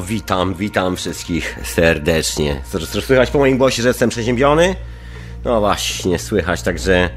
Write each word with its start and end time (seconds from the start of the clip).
Witam, 0.00 0.54
witam 0.54 0.96
wszystkich 0.96 1.58
serdecznie. 1.64 2.62
Słychać 3.00 3.30
po 3.30 3.38
moim 3.38 3.58
głosie, 3.58 3.82
że 3.82 3.88
jestem 3.88 4.10
przeziębiony? 4.10 4.76
No 5.44 5.60
właśnie, 5.60 6.18
słychać, 6.18 6.62
także 6.62 7.10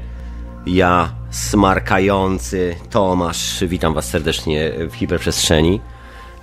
ja, 0.66 1.14
smarkający 1.30 2.76
Tomasz, 2.90 3.64
witam 3.64 3.94
was 3.94 4.08
serdecznie 4.08 4.72
w 4.90 4.94
hiperprzestrzeni 4.94 5.80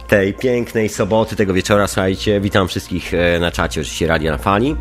tej 0.10 0.34
pięknej 0.34 0.90
soboty, 0.90 1.36
tego 1.36 1.54
wieczora, 1.54 1.88
słuchajcie. 1.88 2.42
Witam 2.42 2.68
wszystkich 2.68 3.14
e, 3.14 3.40
na 3.40 3.52
czacie, 3.52 3.82
oczywiście 3.82 4.08
Radia 4.08 4.32
na 4.32 4.38
Fali. 4.38 4.76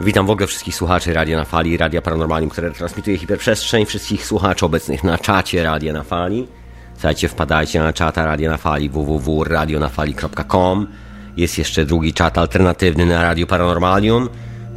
Witam 0.00 0.26
w 0.26 0.30
ogóle 0.30 0.46
wszystkich 0.46 0.74
słuchaczy 0.74 1.14
Radia 1.14 1.36
na 1.36 1.44
Fali, 1.44 1.76
Radia 1.76 2.02
Paranormalium, 2.02 2.50
które 2.50 2.70
transmituje 2.70 3.18
hiperprzestrzeń, 3.18 3.86
wszystkich 3.86 4.26
słuchaczy 4.26 4.66
obecnych 4.66 5.04
na 5.04 5.18
czacie 5.18 5.62
Radia 5.62 5.92
na 5.92 6.02
Fali. 6.02 6.46
Słuchajcie, 7.04 7.28
wpadajcie 7.28 7.80
na 7.80 7.92
czata 7.92 8.26
Radia 8.26 8.50
na 8.50 8.56
Fali 8.56 8.88
www.radionafali.com 8.88 10.86
Jest 11.36 11.58
jeszcze 11.58 11.84
drugi 11.84 12.12
czat 12.12 12.38
alternatywny 12.38 13.06
na 13.06 13.22
Radio 13.22 13.46
Paranormalium. 13.46 14.28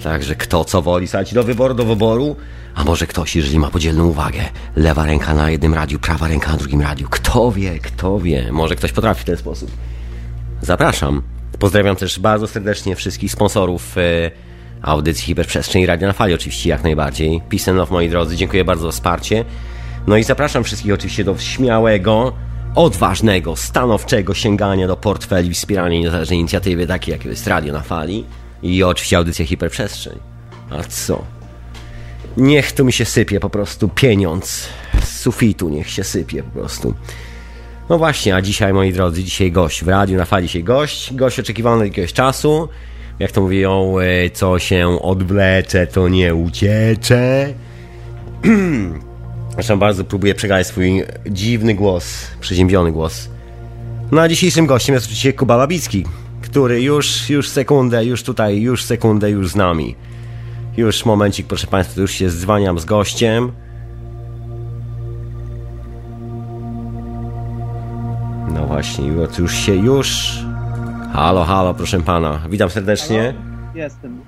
Także 0.03 0.35
kto 0.35 0.65
co 0.65 0.81
woli, 0.81 1.07
słuchajcie, 1.07 1.35
do 1.35 1.43
wyboru, 1.43 1.73
do 1.73 1.85
wyboru. 1.85 2.35
A 2.75 2.83
może 2.83 3.07
ktoś, 3.07 3.35
jeżeli 3.35 3.59
ma 3.59 3.69
podzielną 3.69 4.07
uwagę, 4.07 4.39
lewa 4.75 5.05
ręka 5.05 5.33
na 5.33 5.51
jednym 5.51 5.73
radiu, 5.73 5.99
prawa 5.99 6.27
ręka 6.27 6.51
na 6.51 6.57
drugim 6.57 6.81
radiu. 6.81 7.07
Kto 7.09 7.51
wie, 7.51 7.79
kto 7.79 8.19
wie. 8.19 8.51
Może 8.51 8.75
ktoś 8.75 8.91
potrafi 8.91 9.21
w 9.21 9.25
ten 9.25 9.37
sposób. 9.37 9.71
Zapraszam. 10.61 11.21
Pozdrawiam 11.59 11.95
też 11.95 12.19
bardzo 12.19 12.47
serdecznie 12.47 12.95
wszystkich 12.95 13.31
sponsorów 13.31 13.97
e, 13.97 14.31
audycji 14.81 15.25
Hiperprzestrzeń 15.25 15.81
i 15.81 15.85
Radia 15.85 16.07
na 16.07 16.13
Fali, 16.13 16.33
oczywiście 16.33 16.69
jak 16.69 16.83
najbardziej. 16.83 17.41
Peace 17.49 17.71
and 17.71 17.77
love, 17.77 17.91
moi 17.91 18.09
drodzy. 18.09 18.35
Dziękuję 18.35 18.65
bardzo 18.65 18.83
za 18.83 18.91
wsparcie. 18.91 19.45
No 20.07 20.17
i 20.17 20.23
zapraszam 20.23 20.63
wszystkich 20.63 20.93
oczywiście 20.93 21.23
do 21.23 21.37
śmiałego, 21.37 22.33
odważnego, 22.75 23.55
stanowczego 23.55 24.33
sięgania 24.33 24.87
do 24.87 24.97
portfeli 24.97 25.53
wspierania 25.53 25.99
niezależnej 25.99 26.39
inicjatywy, 26.39 26.87
takiej 26.87 27.11
jak 27.11 27.25
jest 27.25 27.47
Radio 27.47 27.73
na 27.73 27.81
Fali 27.81 28.25
i 28.63 28.83
oczywiście 28.83 29.17
audycja 29.17 29.45
Hiperprzestrzeń. 29.45 30.19
A 30.69 30.83
co? 30.83 31.23
Niech 32.37 32.71
tu 32.71 32.85
mi 32.85 32.93
się 32.93 33.05
sypie 33.05 33.39
po 33.39 33.49
prostu 33.49 33.89
pieniądz 33.89 34.69
z 35.03 35.19
sufitu, 35.19 35.69
niech 35.69 35.89
się 35.89 36.03
sypie 36.03 36.43
po 36.43 36.59
prostu. 36.59 36.93
No 37.89 37.97
właśnie, 37.97 38.35
a 38.35 38.41
dzisiaj, 38.41 38.73
moi 38.73 38.93
drodzy, 38.93 39.23
dzisiaj 39.23 39.51
gość 39.51 39.83
w 39.83 39.87
radiu 39.87 40.17
na 40.17 40.25
fali 40.25 40.47
dzisiaj 40.47 40.63
gość. 40.63 41.13
Gość 41.13 41.39
oczekiwany 41.39 41.77
od 41.77 41.87
jakiegoś 41.87 42.13
czasu. 42.13 42.69
Jak 43.19 43.31
to 43.31 43.41
mówią, 43.41 43.99
e, 43.99 44.29
co 44.29 44.59
się 44.59 45.01
odwlecze, 45.01 45.87
to 45.87 46.07
nie 46.07 46.35
uciecze. 46.35 47.53
Zresztą 49.57 49.79
bardzo 49.79 50.03
próbuję 50.03 50.35
przegadać 50.35 50.67
swój 50.67 51.03
dziwny 51.31 51.75
głos, 51.75 52.27
przeziębiony 52.39 52.91
głos. 52.91 53.29
No 54.11 54.21
a 54.21 54.27
dzisiejszym 54.27 54.65
gościem 54.65 54.93
jest 54.93 55.05
oczywiście 55.05 55.33
Kuba 55.33 55.57
Babicki, 55.57 56.05
który 56.41 56.81
już, 56.81 57.29
już 57.29 57.49
sekundę, 57.49 58.05
już 58.05 58.23
tutaj, 58.23 58.61
już 58.61 58.83
sekundę, 58.83 59.31
już 59.31 59.49
z 59.49 59.55
nami. 59.55 59.95
Już 60.77 61.05
momencik, 61.05 61.47
proszę 61.47 61.67
Państwa, 61.67 62.01
już 62.01 62.11
się 62.11 62.29
dzwaniam 62.29 62.79
z 62.79 62.85
gościem. 62.85 63.51
No 68.53 68.65
właśnie, 68.67 69.07
już 69.39 69.53
się, 69.53 69.75
już... 69.75 70.39
Halo, 71.13 71.45
halo, 71.45 71.73
proszę 71.73 72.01
Pana. 72.01 72.39
Witam 72.49 72.69
serdecznie. 72.69 73.33
Halo? 73.37 73.75
Jestem. 73.75 74.21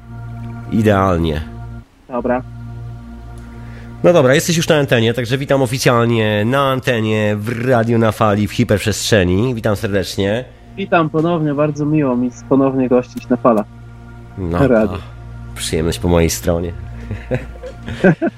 Idealnie. 0.72 1.42
Dobra. 2.08 2.59
No 4.04 4.14
dobra, 4.14 4.36
jesteś 4.36 4.58
już 4.58 4.68
na 4.68 4.76
antenie, 4.76 5.14
także 5.14 5.38
witam 5.38 5.62
oficjalnie 5.62 6.46
na 6.46 6.72
antenie 6.72 7.36
w 7.40 7.66
Radio 7.66 7.98
na 7.98 8.12
Fali 8.12 8.48
w 8.48 8.52
hiperprzestrzeni. 8.52 9.56
Witam 9.56 9.76
serdecznie. 9.76 10.46
Witam 10.78 11.10
ponownie, 11.10 11.54
bardzo 11.54 11.86
miło 11.86 12.16
mi 12.16 12.32
ponownie 12.50 12.90
gościć 12.90 13.30
na 13.30 13.38
falach. 13.38 13.66
No, 14.38 14.68
Radio. 14.68 14.98
przyjemność 15.56 16.00
po 16.00 16.08
mojej 16.08 16.30
stronie. 16.30 16.72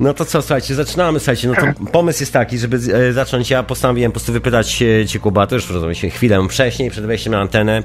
No 0.00 0.14
to 0.14 0.24
co, 0.24 0.42
słuchajcie, 0.42 0.74
zaczynamy, 0.74 1.18
słuchajcie, 1.18 1.48
no 1.48 1.54
to 1.54 1.90
pomysł 1.92 2.22
jest 2.22 2.32
taki, 2.32 2.58
żeby 2.58 2.76
e, 2.76 3.12
zacząć, 3.12 3.50
ja 3.50 3.62
postanowiłem 3.62 4.12
po 4.12 4.14
prostu 4.14 4.32
wypytać 4.32 4.74
Cię, 5.06 5.18
Kuba, 5.22 5.46
to 5.46 5.54
już 5.54 5.70
rozmawialiśmy 5.70 6.10
chwilę 6.10 6.48
wcześniej, 6.48 6.90
przed 6.90 7.06
wejściem 7.06 7.32
na 7.32 7.40
antenę, 7.40 7.82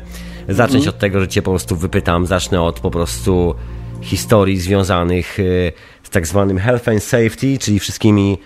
zacząć 0.49 0.83
mm. 0.83 0.89
od 0.89 0.97
tego, 0.97 1.19
że 1.19 1.27
Cię 1.27 1.41
po 1.41 1.51
prostu 1.51 1.75
wypytam, 1.75 2.25
zacznę 2.25 2.61
od 2.61 2.79
po 2.79 2.91
prostu 2.91 3.55
historii 4.01 4.57
związanych 4.57 5.39
e, 5.39 5.43
tak 6.11 6.27
zwanym 6.27 6.57
health 6.57 6.87
and 6.87 7.03
safety, 7.03 7.57
czyli 7.59 7.79
wszystkimi 7.79 8.37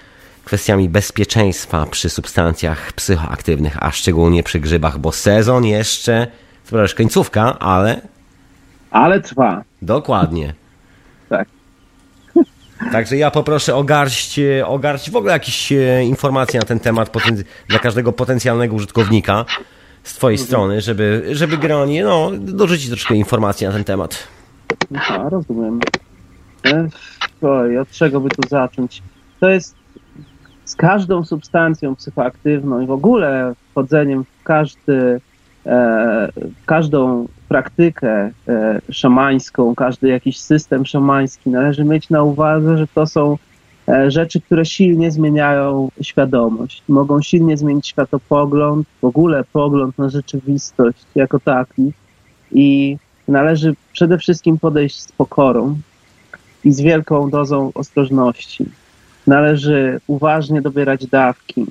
kwestiami 0.46 0.90
bezpieczeństwa 0.90 1.86
przy 1.86 2.10
substancjach 2.10 2.94
psychoaktywnych, 2.94 3.84
a 3.84 3.92
szczególnie 3.92 4.44
przy 4.44 4.60
grzybach, 4.60 4.98
bo 4.98 5.12
sezon 5.12 5.66
jeszcze, 5.66 6.28
to 6.70 6.82
już 6.82 6.94
końcówka, 6.94 7.60
ale... 7.60 8.02
Ale 8.92 9.22
trwa. 9.22 9.64
Dokładnie. 9.82 10.54
Tak. 11.30 11.48
Także 12.92 13.18
ja 13.18 13.32
poproszę 13.32 13.76
o 13.76 13.84
garść, 13.84 14.40
o 14.66 14.80
garść 14.80 15.12
w 15.12 15.16
ogóle 15.16 15.34
jakieś 15.34 15.72
e, 15.72 16.04
informacje 16.04 16.60
na 16.60 16.66
ten 16.66 16.80
temat 16.80 17.12
dla 17.68 17.80
każdego 17.80 18.12
potencjalnego 18.12 18.76
użytkownika 18.76 19.46
z 20.04 20.14
twojej 20.14 20.36
mhm. 20.36 20.48
strony, 20.48 20.82
żeby, 20.82 21.30
żeby 21.32 21.58
generalnie 21.58 22.04
no, 22.04 22.32
dorzucić 22.38 22.90
troszkę 22.90 23.16
informacji 23.16 23.68
na 23.68 23.74
ten 23.74 23.84
temat. 23.84 24.28
Aha, 24.96 25.30
rozumiem. 25.30 25.80
Oj, 27.42 27.78
od 27.78 27.90
czego 27.90 28.20
by 28.20 28.30
tu 28.30 28.50
zacząć? 28.50 29.04
To 29.40 29.50
jest 29.50 29.76
z 30.66 30.76
każdą 30.76 31.26
substancją 31.26 31.96
psychoaktywną 31.96 32.82
i 32.82 32.86
w 32.86 32.92
ogóle 32.92 33.54
wchodzeniem 33.72 34.24
w 34.24 34.44
każdy, 34.44 35.22
e, 35.66 36.30
każdą 36.66 37.28
praktykę 37.50 38.32
e, 38.48 38.82
szamańską, 38.90 39.76
każdy 39.76 40.08
jakiś 40.08 40.40
system 40.40 40.86
szamański, 40.86 41.50
należy 41.50 41.84
mieć 41.84 42.10
na 42.10 42.24
uwadze, 42.24 42.78
że 42.78 42.88
to 42.88 43.08
są 43.08 43.38
e, 43.88 44.12
rzeczy, 44.12 44.42
które 44.42 44.66
silnie 44.66 45.12
zmieniają 45.12 45.90
świadomość. 46.02 46.84
Mogą 46.88 47.22
silnie 47.22 47.58
zmienić 47.58 47.88
światopogląd, 47.88 48.88
w 49.02 49.06
ogóle 49.06 49.44
pogląd 49.54 49.98
na 49.98 50.10
rzeczywistość 50.10 51.06
jako 51.16 51.40
taki. 51.40 51.94
I 52.52 52.98
należy 53.28 53.76
przede 53.94 54.18
wszystkim 54.18 54.60
podejść 54.60 55.02
z 55.02 55.12
pokorą 55.12 55.76
i 56.66 56.72
z 56.72 56.82
wielką 56.82 57.30
dozą 57.30 57.72
ostrożności. 57.74 58.66
Należy 59.28 60.00
uważnie 60.08 60.62
dobierać 60.62 61.08
dawki 61.08 61.66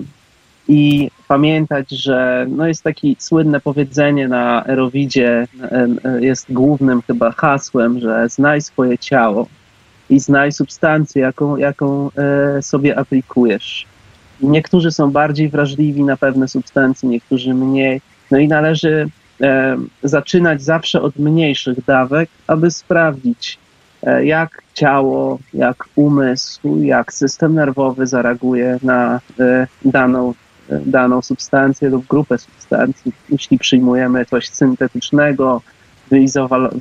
i 0.69 1.11
pamiętać, 1.29 1.91
że 1.91 2.47
no 2.51 2.67
jest 2.67 2.83
takie 2.83 3.09
słynne 3.19 3.61
powiedzenie 3.61 4.29
na 4.29 4.65
Erowidzie, 4.67 5.47
jest 6.21 6.53
głównym 6.53 7.03
chyba 7.03 7.31
hasłem, 7.31 8.01
że 8.01 8.29
znaj 8.29 8.63
swoje 8.63 8.99
ciało 8.99 9.47
i 10.11 10.21
znaj 10.21 10.53
substancję, 10.53 11.23
jaką, 11.23 11.57
jaką 11.57 12.11
e, 12.11 12.63
sobie 12.63 12.99
aplikujesz. 12.99 13.87
Niektórzy 14.41 14.91
są 14.91 15.11
bardziej 15.11 15.49
wrażliwi 15.49 16.05
na 16.05 16.17
pewne 16.17 16.49
substancje, 16.49 17.09
niektórzy 17.09 17.55
mniej. 17.55 18.01
No 18.31 18.39
i 18.39 18.49
należy 18.49 19.09
e, 19.41 19.77
zaczynać 20.03 20.63
zawsze 20.63 21.03
od 21.03 21.17
mniejszych 21.17 21.85
dawek, 21.85 22.31
aby 22.47 22.71
sprawdzić, 22.71 23.59
e, 23.59 23.64
jak 24.25 24.63
ciało, 24.75 25.39
jak 25.55 25.85
umysł, 25.97 26.79
jak 26.83 27.13
system 27.13 27.55
nerwowy 27.55 28.07
zareaguje 28.07 28.79
na 28.83 29.21
daną 29.85 30.35
daną 30.69 31.23
substancję 31.23 31.89
lub 31.89 32.07
grupę 32.07 32.39
substancji. 32.39 33.13
Jeśli 33.31 33.59
przyjmujemy 33.59 34.25
coś 34.25 34.51
syntetycznego, 34.51 35.63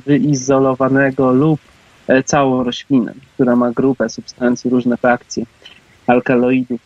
wyizolowanego 0.06 1.32
lub 1.32 1.60
e, 2.06 2.22
całą 2.22 2.64
roślinę, 2.64 3.14
która 3.34 3.56
ma 3.56 3.72
grupę 3.72 4.08
substancji, 4.08 4.70
różne 4.70 4.96
frakcje 4.96 5.44
alkaloidów, 6.06 6.80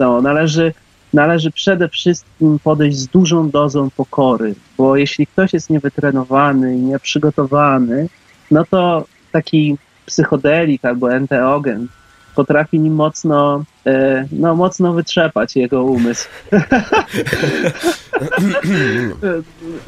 no, 0.00 0.22
należy, 0.22 0.74
należy 1.12 1.50
przede 1.50 1.88
wszystkim 1.88 2.58
podejść 2.64 2.98
z 2.98 3.06
dużą 3.06 3.50
dozą 3.50 3.90
pokory, 3.90 4.54
bo 4.78 4.96
jeśli 4.96 5.26
ktoś 5.26 5.52
jest 5.52 5.70
niewytrenowany 5.70 6.76
i 6.76 6.80
nieprzygotowany, 6.80 8.08
no 8.50 8.64
to 8.70 9.04
taki 9.32 9.76
psychodelik 10.06 10.84
albo 10.84 11.12
enteogen 11.12 11.88
potrafi 12.34 12.80
nim 12.80 12.94
mocno, 12.94 13.64
e, 13.86 14.26
no, 14.32 14.56
mocno 14.56 14.92
wytrzepać 14.92 15.56
jego 15.56 15.84
umysł. 15.84 16.28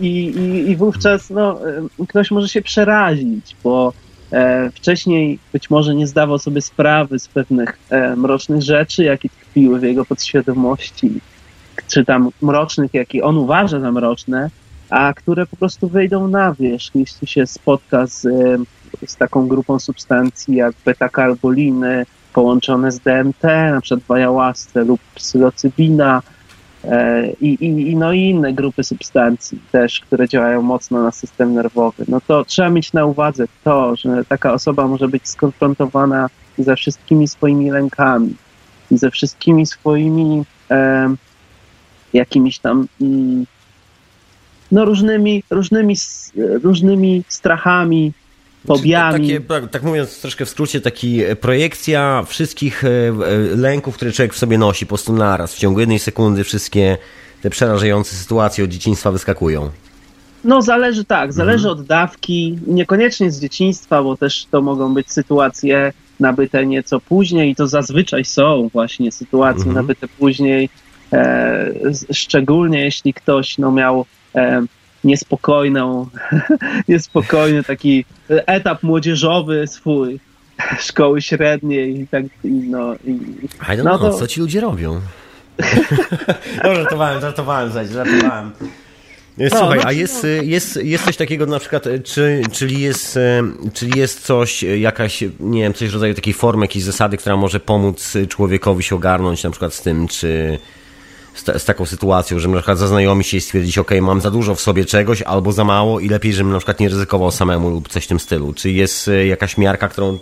I, 0.00 0.08
i, 0.10 0.70
I 0.70 0.76
wówczas 0.76 1.30
no, 1.30 1.68
e, 1.68 2.06
ktoś 2.08 2.30
może 2.30 2.48
się 2.48 2.62
przerazić, 2.62 3.56
bo 3.64 3.92
e, 4.32 4.70
wcześniej 4.70 5.38
być 5.52 5.70
może 5.70 5.94
nie 5.94 6.06
zdawał 6.06 6.38
sobie 6.38 6.60
sprawy 6.60 7.18
z 7.18 7.28
pewnych 7.28 7.78
mrocznych 8.16 8.62
rzeczy, 8.62 9.04
jakie 9.04 9.28
tkwiły 9.28 9.80
w 9.80 9.82
jego 9.82 10.04
podświadomości, 10.04 11.20
czy 11.88 12.04
tam 12.04 12.30
mrocznych, 12.42 12.94
jakie 12.94 13.24
on 13.24 13.36
uważa 13.36 13.80
za 13.80 13.92
mroczne, 13.92 14.50
a 14.90 15.12
które 15.14 15.46
po 15.46 15.56
prostu 15.56 15.88
wyjdą 15.88 16.28
na 16.28 16.54
wierzch, 16.54 16.94
jeśli 16.94 17.26
się 17.26 17.46
spotka 17.46 18.06
z, 18.06 18.26
z 19.06 19.16
taką 19.16 19.48
grupą 19.48 19.78
substancji 19.78 20.56
jak 20.56 20.74
beta-karboliny, 20.84 22.06
połączone 22.32 22.92
z 22.92 23.00
DMT, 23.00 23.42
na 23.42 23.80
przykład 23.80 24.10
ayahuasce 24.18 24.84
lub 24.84 25.00
psylocybina, 25.14 26.22
E, 26.84 27.30
I, 27.40 27.64
i, 27.64 27.96
no 27.96 28.12
i 28.12 28.20
inne 28.20 28.52
grupy 28.52 28.84
substancji 28.84 29.58
też, 29.72 30.00
które 30.00 30.28
działają 30.28 30.62
mocno 30.62 31.02
na 31.02 31.10
system 31.12 31.54
nerwowy. 31.54 32.04
No 32.08 32.20
to 32.20 32.44
trzeba 32.44 32.70
mieć 32.70 32.92
na 32.92 33.04
uwadze 33.04 33.44
to, 33.64 33.96
że 33.96 34.24
taka 34.24 34.52
osoba 34.52 34.88
może 34.88 35.08
być 35.08 35.28
skonfrontowana 35.28 36.28
ze 36.58 36.76
wszystkimi 36.76 37.28
swoimi 37.28 37.70
lękami, 37.70 38.34
ze 38.90 39.10
wszystkimi 39.10 39.66
swoimi 39.66 40.44
e, 40.70 41.14
jakimiś 42.12 42.58
tam 42.58 42.86
mm, 43.00 43.46
no 44.72 44.84
różnymi, 44.84 45.42
różnymi, 45.50 45.94
różnymi 46.62 47.24
strachami, 47.28 48.12
fobiami. 48.66 49.28
Takie, 49.28 49.40
tak, 49.40 49.70
tak 49.70 49.82
mówiąc 49.82 50.20
troszkę 50.20 50.44
w 50.44 50.48
skrócie, 50.48 50.80
taki 50.80 51.24
e, 51.24 51.36
projekcja 51.36 52.24
wszystkich 52.26 52.84
e, 52.84 52.88
e, 52.88 53.12
lęków, 53.56 53.96
które 53.96 54.12
człowiek 54.12 54.34
w 54.34 54.38
sobie 54.38 54.58
nosi 54.58 54.86
po 54.86 54.88
prostu 54.88 55.12
naraz. 55.12 55.54
W 55.54 55.58
ciągu 55.58 55.80
jednej 55.80 55.98
sekundy 55.98 56.44
wszystkie 56.44 56.98
te 57.42 57.50
przerażające 57.50 58.16
sytuacje 58.16 58.64
od 58.64 58.70
dzieciństwa 58.70 59.10
wyskakują. 59.10 59.70
No 60.44 60.62
zależy 60.62 61.04
tak, 61.04 61.32
zależy 61.32 61.68
mhm. 61.68 61.80
od 61.80 61.86
dawki, 61.86 62.58
niekoniecznie 62.66 63.30
z 63.30 63.40
dzieciństwa, 63.40 64.02
bo 64.02 64.16
też 64.16 64.46
to 64.50 64.62
mogą 64.62 64.94
być 64.94 65.12
sytuacje 65.12 65.92
nabyte 66.20 66.66
nieco 66.66 67.00
później 67.00 67.50
i 67.50 67.54
to 67.54 67.66
zazwyczaj 67.66 68.24
są 68.24 68.68
właśnie 68.72 69.12
sytuacje 69.12 69.66
mhm. 69.66 69.74
nabyte 69.74 70.08
później, 70.08 70.68
e, 71.12 71.72
szczególnie 72.12 72.84
jeśli 72.84 73.14
ktoś 73.14 73.58
no, 73.58 73.72
miał 73.72 74.06
e, 74.34 74.62
niespokojną, 75.04 76.06
niespokojny 76.88 77.64
taki 77.64 78.04
etap 78.28 78.82
młodzieżowy 78.82 79.66
swój, 79.66 80.20
szkoły 80.88 81.22
średniej 81.22 82.00
i 82.00 82.08
tak, 82.08 82.24
i 82.44 82.48
no. 82.50 82.94
I, 82.94 83.10
I 83.10 83.76
don't 83.76 83.84
no 83.84 83.98
know, 83.98 84.00
to... 84.00 84.18
co 84.18 84.26
ci 84.26 84.40
ludzie 84.40 84.60
robią? 84.60 85.00
no, 86.64 86.74
żartowałem, 86.74 87.20
żartowałem, 87.20 87.72
żartowałem. 87.72 88.50
No, 89.38 89.50
Słuchaj, 89.50 89.78
no, 89.78 89.84
a 89.86 89.92
jest, 89.92 90.26
jest, 90.42 90.76
jest 90.82 91.04
coś 91.04 91.16
takiego 91.16 91.46
na 91.46 91.58
przykład, 91.58 91.84
czy, 92.04 92.42
czyli, 92.52 92.80
jest, 92.80 93.18
czyli 93.72 93.98
jest 93.98 94.20
coś, 94.20 94.62
jakaś, 94.62 95.24
nie 95.40 95.62
wiem, 95.62 95.74
coś 95.74 95.90
w 95.90 95.94
rodzaju 95.94 96.14
takiej 96.14 96.34
formy, 96.34 96.64
jakiejś 96.64 96.84
zasady, 96.84 97.16
która 97.16 97.36
może 97.36 97.60
pomóc 97.60 98.14
człowiekowi 98.28 98.82
się 98.82 98.96
ogarnąć 98.96 99.44
na 99.44 99.50
przykład 99.50 99.74
z 99.74 99.82
tym, 99.82 100.08
czy 100.08 100.58
z, 101.34 101.62
z, 101.62 101.64
taką 101.64 101.86
sytuacją, 101.86 102.38
że 102.38 102.48
na 102.48 102.56
przykład 102.56 102.78
zaznajomi 102.78 103.24
się 103.24 103.36
i 103.36 103.40
stwierdzić, 103.40 103.78
ok, 103.78 103.90
mam 104.00 104.20
za 104.20 104.30
dużo 104.30 104.54
w 104.54 104.60
sobie 104.60 104.84
czegoś 104.84 105.22
albo 105.22 105.52
za 105.52 105.64
mało 105.64 106.00
i 106.00 106.08
lepiej, 106.08 106.32
żebym 106.32 106.52
na 106.52 106.58
przykład 106.58 106.80
nie 106.80 106.88
ryzykował 106.88 107.30
samemu 107.30 107.70
lub 107.70 107.88
coś 107.88 108.04
w 108.04 108.08
tym 108.08 108.20
stylu. 108.20 108.52
Czy 108.52 108.70
jest 108.70 109.08
e, 109.08 109.26
jakaś 109.26 109.58
miarka, 109.58 109.88
którą... 109.88 110.18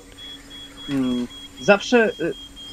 Mm, 0.88 1.26
zawsze, 1.60 2.12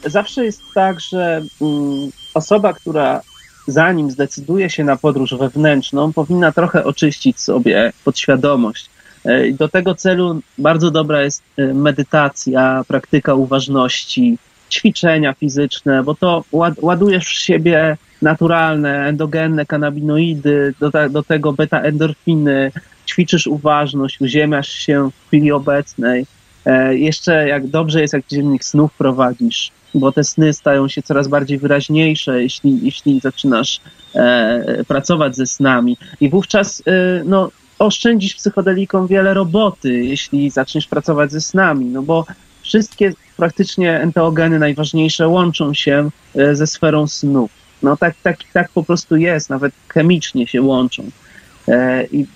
e, 0.06 0.10
zawsze 0.10 0.46
jest 0.46 0.62
tak, 0.76 1.00
że 1.00 1.42
mm, 1.62 2.10
osoba, 2.34 2.74
która 2.74 3.22
zanim 3.68 4.12
zdecyduje 4.12 4.70
się 4.70 4.84
na 4.84 4.98
podróż 4.98 5.34
wewnętrzną, 5.40 6.14
powinna 6.14 6.52
trochę 6.52 6.84
oczyścić 6.84 7.40
sobie 7.40 7.94
podświadomość. 8.06 8.90
E, 9.26 9.52
do 9.52 9.70
tego 9.70 9.96
celu 9.96 10.42
bardzo 10.58 10.92
dobra 10.92 11.22
jest 11.22 11.44
medytacja, 11.74 12.84
praktyka 12.88 13.34
uważności, 13.34 14.38
ćwiczenia 14.72 15.34
fizyczne, 15.34 16.04
bo 16.04 16.16
to 16.16 16.44
ładujesz 16.82 17.26
w 17.26 17.44
siebie 17.44 17.98
naturalne, 18.22 19.06
endogenne 19.06 19.66
kanabinoidy, 19.66 20.74
do, 20.80 20.92
do 21.10 21.24
tego 21.24 21.54
beta-endorfiny, 21.54 22.72
ćwiczysz 23.08 23.48
uważność, 23.48 24.22
uziemiasz 24.22 24.70
się 24.70 25.10
w 25.12 25.28
chwili 25.28 25.52
obecnej. 25.52 26.26
E, 26.66 26.98
jeszcze 26.98 27.48
jak 27.48 27.68
dobrze 27.68 28.02
jest, 28.02 28.14
jak 28.14 28.28
dziennik 28.28 28.64
snów 28.64 28.94
prowadzisz, 28.94 29.72
bo 29.94 30.12
te 30.12 30.24
sny 30.24 30.54
stają 30.54 30.88
się 30.88 31.02
coraz 31.02 31.28
bardziej 31.28 31.58
wyraźniejsze, 31.58 32.44
jeśli, 32.44 32.80
jeśli 32.86 33.20
zaczynasz 33.20 33.80
e, 34.16 34.84
pracować 34.88 35.36
ze 35.36 35.46
snami. 35.46 35.98
I 36.22 36.30
wówczas 36.30 36.84
e, 36.86 37.24
no, 37.26 37.52
oszczędzisz 37.80 38.36
psychodelikom 38.36 39.08
wiele 39.08 39.34
roboty, 39.34 40.04
jeśli 40.04 40.50
zaczniesz 40.50 40.88
pracować 40.88 41.32
ze 41.32 41.42
snami, 41.42 41.86
no 41.86 42.02
bo 42.02 42.26
wszystkie 42.62 43.14
praktycznie 43.38 44.00
enteogeny 44.00 44.60
najważniejsze 44.60 45.28
łączą 45.28 45.74
się 45.74 46.10
e, 46.36 46.56
ze 46.56 46.68
sferą 46.68 47.08
snów. 47.08 47.52
No 47.88 47.98
tak, 47.98 48.16
tak, 48.24 48.38
tak 48.54 48.70
po 48.70 48.84
prostu 48.84 49.16
jest, 49.16 49.50
nawet 49.50 49.74
chemicznie 49.88 50.48
się 50.48 50.62
łączą. 50.62 51.04
E, 51.68 52.06
I, 52.06 52.28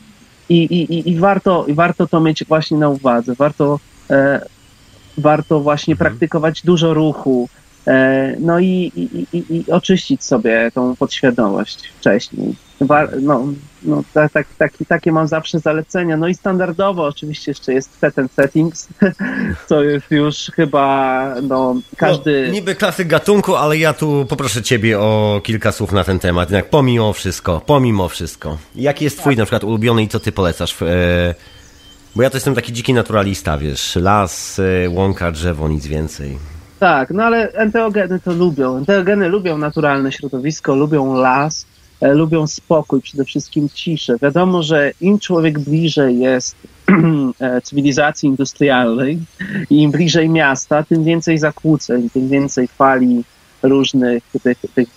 i, 0.49 0.55
i, 0.55 1.09
i, 1.09 1.19
warto, 1.19 1.65
warto 1.69 2.07
to 2.07 2.19
mieć 2.19 2.45
właśnie 2.45 2.77
na 2.77 2.89
uwadze. 2.89 3.35
Warto, 3.35 3.79
e, 4.09 4.45
warto 5.17 5.59
właśnie 5.59 5.91
mhm. 5.91 6.09
praktykować 6.09 6.61
dużo 6.61 6.93
ruchu, 6.93 7.49
no 8.39 8.59
i, 8.59 8.91
i, 8.95 9.27
i, 9.37 9.55
i 9.55 9.71
oczyścić 9.71 10.23
sobie 10.23 10.71
tą 10.73 10.95
podświadomość 10.95 11.87
wcześniej 11.99 12.55
no, 13.21 13.53
no 13.83 14.03
tak, 14.13 14.47
tak, 14.57 14.73
takie 14.87 15.11
mam 15.11 15.27
zawsze 15.27 15.59
zalecenia. 15.59 16.17
No 16.17 16.27
i 16.27 16.35
standardowo 16.35 17.05
oczywiście 17.05 17.51
jeszcze 17.51 17.73
jest 17.73 17.99
set 17.99 18.19
and 18.19 18.31
settings, 18.31 18.87
co 19.69 19.83
jest 19.83 20.11
już 20.11 20.51
chyba 20.55 21.35
no, 21.41 21.75
każdy... 21.97 22.43
No, 22.47 22.53
niby 22.53 22.75
klasyk 22.75 23.07
gatunku, 23.07 23.55
ale 23.55 23.77
ja 23.77 23.93
tu 23.93 24.25
poproszę 24.29 24.61
ciebie 24.63 24.99
o 24.99 25.41
kilka 25.43 25.71
słów 25.71 25.91
na 25.91 26.03
ten 26.03 26.19
temat. 26.19 26.49
Jednak 26.49 26.69
pomimo 26.69 27.13
wszystko, 27.13 27.61
pomimo 27.65 28.09
wszystko. 28.09 28.57
Jaki 28.75 29.03
jest 29.03 29.17
twój 29.17 29.33
tak. 29.33 29.37
na 29.37 29.45
przykład 29.45 29.63
ulubiony 29.63 30.03
i 30.03 30.07
co 30.07 30.19
ty 30.19 30.31
polecasz? 30.31 30.81
E, 30.81 31.35
bo 32.15 32.23
ja 32.23 32.29
to 32.29 32.37
jestem 32.37 32.55
taki 32.55 32.73
dziki 32.73 32.93
naturalista, 32.93 33.57
wiesz, 33.57 33.95
las, 33.95 34.59
e, 34.59 34.89
łąka, 34.89 35.31
drzewo, 35.31 35.69
nic 35.69 35.87
więcej. 35.87 36.50
Tak, 36.81 37.09
no 37.11 37.23
ale 37.23 37.51
enteogeny 37.53 38.19
to 38.19 38.31
lubią. 38.33 38.77
Enteogeny 38.77 39.29
lubią 39.29 39.57
naturalne 39.57 40.11
środowisko, 40.11 40.75
lubią 40.75 41.13
las, 41.13 41.65
E, 42.01 42.13
lubią 42.13 42.47
spokój, 42.47 43.01
przede 43.01 43.25
wszystkim 43.25 43.69
ciszę. 43.69 44.15
Wiadomo, 44.21 44.63
że 44.63 44.91
im 45.01 45.19
człowiek 45.19 45.59
bliżej 45.59 46.19
jest 46.19 46.55
e, 47.39 47.61
cywilizacji 47.61 48.29
industrialnej 48.29 49.19
i 49.69 49.81
im 49.81 49.91
bliżej 49.91 50.29
miasta, 50.29 50.83
tym 50.83 51.03
więcej 51.03 51.37
zakłóceń, 51.37 52.09
tym 52.09 52.29
więcej 52.29 52.67
fali 52.67 53.23
różnych 53.63 54.23
tych, 54.43 54.57
tych 54.75 54.87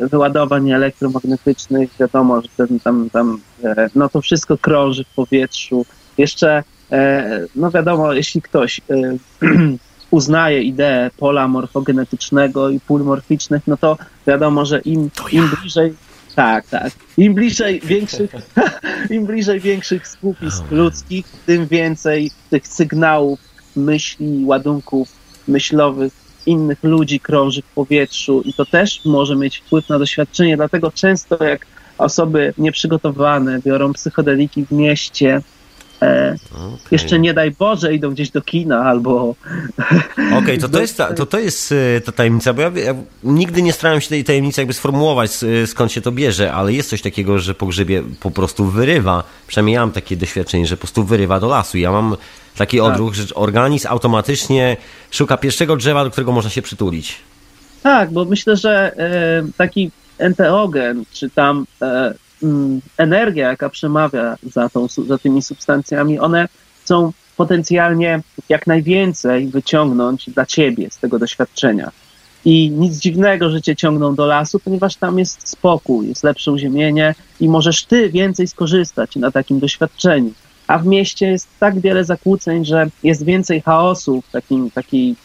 e, 0.00 0.06
wyładowań 0.06 0.70
elektromagnetycznych. 0.70 1.90
Wiadomo, 2.00 2.42
że 2.42 2.48
ten, 2.56 2.80
tam, 2.80 3.10
tam, 3.10 3.40
no 3.94 4.08
to 4.08 4.20
wszystko 4.20 4.58
krąży 4.58 5.04
w 5.04 5.14
powietrzu. 5.14 5.86
Jeszcze, 6.18 6.62
no 7.56 7.70
wiadomo, 7.70 8.12
jeśli 8.12 8.42
ktoś 8.42 8.80
uznaje 10.10 10.62
ideę 10.62 11.10
pola 11.16 11.48
morfogenetycznego 11.48 12.70
i 12.70 12.80
pól 12.80 13.04
morficznych, 13.04 13.62
no 13.66 13.76
to 13.76 13.98
wiadomo, 14.26 14.64
że 14.64 14.80
im, 14.80 15.10
im 15.32 15.50
bliżej 15.60 15.94
tak, 16.34 16.66
tak. 16.66 16.92
Im 17.18 17.34
bliżej 17.34 17.80
większych, 17.80 18.30
im 19.10 19.26
bliżej 19.26 19.60
większych 19.60 20.08
skupisk 20.08 20.70
ludzkich, 20.70 21.26
tym 21.46 21.66
więcej 21.66 22.30
tych 22.50 22.66
sygnałów, 22.66 23.40
myśli, 23.76 24.44
ładunków 24.44 25.08
myślowych 25.48 26.12
innych 26.46 26.78
ludzi 26.82 27.20
krąży 27.20 27.62
w 27.62 27.74
powietrzu 27.74 28.42
i 28.44 28.54
to 28.54 28.64
też 28.64 29.04
może 29.04 29.36
mieć 29.36 29.58
wpływ 29.58 29.88
na 29.88 29.98
doświadczenie. 29.98 30.56
Dlatego 30.56 30.92
często 30.92 31.44
jak 31.44 31.66
osoby 31.98 32.54
nieprzygotowane 32.58 33.60
biorą 33.60 33.92
psychodeliki 33.92 34.66
w 34.66 34.72
mieście, 34.72 35.40
E, 36.02 36.36
okay. 36.52 36.78
Jeszcze 36.90 37.18
nie 37.18 37.34
daj 37.34 37.50
Boże, 37.50 37.94
idą 37.94 38.10
gdzieś 38.10 38.30
do 38.30 38.42
kina 38.42 38.84
albo. 38.84 39.34
Okej, 40.12 40.38
okay, 40.38 40.58
to, 40.58 40.68
to, 40.68 40.80
jest 40.86 40.96
ta, 40.96 41.14
to, 41.14 41.26
to 41.26 41.38
jest 41.38 41.72
e, 41.96 42.00
ta 42.00 42.12
tajemnica, 42.12 42.52
bo 42.52 42.62
ja, 42.62 42.70
ja, 42.84 42.94
nigdy 43.24 43.62
nie 43.62 43.72
starałem 43.72 44.00
się 44.00 44.08
tej 44.08 44.24
tajemnicy 44.24 44.60
jakby 44.60 44.74
sformułować, 44.74 45.30
skąd 45.66 45.92
się 45.92 46.00
to 46.00 46.12
bierze, 46.12 46.52
ale 46.52 46.72
jest 46.72 46.90
coś 46.90 47.02
takiego, 47.02 47.38
że 47.38 47.54
po 47.54 47.66
grzybie 47.66 48.02
po 48.20 48.30
prostu 48.30 48.64
wyrywa. 48.64 49.24
Przynajmniej 49.46 49.74
ja 49.74 49.80
mam 49.80 49.92
takie 49.92 50.16
doświadczenie, 50.16 50.66
że 50.66 50.76
po 50.76 50.80
prostu 50.80 51.04
wyrywa 51.04 51.40
do 51.40 51.48
lasu. 51.48 51.78
Ja 51.78 51.92
mam 51.92 52.16
taki 52.56 52.78
tak. 52.78 52.86
odruch, 52.86 53.14
że 53.14 53.34
organizm 53.34 53.88
automatycznie 53.88 54.76
szuka 55.10 55.36
pierwszego 55.36 55.76
drzewa, 55.76 56.04
do 56.04 56.10
którego 56.10 56.32
można 56.32 56.50
się 56.50 56.62
przytulić. 56.62 57.16
Tak, 57.82 58.12
bo 58.12 58.24
myślę, 58.24 58.56
że 58.56 58.96
e, 58.96 59.42
taki 59.56 59.90
enteogen, 60.18 61.04
czy 61.12 61.30
tam 61.30 61.66
e, 61.82 62.14
energia, 62.98 63.48
jaka 63.48 63.68
przemawia 63.68 64.36
za, 64.42 64.68
tą, 64.68 64.86
za 65.06 65.18
tymi 65.18 65.42
substancjami, 65.42 66.18
one 66.18 66.48
chcą 66.82 67.12
potencjalnie 67.36 68.20
jak 68.48 68.66
najwięcej 68.66 69.46
wyciągnąć 69.48 70.30
dla 70.30 70.46
ciebie 70.46 70.90
z 70.90 70.98
tego 70.98 71.18
doświadczenia. 71.18 71.90
I 72.44 72.70
nic 72.70 72.98
dziwnego, 72.98 73.50
że 73.50 73.62
cię 73.62 73.76
ciągną 73.76 74.14
do 74.14 74.26
lasu, 74.26 74.60
ponieważ 74.60 74.96
tam 74.96 75.18
jest 75.18 75.48
spokój, 75.48 76.08
jest 76.08 76.24
lepsze 76.24 76.52
uziemienie 76.52 77.14
i 77.40 77.48
możesz 77.48 77.84
ty 77.84 78.10
więcej 78.10 78.48
skorzystać 78.48 79.16
na 79.16 79.30
takim 79.30 79.60
doświadczeniu. 79.60 80.32
A 80.66 80.78
w 80.78 80.86
mieście 80.86 81.26
jest 81.26 81.48
tak 81.60 81.80
wiele 81.80 82.04
zakłóceń, 82.04 82.64
że 82.64 82.90
jest 83.02 83.24
więcej 83.24 83.60
chaosu 83.60 84.22
w 84.22 84.30
takim, 84.30 84.70
takiej 84.70 85.16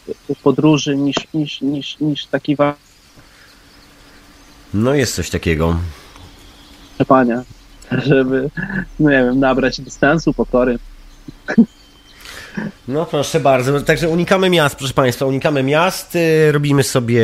podróży 0.42 0.96
niż, 0.96 1.16
niż, 1.34 1.60
niż, 1.60 2.00
niż 2.00 2.26
taki. 2.26 2.56
No 4.74 4.94
jest 4.94 5.14
coś 5.14 5.30
takiego 5.30 5.76
trzepania, 6.96 7.42
żeby, 7.92 8.50
no 9.00 9.10
nie 9.10 9.16
wiem, 9.16 9.40
nabrać 9.40 9.80
dystansu, 9.80 10.32
pokory. 10.32 10.78
No 12.88 13.06
proszę 13.06 13.40
bardzo, 13.40 13.80
także 13.80 14.08
unikamy 14.08 14.50
miast, 14.50 14.76
proszę 14.76 14.94
Państwa, 14.94 15.26
unikamy 15.26 15.62
miast, 15.62 16.16
y, 16.16 16.52
robimy 16.52 16.82
sobie 16.82 17.22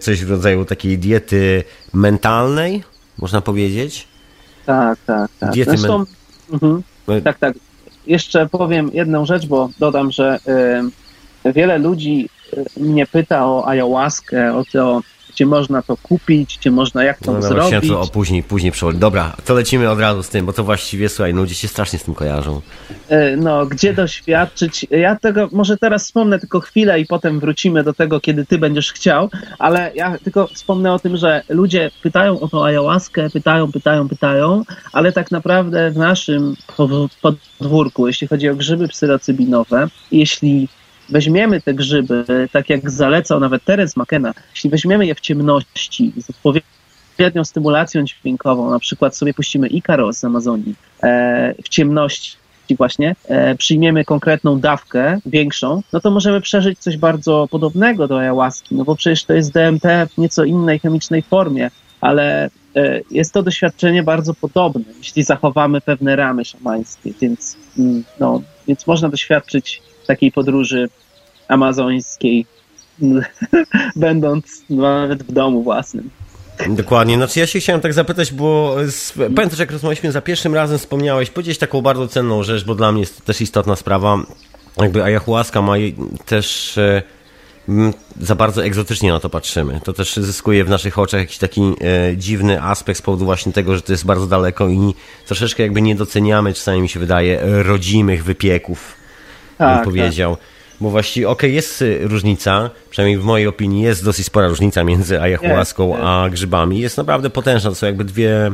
coś 0.00 0.24
w 0.24 0.30
rodzaju 0.30 0.64
takiej 0.64 0.98
diety 0.98 1.64
mentalnej, 1.92 2.82
można 3.18 3.40
powiedzieć. 3.40 4.08
Tak, 4.66 4.98
tak, 5.06 5.30
tak. 5.40 5.52
Diety 5.52 5.70
Zresztą, 5.70 5.98
men... 5.98 6.06
mhm, 6.52 6.82
tak, 7.24 7.38
tak. 7.38 7.54
Jeszcze 8.06 8.48
powiem 8.48 8.90
jedną 8.92 9.26
rzecz, 9.26 9.46
bo 9.46 9.68
dodam, 9.78 10.10
że 10.10 10.38
y, 11.46 11.52
wiele 11.52 11.78
ludzi 11.78 12.28
y, 12.76 12.80
mnie 12.80 13.06
pyta 13.06 13.46
o 13.46 13.68
ayahuaskę, 13.68 14.54
o 14.54 14.64
to, 14.72 15.00
gdzie 15.34 15.46
można 15.46 15.82
to 15.82 15.96
kupić, 15.96 16.58
gdzie 16.58 16.70
można, 16.70 17.04
jak 17.04 17.18
to 17.18 17.32
no, 17.32 17.42
zrobić. 17.42 17.66
Chciałem 17.66 17.88
to 17.88 18.00
o 18.00 18.06
później, 18.06 18.42
później 18.42 18.72
przełożyć. 18.72 19.00
Dobra, 19.00 19.36
to 19.44 19.54
lecimy 19.54 19.90
od 19.90 20.00
razu 20.00 20.22
z 20.22 20.28
tym, 20.28 20.46
bo 20.46 20.52
to 20.52 20.64
właściwie, 20.64 21.08
słuchaj, 21.08 21.32
ludzie 21.32 21.54
się 21.54 21.68
strasznie 21.68 21.98
z 21.98 22.04
tym 22.04 22.14
kojarzą. 22.14 22.60
E, 23.08 23.36
no, 23.36 23.66
gdzie 23.66 23.94
doświadczyć? 23.94 24.86
Ja 24.90 25.16
tego 25.16 25.48
może 25.52 25.76
teraz 25.76 26.04
wspomnę 26.04 26.38
tylko 26.38 26.60
chwilę 26.60 27.00
i 27.00 27.06
potem 27.06 27.40
wrócimy 27.40 27.84
do 27.84 27.92
tego, 27.92 28.20
kiedy 28.20 28.46
ty 28.46 28.58
będziesz 28.58 28.92
chciał, 28.92 29.30
ale 29.58 29.92
ja 29.94 30.18
tylko 30.18 30.46
wspomnę 30.46 30.92
o 30.92 30.98
tym, 30.98 31.16
że 31.16 31.42
ludzie 31.48 31.90
pytają 32.02 32.40
o 32.40 32.48
tą 32.48 32.64
ayahuaskę, 32.64 33.30
pytają, 33.30 33.72
pytają, 33.72 34.08
pytają, 34.08 34.62
ale 34.92 35.12
tak 35.12 35.30
naprawdę 35.30 35.90
w 35.90 35.96
naszym 35.96 36.56
podwórku, 37.58 38.06
jeśli 38.06 38.28
chodzi 38.28 38.48
o 38.48 38.54
grzyby 38.54 38.88
psylocybinowe, 38.88 39.88
jeśli 40.12 40.68
weźmiemy 41.08 41.60
te 41.60 41.74
grzyby, 41.74 42.24
tak 42.52 42.70
jak 42.70 42.90
zalecał 42.90 43.40
nawet 43.40 43.64
Terence 43.64 44.00
McKenna, 44.00 44.34
jeśli 44.54 44.70
weźmiemy 44.70 45.06
je 45.06 45.14
w 45.14 45.20
ciemności 45.20 46.12
z 46.16 46.30
odpowiednią 46.30 47.44
stymulacją 47.44 48.04
dźwiękową, 48.04 48.70
na 48.70 48.78
przykład 48.78 49.16
sobie 49.16 49.34
puścimy 49.34 49.68
Ikaros 49.68 50.18
z 50.18 50.24
Amazonii 50.24 50.74
e, 51.02 51.54
w 51.64 51.68
ciemności, 51.68 52.36
właśnie 52.78 53.16
e, 53.24 53.54
przyjmiemy 53.54 54.04
konkretną 54.04 54.60
dawkę, 54.60 55.18
większą, 55.26 55.82
no 55.92 56.00
to 56.00 56.10
możemy 56.10 56.40
przeżyć 56.40 56.78
coś 56.78 56.96
bardzo 56.96 57.48
podobnego 57.50 58.08
do 58.08 58.18
ayahuaski, 58.18 58.74
no 58.74 58.84
bo 58.84 58.96
przecież 58.96 59.24
to 59.24 59.34
jest 59.34 59.52
DMT 59.52 59.84
w 60.14 60.18
nieco 60.18 60.44
innej 60.44 60.78
chemicznej 60.78 61.22
formie, 61.22 61.70
ale 62.00 62.50
e, 62.76 63.00
jest 63.10 63.32
to 63.32 63.42
doświadczenie 63.42 64.02
bardzo 64.02 64.34
podobne, 64.34 64.84
jeśli 64.98 65.22
zachowamy 65.22 65.80
pewne 65.80 66.16
ramy 66.16 66.44
szamańskie, 66.44 67.12
więc, 67.20 67.56
mm, 67.78 68.04
no, 68.20 68.42
więc 68.68 68.86
można 68.86 69.08
doświadczyć 69.08 69.82
takiej 70.06 70.32
podróży 70.32 70.88
amazońskiej, 71.48 72.46
będąc 73.96 74.62
nawet 74.70 75.22
w 75.22 75.32
domu 75.32 75.62
własnym. 75.62 76.10
Dokładnie. 76.68 77.16
Znaczy 77.16 77.40
ja 77.40 77.46
się 77.46 77.60
chciałem 77.60 77.80
tak 77.80 77.92
zapytać, 77.92 78.32
bo 78.32 78.76
z, 78.86 79.12
pamiętasz 79.12 79.58
jak 79.58 79.70
rozmawialiśmy 79.70 80.12
za 80.12 80.20
pierwszym 80.20 80.54
razem, 80.54 80.78
wspomniałeś, 80.78 81.30
powiedzieć 81.30 81.58
taką 81.58 81.82
bardzo 81.82 82.08
cenną 82.08 82.42
rzecz, 82.42 82.64
bo 82.64 82.74
dla 82.74 82.92
mnie 82.92 83.00
jest 83.00 83.18
to 83.18 83.24
też 83.24 83.40
istotna 83.40 83.76
sprawa. 83.76 84.18
Jakby 84.76 85.04
ayahuasca 85.04 85.62
ma 85.62 85.74
też 86.26 86.78
e, 86.78 87.02
za 88.20 88.34
bardzo 88.34 88.64
egzotycznie 88.64 89.12
na 89.12 89.20
to 89.20 89.30
patrzymy. 89.30 89.80
To 89.84 89.92
też 89.92 90.16
zyskuje 90.16 90.64
w 90.64 90.68
naszych 90.68 90.98
oczach 90.98 91.20
jakiś 91.20 91.38
taki 91.38 91.62
e, 91.62 92.16
dziwny 92.16 92.62
aspekt 92.62 92.98
z 92.98 93.02
powodu 93.02 93.24
właśnie 93.24 93.52
tego, 93.52 93.74
że 93.74 93.82
to 93.82 93.92
jest 93.92 94.06
bardzo 94.06 94.26
daleko 94.26 94.68
i 94.68 94.94
troszeczkę 95.26 95.62
jakby 95.62 95.82
nie 95.82 95.94
doceniamy, 95.94 96.54
czasami 96.54 96.80
mi 96.80 96.88
się 96.88 97.00
wydaje, 97.00 97.40
rodzimych 97.42 98.24
wypieków 98.24 99.03
tak, 99.58 99.84
powiedział. 99.84 100.36
Tak. 100.36 100.44
Bo 100.80 100.90
właściwie, 100.90 101.28
okej, 101.28 101.50
okay, 101.50 101.54
jest 101.54 101.84
różnica, 102.00 102.70
przynajmniej 102.90 103.18
w 103.18 103.24
mojej 103.24 103.46
opinii 103.46 103.82
jest 103.82 104.04
dosyć 104.04 104.26
spora 104.26 104.48
różnica 104.48 104.84
między 104.84 105.20
ayahuaską 105.20 105.96
a 105.96 106.28
grzybami. 106.30 106.78
Jest 106.78 106.96
naprawdę 106.96 107.30
potężna, 107.30 107.70
to 107.70 107.76
są 107.76 107.86
jakby 107.86 108.04
dwie... 108.04 108.52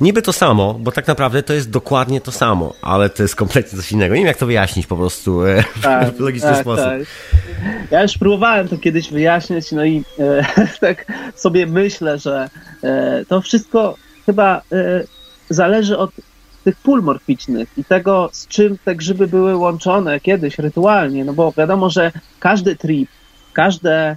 Niby 0.00 0.22
to 0.22 0.32
samo, 0.32 0.74
bo 0.74 0.92
tak 0.92 1.06
naprawdę 1.06 1.42
to 1.42 1.52
jest 1.52 1.70
dokładnie 1.70 2.20
to 2.20 2.32
samo, 2.32 2.74
ale 2.82 3.10
to 3.10 3.22
jest 3.22 3.36
kompletnie 3.36 3.78
coś 3.78 3.92
innego. 3.92 4.14
Nie 4.14 4.20
wiem, 4.20 4.26
jak 4.26 4.36
to 4.36 4.46
wyjaśnić 4.46 4.86
po 4.86 4.96
prostu 4.96 5.46
e, 5.46 5.64
tak, 5.82 6.10
w 6.16 6.20
logiczny 6.20 6.50
tak, 6.50 6.60
sposób. 6.60 6.84
Tak. 6.84 7.00
Ja 7.90 8.02
już 8.02 8.18
próbowałem 8.18 8.68
to 8.68 8.78
kiedyś 8.78 9.10
wyjaśnić, 9.10 9.72
no 9.72 9.84
i 9.84 10.04
e, 10.18 10.46
tak 10.80 11.04
sobie 11.34 11.66
myślę, 11.66 12.18
że 12.18 12.48
e, 12.82 13.24
to 13.28 13.40
wszystko 13.40 13.96
chyba 14.26 14.62
e, 14.72 15.04
zależy 15.50 15.98
od 15.98 16.10
tych 16.68 16.76
pól 16.76 17.02
morficznych 17.02 17.68
i 17.78 17.84
tego, 17.84 18.30
z 18.32 18.46
czym 18.46 18.78
te 18.84 18.96
grzyby 18.96 19.26
były 19.26 19.56
łączone 19.56 20.20
kiedyś 20.20 20.58
rytualnie, 20.58 21.24
no 21.24 21.32
bo 21.32 21.52
wiadomo, 21.52 21.90
że 21.90 22.12
każdy 22.40 22.76
trip, 22.76 23.08
każde 23.52 24.16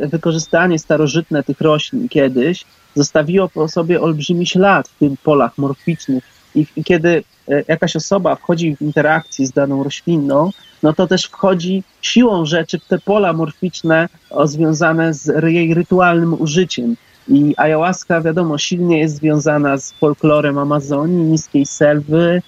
wykorzystanie 0.00 0.78
starożytne 0.78 1.42
tych 1.42 1.60
roślin 1.60 2.08
kiedyś 2.08 2.64
zostawiło 2.94 3.48
po 3.48 3.68
sobie 3.68 4.00
olbrzymi 4.00 4.46
ślad 4.46 4.88
w 4.88 4.98
tych 4.98 5.20
polach 5.20 5.58
morficznych 5.58 6.24
i, 6.54 6.66
i 6.76 6.84
kiedy 6.84 7.22
e, 7.48 7.62
jakaś 7.68 7.96
osoba 7.96 8.34
wchodzi 8.34 8.76
w 8.76 8.82
interakcję 8.82 9.46
z 9.46 9.52
daną 9.52 9.84
rośliną, 9.84 10.50
no 10.82 10.92
to 10.92 11.06
też 11.06 11.24
wchodzi 11.24 11.82
siłą 12.02 12.46
rzeczy 12.46 12.78
w 12.78 12.84
te 12.84 12.98
pola 12.98 13.32
morficzne 13.32 14.08
o, 14.30 14.46
związane 14.46 15.14
z 15.14 15.44
jej 15.44 15.74
rytualnym 15.74 16.40
użyciem. 16.40 16.96
I 17.30 17.54
ayahuasca, 17.56 18.20
wiadomo, 18.20 18.58
silnie 18.58 18.98
jest 18.98 19.16
związana 19.16 19.76
z 19.76 19.92
folklorem 19.92 20.58
Amazonii, 20.58 21.24
niskiej 21.24 21.66
selwy, 21.66 22.42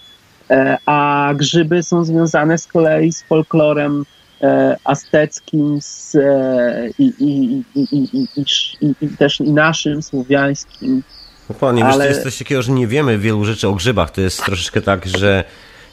e, 0.50 0.78
a 0.86 1.30
grzyby 1.36 1.82
są 1.82 2.04
związane 2.04 2.58
z 2.58 2.66
kolei 2.66 3.12
z 3.12 3.22
folklorem 3.22 4.04
e, 4.42 4.76
azteckim 4.84 5.78
z, 5.80 6.14
e, 6.14 6.88
i, 6.98 7.12
i, 7.18 7.62
i, 7.74 8.94
i, 9.00 9.08
też 9.08 9.40
i 9.40 9.52
naszym, 9.52 10.02
słowiańskim. 10.02 11.02
Dokładnie, 11.48 11.84
Ale... 11.84 11.92
wiesz, 11.92 12.02
to 12.04 12.08
jest 12.08 12.22
coś 12.22 12.38
takiego, 12.38 12.62
że 12.62 12.72
nie 12.72 12.86
wiemy 12.86 13.18
wielu 13.18 13.44
rzeczy 13.44 13.68
o 13.68 13.72
grzybach. 13.72 14.10
To 14.10 14.20
jest 14.20 14.44
troszeczkę 14.44 14.82
tak, 14.82 15.06
że 15.06 15.44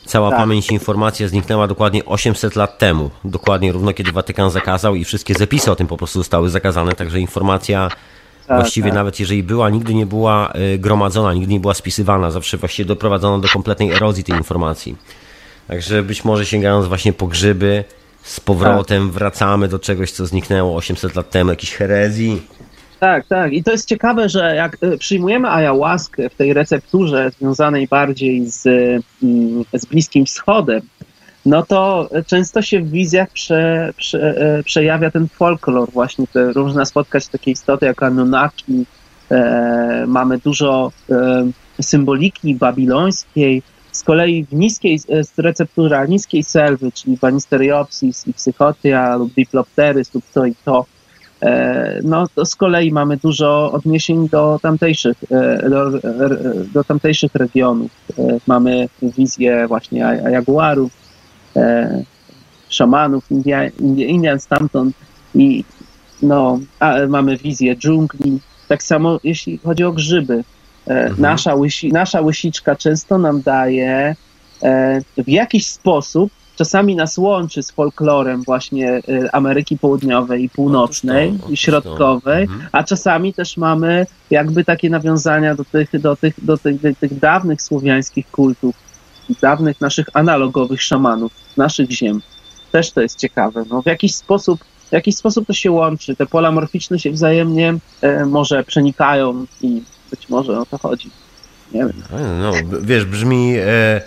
cała 0.05 0.29
tak. 0.29 0.39
pamięć 0.39 0.71
informacja 0.71 1.27
zniknęła 1.27 1.67
dokładnie 1.67 2.05
800 2.05 2.55
lat 2.55 2.77
temu. 2.77 3.09
Dokładnie 3.25 3.71
równo 3.71 3.93
kiedy 3.93 4.11
Watykan 4.11 4.51
zakazał 4.51 4.95
i 4.95 5.05
wszystkie 5.05 5.33
zapisy 5.33 5.71
o 5.71 5.75
tym 5.75 5.87
po 5.87 5.97
prostu 5.97 6.19
zostały 6.19 6.49
zakazane, 6.49 6.93
także 6.93 7.19
informacja 7.19 7.89
właściwie 8.49 8.89
tak. 8.89 8.95
nawet 8.95 9.19
jeżeli 9.19 9.43
była, 9.43 9.69
nigdy 9.69 9.93
nie 9.93 10.05
była 10.05 10.53
y, 10.73 10.77
gromadzona, 10.77 11.33
nigdy 11.33 11.53
nie 11.53 11.59
była 11.59 11.73
spisywana, 11.73 12.31
zawsze 12.31 12.57
właściwie 12.57 12.87
doprowadzono 12.87 13.39
do 13.39 13.47
kompletnej 13.47 13.91
erozji 13.91 14.23
tej 14.23 14.35
informacji. 14.35 14.95
Także 15.67 16.03
być 16.03 16.25
może 16.25 16.45
sięgając 16.45 16.87
właśnie 16.87 17.13
po 17.13 17.27
grzyby, 17.27 17.83
z 18.23 18.39
powrotem 18.39 19.03
tak. 19.03 19.13
wracamy 19.13 19.67
do 19.67 19.79
czegoś, 19.79 20.11
co 20.11 20.25
zniknęło 20.25 20.75
800 20.75 21.15
lat 21.15 21.29
temu, 21.29 21.49
jakiejś 21.49 21.73
herezji. 21.73 22.41
Tak, 22.99 23.27
tak. 23.27 23.53
I 23.53 23.63
to 23.63 23.71
jest 23.71 23.87
ciekawe, 23.87 24.29
że 24.29 24.55
jak 24.55 24.83
y, 24.83 24.97
przyjmujemy 24.97 25.49
ayahuaskę 25.49 26.29
w 26.29 26.35
tej 26.35 26.53
recepturze 26.53 27.31
związanej 27.39 27.87
bardziej 27.87 28.49
z, 28.49 28.65
mm, 29.23 29.63
z 29.73 29.85
Bliskim 29.85 30.25
Wschodem, 30.25 30.81
no 31.45 31.63
to 31.63 32.09
często 32.27 32.61
się 32.61 32.79
w 32.79 32.91
wizjach 32.91 33.29
prze, 33.29 33.93
prze, 33.97 34.19
e, 34.19 34.63
przejawia 34.63 35.11
ten 35.11 35.27
folklor, 35.27 35.91
właśnie 35.91 36.27
te 36.27 36.53
różne 36.53 36.85
spotkać 36.85 37.27
takie 37.27 37.51
istoty 37.51 37.85
jak 37.85 38.03
Anunnaki, 38.03 38.85
e, 39.31 40.05
mamy 40.07 40.37
dużo 40.37 40.91
e, 41.09 41.81
symboliki 41.81 42.55
babilońskiej, 42.55 43.61
z 43.91 44.03
kolei 44.03 44.45
w 44.45 44.53
niskiej, 44.53 44.99
e, 45.09 45.41
receptura 45.41 46.05
niskiej 46.05 46.43
selwy, 46.43 46.91
czyli 46.91 47.17
Banisteriopsis 47.17 48.27
i 48.27 48.33
Psychotia 48.33 49.15
lub 49.15 49.33
Diplopterys 49.33 50.13
lub 50.13 50.23
to 50.33 50.45
i 50.45 50.55
to, 50.65 50.85
e, 51.41 51.99
no 52.03 52.27
to 52.35 52.45
z 52.45 52.55
kolei 52.55 52.91
mamy 52.91 53.17
dużo 53.17 53.71
odniesień 53.71 54.29
do 54.29 54.59
tamtejszych, 54.61 55.17
e, 55.31 55.69
do, 55.69 55.91
do 56.73 56.83
tamtejszych 56.83 57.35
regionów. 57.35 57.91
Mamy 58.47 58.89
wizję 59.01 59.67
właśnie 59.67 59.99
jaguarów, 60.31 60.91
e, 61.59 62.03
szamanów, 62.69 63.31
India, 63.31 63.69
Indian 63.87 64.39
stamtąd 64.39 64.95
i 65.35 65.63
no, 66.21 66.59
mamy 67.09 67.37
wizję 67.37 67.75
dżungli. 67.75 68.39
Tak 68.67 68.83
samo 68.83 69.19
jeśli 69.23 69.57
chodzi 69.57 69.83
o 69.83 69.91
grzyby. 69.91 70.43
E, 70.87 70.91
mhm. 70.91 71.21
nasza, 71.21 71.55
łysi, 71.55 71.91
nasza 71.91 72.21
łysiczka 72.21 72.75
często 72.75 73.17
nam 73.17 73.41
daje 73.41 74.15
e, 74.63 75.01
w 75.17 75.29
jakiś 75.29 75.67
sposób, 75.67 76.31
czasami 76.55 76.95
nas 76.95 77.17
łączy 77.17 77.63
z 77.63 77.71
folklorem 77.71 78.43
właśnie 78.43 78.89
e, 78.89 79.35
Ameryki 79.35 79.77
Południowej 79.77 80.43
i 80.43 80.49
Północnej 80.49 81.37
i 81.49 81.57
Środkowej, 81.57 82.43
mhm. 82.43 82.69
a 82.71 82.83
czasami 82.83 83.33
też 83.33 83.57
mamy 83.57 84.05
jakby 84.29 84.63
takie 84.63 84.89
nawiązania 84.89 85.55
do 85.55 85.65
tych, 85.65 85.99
do 85.99 86.15
tych, 86.15 86.45
do 86.45 86.57
tych, 86.57 86.81
do 86.81 86.95
tych 86.95 87.19
dawnych 87.19 87.61
słowiańskich 87.61 88.31
kultów 88.31 88.88
dawnych 89.41 89.81
naszych 89.81 90.07
analogowych 90.13 90.81
szamanów, 90.81 91.31
naszych 91.57 91.91
ziem. 91.91 92.21
Też 92.71 92.91
to 92.91 93.01
jest 93.01 93.19
ciekawe. 93.19 93.65
No, 93.69 93.81
w 93.81 93.85
jakiś 93.85 94.15
sposób 94.15 94.59
w 94.89 94.91
jakiś 94.91 95.15
sposób 95.15 95.47
to 95.47 95.53
się 95.53 95.71
łączy. 95.71 96.15
Te 96.15 96.25
pola 96.25 96.51
morficzne 96.51 96.99
się 96.99 97.11
wzajemnie 97.11 97.75
e, 98.01 98.25
może 98.25 98.63
przenikają 98.63 99.45
i 99.61 99.81
być 100.11 100.29
może 100.29 100.59
o 100.59 100.65
to 100.65 100.77
chodzi. 100.77 101.09
Nie 101.73 101.79
wiem. 101.79 102.03
No, 102.11 102.51
no 102.71 102.77
wiesz, 102.81 103.05
brzmi. 103.05 103.55
E, 103.57 104.01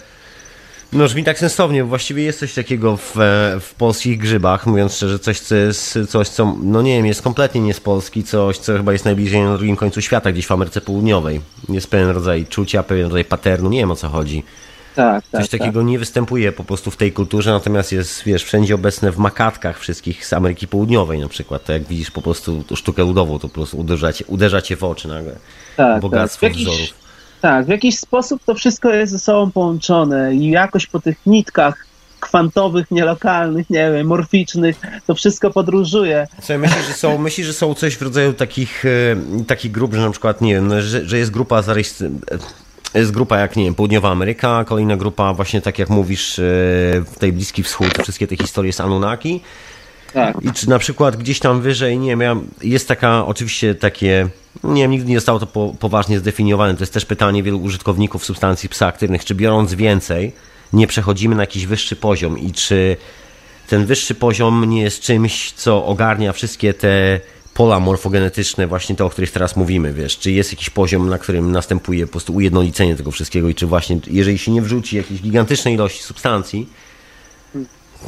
no, 0.93 1.05
brzmi 1.05 1.25
tak 1.25 1.39
sensownie. 1.39 1.85
Właściwie 1.85 2.23
jest 2.23 2.39
coś 2.39 2.55
takiego 2.55 2.97
w, 2.97 3.17
e, 3.17 3.61
w 3.61 3.75
polskich 3.79 4.19
grzybach, 4.19 4.67
mówiąc 4.67 4.95
szczerze, 4.95 5.19
coś, 5.19 5.41
co 5.41 5.55
jest, 5.55 5.99
coś, 6.09 6.29
co, 6.29 6.57
no 6.63 6.83
nie 6.83 6.97
wiem, 6.97 7.07
jest 7.07 7.23
kompletnie 7.23 7.61
nie 7.61 7.75
z 7.75 7.81
Polski, 7.81 8.25
coś, 8.25 8.59
co 8.59 8.77
chyba 8.77 8.93
jest 8.93 9.05
najbliżej 9.05 9.43
na 9.43 9.57
drugim 9.57 9.77
końcu 9.77 10.01
świata, 10.01 10.33
gdzieś 10.33 10.47
w 10.47 10.53
Ameryce 10.53 10.81
Południowej. 10.81 11.41
Jest 11.69 11.91
pewien 11.91 12.09
rodzaj 12.09 12.47
czucia, 12.47 12.83
pewien 12.83 13.07
rodzaj 13.07 13.25
paternu, 13.25 13.71
nie 13.71 13.79
wiem 13.79 13.91
o 13.91 13.97
co 13.97 14.09
chodzi 14.09 14.43
Tak, 14.95 15.29
tak, 15.29 15.41
Coś 15.41 15.51
takiego 15.51 15.81
tak. 15.81 15.89
nie 15.89 15.99
występuje 15.99 16.53
po 16.53 16.65
prostu 16.65 16.91
w 16.91 16.97
tej 16.97 17.13
kulturze, 17.13 17.51
natomiast 17.51 17.93
jest, 17.93 18.23
wiesz, 18.25 18.45
wszędzie 18.45 18.75
obecne 18.75 19.13
w 19.13 19.19
makatkach 19.19 19.79
wszystkich 19.79 20.27
z 20.27 20.33
Ameryki 20.33 20.69
Południowej 20.69 21.21
na 21.21 21.29
przykład. 21.29 21.65
To 21.65 21.73
jak 21.73 21.83
widzisz 21.83 22.11
po 22.11 22.23
prostu 22.23 22.65
sztukę 22.75 23.03
ludową, 23.03 23.39
to 23.39 23.49
po 23.49 23.55
prostu 23.55 23.79
uderza 23.79 24.13
cię, 24.13 24.25
uderza 24.29 24.63
cię 24.63 24.77
w 24.77 24.85
oczy 24.85 25.09
nagle. 25.09 25.37
Tak, 25.77 26.01
Bogactwo 26.03 26.47
tak. 26.47 26.57
wzorów. 26.57 27.03
Tak, 27.41 27.67
w 27.67 27.69
jakiś 27.69 27.99
sposób 27.99 28.45
to 28.45 28.55
wszystko 28.55 28.93
jest 28.93 29.13
ze 29.13 29.19
sobą 29.19 29.51
połączone 29.51 30.35
i 30.35 30.51
jakoś 30.51 30.87
po 30.87 31.01
tych 31.01 31.17
nitkach 31.27 31.87
kwantowych, 32.21 32.91
nielokalnych, 32.91 33.71
nie 33.71 33.93
wiem, 33.93 34.07
morficznych, 34.07 34.77
to 35.07 35.15
wszystko 35.15 35.51
podróżuje. 35.51 36.27
Co, 36.43 36.59
myślisz, 36.59 36.87
że 36.87 36.93
są, 36.93 37.19
myślisz, 37.19 37.47
że 37.47 37.53
są 37.53 37.75
coś 37.75 37.97
w 37.97 38.03
rodzaju 38.03 38.33
takich, 38.33 38.85
e, 38.85 39.45
takich 39.45 39.73
grup, 39.73 39.95
że 39.95 40.01
na 40.01 40.11
przykład, 40.11 40.41
nie 40.41 40.55
wiem, 40.55 40.69
no, 40.69 40.81
że, 40.81 41.09
że 41.09 41.19
jest 41.19 41.31
grupa 41.31 41.63
zarejestrowana 41.63 42.19
jest 42.99 43.11
grupa 43.11 43.39
jak, 43.39 43.57
nie 43.57 43.65
wiem, 43.65 43.75
Południowa 43.75 44.11
Ameryka, 44.11 44.65
kolejna 44.65 44.97
grupa 44.97 45.35
właśnie 45.35 45.61
tak 45.61 45.79
jak 45.79 45.91
mówisz, 45.91 46.39
e, 46.39 46.43
w 47.07 47.15
tej 47.19 47.33
Bliski 47.33 47.63
Wschód, 47.63 47.99
wszystkie 48.03 48.27
te 48.27 48.37
historie 48.37 48.73
z 48.73 48.81
Anunnaki. 48.81 49.41
Tak. 50.13 50.37
I 50.43 50.53
czy 50.53 50.69
na 50.69 50.79
przykład 50.79 51.17
gdzieś 51.17 51.39
tam 51.41 51.61
wyżej, 51.61 51.99
nie 51.99 52.17
wiem, 52.17 52.49
jest 52.63 52.89
taka, 52.89 53.27
oczywiście 53.27 53.75
takie, 53.75 54.29
nie 54.65 54.83
wiem, 54.83 54.91
nigdy 54.91 55.11
nie 55.11 55.17
zostało 55.17 55.39
to 55.39 55.47
po, 55.47 55.75
poważnie 55.81 56.19
zdefiniowane, 56.19 56.75
to 56.75 56.83
jest 56.83 56.93
też 56.93 57.05
pytanie 57.05 57.43
wielu 57.43 57.63
użytkowników 57.63 58.25
substancji 58.25 58.69
psychoaktywnych, 58.69 59.25
czy 59.25 59.35
biorąc 59.35 59.75
więcej, 59.75 60.33
nie 60.73 60.87
przechodzimy 60.87 61.35
na 61.35 61.43
jakiś 61.43 61.67
wyższy 61.67 61.97
poziom 61.97 62.39
i 62.39 62.53
czy 62.53 62.97
ten 63.69 63.87
wyższy 63.87 64.15
poziom 64.15 64.65
nie 64.65 64.83
jest 64.83 65.01
czymś, 65.03 65.53
co 65.53 65.85
ogarnia 65.85 66.33
wszystkie 66.33 66.75
te 66.75 67.21
pola 67.55 67.81
morfogenetyczne, 67.81 68.67
właśnie 68.67 68.97
te, 68.97 69.05
o 69.05 69.11
których 69.11 69.31
teraz 69.31 69.57
mówimy, 69.57 69.93
wiesz, 69.93 70.19
czy 70.19 70.31
jest 70.31 70.53
jakiś 70.53 70.71
poziom, 70.71 71.09
na 71.09 71.19
którym 71.19 71.53
następuje 71.53 72.07
po 72.07 72.13
prostu 72.13 72.35
ujednolicenie 72.35 72.97
tego 72.97 73.11
wszystkiego 73.11 73.49
i 73.49 73.55
czy 73.55 73.67
właśnie, 73.67 74.01
jeżeli 74.07 74.39
się 74.39 74.53
nie 74.53 74.63
wrzuci 74.63 74.97
jakiejś 74.97 75.23
gigantycznej 75.23 75.75
ilości 75.75 76.03
substancji, 76.03 76.69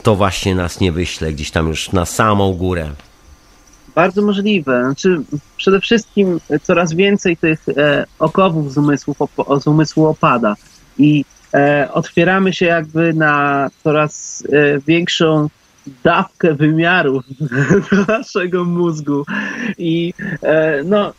to 0.02 0.16
właśnie 0.16 0.54
nas 0.54 0.80
nie 0.80 0.92
wyśle 0.92 1.32
gdzieś 1.32 1.50
tam 1.50 1.68
już 1.68 1.92
na 1.92 2.04
samą 2.04 2.52
górę. 2.52 2.90
Bardzo 3.94 4.22
możliwe. 4.22 4.82
Znaczy, 4.84 5.20
przede 5.56 5.80
wszystkim 5.80 6.40
coraz 6.62 6.92
więcej 6.94 7.36
tych 7.36 7.68
e, 7.68 8.06
okowów 8.18 8.72
z, 8.72 8.78
umysłów, 8.78 9.22
op, 9.22 9.30
z 9.62 9.66
umysłu 9.66 10.06
opada 10.06 10.54
i 10.98 11.24
e, 11.54 11.88
otwieramy 11.92 12.52
się 12.52 12.66
jakby 12.66 13.12
na 13.12 13.70
coraz 13.84 14.42
e, 14.52 14.80
większą 14.80 15.48
dawkę 16.04 16.54
wymiarów 16.54 17.24
naszego 18.08 18.64
mózgu. 18.64 19.24
I 19.78 20.14
e, 20.42 20.82
no, 20.84 21.12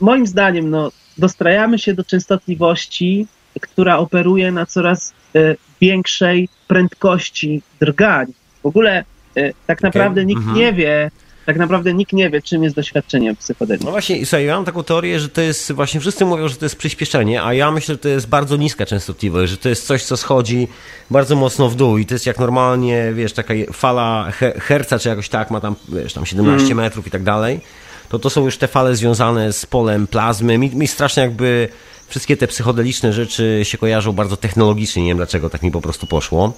moim 0.00 0.26
zdaniem, 0.26 0.70
no, 0.70 0.90
dostrajamy 1.18 1.78
się 1.78 1.94
do 1.94 2.04
częstotliwości, 2.04 3.26
która 3.60 3.98
operuje 3.98 4.52
na 4.52 4.66
coraz 4.66 5.14
e, 5.34 5.56
większej 5.80 6.48
prędkości 6.68 7.62
drgań. 7.80 8.26
W 8.62 8.66
ogóle 8.66 9.04
e, 9.36 9.52
tak 9.66 9.82
naprawdę 9.82 10.20
okay. 10.20 10.26
nikt 10.26 10.40
mhm. 10.40 10.56
nie 10.56 10.72
wie, 10.72 11.10
tak 11.46 11.56
naprawdę 11.56 11.94
nikt 11.94 12.12
nie 12.12 12.30
wie, 12.30 12.42
czym 12.42 12.62
jest 12.62 12.76
doświadczenie 12.76 13.36
psychodeliczne. 13.36 13.84
No 13.84 13.90
właśnie, 13.90 14.26
słuchaj, 14.26 14.46
ja 14.46 14.56
mam 14.56 14.64
taką 14.64 14.82
teorię, 14.82 15.20
że 15.20 15.28
to 15.28 15.40
jest, 15.40 15.72
właśnie 15.72 16.00
wszyscy 16.00 16.24
mówią, 16.24 16.48
że 16.48 16.56
to 16.56 16.64
jest 16.64 16.76
przyspieszenie, 16.76 17.42
a 17.42 17.54
ja 17.54 17.70
myślę, 17.70 17.94
że 17.94 17.98
to 17.98 18.08
jest 18.08 18.28
bardzo 18.28 18.56
niska 18.56 18.86
częstotliwość, 18.86 19.50
że 19.50 19.56
to 19.56 19.68
jest 19.68 19.86
coś, 19.86 20.04
co 20.04 20.16
schodzi 20.16 20.68
bardzo 21.10 21.36
mocno 21.36 21.68
w 21.68 21.76
dół 21.76 21.98
i 21.98 22.06
to 22.06 22.14
jest 22.14 22.26
jak 22.26 22.38
normalnie, 22.38 23.12
wiesz, 23.14 23.32
taka 23.32 23.54
fala 23.72 24.30
he 24.30 24.52
herca, 24.60 24.98
czy 24.98 25.08
jakoś 25.08 25.28
tak, 25.28 25.50
ma 25.50 25.60
tam, 25.60 25.76
wiesz, 25.88 26.12
tam 26.12 26.26
17 26.26 26.66
mm. 26.66 26.76
metrów 26.76 27.06
i 27.06 27.10
tak 27.10 27.22
dalej, 27.22 27.60
to 28.08 28.18
to 28.18 28.30
są 28.30 28.44
już 28.44 28.58
te 28.58 28.68
fale 28.68 28.96
związane 28.96 29.52
z 29.52 29.66
polem 29.66 30.06
plazmy. 30.06 30.58
Mi, 30.58 30.70
mi 30.70 30.88
strasznie 30.88 31.22
jakby 31.22 31.68
wszystkie 32.08 32.36
te 32.36 32.46
psychodeliczne 32.46 33.12
rzeczy 33.12 33.60
się 33.62 33.78
kojarzą 33.78 34.12
bardzo 34.12 34.36
technologicznie, 34.36 35.02
nie 35.02 35.08
wiem 35.08 35.16
dlaczego 35.16 35.50
tak 35.50 35.62
mi 35.62 35.70
po 35.70 35.80
prostu 35.80 36.06
poszło 36.06 36.52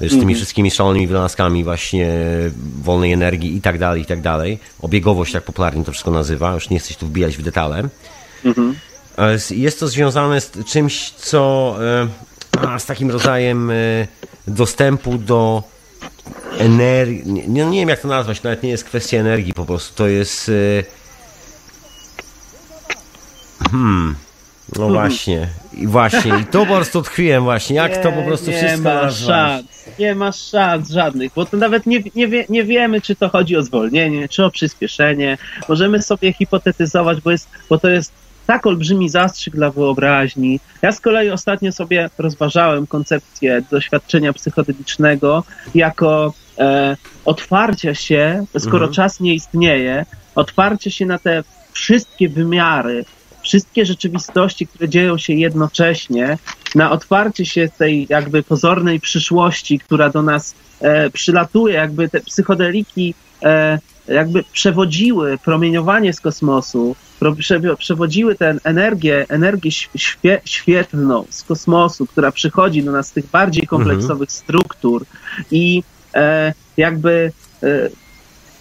z 0.00 0.10
tymi 0.10 0.22
mm. 0.22 0.34
wszystkimi 0.34 0.70
szalonymi 0.70 1.06
wynalazkami 1.06 1.64
właśnie 1.64 2.08
wolnej 2.82 3.12
energii 3.12 3.56
i 3.56 3.60
tak 3.60 3.78
dalej, 3.78 4.02
i 4.02 4.04
tak 4.04 4.20
dalej. 4.20 4.58
Obiegowość, 4.82 5.32
tak 5.32 5.42
popularnie 5.42 5.84
to 5.84 5.92
wszystko 5.92 6.10
nazywa, 6.10 6.54
już 6.54 6.70
nie 6.70 6.78
chcę 6.78 6.88
się 6.88 6.94
tu 6.94 7.06
wbijać 7.06 7.36
w 7.36 7.42
detale. 7.42 7.88
Mm-hmm. 8.44 8.74
Jest 9.50 9.80
to 9.80 9.88
związane 9.88 10.40
z 10.40 10.52
czymś, 10.66 11.10
co 11.10 11.76
a, 12.60 12.78
z 12.78 12.86
takim 12.86 13.10
rodzajem 13.10 13.70
e, 13.70 13.74
dostępu 14.48 15.18
do 15.18 15.62
energii, 16.58 17.22
nie, 17.48 17.66
nie 17.66 17.80
wiem 17.80 17.88
jak 17.88 18.00
to 18.00 18.08
nazwać, 18.08 18.42
nawet 18.42 18.62
nie 18.62 18.70
jest 18.70 18.84
kwestia 18.84 19.18
energii 19.18 19.54
po 19.54 19.64
prostu, 19.64 19.94
to 19.94 20.08
jest 20.08 20.48
e, 20.48 20.52
hmm 23.70 24.14
no 24.78 24.88
właśnie, 24.88 25.48
i 25.76 25.86
właśnie, 25.86 26.32
i 26.42 26.44
to 26.44 26.66
po 26.66 26.74
prostu 26.74 27.02
tkwiłem 27.02 27.44
właśnie, 27.44 27.76
jak 27.76 27.96
nie, 27.96 28.02
to 28.02 28.12
po 28.12 28.22
prostu 28.22 28.50
nie 28.50 28.56
wszystko 28.56 28.82
ma 28.82 29.10
szans, 29.10 29.66
Nie 29.98 30.14
ma 30.14 30.32
szans 30.32 30.90
żadnych, 30.90 31.32
bo 31.34 31.46
to 31.46 31.56
nawet 31.56 31.86
nie, 31.86 32.02
nie, 32.14 32.28
wie, 32.28 32.44
nie 32.48 32.64
wiemy, 32.64 33.00
czy 33.00 33.16
to 33.16 33.28
chodzi 33.28 33.56
o 33.56 33.62
zwolnienie, 33.62 34.28
czy 34.28 34.44
o 34.44 34.50
przyspieszenie. 34.50 35.38
Możemy 35.68 36.02
sobie 36.02 36.32
hipotetyzować, 36.32 37.20
bo, 37.20 37.30
jest, 37.30 37.48
bo 37.68 37.78
to 37.78 37.88
jest 37.88 38.12
tak 38.46 38.66
olbrzymi 38.66 39.08
zastrzyk 39.08 39.54
dla 39.54 39.70
wyobraźni. 39.70 40.60
Ja 40.82 40.92
z 40.92 41.00
kolei 41.00 41.30
ostatnio 41.30 41.72
sobie 41.72 42.10
rozważałem 42.18 42.86
koncepcję 42.86 43.62
doświadczenia 43.70 44.32
psychodelicznego 44.32 45.44
jako 45.74 46.34
e, 46.58 46.96
otwarcia 47.24 47.94
się, 47.94 48.44
skoro 48.58 48.86
mhm. 48.86 48.92
czas 48.92 49.20
nie 49.20 49.34
istnieje, 49.34 50.06
otwarcie 50.34 50.90
się 50.90 51.06
na 51.06 51.18
te 51.18 51.44
wszystkie 51.72 52.28
wymiary, 52.28 53.04
wszystkie 53.46 53.86
rzeczywistości, 53.86 54.66
które 54.66 54.88
dzieją 54.88 55.18
się 55.18 55.32
jednocześnie, 55.32 56.38
na 56.74 56.90
otwarcie 56.90 57.46
się 57.46 57.68
tej 57.78 58.06
jakby 58.10 58.42
pozornej 58.42 59.00
przyszłości, 59.00 59.78
która 59.78 60.10
do 60.10 60.22
nas 60.22 60.54
e, 60.80 61.10
przylatuje, 61.10 61.74
jakby 61.74 62.08
te 62.08 62.20
psychodeliki 62.20 63.14
e, 63.42 63.78
jakby 64.08 64.44
przewodziły 64.52 65.38
promieniowanie 65.38 66.12
z 66.12 66.20
kosmosu, 66.20 66.96
przewodziły 67.78 68.34
tę 68.34 68.56
energię, 68.64 69.26
energię 69.28 69.70
świe, 69.96 70.40
świetlną 70.44 71.24
z 71.30 71.42
kosmosu, 71.42 72.06
która 72.06 72.32
przychodzi 72.32 72.82
do 72.82 72.92
nas 72.92 73.08
z 73.08 73.12
tych 73.12 73.26
bardziej 73.26 73.66
kompleksowych 73.66 74.28
mhm. 74.28 74.30
struktur 74.30 75.04
i 75.50 75.82
e, 76.14 76.52
jakby 76.76 77.32
e, 77.62 77.66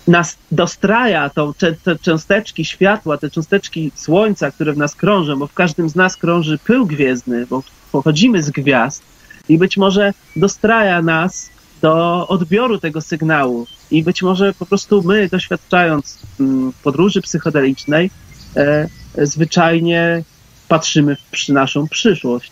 nas 0.08 0.38
dostraja 0.52 1.30
tą, 1.30 1.54
te, 1.54 1.74
te 1.74 1.96
cząsteczki 1.96 2.66
światła, 2.66 3.18
te 3.18 3.30
cząsteczki 3.30 3.92
słońca, 3.96 4.52
które 4.52 4.74
w 4.74 4.78
nas 4.78 4.96
krążą, 4.96 5.40
bo 5.40 5.48
w 5.48 5.54
każdym 5.54 5.90
z 5.90 5.96
nas 5.96 6.18
krąży 6.18 6.58
pył 6.58 6.86
gwiezdny, 6.86 7.46
bo 7.48 7.64
pochodzimy 7.92 8.44
z 8.44 8.50
gwiazd 8.50 9.04
i 9.50 9.58
być 9.58 9.78
może 9.78 10.14
dostraja 10.36 11.02
nas 11.02 11.50
do 11.82 12.28
odbioru 12.28 12.80
tego 12.80 13.02
sygnału 13.02 13.68
i 13.92 14.04
być 14.04 14.22
może 14.22 14.54
po 14.54 14.66
prostu 14.66 15.04
my, 15.04 15.30
doświadczając 15.30 16.20
mm, 16.40 16.74
podróży 16.84 17.22
psychodelicznej, 17.22 18.12
e, 18.56 18.88
zwyczajnie 19.18 20.24
patrzymy 20.68 21.16
w 21.16 21.50
naszą 21.50 21.88
przyszłość. 21.88 22.52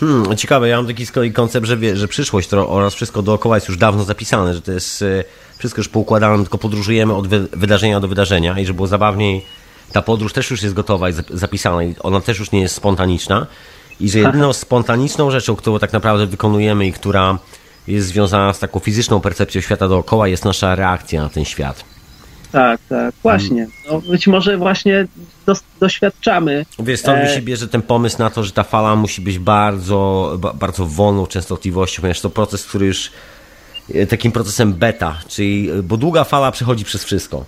Hmm, 0.00 0.36
ciekawe, 0.36 0.68
ja 0.68 0.76
mam 0.76 0.86
taki 0.86 1.06
z 1.06 1.12
kolei 1.12 1.32
koncept, 1.32 1.66
że, 1.66 1.76
wie, 1.76 1.96
że 1.96 2.08
przyszłość 2.08 2.48
to 2.48 2.68
oraz 2.68 2.94
wszystko 2.94 3.22
dookoła 3.22 3.56
jest 3.56 3.68
już 3.68 3.78
dawno 3.78 4.04
zapisane, 4.04 4.54
że 4.54 4.62
to 4.62 4.72
jest 4.72 5.02
e, 5.02 5.24
wszystko 5.58 5.80
już 5.80 5.88
poukładane, 5.88 6.42
tylko 6.42 6.58
podróżujemy 6.58 7.14
od 7.14 7.28
wy, 7.28 7.48
wydarzenia 7.52 8.00
do 8.00 8.08
wydarzenia 8.08 8.58
i 8.58 8.66
żeby 8.66 8.76
było 8.76 8.86
zabawniej, 8.86 9.44
ta 9.92 10.02
podróż 10.02 10.32
też 10.32 10.50
już 10.50 10.62
jest 10.62 10.74
gotowa 10.74 11.10
i 11.10 11.12
zapisana 11.30 11.84
i 11.84 11.94
ona 12.00 12.20
też 12.20 12.38
już 12.38 12.52
nie 12.52 12.60
jest 12.60 12.74
spontaniczna 12.74 13.46
i 14.00 14.10
że 14.10 14.18
jedyną 14.18 14.52
spontaniczną 14.52 15.30
rzeczą, 15.30 15.56
którą 15.56 15.78
tak 15.78 15.92
naprawdę 15.92 16.26
wykonujemy 16.26 16.86
i 16.86 16.92
która 16.92 17.38
jest 17.88 18.06
związana 18.08 18.52
z 18.52 18.58
taką 18.58 18.78
fizyczną 18.78 19.20
percepcją 19.20 19.60
świata 19.60 19.88
dookoła 19.88 20.28
jest 20.28 20.44
nasza 20.44 20.74
reakcja 20.74 21.22
na 21.22 21.28
ten 21.28 21.44
świat. 21.44 21.84
Tak, 22.52 22.80
tak, 22.88 23.14
właśnie. 23.22 23.66
No, 23.90 24.00
być 24.00 24.26
może 24.26 24.56
właśnie 24.56 25.06
doświadczamy. 25.80 26.66
Wiesz, 26.78 27.00
stąd 27.00 27.22
mi 27.22 27.28
się 27.28 27.42
bierze 27.42 27.68
ten 27.68 27.82
pomysł 27.82 28.18
na 28.18 28.30
to, 28.30 28.44
że 28.44 28.52
ta 28.52 28.62
fala 28.62 28.96
musi 28.96 29.22
być 29.22 29.38
bardzo, 29.38 30.38
bardzo 30.54 30.86
wolną 30.86 31.26
częstotliwością, 31.26 32.00
ponieważ 32.00 32.20
to 32.20 32.30
proces, 32.30 32.66
który 32.66 32.86
już 32.86 33.10
e, 33.94 34.06
takim 34.06 34.32
procesem 34.32 34.72
beta, 34.72 35.18
czyli, 35.28 35.70
bo 35.82 35.96
długa 35.96 36.24
fala 36.24 36.52
przechodzi 36.52 36.84
przez 36.84 37.04
wszystko. 37.04 37.44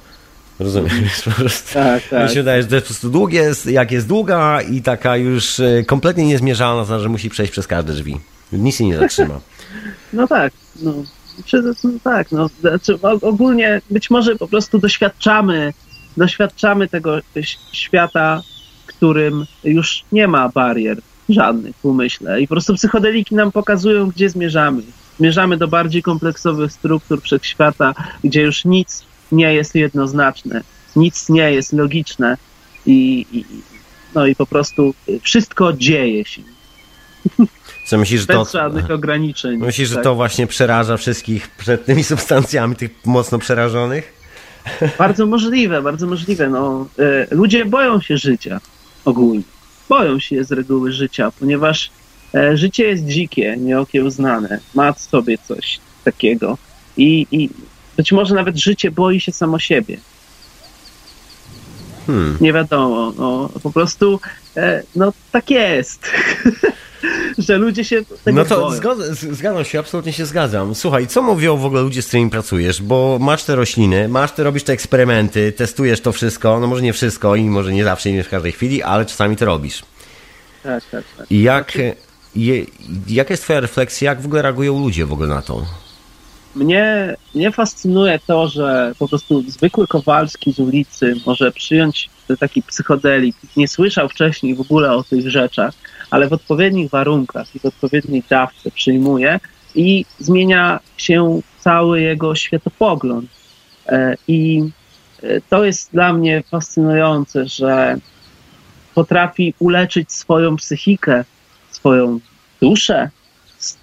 Po 1.24 1.30
prostu. 1.30 1.74
Tak, 1.74 2.02
tak. 2.08 2.22
Mi 2.22 2.28
się 2.28 2.40
wydaje, 2.40 2.62
że 2.62 2.68
to 2.68 2.74
jest 2.74 2.86
po 2.86 2.88
prostu 2.88 3.10
długie, 3.10 3.50
jak 3.66 3.92
jest 3.92 4.06
długa 4.06 4.62
i 4.62 4.82
taka 4.82 5.16
już 5.16 5.60
e, 5.60 5.84
kompletnie 5.86 6.26
niezmierzalna, 6.26 6.84
znaczy, 6.84 7.02
że 7.02 7.08
musi 7.08 7.30
przejść 7.30 7.52
przez 7.52 7.66
każde 7.66 7.92
drzwi. 7.92 8.20
Nic 8.52 8.76
się 8.76 8.84
nie 8.84 8.98
zatrzyma. 8.98 9.40
No 10.12 10.28
tak, 10.28 10.52
no. 10.82 10.92
No 11.84 11.90
tak, 12.04 12.32
no, 12.32 12.50
znaczy 12.60 12.98
ogólnie 13.22 13.82
być 13.90 14.10
może 14.10 14.36
po 14.36 14.48
prostu 14.48 14.78
doświadczamy, 14.78 15.72
doświadczamy 16.16 16.88
tego 16.88 17.18
świata, 17.72 18.42
w 18.84 18.86
którym 18.86 19.46
już 19.64 20.04
nie 20.12 20.28
ma 20.28 20.48
barier 20.48 20.98
żadnych 21.28 21.76
w 21.76 21.84
umyśle 21.84 22.40
i 22.40 22.48
po 22.48 22.54
prostu 22.54 22.74
psychodeliki 22.74 23.34
nam 23.34 23.52
pokazują, 23.52 24.08
gdzie 24.08 24.30
zmierzamy. 24.30 24.82
Zmierzamy 25.18 25.56
do 25.56 25.68
bardziej 25.68 26.02
kompleksowych 26.02 26.72
struktur 26.72 27.22
wszechświata, 27.22 27.94
gdzie 28.24 28.42
już 28.42 28.64
nic 28.64 29.04
nie 29.32 29.54
jest 29.54 29.74
jednoznaczne, 29.74 30.60
nic 30.96 31.28
nie 31.28 31.52
jest 31.52 31.72
logiczne 31.72 32.36
i, 32.86 33.26
i 33.32 33.44
no 34.14 34.26
i 34.26 34.34
po 34.34 34.46
prostu 34.46 34.94
wszystko 35.22 35.72
dzieje 35.72 36.24
się. 36.24 36.42
Co 37.86 37.98
myślisz, 37.98 38.20
że 38.20 38.26
to... 38.26 38.38
Bez 38.38 38.52
żadnych 38.52 38.90
ograniczeń. 38.90 39.58
Myślisz, 39.58 39.88
że 39.88 39.94
tak. 39.94 40.04
to 40.04 40.14
właśnie 40.14 40.46
przeraża 40.46 40.96
wszystkich 40.96 41.48
przed 41.48 41.84
tymi 41.84 42.04
substancjami, 42.12 42.76
tych 42.76 42.90
mocno 43.04 43.38
przerażonych? 43.38 44.20
Bardzo 44.98 45.26
możliwe, 45.26 45.82
bardzo 45.82 46.06
możliwe. 46.06 46.48
No, 46.48 46.86
e, 46.98 47.34
ludzie 47.34 47.64
boją 47.64 48.00
się 48.00 48.18
życia 48.18 48.60
ogólnie. 49.04 49.42
Boją 49.88 50.18
się 50.18 50.44
z 50.44 50.52
reguły 50.52 50.92
życia, 50.92 51.32
ponieważ 51.40 51.90
e, 52.34 52.56
życie 52.56 52.84
jest 52.84 53.06
dzikie, 53.06 53.56
nieokiełznane. 53.58 54.60
Ma 54.74 54.92
w 54.92 55.00
sobie 55.00 55.38
coś 55.38 55.80
takiego. 56.04 56.58
I, 56.96 57.26
I 57.32 57.50
być 57.96 58.12
może 58.12 58.34
nawet 58.34 58.56
życie 58.56 58.90
boi 58.90 59.20
się 59.20 59.32
samo 59.32 59.58
siebie. 59.58 59.98
Hmm. 62.06 62.36
Nie 62.40 62.52
wiadomo. 62.52 63.12
No, 63.18 63.50
po 63.62 63.70
prostu 63.72 64.20
e, 64.56 64.82
no 64.96 65.12
tak 65.32 65.50
jest. 65.50 66.10
że 67.38 67.58
ludzie 67.58 67.84
się 67.84 68.04
tego 68.24 68.38
No 68.38 68.44
to 68.44 68.70
zgodzę, 68.70 69.14
zgadzam 69.14 69.64
się, 69.64 69.78
absolutnie 69.78 70.12
się 70.12 70.26
zgadzam. 70.26 70.74
Słuchaj, 70.74 71.06
co 71.06 71.22
mówią 71.22 71.56
w 71.56 71.64
ogóle 71.64 71.82
ludzie, 71.82 72.02
z 72.02 72.06
którymi 72.06 72.30
pracujesz? 72.30 72.82
Bo 72.82 73.18
masz 73.20 73.44
te 73.44 73.56
rośliny, 73.56 74.08
masz 74.08 74.32
te, 74.32 74.42
robisz 74.42 74.62
te 74.62 74.72
eksperymenty, 74.72 75.52
testujesz 75.52 76.00
to 76.00 76.12
wszystko, 76.12 76.60
no 76.60 76.66
może 76.66 76.82
nie 76.82 76.92
wszystko 76.92 77.36
i 77.36 77.44
może 77.44 77.72
nie 77.72 77.84
zawsze 77.84 78.12
nie 78.12 78.24
w 78.24 78.28
każdej 78.28 78.52
chwili, 78.52 78.82
ale 78.82 79.06
czasami 79.06 79.36
to 79.36 79.44
robisz. 79.44 79.82
Tak, 80.62 80.84
tak, 80.90 81.04
tak. 81.18 81.26
I 81.30 81.42
jak, 81.42 81.78
je, 82.36 82.66
jaka 83.08 83.32
jest 83.32 83.42
twoja 83.42 83.60
refleksja, 83.60 84.10
jak 84.10 84.20
w 84.20 84.26
ogóle 84.26 84.42
reagują 84.42 84.78
ludzie 84.80 85.06
w 85.06 85.12
ogóle 85.12 85.28
na 85.28 85.42
to? 85.42 85.66
Mnie, 86.54 87.16
mnie 87.34 87.52
fascynuje 87.52 88.18
to, 88.26 88.48
że 88.48 88.92
po 88.98 89.08
prostu 89.08 89.42
zwykły 89.50 89.86
Kowalski 89.86 90.52
z 90.52 90.58
ulicy 90.58 91.14
może 91.26 91.52
przyjąć 91.52 92.10
taki 92.40 92.62
psychodelik, 92.62 93.36
nie 93.56 93.68
słyszał 93.68 94.08
wcześniej 94.08 94.54
w 94.54 94.60
ogóle 94.60 94.92
o 94.92 95.02
tych 95.02 95.30
rzeczach, 95.30 95.74
ale 96.10 96.28
w 96.28 96.32
odpowiednich 96.32 96.90
warunkach 96.90 97.56
i 97.56 97.58
w 97.58 97.64
odpowiedniej 97.64 98.22
dawce 98.28 98.70
przyjmuje 98.70 99.40
i 99.74 100.04
zmienia 100.18 100.80
się 100.96 101.40
cały 101.58 102.00
jego 102.00 102.34
światopogląd. 102.34 103.30
E, 103.86 104.16
I 104.28 104.64
e, 105.22 105.40
to 105.40 105.64
jest 105.64 105.92
dla 105.92 106.12
mnie 106.12 106.42
fascynujące, 106.50 107.46
że 107.46 107.96
potrafi 108.94 109.54
uleczyć 109.58 110.12
swoją 110.12 110.56
psychikę, 110.56 111.24
swoją 111.70 112.20
duszę, 112.60 113.10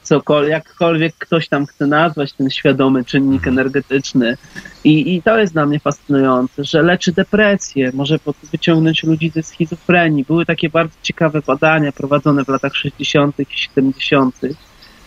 cokolwiek, 0.03 0.51
jakkolwiek 0.51 1.15
ktoś 1.17 1.47
tam 1.47 1.65
chce 1.65 1.87
nazwać 1.87 2.33
ten 2.33 2.49
świadomy 2.49 3.05
czynnik 3.05 3.47
energetyczny. 3.47 4.37
I, 4.83 5.15
I 5.15 5.21
to 5.21 5.39
jest 5.39 5.53
dla 5.53 5.65
mnie 5.65 5.79
fascynujące, 5.79 6.63
że 6.63 6.81
leczy 6.81 7.11
depresję, 7.11 7.91
może 7.93 8.19
wyciągnąć 8.51 9.03
ludzi 9.03 9.29
ze 9.29 9.43
schizofrenii. 9.43 10.23
Były 10.23 10.45
takie 10.45 10.69
bardzo 10.69 10.95
ciekawe 11.01 11.41
badania 11.47 11.91
prowadzone 11.91 12.45
w 12.45 12.47
latach 12.47 12.75
60. 12.75 13.39
i 13.39 13.45
70. 13.49 14.35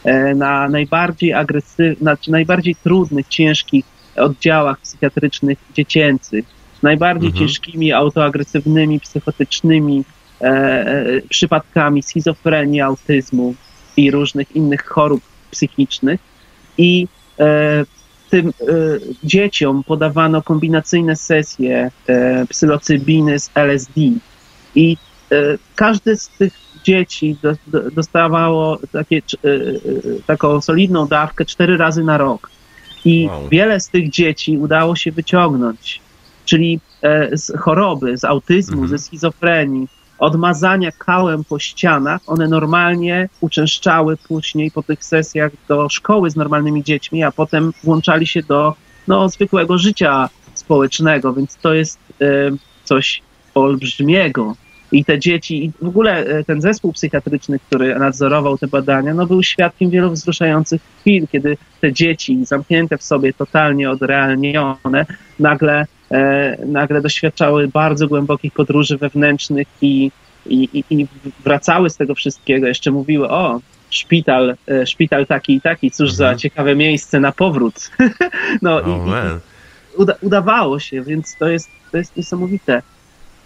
e, 0.05 0.35
na 0.35 0.69
najbardziej 0.69 1.33
agresywnych, 1.33 1.99
znaczy 1.99 2.31
najbardziej 2.31 2.75
trudnych, 2.75 3.29
ciężkich 3.29 3.85
oddziałach 4.17 4.81
psychiatrycznych 4.81 5.59
dziecięcych, 5.75 6.45
z 6.81 6.83
najbardziej 6.83 7.29
Mhm. 7.29 7.49
ciężkimi 7.49 7.93
autoagresywnymi, 7.93 9.01
psychotycznymi 9.01 10.05
e, 10.41 10.45
e, 10.47 11.05
przypadkami 11.29 12.03
schizofrenii, 12.03 12.81
autyzmu 12.81 13.55
i 13.97 14.11
różnych 14.11 14.57
innych 14.57 14.87
chorób 14.87 15.21
psychicznych. 15.51 16.21
I 16.79 17.07
e, 17.39 17.85
tym 18.31 18.49
e, 18.49 18.53
dzieciom 19.25 19.85
podawano 19.85 20.43
kombinacyjne 20.43 21.17
sesje 21.17 21.91
e, 22.09 22.47
psylocybiny 22.47 23.39
z 23.39 23.51
LSD. 23.55 24.01
I 24.75 24.97
e, 25.33 25.37
każde 25.77 26.17
z 26.17 26.29
tych 26.29 26.53
dzieci 26.85 27.37
do, 27.43 27.53
do, 27.67 27.91
dostawało 27.91 28.79
takie, 28.93 29.17
e, 29.17 29.49
e, 29.49 29.53
taką 30.27 30.61
solidną 30.61 31.07
dawkę 31.09 31.45
cztery 31.45 31.77
razy 31.77 32.05
na 32.05 32.19
rok. 32.19 32.51
I 33.05 33.27
Wow. 33.31 33.49
wiele 33.49 33.81
z 33.81 33.89
tych 33.89 34.11
dzieci 34.11 34.59
udało 34.59 34.97
się 34.97 35.13
wyciągnąć, 35.13 36.01
czyli 36.45 36.81
z 37.33 37.59
choroby, 37.59 38.19
z 38.19 38.25
autyzmu, 38.25 38.83
Mhm. 38.83 38.89
ze 38.89 38.99
schizofrenii, 38.99 39.89
odmazania 40.21 40.93
kałem 40.93 41.45
po 41.45 41.59
ścianach, 41.59 42.21
one 42.27 42.49
normalnie 42.49 43.29
uczęszczały 43.41 44.17
później 44.17 44.71
po 44.71 44.83
tych 44.83 45.05
sesjach 45.05 45.53
do 45.69 45.89
szkoły 45.89 46.31
z 46.31 46.37
normalnymi 46.37 46.85
dziećmi, 46.85 47.23
a 47.23 47.33
potem 47.33 47.73
włączali 47.85 48.27
się 48.27 48.43
do 48.43 48.75
no, 49.09 49.29
zwykłego 49.29 49.79
życia 49.79 50.29
społecznego, 50.55 51.33
więc 51.33 51.57
to 51.57 51.75
jest 51.75 51.99
e, 52.21 52.27
coś 52.85 53.23
olbrzymiego. 53.55 54.57
I 54.93 55.05
te 55.05 55.19
dzieci, 55.19 55.65
i 55.65 55.73
w 55.83 55.89
ogóle 55.89 56.27
e, 56.27 56.45
ten 56.45 56.61
zespół 56.61 56.93
psychiatryczny, 56.93 57.59
który 57.59 57.99
nadzorował 57.99 58.59
te 58.59 58.67
badania, 58.67 59.15
no 59.15 59.27
był 59.27 59.43
świadkiem 59.43 59.91
wielu 59.91 60.11
wzruszających 60.11 60.83
chwil, 61.01 61.29
kiedy 61.33 61.57
te 61.81 61.93
dzieci 61.93 62.45
zamknięte 62.45 62.99
w 62.99 63.03
sobie, 63.03 63.33
totalnie 63.33 63.91
odrealnione, 63.91 65.07
nagle, 65.39 65.87
nagle 66.67 67.01
doświadczały 67.01 67.69
bardzo 67.69 68.09
głębokich 68.09 68.53
podróży 68.53 68.99
wewnętrznych 68.99 69.69
i, 69.83 70.11
i, 70.47 70.85
i, 70.91 71.07
wracały 71.45 71.91
z 71.91 71.97
tego 71.97 72.15
wszystkiego. 72.15 72.67
Jeszcze 72.67 72.91
mówiły, 72.91 73.31
o, 73.31 73.61
szpital, 73.91 74.57
e, 74.69 74.87
szpital 74.87 75.27
taki 75.27 75.55
i 75.55 75.61
taki, 75.61 75.91
cóż 75.91 76.13
za 76.13 76.25
Mhm. 76.25 76.39
ciekawe 76.39 76.77
miejsce 76.77 77.21
na 77.21 77.33
powrót. 77.33 77.91
no 78.63 78.77
Oh, 78.77 78.89
i, 78.89 78.91
i, 78.91 80.01
uda, 80.01 80.15
udawało 80.23 80.79
się, 80.79 81.03
więc 81.03 81.37
to 81.37 81.49
jest, 81.49 81.69
to 81.93 81.99
jest 81.99 82.17
niesamowite. 82.17 82.83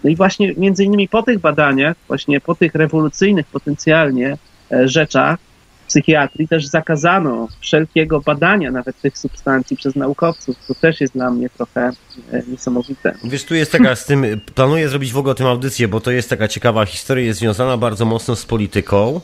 No 0.03 0.09
i 0.09 0.15
właśnie 0.15 0.53
między 0.57 0.83
innymi 0.83 1.07
po 1.07 1.23
tych 1.23 1.39
badaniach, 1.39 1.95
właśnie 2.07 2.41
po 2.41 2.55
tych 2.55 2.75
rewolucyjnych 2.75 3.45
potencjalnie 3.47 4.37
e, 4.71 4.87
rzeczach 4.87 5.39
psychiatrii 5.87 6.47
też 6.47 6.67
zakazano 6.67 7.47
wszelkiego 7.59 8.21
badania 8.21 8.71
nawet 8.71 9.01
tych 9.01 9.17
substancji 9.17 9.77
przez 9.77 9.95
naukowców. 9.95 10.55
To 10.67 10.75
też 10.75 11.01
jest 11.01 11.13
dla 11.13 11.31
mnie 11.31 11.49
trochę 11.49 11.91
e, 12.31 12.43
niesamowite. 12.47 13.15
Wiesz, 13.23 13.43
tu 13.43 13.55
jest 13.55 13.71
taka 13.71 13.95
z 13.95 14.05
tym, 14.05 14.25
planuję 14.55 14.89
zrobić 14.89 15.13
w 15.13 15.17
ogóle 15.17 15.31
o 15.31 15.35
tym 15.35 15.47
audycję, 15.47 15.87
bo 15.87 15.99
to 16.01 16.11
jest 16.11 16.29
taka 16.29 16.47
ciekawa 16.47 16.85
historia, 16.85 17.25
jest 17.25 17.39
związana 17.39 17.77
bardzo 17.77 18.05
mocno 18.05 18.35
z 18.35 18.45
polityką, 18.45 19.21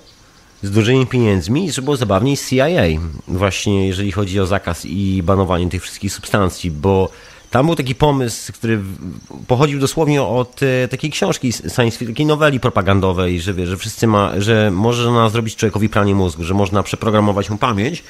z 0.64 0.72
dużymi 0.72 1.08
pieniędzmi 1.08 1.66
i 1.68 1.82
było 1.82 1.98
zabawniej 1.98 2.38
CIA, 2.38 2.66
właśnie 3.28 3.88
jeżeli 3.88 4.12
chodzi 4.12 4.40
o 4.40 4.46
zakaz 4.46 4.86
i 4.86 5.24
banowanie 5.24 5.70
tych 5.70 5.84
wszystkich 5.84 6.14
substancji, 6.14 6.72
bo 6.72 7.10
tam 7.52 7.66
był 7.66 7.76
taki 7.76 7.96
pomysł, 7.96 8.54
który 8.54 8.80
pochodził 9.48 9.80
dosłownie 9.80 10.24
od 10.24 10.64
e, 10.64 10.88
takiej 10.88 11.12
książki 11.12 11.54
science 11.54 11.92
fiction, 11.92 12.08
takiej 12.08 12.26
noweli 12.26 12.60
propagandowej, 12.60 13.42
że 13.42 13.54
wie, 13.54 13.68
że 13.68 13.78
wszyscy 13.78 14.08
ma, 14.08 14.32
że 14.38 14.72
można 14.72 15.30
zrobić 15.30 15.56
człowiekowi 15.56 15.90
pranie 15.90 16.16
mózgu, 16.16 16.44
że 16.44 16.54
można 16.54 16.84
przeprogramować 16.84 17.50
mu 17.50 17.58
pamięć. 17.58 18.04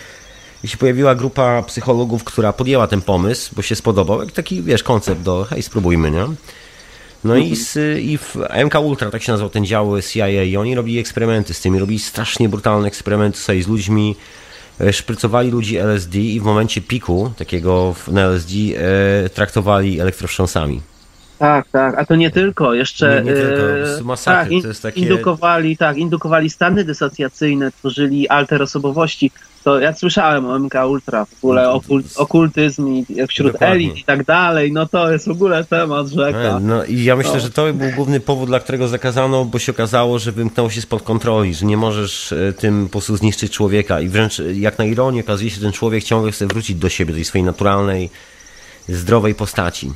I 0.64 0.68
się 0.68 0.78
pojawiła 0.78 1.16
grupa 1.16 1.64
psychologów, 1.64 2.24
która 2.24 2.54
podjęła 2.54 2.88
ten 2.88 3.02
pomysł, 3.02 3.56
bo 3.56 3.62
się 3.62 3.76
spodobał, 3.76 4.26
taki, 4.26 4.62
wiesz, 4.62 4.84
koncept 4.84 5.22
do, 5.22 5.44
hej, 5.50 5.64
spróbujmy, 5.64 6.12
nie? 6.12 6.26
No 7.24 7.36
i, 7.36 7.56
z, 7.56 8.00
i 8.00 8.18
w 8.18 8.36
MK 8.66 8.80
Ultra, 8.80 9.12
tak 9.12 9.24
się 9.24 9.32
nazywał 9.32 9.50
ten 9.50 9.66
dział 9.66 10.02
CIA, 10.02 10.28
i 10.28 10.58
oni 10.58 10.76
robili 10.76 11.00
eksperymenty 11.00 11.54
z 11.54 11.62
tymi, 11.62 11.80
robili 11.80 12.00
strasznie 12.00 12.50
brutalne 12.50 12.88
eksperymenty 12.88 13.40
sobie 13.40 13.64
z 13.64 13.68
ludźmi, 13.68 14.16
szprycowali 14.92 15.52
ludzi 15.52 15.78
LSD 15.78 16.20
i 16.20 16.40
w 16.40 16.44
momencie 16.44 16.82
piku 16.82 17.32
takiego 17.38 17.94
w- 17.94 18.08
na 18.08 18.22
LSD 18.22 18.54
e, 19.26 19.30
traktowali 19.30 20.00
elektrowstrząsami. 20.00 20.82
Tak, 21.40 21.68
tak, 21.72 21.98
a 22.00 22.06
to 22.06 22.16
nie 22.16 22.32
tylko, 22.32 22.74
jeszcze 22.74 23.16
Nie- 23.26 23.32
nie 23.32 23.38
tylko, 23.38 23.54
e, 23.56 23.58
to 23.58 23.78
jest 23.78 24.02
masakra, 24.02 24.44
tak, 24.44 24.52
in, 24.52 24.64
takie- 24.82 25.02
indukowali, 25.02 25.78
tak, 25.78 25.98
indukowali 25.98 26.50
stany 26.50 26.84
dysocjacyjne, 26.84 27.72
tworzyli 27.72 28.28
alter 28.30 28.62
osobowości. 28.62 29.32
To 29.64 29.80
ja 29.80 29.94
słyszałem 29.94 30.46
o 30.46 30.60
MK 30.60 30.74
Ultra, 30.90 31.26
w 31.26 31.34
ogóle 31.44 31.64
No 31.64 31.74
okult, 31.74 32.06
okultyzm 32.18 32.88
i 32.88 33.06
wśród 33.28 33.52
Dokładnie. 33.52 33.76
elit 33.76 33.98
i 33.98 34.04
tak 34.04 34.24
dalej, 34.26 34.72
no 34.72 34.86
to 34.86 35.12
jest 35.12 35.28
w 35.28 35.32
ogóle 35.32 35.66
temat 35.66 36.08
rzeka. 36.08 36.40
E, 36.40 36.60
No 36.60 36.84
i 36.86 37.04
ja 37.04 37.16
myślę, 37.16 37.34
No. 37.34 37.40
że 37.40 37.50
to 37.50 37.74
był 37.74 37.92
główny 37.96 38.20
powód, 38.20 38.50
dla 38.50 38.60
którego 38.60 38.88
zakazano, 38.88 39.46
bo 39.46 39.60
się 39.60 39.72
okazało, 39.72 40.20
że 40.20 40.32
wymknęło 40.32 40.70
się 40.70 40.82
spod 40.82 41.04
kontroli, 41.04 41.54
że 41.54 41.66
nie 41.66 41.78
możesz 41.78 42.32
e, 42.32 42.54
tym 42.54 42.86
po 42.86 42.92
prostu 42.92 43.18
zniszczyć 43.18 43.52
człowieka 43.52 44.02
i 44.02 44.08
wręcz 44.08 44.40
e, 44.40 44.54
jak 44.54 44.78
na 44.80 44.86
ironię 44.86 45.22
okazuje 45.22 45.50
się, 45.50 45.56
że 45.56 45.62
ten 45.62 45.72
człowiek 45.72 46.04
ciągle 46.04 46.32
chce 46.32 46.48
wrócić 46.48 46.76
do 46.78 46.90
siebie, 46.90 47.12
do 47.12 47.18
tej 47.18 47.26
swojej 47.26 47.46
naturalnej, 47.46 48.10
zdrowej 48.90 49.36
postaci. 49.36 49.92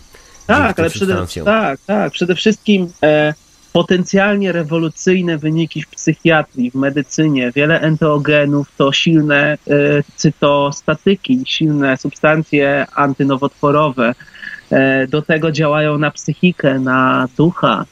Tak, 0.47 0.79
ale 0.79 0.89
przede, 0.89 1.25
tak, 1.45 1.79
tak, 1.85 2.11
przede 2.11 2.35
wszystkim 2.35 2.91
e, 3.03 3.33
potencjalnie 3.75 4.51
rewolucyjne 4.51 5.37
wyniki 5.37 5.81
w 5.81 5.87
psychiatrii, 5.87 6.71
w 6.71 6.75
medycynie, 6.75 7.51
wiele 7.55 7.81
enteogenów 7.81 8.71
to 8.77 8.91
silne 8.91 9.53
e, 9.53 9.57
cytostatyki, 10.15 11.43
silne 11.45 11.97
substancje 11.97 12.85
antynowotworowe. 12.95 14.15
E, 14.71 15.07
do 15.07 15.21
tego 15.21 15.51
działają 15.51 15.97
na 15.97 16.11
psychikę, 16.11 16.79
na 16.79 17.27
ducha. 17.37 17.85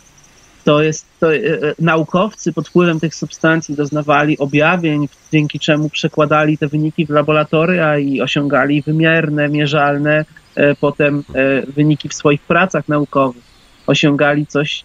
To 0.63 0.81
jest, 0.81 1.05
to, 1.19 1.35
e, 1.35 1.37
e, 1.37 1.75
naukowcy 1.79 2.53
pod 2.53 2.69
wpływem 2.69 2.99
tych 2.99 3.15
substancji 3.15 3.75
doznawali 3.75 4.37
objawień, 4.37 5.07
dzięki 5.31 5.59
czemu 5.59 5.89
przekładali 5.89 6.57
te 6.57 6.67
wyniki 6.67 7.05
w 7.05 7.09
laboratoria 7.09 7.97
i 7.97 8.21
osiągali 8.21 8.81
wymierne, 8.81 9.49
mierzalne 9.49 10.25
e, 10.55 10.75
potem 10.75 11.23
e, 11.33 11.61
wyniki 11.71 12.09
w 12.09 12.13
swoich 12.13 12.41
pracach 12.41 12.87
naukowych. 12.87 13.43
Osiągali 13.87 14.47
coś, 14.47 14.83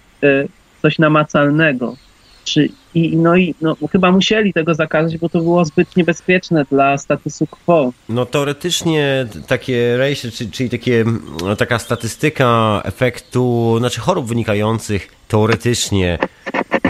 coś 0.83 0.99
namacalnego. 0.99 1.97
czy, 2.45 2.69
i, 2.95 3.17
no 3.17 3.37
i 3.37 3.55
no, 3.61 3.77
chyba 3.93 4.13
musieli 4.13 4.53
tego 4.53 4.75
zakazać, 4.75 5.19
bo 5.19 5.29
to 5.29 5.41
było 5.41 5.65
zbyt 5.65 5.97
niebezpieczne 5.97 6.65
dla 6.71 6.99
statusu 6.99 7.47
quo. 7.47 7.93
No 8.09 8.27
teoretycznie 8.27 9.27
takie 9.47 9.97
rejsy, 9.97 10.31
czyli, 10.31 10.51
czyli 10.51 10.71
takie, 10.71 11.05
no, 11.43 11.57
taka 11.57 11.79
statystyka 11.79 12.81
efektu, 12.85 13.75
znaczy 13.79 14.01
chorób 14.01 14.27
wynikających 14.27 15.09
teoretycznie 15.29 16.19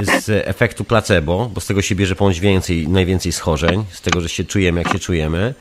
z 0.02 0.28
efektu 0.28 0.84
placebo, 0.84 1.50
bo 1.54 1.60
z 1.60 1.66
tego 1.66 1.82
się 1.82 1.94
bierze 1.94 2.14
ponoć 2.14 2.40
więcej, 2.40 2.88
najwięcej 2.88 3.32
schorzeń, 3.32 3.84
z 3.90 4.00
tego, 4.00 4.20
że 4.20 4.28
się 4.28 4.44
czujemy 4.44 4.80
jak 4.80 4.92
się 4.92 4.98
czujemy 4.98 5.54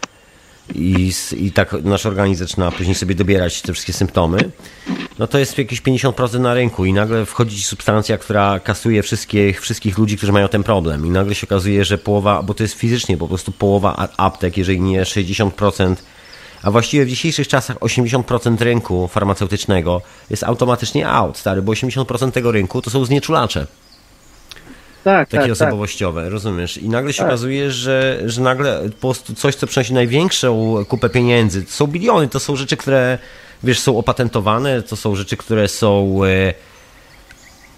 i, 0.76 1.12
i 1.38 1.52
tak 1.52 1.76
nasz 1.84 2.06
organizm 2.06 2.40
zaczyna 2.40 2.72
później 2.72 2.96
sobie 2.96 3.16
dobierać 3.16 3.62
te 3.62 3.74
wszystkie 3.74 3.94
symptomy, 3.94 4.52
no 5.20 5.28
to 5.28 5.38
jest 5.38 5.58
jakieś 5.58 5.82
50% 5.82 6.40
na 6.40 6.54
rynku 6.54 6.86
i 6.86 6.94
nagle 6.94 7.26
wchodzi 7.26 7.64
substancja, 7.64 8.18
która 8.18 8.60
kasuje 8.60 9.04
wszystkich, 9.04 9.62
wszystkich 9.62 9.98
ludzi, 9.98 10.18
którzy 10.18 10.32
mają 10.32 10.48
ten 10.48 10.64
problem. 10.64 11.06
I 11.06 11.10
nagle 11.10 11.36
się 11.36 11.48
okazuje, 11.48 11.86
że 11.86 11.98
połowa, 11.98 12.44
bo 12.44 12.54
to 12.54 12.64
jest 12.64 12.76
fizycznie 12.76 13.18
po 13.18 13.28
prostu 13.28 13.52
połowa 13.52 14.08
aptek, 14.18 14.58
jeżeli 14.58 14.82
nie 14.82 15.04
60%, 15.04 15.96
a 16.64 16.72
właściwie 16.72 17.06
w 17.06 17.10
dzisiejszych 17.10 17.48
czasach 17.48 17.78
80% 17.78 18.62
rynku 18.62 19.08
farmaceutycznego 19.08 20.02
jest 20.30 20.44
automatycznie 20.44 21.10
out, 21.10 21.38
stary, 21.38 21.62
bo 21.62 21.72
80% 21.72 22.32
tego 22.32 22.52
rynku 22.52 22.82
to 22.82 22.90
są 22.90 23.06
znieczulacze 23.06 23.68
tak, 25.08 25.30
takie 25.30 25.44
tak, 25.44 25.52
osobowościowe, 25.52 26.24
tak. 26.24 26.32
rozumiesz? 26.32 26.78
I 26.78 26.90
nagle 26.90 27.14
się 27.14 27.18
tak. 27.18 27.28
okazuje, 27.28 27.72
że, 27.72 28.22
że 28.26 28.42
nagle 28.42 28.90
po 28.90 29.08
prostu 29.08 29.34
coś, 29.34 29.56
co 29.56 29.68
przynosi 29.68 29.94
największą 29.94 30.76
kupę 30.88 31.10
pieniędzy, 31.10 31.64
to 31.64 31.72
są 31.72 31.88
biliony, 31.88 32.28
to 32.28 32.40
są 32.40 32.56
rzeczy, 32.56 32.78
które 32.78 33.18
wiesz, 33.64 33.80
są 33.80 33.98
opatentowane, 33.98 34.82
to 34.82 34.96
są 34.96 35.16
rzeczy, 35.16 35.38
które 35.38 35.68
są 35.68 36.20
e, 36.26 36.54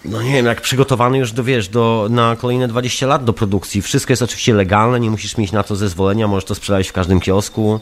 no 0.04 0.22
nie 0.22 0.32
wiem, 0.32 0.46
jak 0.46 0.60
przygotowane 0.60 1.18
już 1.18 1.32
do, 1.32 1.44
wiesz, 1.44 1.68
do, 1.68 2.08
na 2.10 2.36
kolejne 2.36 2.68
20 2.68 3.06
lat 3.06 3.24
do 3.24 3.32
produkcji. 3.32 3.82
Wszystko 3.82 4.12
jest 4.12 4.22
oczywiście 4.22 4.54
legalne, 4.54 5.00
nie 5.00 5.10
musisz 5.10 5.36
mieć 5.36 5.52
na 5.52 5.62
to 5.62 5.76
zezwolenia, 5.76 6.28
możesz 6.28 6.44
to 6.44 6.54
sprzedać 6.54 6.88
w 6.88 6.92
każdym 6.92 7.20
kiosku. 7.20 7.80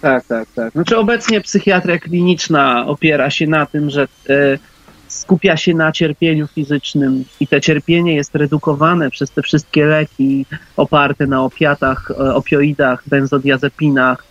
Tak, 0.00 0.24
tak, 0.26 0.48
tak. 0.54 0.72
Znaczy 0.72 0.98
obecnie 0.98 1.40
psychiatria 1.40 1.98
kliniczna 1.98 2.86
opiera 2.86 3.30
się 3.30 3.46
na 3.46 3.66
tym, 3.66 3.90
że 3.90 4.08
e, 4.28 4.58
skupia 5.10 5.56
się 5.56 5.74
na 5.74 5.92
cierpieniu 5.92 6.46
fizycznym 6.46 7.24
i 7.40 7.46
to 7.46 7.60
cierpienie 7.60 8.14
jest 8.14 8.34
redukowane 8.34 9.10
przez 9.10 9.30
te 9.30 9.42
wszystkie 9.42 9.86
leki 9.86 10.46
oparte 10.76 11.26
na 11.26 11.42
opiatach, 11.42 12.10
e, 12.10 12.34
opioidach, 12.34 13.02
benzodiazepinach 13.08 14.24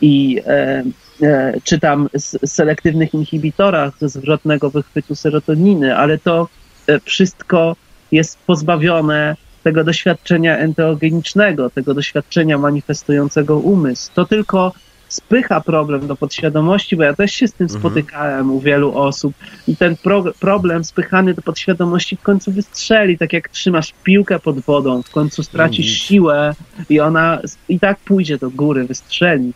i 0.00 0.40
e, 0.46 0.84
e, 1.22 1.54
czy 1.64 1.80
tam 1.80 2.08
selektywnych 2.46 3.14
inhibitorach 3.14 3.94
zwrotnego 4.00 4.70
wychwytu 4.70 5.14
serotoniny, 5.14 5.96
ale 5.96 6.18
to 6.18 6.48
e, 6.86 7.00
wszystko 7.00 7.76
jest 8.12 8.38
pozbawione 8.38 9.36
tego 9.62 9.84
doświadczenia 9.84 10.58
enteogenicznego, 10.58 11.70
tego 11.70 11.94
doświadczenia 11.94 12.58
manifestującego 12.58 13.58
umysł. 13.58 14.10
To 14.14 14.24
tylko 14.24 14.72
spycha 15.14 15.60
problem 15.60 16.06
do 16.06 16.16
podświadomości, 16.16 16.96
bo 16.96 17.02
ja 17.02 17.14
też 17.14 17.32
się 17.32 17.48
z 17.48 17.52
tym 17.52 17.64
mhm. 17.64 17.80
spotykałem 17.80 18.50
u 18.50 18.60
wielu 18.60 18.98
osób 18.98 19.34
i 19.68 19.76
ten 19.76 19.96
pro, 19.96 20.24
problem 20.40 20.84
spychany 20.84 21.34
do 21.34 21.42
podświadomości 21.42 22.16
w 22.16 22.22
końcu 22.22 22.52
wystrzeli, 22.52 23.18
tak 23.18 23.32
jak 23.32 23.48
trzymasz 23.48 23.92
piłkę 24.02 24.38
pod 24.38 24.60
wodą, 24.60 25.02
w 25.02 25.10
końcu 25.10 25.42
stracisz 25.42 25.86
mhm. 25.86 26.06
siłę 26.06 26.54
i 26.90 27.00
ona 27.00 27.40
i 27.68 27.80
tak 27.80 27.98
pójdzie 27.98 28.38
do 28.38 28.50
góry, 28.50 28.84
wystrzeli. 28.84 29.52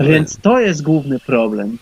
Więc 0.00 0.38
to 0.38 0.60
jest 0.60 0.82
główny 0.82 1.20
problem. 1.20 1.78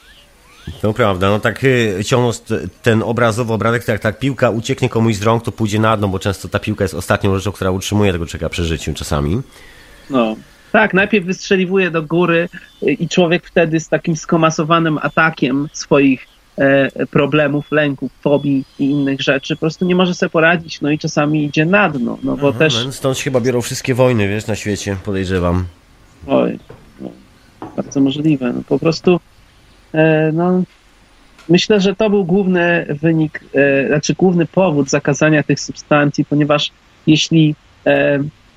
To 0.82 0.92
prawda, 0.94 1.30
no 1.30 1.40
tak 1.40 1.64
y, 1.64 2.04
ciągnąc 2.04 2.44
ten 2.82 3.02
obrazowy 3.02 3.52
obrazek, 3.52 3.88
jak 3.88 4.00
tak 4.00 4.18
piłka 4.18 4.50
ucieknie 4.50 4.88
komuś 4.88 5.16
z 5.16 5.22
rąk, 5.22 5.44
to 5.44 5.52
pójdzie 5.52 5.78
na 5.78 5.96
dno, 5.96 6.08
bo 6.08 6.18
często 6.18 6.48
ta 6.48 6.58
piłka 6.58 6.84
jest 6.84 6.94
ostatnią 6.94 7.36
rzeczą, 7.36 7.52
która 7.52 7.70
utrzymuje 7.70 8.12
tego 8.12 8.26
człowieka 8.26 8.48
przy 8.48 8.64
życiu 8.64 8.94
czasami. 8.94 9.42
No. 10.10 10.36
Tak, 10.72 10.94
najpierw 10.94 11.26
wystrzeliwuje 11.26 11.90
do 11.90 12.02
góry 12.02 12.48
i 12.82 13.08
człowiek 13.08 13.46
wtedy 13.46 13.80
z 13.80 13.88
takim 13.88 14.16
skomasowanym 14.16 14.98
atakiem 15.02 15.68
swoich 15.72 16.26
e, 16.58 17.06
problemów, 17.06 17.72
lęków, 17.72 18.12
fobii 18.20 18.64
i 18.78 18.84
innych 18.84 19.20
rzeczy 19.20 19.56
po 19.56 19.60
prostu 19.60 19.84
nie 19.84 19.94
może 19.94 20.14
sobie 20.14 20.30
poradzić, 20.30 20.80
no 20.80 20.90
i 20.90 20.98
czasami 20.98 21.44
idzie 21.44 21.66
na 21.66 21.88
dno, 21.88 22.18
no 22.22 22.36
bo 22.36 22.48
Aha, 22.48 22.58
też... 22.58 22.84
No, 22.84 22.92
stąd 22.92 23.18
się 23.18 23.24
chyba 23.24 23.40
biorą 23.40 23.60
wszystkie 23.60 23.94
wojny, 23.94 24.28
wiesz, 24.28 24.46
na 24.46 24.54
świecie, 24.54 24.96
podejrzewam. 25.04 25.64
Oj, 26.26 26.58
no, 27.00 27.10
bardzo 27.76 28.00
możliwe, 28.00 28.52
no 28.52 28.62
po 28.68 28.78
prostu 28.78 29.20
e, 29.94 30.30
no 30.32 30.62
myślę, 31.48 31.80
że 31.80 31.94
to 31.94 32.10
był 32.10 32.24
główny 32.24 32.86
wynik, 33.02 33.40
e, 33.54 33.88
znaczy 33.88 34.14
główny 34.14 34.46
powód 34.46 34.90
zakazania 34.90 35.42
tych 35.42 35.60
substancji, 35.60 36.24
ponieważ 36.24 36.70
jeśli 37.06 37.54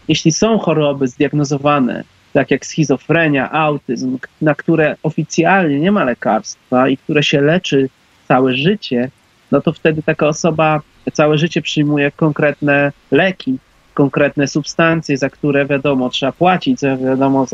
jeśli 0.08 0.32
są 0.32 0.60
choroby 0.60 1.08
zdiagnozowane, 1.08 2.04
tak 2.34 2.52
jak 2.52 2.66
schizofrenia, 2.66 3.52
autyzm, 3.52 4.18
na 4.42 4.56
które 4.56 4.96
oficjalnie 5.04 5.80
nie 5.80 5.92
ma 5.92 6.04
lekarstwa 6.04 6.90
i 6.90 6.98
które 6.98 7.24
się 7.24 7.42
leczy 7.42 7.90
całe 8.28 8.56
życie, 8.56 9.10
no 9.52 9.62
to 9.62 9.74
wtedy 9.74 10.04
taka 10.04 10.28
osoba 10.28 10.82
całe 11.14 11.38
życie 11.38 11.62
przyjmuje 11.62 12.12
konkretne 12.12 12.92
leki, 13.12 13.58
konkretne 13.94 14.48
substancje, 14.48 15.18
za 15.18 15.30
które 15.30 15.66
wiadomo 15.66 16.10
trzeba 16.10 16.32
płacić, 16.32 16.80
za 16.80 16.98
wiadomo 16.98 17.46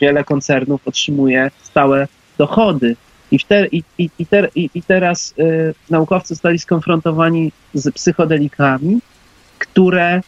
wiele 0.00 0.24
koncernów 0.24 0.88
otrzymuje 0.88 1.50
stałe 1.62 2.08
dochody. 2.38 2.96
I, 3.30 3.40
te, 3.40 3.66
i, 3.66 3.82
i, 3.98 4.10
i, 4.18 4.26
te, 4.26 4.48
i, 4.54 4.70
i 4.74 4.82
teraz 4.82 5.34
y, 5.38 5.74
naukowcy 5.90 6.28
zostali 6.28 6.58
skonfrontowani 6.58 7.52
z 7.74 7.94
psychodelikami, 7.94 8.98
które 9.58 10.20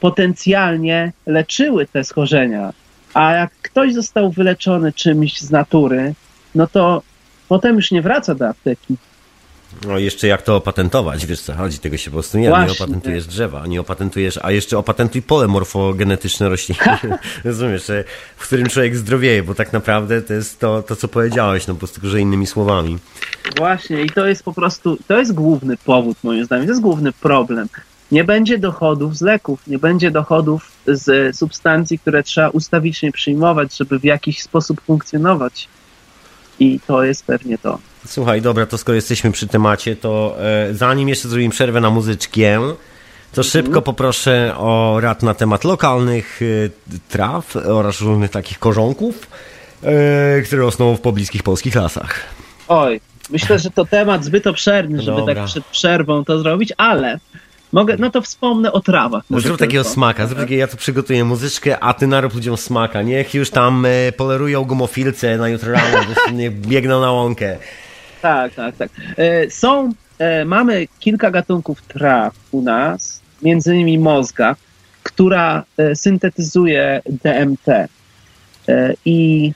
potencjalnie 0.00 1.12
leczyły 1.26 1.86
te 1.86 2.04
schorzenia. 2.04 2.72
A 3.14 3.32
jak 3.32 3.50
ktoś 3.62 3.94
został 3.94 4.30
wyleczony 4.30 4.92
czymś 4.92 5.40
z 5.40 5.50
natury, 5.50 6.14
no 6.54 6.66
to 6.66 7.02
potem 7.48 7.76
już 7.76 7.90
nie 7.90 8.02
wraca 8.02 8.34
do 8.34 8.48
apteki. 8.48 8.96
No 9.86 9.98
jeszcze 9.98 10.26
jak 10.26 10.42
to 10.42 10.56
opatentować, 10.56 11.26
wiesz 11.26 11.40
co 11.40 11.54
chodzi, 11.54 11.78
tego 11.78 11.96
się 11.96 12.10
po 12.10 12.14
prostu 12.14 12.38
nie, 12.38 12.48
nie 12.48 12.72
opatentujesz 12.72 13.26
drzewa, 13.26 13.66
nie 13.66 13.80
opatentujesz, 13.80 14.38
a 14.42 14.50
jeszcze 14.50 14.78
opatentuj 14.78 15.22
pole 15.22 15.48
morfogenetyczne 15.48 16.48
roślin, 16.48 16.78
rozumiesz, 17.44 17.84
w 18.36 18.42
którym 18.46 18.68
człowiek 18.68 18.96
zdrowieje, 18.96 19.42
bo 19.42 19.54
tak 19.54 19.72
naprawdę 19.72 20.22
to 20.22 20.34
jest 20.34 20.60
to, 20.60 20.82
to 20.82 20.96
co 20.96 21.08
powiedziałeś, 21.08 21.66
no 21.66 21.74
po 21.74 21.78
prostu, 21.78 22.08
że 22.08 22.20
innymi 22.20 22.46
słowami. 22.46 22.98
Właśnie 23.56 24.02
i 24.02 24.10
to 24.10 24.26
jest 24.26 24.42
po 24.42 24.52
prostu, 24.52 24.98
to 25.08 25.18
jest 25.18 25.34
główny 25.34 25.76
powód 25.76 26.18
moim 26.22 26.44
zdaniem, 26.44 26.66
to 26.66 26.72
jest 26.72 26.82
główny 26.82 27.12
problem 27.12 27.68
nie 28.12 28.24
będzie 28.24 28.58
dochodów 28.58 29.16
z 29.16 29.20
leków, 29.20 29.66
nie 29.66 29.78
będzie 29.78 30.10
dochodów 30.10 30.72
z 30.86 31.36
substancji, 31.36 31.98
które 31.98 32.22
trzeba 32.22 32.48
ustawicznie 32.48 33.12
przyjmować, 33.12 33.76
żeby 33.76 33.98
w 33.98 34.04
jakiś 34.04 34.42
sposób 34.42 34.80
funkcjonować. 34.80 35.68
I 36.60 36.80
to 36.86 37.04
jest 37.04 37.26
pewnie 37.26 37.58
to. 37.58 37.78
Słuchaj, 38.06 38.42
dobra, 38.42 38.66
to 38.66 38.78
skoro 38.78 38.96
jesteśmy 38.96 39.32
przy 39.32 39.46
temacie, 39.46 39.96
to 39.96 40.36
e, 40.40 40.74
zanim 40.74 41.08
jeszcze 41.08 41.28
zrobimy 41.28 41.50
przerwę 41.50 41.80
na 41.80 41.90
muzyczkę, 41.90 42.60
to 43.32 43.42
mhm. 43.42 43.44
szybko 43.44 43.82
poproszę 43.82 44.54
o 44.56 44.98
rad 45.00 45.22
na 45.22 45.34
temat 45.34 45.64
lokalnych 45.64 46.40
e, 46.42 46.44
traw 47.08 47.56
oraz 47.56 48.00
różnych 48.00 48.30
takich 48.30 48.58
korzonków, 48.58 49.26
e, 49.82 50.42
które 50.42 50.62
rosną 50.62 50.96
w 50.96 51.00
pobliskich 51.00 51.42
polskich 51.42 51.74
lasach. 51.74 52.20
Oj, 52.68 53.00
myślę, 53.30 53.58
że 53.58 53.70
to 53.70 53.84
temat 53.84 54.24
zbyt 54.24 54.46
obszerny, 54.46 55.02
żeby 55.02 55.16
Dobra. 55.16 55.34
tak 55.34 55.44
przed 55.44 55.64
przerwą 55.64 56.24
to 56.24 56.38
zrobić, 56.38 56.72
ale 56.76 57.18
Mogę, 57.72 57.96
no 57.98 58.10
to 58.10 58.22
wspomnę 58.22 58.72
o 58.72 58.80
trawach. 58.80 59.24
No 59.30 59.40
zrób 59.40 59.58
takiego 59.58 59.84
smaka, 59.84 60.26
zrób 60.26 60.40
takiego, 60.40 60.60
ja 60.60 60.66
tu 60.66 60.76
przygotuję 60.76 61.24
muzyczkę, 61.24 61.80
a 61.80 61.94
ty 61.94 62.06
narób 62.06 62.34
ludziom 62.34 62.56
smaka. 62.56 63.02
Niech 63.02 63.34
już 63.34 63.50
tam 63.50 63.86
e, 63.86 64.12
polerują 64.12 64.64
gumofilce 64.64 65.36
na 65.36 65.48
jutro 65.48 65.72
rano, 65.72 65.98
niech 66.32 66.60
biegną 66.60 67.00
na 67.00 67.12
łąkę. 67.12 67.58
Tak, 68.22 68.54
tak, 68.54 68.76
tak. 68.76 68.90
E, 69.16 69.50
są, 69.50 69.92
e, 70.18 70.44
mamy 70.44 70.88
kilka 71.00 71.30
gatunków 71.30 71.82
traw 71.82 72.34
u 72.50 72.62
nas, 72.62 73.20
między 73.42 73.74
innymi 73.74 73.98
mozga, 73.98 74.56
która 75.02 75.64
e, 75.76 75.96
syntetyzuje 75.96 77.02
DMT. 77.06 77.68
E, 77.68 77.88
I 79.04 79.52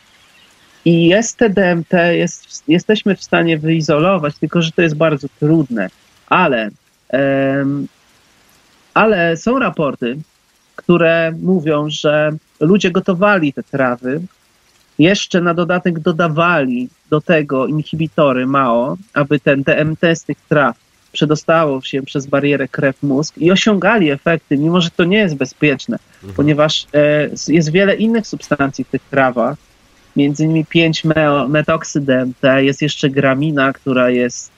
i 0.85 1.07
jest 1.09 1.37
te 1.37 1.51
DMT, 1.51 1.93
jest, 2.13 2.65
jesteśmy 2.69 3.17
w 3.17 3.25
stanie 3.25 3.59
wyizolować, 3.59 4.35
tylko 4.39 4.63
że 4.63 4.73
to 4.73 4.83
jest 4.83 4.95
bardzo 4.95 5.29
trudne. 5.41 5.91
Ale 6.27 6.71
ale 8.95 9.37
są 9.37 9.59
raporty, 9.59 10.19
które 10.77 11.33
mówią, 11.43 11.91
że 11.91 12.33
ludzie 12.61 12.91
gotowali 12.91 13.53
te 13.53 13.63
trawy, 13.63 14.21
jeszcze 14.99 15.41
na 15.41 15.55
dodatek 15.55 15.99
dodawali 15.99 16.89
do 17.11 17.21
tego 17.21 17.67
inhibitory 17.67 18.47
MAO, 18.47 18.97
aby 19.15 19.41
ten 19.41 19.63
DMT 19.63 20.01
z 20.15 20.25
tych 20.25 20.39
traw 20.49 20.77
przedostało 21.13 21.83
się 21.83 22.03
przez 22.03 22.27
barierę 22.27 22.69
krew-mózg 22.69 23.39
i 23.39 23.51
osiągali 23.51 24.11
efekty, 24.11 24.59
mimo 24.59 24.81
że 24.81 24.91
to 24.91 25.05
nie 25.05 25.19
jest 25.19 25.35
bezpieczne, 25.35 25.99
mhm. 26.15 26.35
ponieważ 26.35 26.87
e, 26.95 27.29
jest 27.49 27.73
wiele 27.73 27.95
innych 27.95 28.27
substancji 28.27 28.85
w 28.85 28.89
tych 28.89 29.03
trawach, 29.03 29.57
między 30.17 30.45
innymi 30.45 30.65
5 30.65 31.03
metoksy 31.49 32.01
DMT, 32.01 32.43
jest 32.59 32.83
jeszcze 32.83 33.11
gramina, 33.11 33.73
która 33.73 34.11
jest 34.11 34.52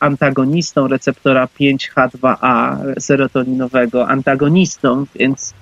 antagonistą 0.00 0.88
receptora 0.88 1.48
5H2A 1.60 2.76
serotoninowego, 3.00 4.08
antagonistą, 4.08 5.06
więc, 5.14 5.54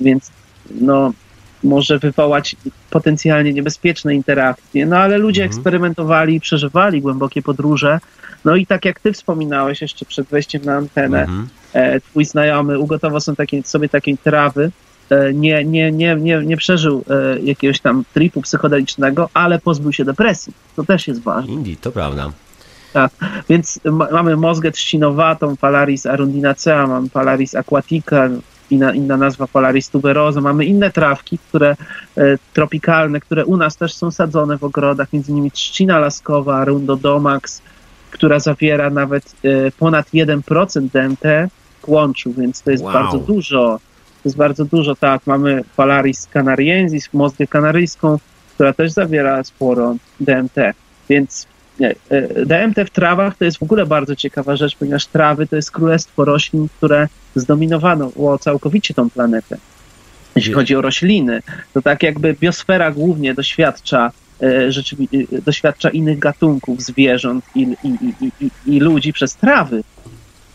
więc 0.00 0.30
no, 0.70 1.12
może 1.64 1.98
wywołać 1.98 2.56
potencjalnie 2.90 3.52
niebezpieczne 3.52 4.14
interakcje. 4.14 4.86
No 4.86 4.96
ale 4.96 5.18
ludzie 5.18 5.42
mhm. 5.42 5.58
eksperymentowali 5.58 6.34
i 6.34 6.40
przeżywali 6.40 7.00
głębokie 7.00 7.42
podróże. 7.42 8.00
No 8.44 8.56
i 8.56 8.66
tak 8.66 8.84
jak 8.84 9.00
ty 9.00 9.12
wspominałeś 9.12 9.82
jeszcze 9.82 10.04
przed 10.04 10.28
wejściem 10.28 10.64
na 10.64 10.76
antenę, 10.76 11.20
mhm. 11.20 11.48
e, 11.72 12.00
twój 12.00 12.24
znajomy 12.24 12.78
ugotował 12.78 13.20
sobie 13.64 13.88
takiej 13.88 14.18
trawy, 14.18 14.70
e, 15.10 15.34
nie, 15.34 15.64
nie, 15.64 15.92
nie, 15.92 16.16
nie, 16.16 16.42
nie 16.44 16.56
przeżył 16.56 17.04
e, 17.10 17.40
jakiegoś 17.40 17.80
tam 17.80 18.04
tripu 18.14 18.42
psychodelicznego, 18.42 19.28
ale 19.34 19.58
pozbył 19.58 19.92
się 19.92 20.04
depresji. 20.04 20.52
To 20.76 20.84
też 20.84 21.08
jest 21.08 21.22
ważne. 21.22 21.52
Indie, 21.52 21.76
to 21.76 21.92
prawda. 21.92 22.32
Tak, 22.92 23.10
więc 23.48 23.80
mamy 24.12 24.36
mozgę 24.36 24.70
trzcinowatą, 24.70 25.56
Palaris 25.56 26.06
arundinacea, 26.06 26.86
mamy 26.86 27.08
Palaris 27.08 27.54
aquatica, 27.54 28.28
inna, 28.70 28.94
inna 28.94 29.16
nazwa 29.16 29.46
Polaris 29.46 29.90
tuberosa. 29.90 30.40
Mamy 30.40 30.64
inne 30.64 30.90
trawki, 30.90 31.38
które 31.38 31.76
e, 32.16 32.38
tropikalne, 32.52 33.20
które 33.20 33.44
u 33.44 33.56
nas 33.56 33.76
też 33.76 33.94
są 33.94 34.10
sadzone 34.10 34.58
w 34.58 34.64
ogrodach, 34.64 35.12
między 35.12 35.32
innymi 35.32 35.50
trzcina 35.50 35.98
laskowa, 35.98 36.64
Rundodomax, 36.64 37.62
która 38.10 38.40
zawiera 38.40 38.90
nawet 38.90 39.34
e, 39.44 39.70
ponad 39.70 40.06
1% 40.06 40.88
DMT 40.88 41.52
kłączu, 41.82 42.32
więc 42.32 42.62
to 42.62 42.70
jest 42.70 42.84
wow. 42.84 42.92
bardzo 42.92 43.18
dużo. 43.18 43.80
To 44.22 44.28
jest 44.28 44.36
bardzo 44.36 44.64
dużo, 44.64 44.96
tak. 44.96 45.26
Mamy 45.26 45.64
Polaris 45.76 46.26
canariensis, 46.26 47.12
mozgę 47.12 47.46
kanaryjską, 47.46 48.18
która 48.54 48.72
też 48.72 48.92
zawiera 48.92 49.44
sporo 49.44 49.96
DMT, 50.20 50.54
więc 51.08 51.46
nie, 51.80 51.94
e, 52.10 52.46
DMT 52.46 52.84
w 52.86 52.90
trawach 52.90 53.36
to 53.36 53.44
jest 53.44 53.58
w 53.58 53.62
ogóle 53.62 53.86
bardzo 53.86 54.16
ciekawa 54.16 54.56
rzecz, 54.56 54.76
ponieważ 54.76 55.06
trawy 55.06 55.46
to 55.46 55.56
jest 55.56 55.70
królestwo 55.70 56.24
roślin, 56.24 56.68
które 56.76 57.08
zdominowano 57.34 58.12
całkowicie 58.40 58.94
tą 58.94 59.10
planetę. 59.10 59.56
Jeśli 60.36 60.52
chodzi 60.52 60.76
o 60.76 60.80
rośliny, 60.80 61.42
to 61.74 61.82
tak 61.82 62.02
jakby 62.02 62.34
biosfera 62.40 62.90
głównie 62.90 63.34
doświadcza 63.34 64.12
e, 64.40 64.46
e, 64.46 65.40
doświadcza 65.42 65.90
innych 65.90 66.18
gatunków 66.18 66.82
zwierząt 66.82 67.44
i, 67.54 67.62
i, 67.62 68.14
i, 68.40 68.50
i, 68.66 68.80
ludzi 68.80 69.12
przez 69.12 69.36
trawy. 69.36 69.82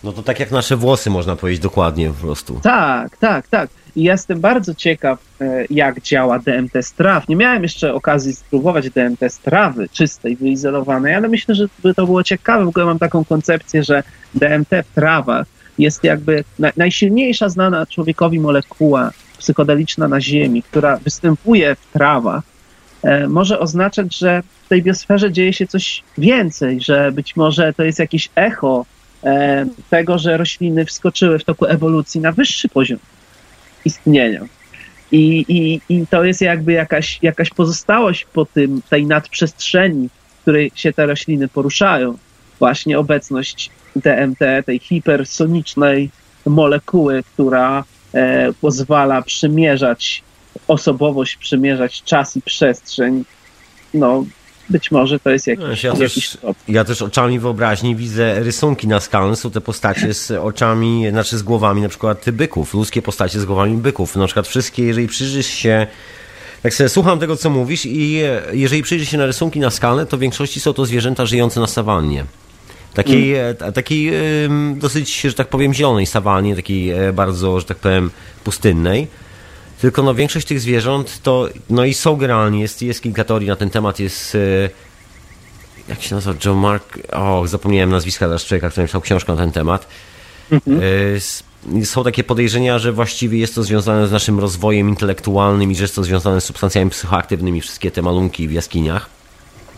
No 0.04 0.12
to 0.12 0.24
tak 0.24 0.40
jak 0.40 0.52
nasze 0.52 0.76
włosy, 0.78 1.10
można 1.10 1.36
powiedzieć 1.36 1.64
dokładnie 1.64 2.08
po 2.08 2.14
prostu. 2.14 2.60
Tak, 2.64 3.18
tak, 3.18 3.48
tak. 3.48 3.70
I 3.96 4.04
jestem 4.04 4.40
bardzo 4.40 4.76
ciekaw, 4.76 5.20
e, 5.42 5.66
jak 5.70 6.02
działa 6.02 6.40
DMT 6.40 6.84
z 6.84 6.94
traw. 6.94 7.28
Nie 7.28 7.36
miałem 7.36 7.64
jeszcze 7.64 7.94
okazji 7.94 8.34
spróbować 8.34 8.90
DMT 8.90 9.30
z 9.30 9.40
trawy, 9.40 9.90
czystej, 9.90 10.36
wyizolowanej, 10.36 11.16
ale 11.16 11.30
myślę, 11.30 11.56
że 11.56 11.66
by 11.84 11.94
to 11.94 12.06
było 12.06 12.24
ciekawe. 12.24 12.66
W 12.66 12.68
ogóle 12.68 12.86
mam 12.86 13.00
taką 13.00 13.26
koncepcję, 13.26 13.84
że 13.84 14.04
DMT 14.34 14.70
w 14.84 14.96
trawach 14.96 15.48
jest 15.80 16.04
jakby 16.04 16.44
najsilniejsza 16.78 17.50
znana 17.50 17.86
człowiekowi 17.86 18.40
molekuła 18.40 19.12
psychodeliczna 19.38 20.08
na 20.08 20.22
Ziemi, 20.22 20.64
która 20.64 20.98
występuje 20.98 21.76
w 21.76 21.94
trawach, 21.94 22.44
e, 23.04 23.28
może 23.28 23.60
oznaczać, 23.60 24.18
że 24.18 24.44
w 24.66 24.70
tej 24.70 24.84
biosferze 24.84 25.32
dzieje 25.32 25.54
się 25.54 25.68
coś 25.68 26.04
więcej, 26.18 26.82
że 26.82 27.12
być 27.12 27.36
może 27.36 27.74
to 27.74 27.84
jest 27.84 28.00
jakieś 28.00 28.30
echo 28.36 28.86
e, 29.24 29.66
tego, 29.90 30.18
że 30.18 30.38
rośliny 30.38 30.86
wskoczyły 30.86 31.40
w 31.40 31.44
toku 31.44 31.66
ewolucji 31.66 32.22
na 32.22 32.32
wyższy 32.32 32.70
poziom 32.70 33.00
istnienia. 33.86 34.46
I, 35.12 35.46
i, 35.48 35.82
i 35.90 36.08
to 36.08 36.24
jest 36.24 36.42
jakby 36.42 36.72
jakaś, 36.72 37.20
jakaś 37.22 37.50
pozostałość 37.50 38.28
po 38.34 38.46
tym, 38.46 38.82
tej 38.90 39.06
nadprzestrzeni, 39.06 40.10
w 40.10 40.42
której 40.42 40.72
się 40.76 40.94
te 40.94 41.06
rośliny 41.06 41.48
poruszają. 41.48 42.18
Właśnie 42.60 43.00
obecność 43.00 43.70
DMT, 43.96 44.64
tej 44.66 44.80
hipersonicznej 44.80 46.10
molekuły, 46.46 47.24
która 47.24 47.84
e, 48.14 48.54
pozwala 48.54 49.22
przymierzać 49.22 50.24
osobowość, 50.68 51.36
przymierzać 51.36 52.04
czas 52.04 52.38
i 52.38 52.42
przestrzeń 52.42 53.24
no, 53.94 54.26
być 54.74 54.92
może 54.92 55.20
to 55.20 55.30
jest 55.30 55.48
jakiś, 55.48 55.84
ja, 55.84 55.94
jakiś 55.94 56.30
też, 56.30 56.38
ja 56.68 56.86
też 56.86 57.02
oczami 57.02 57.40
wyobraźni 57.40 57.96
widzę 57.96 58.40
rysunki 58.40 58.88
na 58.88 59.00
skalne, 59.00 59.36
są 59.36 59.52
te 59.52 59.62
postacie 59.62 60.14
z 60.14 60.32
oczami, 60.32 61.06
znaczy 61.10 61.38
z 61.38 61.44
głowami 61.44 61.82
na 61.82 61.90
przykład 61.90 62.30
byków, 62.32 62.74
ludzkie 62.74 63.02
postacie 63.02 63.40
z 63.40 63.46
głowami 63.46 63.78
byków. 63.78 64.16
Na 64.16 64.26
przykład 64.26 64.48
wszystkie, 64.48 64.84
jeżeli 64.84 65.08
przyjrzysz 65.08 65.48
się 65.48 65.88
tak 66.64 66.74
sobie 66.74 66.90
słucham 66.90 67.20
tego, 67.20 67.38
co 67.38 67.50
mówisz 67.50 67.86
i 67.86 68.22
jeżeli 68.54 68.84
przyjrzysz 68.84 69.10
się 69.10 69.18
na 69.18 69.26
rysunki 69.26 69.60
na 69.60 69.70
skalne, 69.70 70.06
to 70.06 70.18
w 70.18 70.20
większości 70.20 70.60
są 70.60 70.74
to 70.74 70.86
zwierzęta 70.86 71.26
żyjące 71.26 71.60
na 71.60 71.68
sawannie. 71.68 72.26
Takiej, 72.94 73.36
hmm. 73.36 73.74
takiej 73.74 74.12
dosyć, 74.76 75.22
że 75.22 75.34
tak 75.34 75.48
powiem, 75.48 75.74
zielonej 75.74 76.06
sawannie, 76.06 76.56
takiej 76.56 76.92
e, 76.92 77.14
bardzo, 77.14 77.60
że 77.60 77.66
tak 77.66 77.78
powiem, 77.78 78.12
pustynnej. 78.44 79.08
Tylko 79.84 80.04
no, 80.04 80.16
większość 80.16 80.48
tych 80.48 80.60
zwierząt 80.60 81.20
to, 81.24 81.50
no 81.70 81.86
i 81.86 81.94
są 81.94 82.16
generalnie, 82.16 82.62
jest, 82.62 82.82
jest 82.82 83.04
kilka 83.04 83.24
teorii 83.24 83.48
na 83.48 83.56
ten 83.56 83.70
temat, 83.70 84.00
jest 84.00 84.36
e, 84.36 84.70
jak 85.90 86.02
się 86.02 86.16
nazywa, 86.16 86.36
Joe 86.46 86.56
Mark, 86.56 87.00
o, 87.12 87.48
zapomniałem 87.48 87.90
nazwiska 87.90 88.26
teraz 88.26 88.46
człowieka, 88.46 88.70
który 88.70 88.84
napisał 88.84 89.02
książkę 89.02 89.32
na 89.32 89.38
ten 89.38 89.52
temat. 89.52 89.88
Mhm. 90.52 90.82
E, 91.82 91.86
są 91.86 92.04
takie 92.04 92.24
podejrzenia, 92.24 92.80
że 92.80 92.92
właściwie 92.92 93.38
jest 93.38 93.56
to 93.56 93.64
związane 93.64 94.08
z 94.08 94.12
naszym 94.12 94.40
rozwojem 94.40 94.90
intelektualnym 94.90 95.72
i 95.72 95.76
że 95.76 95.84
jest 95.84 95.96
to 95.96 96.04
związane 96.04 96.42
z 96.42 96.44
substancjami 96.44 96.90
psychoaktywnymi, 96.90 97.62
wszystkie 97.62 97.92
te 97.92 98.02
malunki 98.02 98.48
w 98.48 98.52
jaskiniach. 98.52 99.10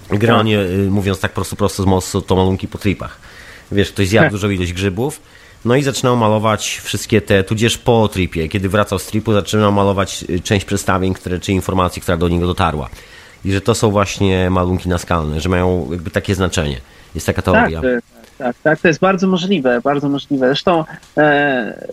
Generalnie, 0.10 0.58
tak. 0.58 0.92
mówiąc 0.92 1.20
tak 1.20 1.34
prosto, 1.34 1.56
prosto 1.56 1.84
z 1.84 1.86
mostu, 1.86 2.22
to 2.22 2.36
malunki 2.36 2.68
po 2.68 2.78
tripach. 2.78 3.18
Wiesz, 3.72 3.92
ktoś 3.92 4.08
zjadł 4.08 4.26
tak. 4.26 4.32
dużą 4.32 4.50
ilość 4.50 4.74
grzybów, 4.74 5.22
no 5.66 5.76
i 5.76 5.84
zaczynał 5.84 6.18
malować 6.18 6.82
wszystkie 6.84 7.22
te, 7.22 7.44
tudzież 7.44 7.78
po 7.78 8.08
tripie, 8.08 8.50
kiedy 8.50 8.70
wracał 8.70 9.00
z 9.00 9.06
tripu, 9.06 9.34
zaczynał 9.34 9.72
malować 9.72 10.26
y, 10.30 10.40
część 10.40 10.66
przedstawień, 10.66 11.14
które, 11.14 11.40
czy 11.40 11.52
informacji, 11.52 12.02
która 12.02 12.18
do 12.18 12.30
niego 12.30 12.48
dotarła. 12.48 12.90
I 13.46 13.52
że 13.52 13.62
to 13.62 13.76
są 13.76 13.92
właśnie 13.92 14.50
malunki 14.50 14.90
naskalne, 14.90 15.42
że 15.42 15.50
mają 15.50 15.88
jakby 15.92 16.12
takie 16.12 16.36
znaczenie. 16.36 16.78
Jest 17.16 17.28
taka 17.28 17.42
teoria. 17.42 17.82
Tak, 17.82 18.04
tak, 18.38 18.56
tak, 18.64 18.80
to 18.80 18.88
jest 18.88 19.00
bardzo 19.00 19.28
możliwe, 19.28 19.82
bardzo 19.82 20.10
możliwe. 20.10 20.48
Zresztą 20.48 20.84
e, 21.18 21.88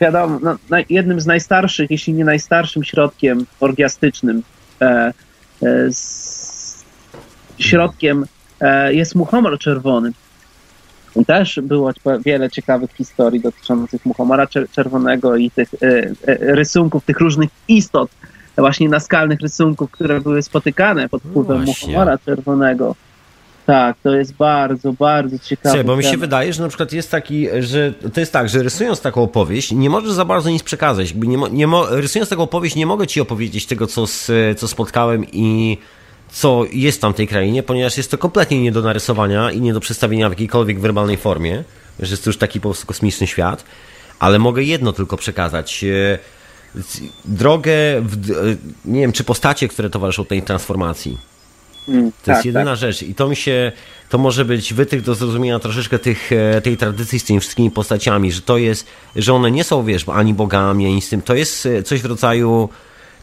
wiadomo, 0.00 0.38
no, 0.42 0.76
jednym 0.90 1.20
z 1.20 1.26
najstarszych, 1.26 1.90
jeśli 1.90 2.12
nie 2.12 2.24
najstarszym 2.24 2.84
środkiem 2.84 3.46
orgiastycznym, 3.60 4.42
e, 4.80 5.12
e, 5.62 5.88
środkiem 7.58 8.26
e, 8.60 8.94
jest 8.94 9.14
muchomor 9.14 9.58
czerwony. 9.58 10.12
Też 11.26 11.60
było 11.62 11.92
wiele 12.24 12.50
ciekawych 12.50 12.90
historii 12.92 13.40
dotyczących 13.40 14.06
muchomora 14.06 14.46
czerwonego 14.70 15.36
i 15.36 15.50
tych 15.50 15.74
e, 15.74 15.86
e, 15.86 16.54
rysunków, 16.54 17.04
tych 17.04 17.20
różnych 17.20 17.50
istot, 17.68 18.10
właśnie 18.58 18.88
naskalnych 18.88 19.40
rysunków, 19.40 19.90
które 19.90 20.20
były 20.20 20.42
spotykane 20.42 21.08
pod 21.08 21.22
wpływem 21.22 21.58
no 21.58 21.64
muchomora 21.64 22.18
czerwonego. 22.18 22.94
Tak, 23.66 23.96
to 24.02 24.14
jest 24.14 24.34
bardzo, 24.34 24.92
bardzo 24.92 25.38
ciekawe. 25.38 25.68
Słuchaj, 25.68 25.84
bo 25.84 25.96
mi 25.96 26.04
się 26.04 26.16
wydaje, 26.16 26.52
że 26.52 26.62
na 26.62 26.68
przykład 26.68 26.92
jest 26.92 27.10
taki, 27.10 27.48
że 27.60 27.92
to 28.14 28.20
jest 28.20 28.32
tak, 28.32 28.48
że 28.48 28.62
rysując 28.62 29.00
taką 29.00 29.22
opowieść, 29.22 29.72
nie 29.72 29.90
możesz 29.90 30.12
za 30.12 30.24
bardzo 30.24 30.50
nic 30.50 30.62
przekazać. 30.62 31.10
Jakby 31.10 31.26
nie, 31.26 31.38
nie 31.50 31.66
rysując 31.90 32.30
taką 32.30 32.42
opowieść, 32.42 32.76
nie 32.76 32.86
mogę 32.86 33.06
ci 33.06 33.20
opowiedzieć 33.20 33.66
tego, 33.66 33.86
co, 33.86 34.04
co 34.56 34.68
spotkałem 34.68 35.26
i 35.32 35.78
co 36.32 36.64
jest 36.72 37.00
tam 37.00 37.12
w 37.12 37.16
tej 37.16 37.28
krainie, 37.28 37.62
ponieważ 37.62 37.96
jest 37.96 38.10
to 38.10 38.18
kompletnie 38.18 38.62
nie 38.62 38.72
do 38.72 38.82
narysowania 38.82 39.50
i 39.50 39.60
nie 39.60 39.72
do 39.72 39.80
przedstawienia 39.80 40.28
w 40.28 40.32
jakiejkolwiek 40.32 40.80
werbalnej 40.80 41.16
formie, 41.16 41.64
że 42.00 42.10
jest 42.10 42.24
to 42.24 42.30
już 42.30 42.36
taki 42.36 42.60
po 42.60 42.68
prostu 42.68 42.86
kosmiczny 42.86 43.26
świat, 43.26 43.64
ale 44.18 44.38
mogę 44.38 44.62
jedno 44.62 44.92
tylko 44.92 45.16
przekazać. 45.16 45.84
E, 45.84 46.18
drogę, 47.24 47.72
w, 48.00 48.30
e, 48.30 48.34
nie 48.84 49.00
wiem, 49.00 49.12
czy 49.12 49.24
postacie, 49.24 49.68
które 49.68 49.90
towarzyszą 49.90 50.24
tej 50.24 50.42
transformacji. 50.42 51.18
Mm, 51.88 52.12
to 52.12 52.16
tak, 52.24 52.34
jest 52.34 52.46
jedyna 52.46 52.70
tak. 52.70 52.76
rzecz 52.76 53.02
i 53.02 53.14
to 53.14 53.28
mi 53.28 53.36
się, 53.36 53.72
to 54.08 54.18
może 54.18 54.44
być 54.44 54.74
wytych 54.74 55.02
do 55.02 55.14
zrozumienia 55.14 55.58
troszeczkę 55.58 55.98
tych, 55.98 56.32
e, 56.32 56.60
tej 56.60 56.76
tradycji 56.76 57.18
z 57.18 57.24
tymi 57.24 57.40
wszystkimi 57.40 57.70
postaciami, 57.70 58.32
że 58.32 58.42
to 58.42 58.58
jest, 58.58 58.86
że 59.16 59.34
one 59.34 59.50
nie 59.50 59.64
są, 59.64 59.84
wiesz, 59.84 60.08
ani 60.08 60.34
bogami, 60.34 60.86
ani 60.86 61.02
z 61.02 61.08
tym, 61.08 61.22
to 61.22 61.34
jest 61.34 61.68
coś 61.84 62.02
w 62.02 62.04
rodzaju 62.04 62.68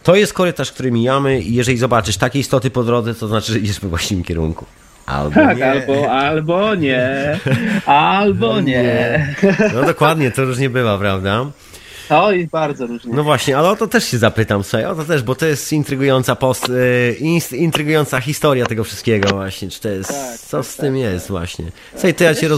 to 0.10 0.16
jest 0.16 0.34
korytarz, 0.34 0.72
który 0.72 0.92
mijamy 0.92 1.42
i 1.42 1.56
jeżeli 1.56 1.78
zobaczysz 1.78 2.18
takie 2.18 2.40
istoty 2.40 2.72
po 2.72 2.84
drodze, 2.84 3.16
to 3.16 3.28
znaczy, 3.28 3.54
że 3.54 3.60
idziesz 3.60 3.80
we 3.80 3.88
właściwym 3.88 4.24
kierunku. 4.24 4.66
Albo 5.06 5.36
tak, 5.36 5.58
nie. 5.58 5.72
Albo, 5.72 6.12
albo 6.12 6.76
nie. 6.76 7.40
Albo 7.86 8.54
no 8.54 8.62
nie. 8.62 9.36
No 9.74 9.84
dokładnie, 9.84 10.32
to 10.32 10.46
różnie 10.46 10.70
bywa, 10.70 10.98
prawda? 10.98 11.46
To 12.08 12.32
i 12.32 12.48
bardzo 12.48 12.88
różnie. 12.88 13.14
No 13.14 13.24
właśnie, 13.24 13.58
ale 13.58 13.70
o 13.70 13.76
to 13.76 13.88
też 13.88 14.04
się 14.04 14.18
zapytam, 14.18 14.64
słuchaj, 14.64 14.86
o 14.86 14.96
to 14.96 15.04
też, 15.04 15.24
bo 15.24 15.36
to 15.36 15.46
jest 15.46 15.74
intrygująca 15.74 16.36
post, 16.36 16.70
y, 16.70 17.18
intrygująca 17.52 18.22
historia 18.22 18.66
tego 18.66 18.84
wszystkiego 18.84 19.30
właśnie, 19.30 19.70
czy 19.70 19.82
to 19.82 19.90
jest, 19.90 20.10
tak, 20.10 20.40
co 20.40 20.58
tak, 20.58 20.66
z 20.66 20.76
tym 20.76 20.94
tak, 20.94 21.04
jest 21.04 21.26
tak. 21.26 21.32
właśnie. 21.32 21.66
Słuchaj, 21.92 22.14
to 22.14 22.24
ja 22.24 22.36
cię 22.36 22.50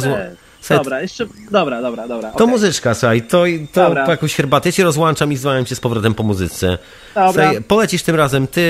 Dobra, 0.69 1.01
jeszcze, 1.01 1.25
dobra, 1.51 1.81
dobra, 1.81 2.07
dobra. 2.07 2.29
To 2.29 2.35
okay. 2.35 2.47
muzyczka, 2.47 2.93
słuchaj, 2.93 3.21
to, 3.21 3.43
to 3.73 3.83
dobra. 3.83 4.09
jakąś 4.09 4.35
herbatę. 4.35 4.69
Ja 4.69 4.73
cię 4.73 4.83
rozłączam 4.83 5.31
i 5.31 5.37
zwalniam 5.37 5.65
cię 5.65 5.75
z 5.75 5.79
powrotem 5.79 6.13
po 6.13 6.23
muzyce. 6.23 6.77
Dobra. 7.15 7.31
Słuchaj, 7.31 7.61
polecisz 7.61 8.03
tym 8.03 8.15
razem, 8.15 8.47
ty, 8.47 8.61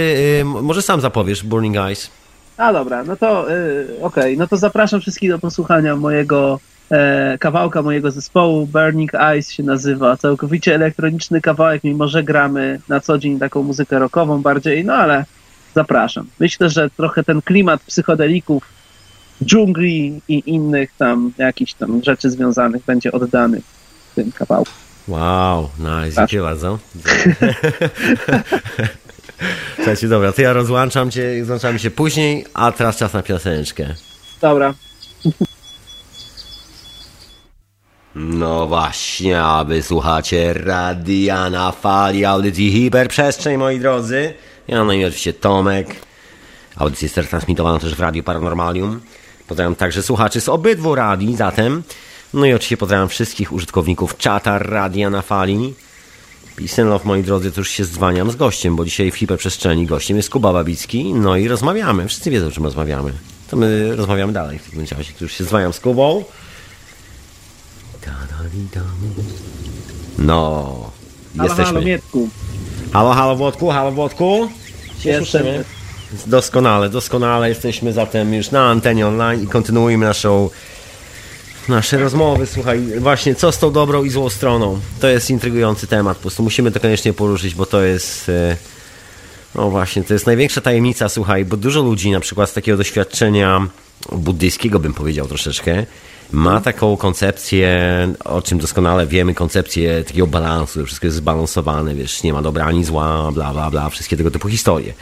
y, 0.42 0.46
może 0.46 0.82
sam 0.82 1.02
zapowiesz 1.02 1.44
Burning 1.44 1.78
Eyes. 1.78 2.12
A 2.58 2.74
dobra, 2.74 3.04
no 3.04 3.16
to 3.16 3.52
y, 3.52 3.88
okej, 4.02 4.38
no 4.38 4.48
to 4.48 4.58
zapraszam 4.58 5.02
wszystkich 5.02 5.30
do 5.30 5.40
posłuchania 5.40 5.96
mojego 5.96 6.60
e, 6.92 7.38
kawałka 7.38 7.82
mojego 7.82 8.12
zespołu. 8.12 8.68
Burning 8.68 9.16
Eyes 9.16 9.52
się 9.52 9.64
nazywa. 9.64 10.18
Całkowicie 10.18 10.76
elektroniczny 10.76 11.42
kawałek, 11.42 11.84
mimo 11.84 12.08
że 12.08 12.24
gramy 12.24 12.80
na 12.90 13.00
co 13.00 13.18
dzień 13.18 13.40
taką 13.40 13.64
muzykę 13.64 14.00
rockową 14.00 14.42
bardziej, 14.42 14.86
no 14.86 14.94
ale 14.94 15.26
zapraszam. 15.76 16.28
Myślę, 16.40 16.70
że 16.70 16.90
trochę 16.90 17.24
ten 17.24 17.42
klimat 17.42 17.82
psychodelików, 17.82 18.64
dżungli 19.46 20.22
i 20.28 20.44
innych 20.46 20.92
tam 20.98 21.34
jakichś 21.38 21.74
tam 21.74 22.04
rzeczy 22.04 22.30
związanych 22.30 22.86
będzie 22.86 23.12
oddany 23.12 23.62
w 24.12 24.16
tym 24.16 24.32
kawałku. 24.32 24.72
Wow, 25.08 25.70
nice, 25.80 26.16
dziękuję 26.16 26.42
bardzo. 26.42 26.80
Słuchajcie, 29.76 30.08
dobra, 30.08 30.32
to 30.32 30.42
ja 30.42 30.54
rozłączam 30.54 31.12
cię, 31.12 31.40
rozłączamy 31.40 31.80
się 31.80 31.92
później, 31.92 32.46
a 32.54 32.72
teraz 32.72 32.98
czas 32.98 33.14
na 33.14 33.24
pioseneczkę. 33.24 33.96
Dobra. 34.42 34.74
No 38.16 38.68
właśnie, 38.68 39.42
a 39.42 39.64
wysłuchacie 39.64 40.54
radia 40.54 41.50
na 41.50 41.72
fali 41.72 42.26
audycji 42.26 42.72
Hiperprzestrzeń, 42.72 43.58
moi 43.58 43.80
drodzy. 43.80 44.34
Ja 44.68 44.84
na 44.84 44.94
imię 44.94 45.08
oczywiście 45.08 45.34
Tomek. 45.34 45.96
Audycja 46.76 47.06
jest 47.06 47.30
transmitowana 47.30 47.80
też 47.80 47.96
w 47.96 48.00
Radiu 48.00 48.24
Paranormalium. 48.24 49.02
Pozdrawiam 49.52 49.76
także 49.76 50.04
słuchaczy 50.04 50.42
z 50.42 50.50
obydwu 50.50 50.96
radii, 50.96 51.36
zatem. 51.36 51.84
No 52.34 52.46
i 52.46 52.54
oczywiście 52.54 52.78
pozdrawiam 52.78 53.10
wszystkich 53.10 53.54
użytkowników 53.54 54.18
czata 54.18 54.60
Radia 54.60 55.10
na 55.10 55.22
Fali. 55.22 55.74
Peace 56.56 56.84
love, 56.84 57.06
moi 57.06 57.24
drodzy, 57.24 57.52
to 57.52 57.62
już 57.62 57.70
się 57.70 57.86
dzwaniam 57.86 58.32
z 58.32 58.36
gościem, 58.36 58.76
bo 58.76 58.86
dzisiaj 58.86 59.12
w 59.12 59.16
hiperprzestrzeni 59.16 59.86
gościem 59.86 60.18
jest 60.18 60.30
Kuba 60.30 60.54
Babicki. 60.54 61.14
No 61.14 61.38
i 61.38 61.48
rozmawiamy. 61.48 62.08
Wszyscy 62.08 62.32
wiedzą, 62.32 62.48
o 62.48 62.52
czym 62.52 62.64
rozmawiamy. 62.64 63.14
To 63.50 63.58
my 63.58 63.96
rozmawiamy 63.96 64.34
dalej 64.34 64.60
w 64.60 64.72
tym 64.72 64.88
czasie, 64.88 65.14
już 65.22 65.32
się 65.32 65.44
dzwaniam 65.44 65.74
z 65.74 65.80
Kubą. 65.80 66.24
No, 70.18 70.92
Halo, 71.38 71.50
jesteśmy. 71.50 71.74
halo, 71.74 71.82
Mietku. 71.86 72.30
Halo, 72.94 73.14
halo 73.14 73.36
Włodku, 73.36 73.70
halo 73.70 73.92
Włodku. 73.92 74.50
Jestem. 75.06 75.46
Doskonale, 76.28 76.90
doskonale 76.90 77.50
jesteśmy 77.50 77.94
zatem 77.94 78.34
już 78.34 78.52
na 78.52 78.70
antenie 78.70 79.08
online 79.08 79.44
i 79.44 79.48
kontynuujemy 79.48 80.06
naszą 80.06 80.50
nasze 81.70 81.98
rozmowy. 81.98 82.46
Słuchaj, 82.46 82.82
właśnie 83.00 83.36
co 83.36 83.52
z 83.52 83.60
tą 83.60 83.72
dobrą 83.72 84.04
i 84.04 84.10
złą 84.10 84.30
stroną? 84.30 84.80
To 85.00 85.08
jest 85.08 85.30
intrygujący 85.30 85.88
temat, 85.88 86.18
po 86.18 86.22
prostu 86.22 86.44
musimy 86.44 86.72
to 86.72 86.80
koniecznie 86.80 87.14
poruszyć, 87.14 87.56
bo 87.56 87.66
to 87.66 87.82
jest 87.82 88.30
e, 88.30 88.58
no 89.56 89.70
właśnie, 89.70 90.04
to 90.04 90.14
jest 90.14 90.26
największa 90.26 90.62
tajemnica, 90.62 91.10
słuchaj, 91.10 91.46
bo 91.46 91.58
dużo 91.58 91.82
ludzi 91.82 92.12
na 92.12 92.20
przykład 92.20 92.50
z 92.50 92.54
takiego 92.54 92.78
doświadczenia 92.78 93.68
buddyjskiego 94.12 94.80
bym 94.80 94.94
powiedział 94.94 95.28
troszeczkę, 95.28 95.86
ma 96.32 96.62
taką 96.62 96.98
koncepcję, 96.98 97.70
o 98.26 98.42
czym 98.42 98.60
doskonale 98.60 99.08
wiemy, 99.08 99.34
koncepcję 99.34 100.04
takiego 100.04 100.28
balansu, 100.28 100.80
że 100.80 100.86
wszystko 100.86 101.08
jest 101.08 101.18
zbalansowane, 101.18 101.96
wiesz, 101.96 102.24
nie 102.24 102.34
ma 102.34 102.42
dobra 102.42 102.66
ani 102.66 102.86
zła, 102.86 103.32
bla, 103.32 103.54
bla, 103.54 103.70
bla, 103.72 103.90
wszystkie 103.90 104.18
tego 104.18 104.32
typu 104.32 104.48
historie. 104.48 104.94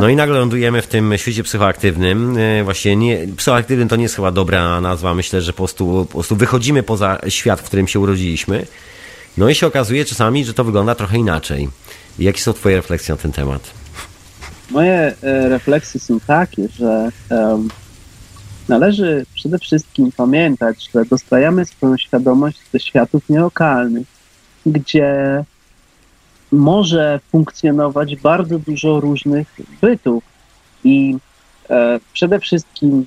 No 0.00 0.08
i 0.08 0.16
nagle 0.16 0.38
lądujemy 0.38 0.82
w 0.82 0.86
tym 0.86 1.14
świecie 1.16 1.42
psychoaktywnym. 1.42 2.36
E, 2.38 2.64
Właśnie 2.64 2.96
nie, 2.96 3.26
psychoaktywny 3.36 3.88
to 3.88 3.96
nie 3.96 4.02
jest 4.02 4.16
chyba 4.16 4.32
dobra 4.32 4.80
nazwa. 4.80 5.14
Myślę, 5.14 5.42
że 5.42 5.52
po 5.52 5.56
prostu, 5.56 6.06
po 6.08 6.12
prostu 6.12 6.36
wychodzimy 6.36 6.82
poza 6.82 7.18
świat, 7.28 7.60
w 7.60 7.64
którym 7.64 7.88
się 7.88 8.00
urodziliśmy. 8.00 8.66
No 9.36 9.48
i 9.48 9.54
się 9.54 9.66
okazuje 9.66 10.04
czasami, 10.04 10.44
że 10.44 10.54
to 10.54 10.64
wygląda 10.64 10.94
trochę 10.94 11.18
inaczej. 11.18 11.68
Jakie 12.18 12.40
są 12.40 12.52
Twoje 12.52 12.76
refleksje 12.76 13.14
na 13.14 13.20
ten 13.20 13.32
temat? 13.32 13.70
Moje 14.70 15.14
e, 15.22 15.48
refleksje 15.48 16.00
są 16.00 16.20
takie, 16.20 16.68
że 16.78 17.08
em, 17.30 17.68
należy 18.68 19.26
przede 19.34 19.58
wszystkim 19.58 20.12
pamiętać, 20.12 20.90
że 20.94 21.04
dostrajamy 21.04 21.64
swoją 21.64 21.96
świadomość 21.96 22.58
do 22.72 22.78
światów 22.78 23.22
nielokalnych, 23.28 24.06
gdzie 24.66 25.44
może 26.52 27.20
funkcjonować 27.32 28.16
bardzo 28.16 28.58
dużo 28.58 29.00
różnych 29.00 29.54
bytów. 29.80 30.24
I 30.84 31.16
e, 31.70 32.00
przede 32.12 32.40
wszystkim, 32.40 33.06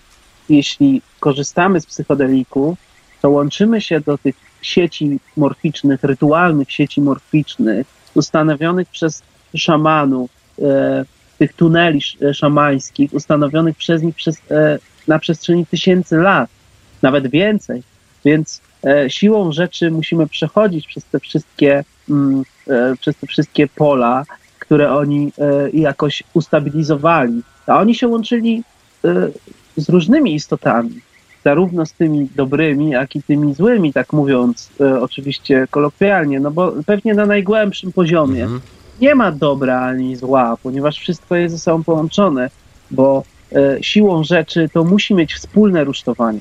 jeśli 0.49 1.01
korzystamy 1.19 1.81
z 1.81 1.85
psychodeliku, 1.85 2.77
to 3.21 3.29
łączymy 3.29 3.81
się 3.81 4.01
do 4.01 4.17
tych 4.17 4.35
sieci 4.61 5.19
morficznych, 5.37 6.03
rytualnych 6.03 6.71
sieci 6.71 7.01
morficznych, 7.01 7.87
ustanowionych 8.15 8.89
przez 8.89 9.23
szamanów, 9.55 10.31
e, 10.61 11.05
tych 11.37 11.53
tuneli 11.53 11.97
sz- 11.97 12.37
szamańskich, 12.37 13.13
ustanowionych 13.13 13.77
przez 13.77 14.01
nich 14.01 14.15
przez, 14.15 14.37
e, 14.51 14.79
na 15.07 15.19
przestrzeni 15.19 15.65
tysięcy 15.65 16.17
lat, 16.17 16.49
nawet 17.01 17.27
więcej. 17.27 17.83
Więc 18.25 18.61
e, 18.85 19.09
siłą 19.09 19.51
rzeczy 19.51 19.91
musimy 19.91 20.27
przechodzić 20.27 20.87
przez 20.87 21.05
te 21.05 21.19
wszystkie, 21.19 21.77
e, 21.77 21.83
przez 22.99 23.15
te 23.17 23.27
wszystkie 23.27 23.67
pola, 23.67 24.23
które 24.59 24.93
oni 24.93 25.31
e, 25.37 25.69
jakoś 25.69 26.23
ustabilizowali. 26.33 27.41
A 27.67 27.79
oni 27.79 27.95
się 27.95 28.07
łączyli 28.07 28.63
e, 29.05 29.29
z 29.77 29.89
różnymi 29.89 30.35
istotami, 30.35 30.99
zarówno 31.45 31.85
z 31.85 31.93
tymi 31.93 32.29
dobrymi, 32.35 32.89
jak 32.89 33.15
i 33.15 33.23
tymi 33.23 33.53
złymi, 33.53 33.93
tak 33.93 34.13
mówiąc 34.13 34.69
e, 34.81 35.01
oczywiście 35.01 35.67
kolokwialnie, 35.71 36.39
no 36.39 36.51
bo 36.51 36.73
pewnie 36.85 37.13
na 37.13 37.25
najgłębszym 37.25 37.91
poziomie 37.91 38.43
Mhm. 38.43 38.61
nie 39.01 39.15
ma 39.15 39.31
dobra 39.31 39.81
ani 39.81 40.15
zła, 40.15 40.57
ponieważ 40.63 40.97
wszystko 40.99 41.35
jest 41.35 41.55
ze 41.55 41.59
sobą 41.61 41.83
połączone, 41.83 42.49
bo 42.91 43.23
e, 43.55 43.77
siłą 43.83 44.23
rzeczy 44.23 44.69
to 44.73 44.83
musi 44.83 45.13
mieć 45.15 45.33
wspólne 45.33 45.83
rusztowanie. 45.83 46.39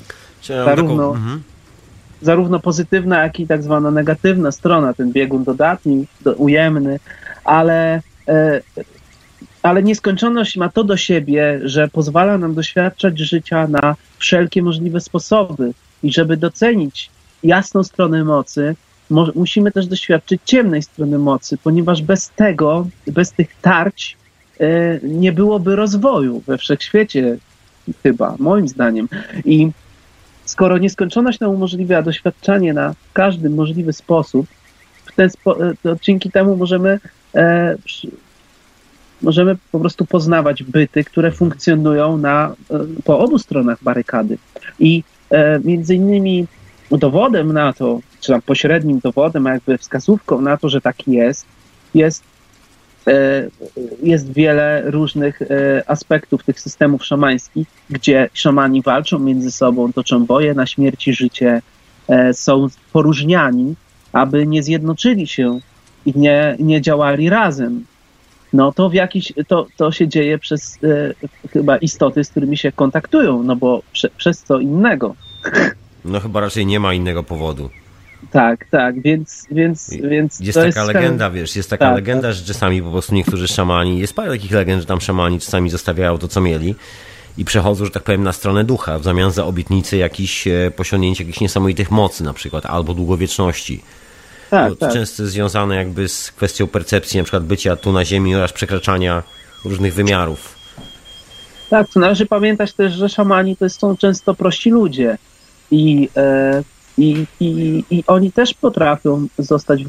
Mam 0.51 0.65
Zarówno- 0.65 1.11
mhm. 1.17 1.43
Zarówno 2.23 2.61
pozytywna, 2.61 3.23
jak 3.23 3.41
i 3.41 3.47
tak 3.47 3.63
zwana 3.63 3.91
negatywna 3.91 4.53
strona, 4.53 4.95
ten 4.95 5.13
biegun 5.13 5.45
dodatni, 5.45 6.07
do, 6.21 6.33
ujemny, 6.35 6.99
ale, 7.45 8.01
e, 8.29 8.61
ale 9.63 9.83
nieskończoność 9.83 10.57
ma 10.57 10.69
to 10.69 10.85
do 10.85 10.97
siebie, 10.97 11.61
że 11.65 11.89
pozwala 11.89 12.39
nam 12.39 12.55
doświadczać 12.55 13.19
życia 13.19 13.67
na 13.69 13.97
wszelkie 14.19 14.63
możliwe 14.63 15.01
sposoby 15.01 15.73
i 16.03 16.13
żeby 16.13 16.37
docenić 16.37 17.11
jasną 17.43 17.85
stronę 17.85 18.25
mocy, 18.25 18.75
mo- 19.11 19.33
musimy 19.35 19.73
też 19.73 19.87
doświadczyć 19.87 20.41
ciemnej 20.45 20.83
strony 20.83 21.19
mocy, 21.19 21.59
ponieważ 21.59 22.03
bez 22.03 22.31
tego, 22.31 22.87
bez 23.07 23.33
tych 23.33 23.49
tarć 23.63 24.17
e, 24.61 24.67
nie 25.03 25.33
byłoby 25.33 25.77
rozwoju 25.77 26.43
we 26.47 26.59
wszechświecie, 26.59 27.37
chyba, 28.03 28.37
moim 28.39 28.69
zdaniem. 28.69 29.09
I 29.45 29.71
skoro 30.51 30.79
nieskończoność 30.79 31.41
nam 31.41 31.51
umożliwia 31.51 32.03
doświadczanie 32.03 32.73
na 32.73 32.95
każdy 33.13 33.51
możliwy 33.51 33.93
sposób, 33.93 34.47
w 35.05 35.13
ten 35.13 35.31
spo, 35.31 35.67
e, 35.67 35.73
to 35.83 35.97
dzięki 36.03 36.31
temu 36.31 36.57
możemy, 36.57 37.01
e, 37.35 37.77
możemy 39.23 39.57
po 39.73 39.81
prostu 39.81 40.07
poznawać 40.07 40.63
byty, 40.63 41.05
które 41.05 41.33
funkcjonują 41.33 42.19
na, 42.19 42.55
e, 42.71 42.79
po 43.05 43.19
obu 43.19 43.39
stronach 43.39 43.79
barykady. 43.83 44.39
I 44.79 45.03
e, 45.31 45.61
między 45.65 45.95
innymi 45.95 46.47
dowodem 46.91 47.53
na 47.53 47.73
to, 47.73 48.01
czy 48.21 48.33
tam 48.33 48.43
pośrednim 48.43 48.99
dowodem, 48.99 49.47
a 49.47 49.53
jakby 49.53 49.79
wskazówką 49.79 50.41
na 50.41 50.57
to, 50.57 50.69
że 50.69 50.81
tak 50.81 51.09
jest, 51.09 51.47
jest, 51.95 52.23
jest 54.03 54.33
wiele 54.33 54.83
różnych 54.91 55.43
e, 55.43 55.47
aspektów 55.87 56.45
tych 56.45 56.61
systemów 56.61 57.05
szamańskich, 57.05 57.69
gdzie 57.91 58.29
szamani 58.35 58.83
walczą 58.83 59.19
między 59.19 59.51
sobą, 59.51 59.93
toczą 59.93 60.27
boje 60.27 60.55
na 60.55 60.67
śmierć 60.67 61.09
i 61.09 61.13
życie, 61.13 61.63
e, 62.09 62.35
są 62.35 62.67
poróżniani, 62.93 63.75
aby 64.13 64.47
nie 64.47 64.63
zjednoczyli 64.63 65.27
się 65.27 65.61
i 66.07 66.13
nie, 66.17 66.57
nie 66.59 66.81
działali 66.81 67.31
razem. 67.31 67.85
No 68.53 68.73
to 68.73 68.89
w 68.89 68.95
jakiś, 68.95 69.33
to, 69.49 69.67
to 69.77 69.93
się 69.93 70.09
dzieje 70.09 70.39
przez 70.39 70.79
e, 70.85 71.49
chyba 71.49 71.77
istoty, 71.77 72.25
z 72.25 72.31
którymi 72.31 72.57
się 72.57 72.73
kontaktują, 72.73 73.43
no 73.43 73.57
bo 73.57 73.83
prze, 73.93 74.09
przez 74.17 74.43
co 74.43 74.59
innego. 74.59 75.15
No 76.05 76.21
chyba 76.21 76.41
raczej 76.41 76.67
nie 76.67 76.81
ma 76.81 76.95
innego 76.95 77.23
powodu. 77.23 77.71
Tak, 78.31 78.67
tak, 78.71 79.03
więc, 79.03 79.47
więc, 79.51 79.91
więc 79.91 80.41
Jest 80.41 80.59
taka 80.59 80.67
jest 80.67 80.95
legenda, 80.95 81.31
wiesz, 81.31 81.57
jest 81.57 81.71
taka 81.71 81.85
Tak, 81.85 81.95
legenda, 81.95 82.33
że 82.33 82.45
czasami 82.45 82.83
po 82.83 82.91
prostu 82.91 83.15
niektórzy 83.15 83.49
szamani, 83.49 83.99
jest 83.99 84.15
parę 84.15 84.31
takich 84.31 84.51
legend, 84.51 84.81
że 84.81 84.87
tam 84.87 85.01
szamani 85.01 85.41
czasami 85.41 85.71
zostawiają 85.71 86.19
to, 86.19 86.29
co 86.29 86.41
mieli 86.41 86.75
i 87.39 87.45
przechodzą, 87.45 87.85
że 87.85 87.91
tak 87.91 88.03
powiem, 88.03 88.23
na 88.23 88.33
stronę 88.33 88.65
ducha 88.65 88.99
w 88.99 89.05
zamian 89.05 89.31
za 89.31 89.45
obietnicę 89.45 89.97
jakichś 89.97 90.47
e, 90.47 90.71
posiągnięcia 90.77 91.25
jakichś 91.25 91.41
niesamowitych 91.41 91.91
mocy 91.91 92.25
na 92.25 92.33
przykład, 92.33 92.67
albo 92.67 92.95
długowieczności. 92.95 93.83
Tak, 94.51 94.71
to 94.71 94.77
tak. 94.77 94.93
często 94.93 95.27
związane 95.27 95.77
jakby 95.77 96.09
z 96.09 96.33
kwestią 96.33 96.67
percepcji, 96.67 97.19
na 97.19 97.25
przykład 97.25 97.45
bycia 97.45 97.77
tu 97.77 97.93
na 97.93 98.05
ziemi 98.05 98.35
oraz 98.35 98.53
przekraczania 98.53 99.23
różnych 99.65 99.95
wymiarów. 99.95 100.55
Tak, 101.71 101.89
to 101.89 102.01
należy 102.01 102.27
pamiętać 102.27 102.73
też, 102.73 102.93
że 102.93 103.09
szamani 103.09 103.57
to 103.57 103.69
są 103.69 103.97
często 103.97 104.35
prości 104.35 104.71
ludzie 104.71 105.19
i, 105.71 106.09
e, 106.17 106.63
i, 106.99 107.27
i, 107.41 107.85
i 107.91 108.05
oni 108.07 108.33
też 108.33 108.55
potrafią 108.55 109.27
zostać, 109.39 109.81
e, 109.81 109.87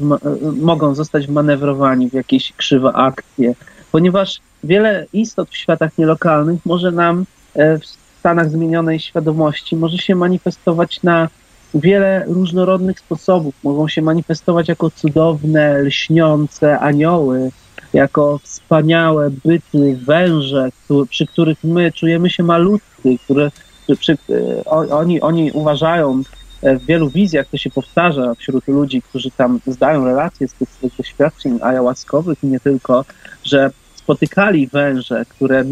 mogą 0.60 0.94
zostać 0.94 1.26
wmanewrowani 1.26 2.10
w 2.10 2.12
jakieś 2.12 2.52
krzywe 2.52 2.92
akcje, 2.92 3.54
ponieważ 3.92 4.40
wiele 4.64 5.06
istot 5.12 5.50
w 5.50 5.56
światach 5.56 5.98
nielokalnych 5.98 6.66
może 6.66 6.90
nam 6.90 7.24
e, 7.54 7.78
w 7.78 7.86
stanach 8.18 8.50
zmienionej 8.50 9.00
świadomości 9.00 9.76
może 9.76 9.98
się 9.98 10.14
manifestować 10.14 11.02
na 11.02 11.28
wiele 11.74 12.24
różnorodnych 12.26 13.00
sposobów. 13.00 13.54
Mogą 13.64 13.88
się 13.88 14.02
manifestować 14.02 14.68
jako 14.68 14.90
cudowne, 14.90 15.82
lśniące 15.82 16.78
anioły, 16.78 17.50
jako 17.92 18.38
wspaniałe 18.42 19.30
byty, 19.44 19.98
węże, 20.06 20.68
przy 21.08 21.26
których 21.26 21.64
my 21.64 21.92
czujemy 21.92 22.30
się 22.30 22.42
malutki, 22.42 23.18
które, 23.18 23.50
przy, 23.98 24.12
e, 24.12 24.64
oni, 24.90 25.20
oni 25.20 25.52
uważają 25.52 26.22
w 26.62 26.86
wielu 26.86 27.10
wizjach, 27.10 27.46
to 27.46 27.56
się 27.56 27.70
powtarza 27.70 28.34
wśród 28.34 28.68
ludzi, 28.68 29.02
którzy 29.02 29.30
tam 29.30 29.60
zdają 29.66 30.04
relacje 30.04 30.48
z 30.48 30.52
tych 30.52 30.68
swoich 30.68 30.96
doświadczeń 30.96 31.58
ayahuaskowych 31.62 32.44
i 32.44 32.46
nie 32.46 32.60
tylko, 32.60 33.04
że 33.44 33.70
spotykali 33.94 34.66
węże, 34.66 35.24
które, 35.28 35.64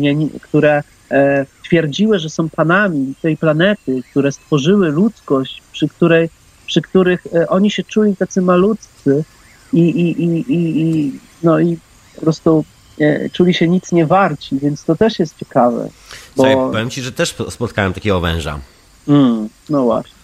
które 0.42 0.82
e, 1.10 1.46
twierdziły, 1.64 2.18
że 2.18 2.30
są 2.30 2.48
panami 2.48 3.14
tej 3.22 3.36
planety, 3.36 4.02
które 4.10 4.32
stworzyły 4.32 4.90
ludzkość, 4.90 5.62
przy, 5.72 5.88
której, 5.88 6.30
przy 6.66 6.82
których 6.82 7.26
e, 7.34 7.48
oni 7.48 7.70
się 7.70 7.82
czuli 7.82 8.16
tacy 8.16 8.42
malutcy 8.42 9.24
i, 9.72 9.80
i, 9.80 10.22
i, 10.22 10.52
i, 10.52 10.80
i, 10.80 11.12
no 11.42 11.60
i 11.60 11.78
po 12.14 12.20
prostu 12.20 12.64
e, 13.00 13.30
czuli 13.30 13.54
się 13.54 13.68
nic 13.68 13.92
nie 13.92 14.06
warci, 14.06 14.58
więc 14.58 14.84
to 14.84 14.96
też 14.96 15.18
jest 15.18 15.38
ciekawe. 15.38 15.88
Bo... 16.36 16.42
Słuchaj, 16.42 16.54
powiem 16.54 16.90
ci, 16.90 17.02
że 17.02 17.12
też 17.12 17.34
spotkałem 17.50 17.92
takiego 17.92 18.20
węża. 18.20 18.60
Mm, 19.08 19.48
no 19.68 19.82
właśnie. 19.82 20.19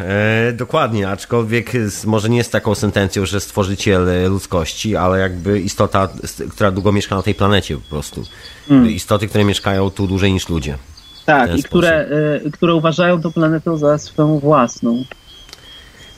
E, 0.00 0.52
dokładnie, 0.52 1.08
aczkolwiek 1.08 1.72
może 2.06 2.28
nie 2.28 2.44
z 2.44 2.50
taką 2.50 2.74
sentencją, 2.74 3.26
że 3.26 3.40
stworzyciel 3.40 4.30
ludzkości, 4.30 4.96
ale 4.96 5.18
jakby 5.18 5.60
istota, 5.60 6.08
która 6.50 6.70
długo 6.70 6.92
mieszka 6.92 7.16
na 7.16 7.22
tej 7.22 7.34
planecie 7.34 7.76
po 7.76 7.90
prostu. 7.90 8.24
Mm. 8.70 8.90
Istoty, 8.90 9.28
które 9.28 9.44
mieszkają 9.44 9.90
tu 9.90 10.06
dłużej 10.06 10.32
niż 10.32 10.48
ludzie. 10.48 10.78
Tak, 11.26 11.58
i 11.58 11.62
które, 11.62 12.08
y, 12.46 12.50
które 12.50 12.74
uważają 12.74 13.22
tę 13.22 13.30
planetę 13.30 13.78
za 13.78 13.98
swoją 13.98 14.38
własną. 14.38 15.04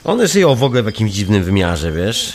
One 0.05 0.29
żyją 0.29 0.55
w 0.55 0.63
ogóle 0.63 0.83
w 0.83 0.87
jakimś 0.87 1.13
dziwnym 1.13 1.45
wymiarze, 1.45 1.93
wiesz? 1.93 2.33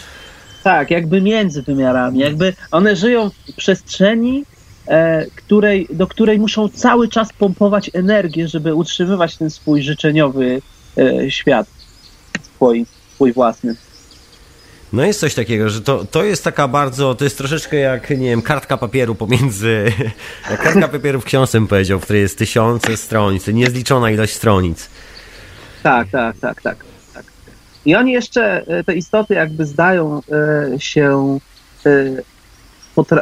Tak, 0.64 0.92
jakby 0.92 1.22
między 1.22 1.62
wymiarami. 1.62 2.20
Jakby 2.20 2.54
one 2.72 2.96
żyją 2.96 3.30
w 3.30 3.54
przestrzeni, 3.56 4.44
e, 4.88 5.26
której, 5.36 5.88
do 5.94 6.08
której 6.08 6.40
muszą 6.40 6.70
cały 6.70 7.08
czas 7.08 7.34
pompować 7.34 7.92
energię, 7.94 8.48
żeby 8.48 8.76
utrzymywać 8.76 9.38
ten 9.38 9.50
swój 9.50 9.82
życzeniowy 9.82 10.62
E, 10.62 10.77
świat 11.30 11.68
swój, 12.56 12.86
swój 13.16 13.34
własny. 13.34 13.76
No 14.94 15.06
jest 15.06 15.20
coś 15.20 15.34
takiego, 15.36 15.70
że 15.70 15.82
to, 15.82 16.06
to 16.06 16.24
jest 16.24 16.44
taka 16.44 16.68
bardzo, 16.68 17.16
to 17.16 17.24
jest 17.24 17.38
troszeczkę 17.38 17.78
jak, 17.78 18.10
nie 18.10 18.30
wiem, 18.30 18.42
kartka 18.42 18.78
papieru 18.78 19.16
pomiędzy, 19.16 19.92
kartka 20.64 20.88
papieru 20.88 21.22
w 21.22 21.26
książce 21.26 21.68
powiedział, 21.68 22.00
w 22.00 22.04
której 22.04 22.22
jest 22.22 22.38
tysiące 22.38 22.98
stronic, 22.98 23.48
niezliczona 23.48 24.12
ilość 24.12 24.34
stronic. 24.34 24.90
Tak, 25.84 26.08
tak, 26.10 26.38
tak, 26.38 26.62
tak. 26.62 26.86
tak. 27.14 27.26
I 27.86 27.96
oni 27.96 28.12
jeszcze, 28.12 28.68
e, 28.68 28.84
te 28.84 28.96
istoty 28.96 29.34
jakby 29.34 29.66
zdają 29.66 30.22
e, 30.74 30.80
się, 30.80 31.40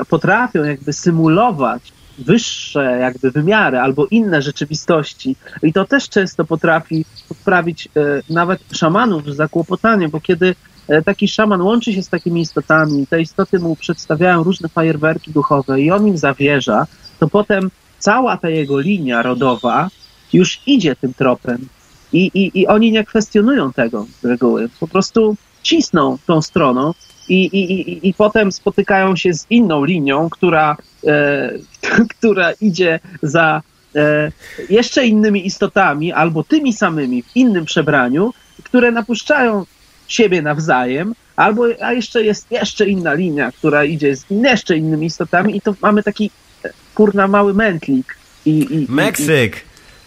potrafią 0.09 0.63
jakby 0.63 0.93
symulować 0.93 1.94
wyższe 2.18 2.97
jakby 3.01 3.32
wymiary 3.32 3.80
albo 3.80 4.07
inne 4.11 4.41
rzeczywistości. 4.41 5.36
I 5.63 5.74
to 5.74 5.86
też 5.86 6.09
często 6.09 6.45
potrafi 6.45 7.05
podprawić 7.30 7.88
e, 7.88 8.22
nawet 8.30 8.61
szamanów 8.72 9.24
w 9.24 9.34
zakłopotanie, 9.34 10.09
bo 10.09 10.22
kiedy 10.22 10.55
e, 10.88 11.01
taki 11.01 11.28
szaman 11.28 11.61
łączy 11.61 11.93
się 11.93 12.03
z 12.03 12.09
takimi 12.09 12.41
istotami, 12.41 13.07
te 13.07 13.22
istoty 13.22 13.59
mu 13.59 13.76
przedstawiają 13.76 14.43
różne 14.43 14.70
fajerwerki 14.70 15.32
duchowe 15.32 15.82
i 15.82 15.91
on 15.91 16.07
im 16.07 16.18
zawierza, 16.18 16.88
to 17.20 17.28
potem 17.28 17.72
cała 17.99 18.38
ta 18.38 18.49
jego 18.49 18.80
linia 18.80 19.22
rodowa 19.22 19.89
już 20.34 20.61
idzie 20.66 20.95
tym 20.95 21.13
tropem. 21.13 21.68
I, 22.13 22.32
i, 22.34 22.59
i 22.59 22.68
oni 22.68 22.91
nie 22.91 23.03
kwestionują 23.03 23.74
tego 23.74 24.05
z 24.22 24.26
reguły. 24.26 24.70
Po 24.80 24.88
prostu 24.88 25.36
cisną 25.63 26.18
tą 26.28 26.41
stroną 26.41 26.93
i, 27.30 27.45
i, 27.45 28.07
i, 28.07 28.13
potem 28.13 28.51
spotykają 28.51 29.15
się 29.15 29.34
z 29.34 29.45
inną 29.49 29.84
linią, 29.84 30.30
która, 30.30 30.78
e, 31.07 31.51
która 32.17 32.51
idzie 32.51 32.99
za 33.21 33.61
e, 33.95 34.32
jeszcze 34.69 35.05
innymi 35.05 35.47
istotami 35.47 36.13
albo 36.13 36.43
tymi 36.43 36.73
samymi 36.73 37.23
w 37.23 37.36
innym 37.36 37.65
przebraniu, 37.65 38.34
które 38.63 38.91
napuszczają 38.91 39.65
siebie 40.07 40.41
nawzajem, 40.41 41.15
albo 41.36 41.65
a 41.82 41.93
jeszcze 41.93 42.23
jest 42.23 42.51
jeszcze 42.51 42.86
inna 42.86 43.13
linia, 43.13 43.51
która 43.51 43.84
idzie 43.84 44.15
z 44.15 44.26
jeszcze 44.30 44.78
innymi 44.78 45.05
istotami 45.05 45.57
i 45.57 45.61
to 45.61 45.76
mamy 45.82 46.03
taki 46.03 46.32
e, 46.65 46.69
kurna 46.95 47.28
mały 47.28 47.53
mętlik. 47.53 48.17
I, 48.45 48.67
i, 48.76 48.86
Meksyk! 48.89 49.55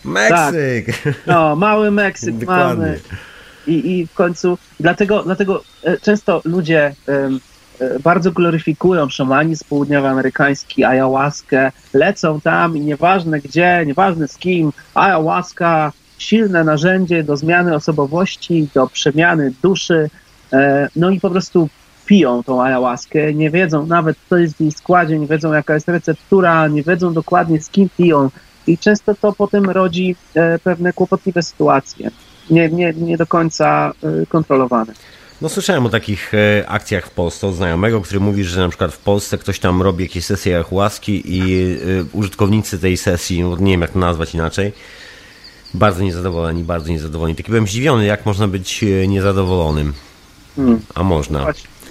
I, 0.04 0.08
Meksyk! 0.08 1.02
Tak. 1.04 1.14
No, 1.26 1.56
mały 1.56 1.90
Meksyk 1.90 2.46
mamy 2.46 3.00
i, 3.68 3.98
i 3.98 4.06
w 4.06 4.14
końcu 4.14 4.58
dlatego, 4.80 5.22
dlatego 5.22 5.62
e, 5.84 5.98
często 5.98 6.42
ludzie 6.44 6.94
e, 7.08 7.28
bardzo 8.02 8.32
gloryfikują 8.32 9.08
szamanizm 9.08 9.64
południowoamerykański, 9.68 10.84
ayahuaskę, 10.84 11.72
lecą 11.94 12.40
tam 12.40 12.76
i 12.76 12.80
nieważne 12.80 13.40
gdzie, 13.40 13.84
nieważne 13.86 14.28
z 14.28 14.36
kim, 14.36 14.72
ayahuaska, 14.94 15.92
silne 16.18 16.64
narzędzie 16.64 17.24
do 17.24 17.36
zmiany 17.36 17.74
osobowości, 17.74 18.68
do 18.74 18.86
przemiany 18.86 19.52
duszy, 19.62 20.10
e, 20.52 20.88
no 20.96 21.10
i 21.10 21.20
po 21.20 21.30
prostu 21.30 21.68
piją 22.06 22.42
tą 22.42 22.62
ayahuaskę, 22.62 23.34
nie 23.34 23.50
wiedzą 23.50 23.86
nawet, 23.86 24.16
co 24.28 24.36
jest 24.36 24.56
w 24.56 24.60
jej 24.60 24.72
składzie, 24.72 25.18
nie 25.18 25.26
wiedzą, 25.26 25.52
jaka 25.52 25.74
jest 25.74 25.88
receptura, 25.88 26.68
nie 26.68 26.82
wiedzą 26.82 27.12
dokładnie, 27.12 27.60
z 27.60 27.68
kim 27.68 27.88
piją. 27.98 28.30
I 28.66 28.78
często 28.78 29.14
to 29.14 29.32
potem 29.32 29.70
rodzi 29.70 30.16
pewne 30.64 30.92
kłopotliwe 30.92 31.42
sytuacje 31.42 32.10
nie, 32.50 32.68
nie, 32.68 32.92
nie 32.96 33.16
do 33.16 33.26
końca 33.26 33.92
y, 34.22 34.26
kontrolowane. 34.26 34.92
No 35.42 35.48
słyszałem 35.48 35.86
o 35.86 35.88
takich 35.88 36.34
e, 36.34 36.68
akcjach 36.68 37.06
w 37.06 37.10
Polsce 37.10 37.46
od 37.46 37.54
znajomego, 37.54 38.00
który 38.00 38.20
mówi, 38.20 38.44
że 38.44 38.60
na 38.60 38.68
przykład 38.68 38.92
w 38.92 38.98
Polsce 38.98 39.38
ktoś 39.38 39.58
tam 39.58 39.82
robi 39.82 40.04
jakieś 40.04 40.24
sesje 40.24 40.64
łaski 40.70 41.22
i 41.24 41.62
e, 41.62 42.04
użytkownicy 42.12 42.78
tej 42.78 42.96
sesji, 42.96 43.42
no, 43.42 43.56
nie 43.56 43.72
wiem 43.72 43.80
jak 43.80 43.90
to 43.90 43.98
nazwać 43.98 44.34
inaczej, 44.34 44.72
bardzo 45.74 46.02
niezadowoleni, 46.02 46.64
bardzo 46.64 46.88
niezadowoleni. 46.88 47.36
Taki 47.36 47.50
byłem 47.50 47.66
zdziwiony, 47.66 48.06
jak 48.06 48.26
można 48.26 48.48
być 48.48 48.84
e, 48.84 49.08
niezadowolonym. 49.08 49.92
Hmm. 50.56 50.80
A 50.94 51.02
można. 51.02 51.46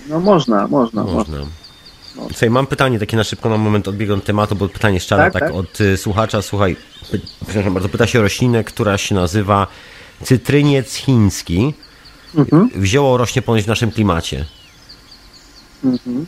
No 0.10 0.20
można, 0.20 0.68
można. 0.68 1.04
Można. 1.04 1.38
No. 1.38 2.28
Słuchaj, 2.28 2.50
mam 2.50 2.68
pytanie 2.68 3.00
takie 3.00 3.18
na 3.18 3.24
szybko, 3.24 3.50
na 3.50 3.58
moment 3.58 3.88
odbiegam 3.88 4.22
tematu, 4.22 4.56
bo 4.56 4.70
pytanie 4.70 5.00
szczere 5.00 5.24
tak, 5.24 5.34
tak, 5.34 5.44
tak, 5.44 5.54
od 5.54 5.78
słuchacza. 5.98 6.42
Słuchaj, 6.42 6.76
przepraszam 7.46 7.74
bardzo, 7.74 7.90
pyta 7.90 8.08
się 8.08 8.20
o 8.20 8.22
roślinę, 8.22 8.64
która 8.64 8.98
się 8.98 9.16
nazywa 9.16 9.68
cytryniec 10.24 10.94
chiński. 10.94 11.74
Mhm. 12.36 12.70
Wzioło 12.76 13.18
rośnie 13.18 13.42
ponoć 13.42 13.64
w 13.64 13.68
naszym 13.68 13.92
klimacie. 13.92 14.46
Mhm. 15.84 16.26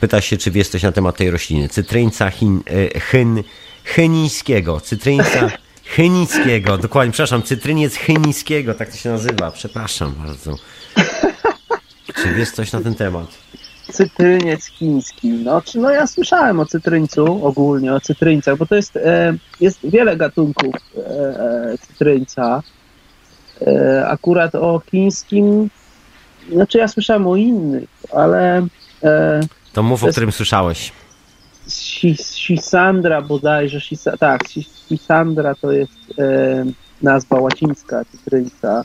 Pyta 0.00 0.20
się, 0.20 0.36
czy 0.36 0.50
wiesz 0.50 0.68
coś 0.68 0.82
na 0.82 0.92
temat 0.92 1.16
tej 1.16 1.30
rośliny. 1.30 1.68
Cytryńca 1.68 2.30
chin, 2.30 2.60
e, 2.94 3.00
chyn, 3.00 3.42
chynińskiego. 3.84 4.80
Cytryńca 4.80 5.50
chynickiego. 5.96 6.78
Dokładnie, 6.78 7.12
przepraszam, 7.12 7.42
cytryniec 7.42 7.94
chynińskiego, 7.94 8.74
tak 8.74 8.90
to 8.90 8.96
się 8.96 9.10
nazywa. 9.10 9.50
Przepraszam 9.50 10.14
bardzo. 10.14 10.56
Czy 12.14 12.34
wiesz 12.34 12.50
coś 12.50 12.72
na 12.72 12.80
ten 12.80 12.94
temat? 12.94 13.26
Cytryniec 13.92 14.66
chiński. 14.66 15.28
No, 15.28 15.62
czy, 15.62 15.78
no 15.78 15.90
ja 15.90 16.06
słyszałem 16.06 16.60
o 16.60 16.66
cytryńcu, 16.66 17.46
ogólnie 17.46 17.92
o 17.92 18.00
cytryńcach, 18.00 18.56
bo 18.58 18.66
to 18.66 18.74
jest, 18.74 18.96
e, 18.96 19.36
jest 19.60 19.78
wiele 19.84 20.16
gatunków 20.16 20.74
e 20.96 21.78
cytryńca. 21.78 22.62
E, 23.62 24.06
akurat 24.08 24.54
o 24.54 24.80
chińskim, 24.90 25.70
znaczy 26.52 26.78
ja 26.78 26.88
słyszałem 26.88 27.26
o 27.26 27.36
innych, 27.36 27.88
ale... 28.12 28.66
E, 29.02 29.40
to 29.72 29.82
mów, 29.82 30.04
o 30.04 30.08
którym 30.08 30.32
słyszałeś. 30.32 30.92
Sisandra 32.36 33.22
bodajże, 33.22 33.80
Sisa, 33.80 34.16
tak, 34.16 34.40
Sisandra 34.88 35.54
to 35.54 35.72
jest 35.72 35.92
e, 36.18 36.64
nazwa 37.02 37.40
łacińska 37.40 38.04
cytryńca. 38.04 38.84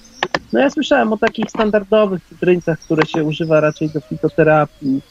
No 0.54 0.60
ja 0.60 0.70
słyszałem 0.70 1.14
o 1.14 1.18
takich 1.18 1.50
standardowych 1.50 2.22
cytryńcach, 2.30 2.80
które 2.80 3.06
się 3.06 3.24
używa 3.24 3.60
raczej 3.60 3.90
do 3.90 4.02
fitoterapii, 4.02 5.02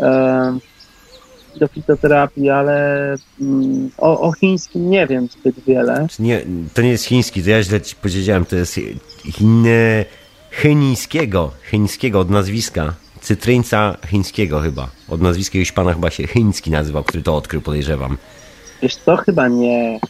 e, 0.00 0.58
do 1.58 1.68
fitoterapii, 1.68 2.50
ale 2.50 3.16
mm, 3.40 3.90
o, 3.98 4.20
o, 4.20 4.32
chińskim 4.32 4.90
nie 4.90 5.06
wiem 5.06 5.28
zbyt 5.28 5.64
wiele. 5.66 6.06
Nie, 6.18 6.44
to 6.74 6.82
nie 6.82 6.88
jest 6.88 7.04
chiński, 7.04 7.42
to 7.42 7.50
ja 7.50 7.62
źle 7.62 7.80
ci 7.80 7.96
powiedziałem, 7.96 8.44
to 8.44 8.56
jest 8.56 8.80
chin, 9.32 9.64
chińskiego, 10.50 11.50
chińskiego 11.70 12.20
od 12.20 12.30
nazwiska. 12.30 12.94
Cytryńca 13.20 13.96
chińskiego 14.06 14.60
chyba. 14.60 14.88
Od 15.08 15.20
nazwiska 15.20 15.58
już 15.58 15.72
pana 15.72 15.94
chyba 15.94 16.10
się 16.10 16.26
chiński 16.26 16.70
nazywał, 16.70 17.04
który 17.04 17.22
to 17.22 17.36
odkrył, 17.36 17.62
podejrzewam. 17.62 18.16
Wiesz 18.82 18.96
co, 18.96 19.16
chyba 19.16 19.48
nie. 19.48 20.00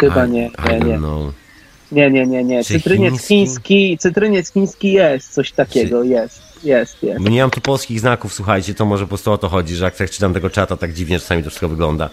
Chyba 0.00 0.26
I, 0.26 0.30
nie. 0.30 0.50
nie, 0.70 0.80
nie. 0.80 0.98
Know. 0.98 1.45
Nie, 1.92 2.10
nie, 2.10 2.26
nie, 2.26 2.44
nie. 2.44 2.64
Czy 2.64 2.74
Cytryniec 2.74 3.10
chiński? 3.12 3.28
chiński, 3.28 3.98
cytryniec 3.98 4.52
chiński 4.52 4.92
jest, 4.92 5.32
coś 5.32 5.52
takiego 5.52 6.02
jest, 6.02 6.42
jest, 6.64 7.02
jest. 7.02 7.22
Bo 7.22 7.30
nie 7.30 7.40
mam 7.40 7.50
tu 7.50 7.60
polskich 7.60 8.00
znaków, 8.00 8.34
słuchajcie, 8.34 8.74
to 8.74 8.84
może 8.84 9.04
po 9.04 9.08
prostu 9.08 9.32
o 9.32 9.38
to 9.38 9.48
chodzi, 9.48 9.74
że 9.74 9.84
jak 9.84 9.96
tak 9.96 10.10
czytam 10.10 10.34
tego 10.34 10.50
czata, 10.50 10.76
tak 10.76 10.92
dziwnie 10.92 11.18
czasami 11.18 11.42
to 11.42 11.50
wszystko 11.50 11.68
wygląda. 11.68 12.10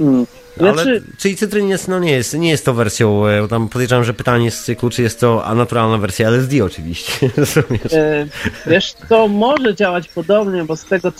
Mm. 0.00 0.26
Ale, 0.60 0.72
Znaczy, 0.72 1.02
czyli 1.18 1.36
cytryniec, 1.36 1.88
no 1.88 1.98
nie 1.98 2.12
jest, 2.12 2.34
nie 2.34 2.50
jest 2.50 2.64
to 2.64 2.74
wersją, 2.74 3.26
e, 3.26 3.48
tam 3.48 3.68
podejrzewam, 3.68 4.04
że 4.04 4.14
pytanie 4.14 4.50
z 4.50 4.64
cyklu, 4.64 4.90
czy 4.90 5.02
jest 5.02 5.20
to 5.20 5.54
naturalna 5.54 5.98
wersja 5.98 6.28
LSD 6.28 6.64
oczywiście, 6.64 7.30
rozumiesz? 7.36 7.92
e, 7.92 8.26
wiesz, 8.66 8.94
to 9.08 9.28
może 9.28 9.74
działać 9.74 10.08
podobnie, 10.08 10.64
bo 10.64 10.76
z 10.76 10.84
tego, 10.84 11.12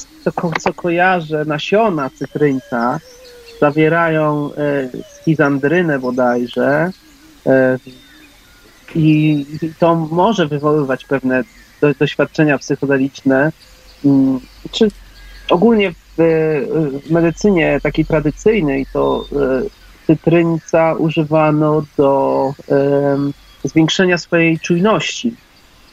co 0.61 0.75
kojarzę, 0.75 1.45
nasiona 1.45 2.11
cytryńca 2.11 3.01
zawierają 3.61 4.51
e, 4.55 4.89
schizandrynę 5.21 5.99
bodajże 5.99 6.91
e, 7.47 7.79
i, 8.95 9.47
to 9.79 9.95
może 9.95 10.47
wywoływać 10.47 11.05
pewne 11.05 11.45
do, 11.81 11.95
doświadczenia 11.95 12.59
psychodeliczne. 12.59 13.53
Mm, 14.05 14.41
Czy 14.71 14.89
ogólnie 15.51 15.93
w, 15.93 15.97
w 17.07 17.11
medycynie 17.11 17.81
takiej 17.83 18.05
tradycyjnej 18.05 18.87
to 18.93 19.25
e, 19.33 20.07
cytryńca 20.07 20.95
używano 20.95 21.83
do 21.97 22.53
zwiększenia 23.65 24.19
swojej 24.19 24.59
czujności, 24.59 25.35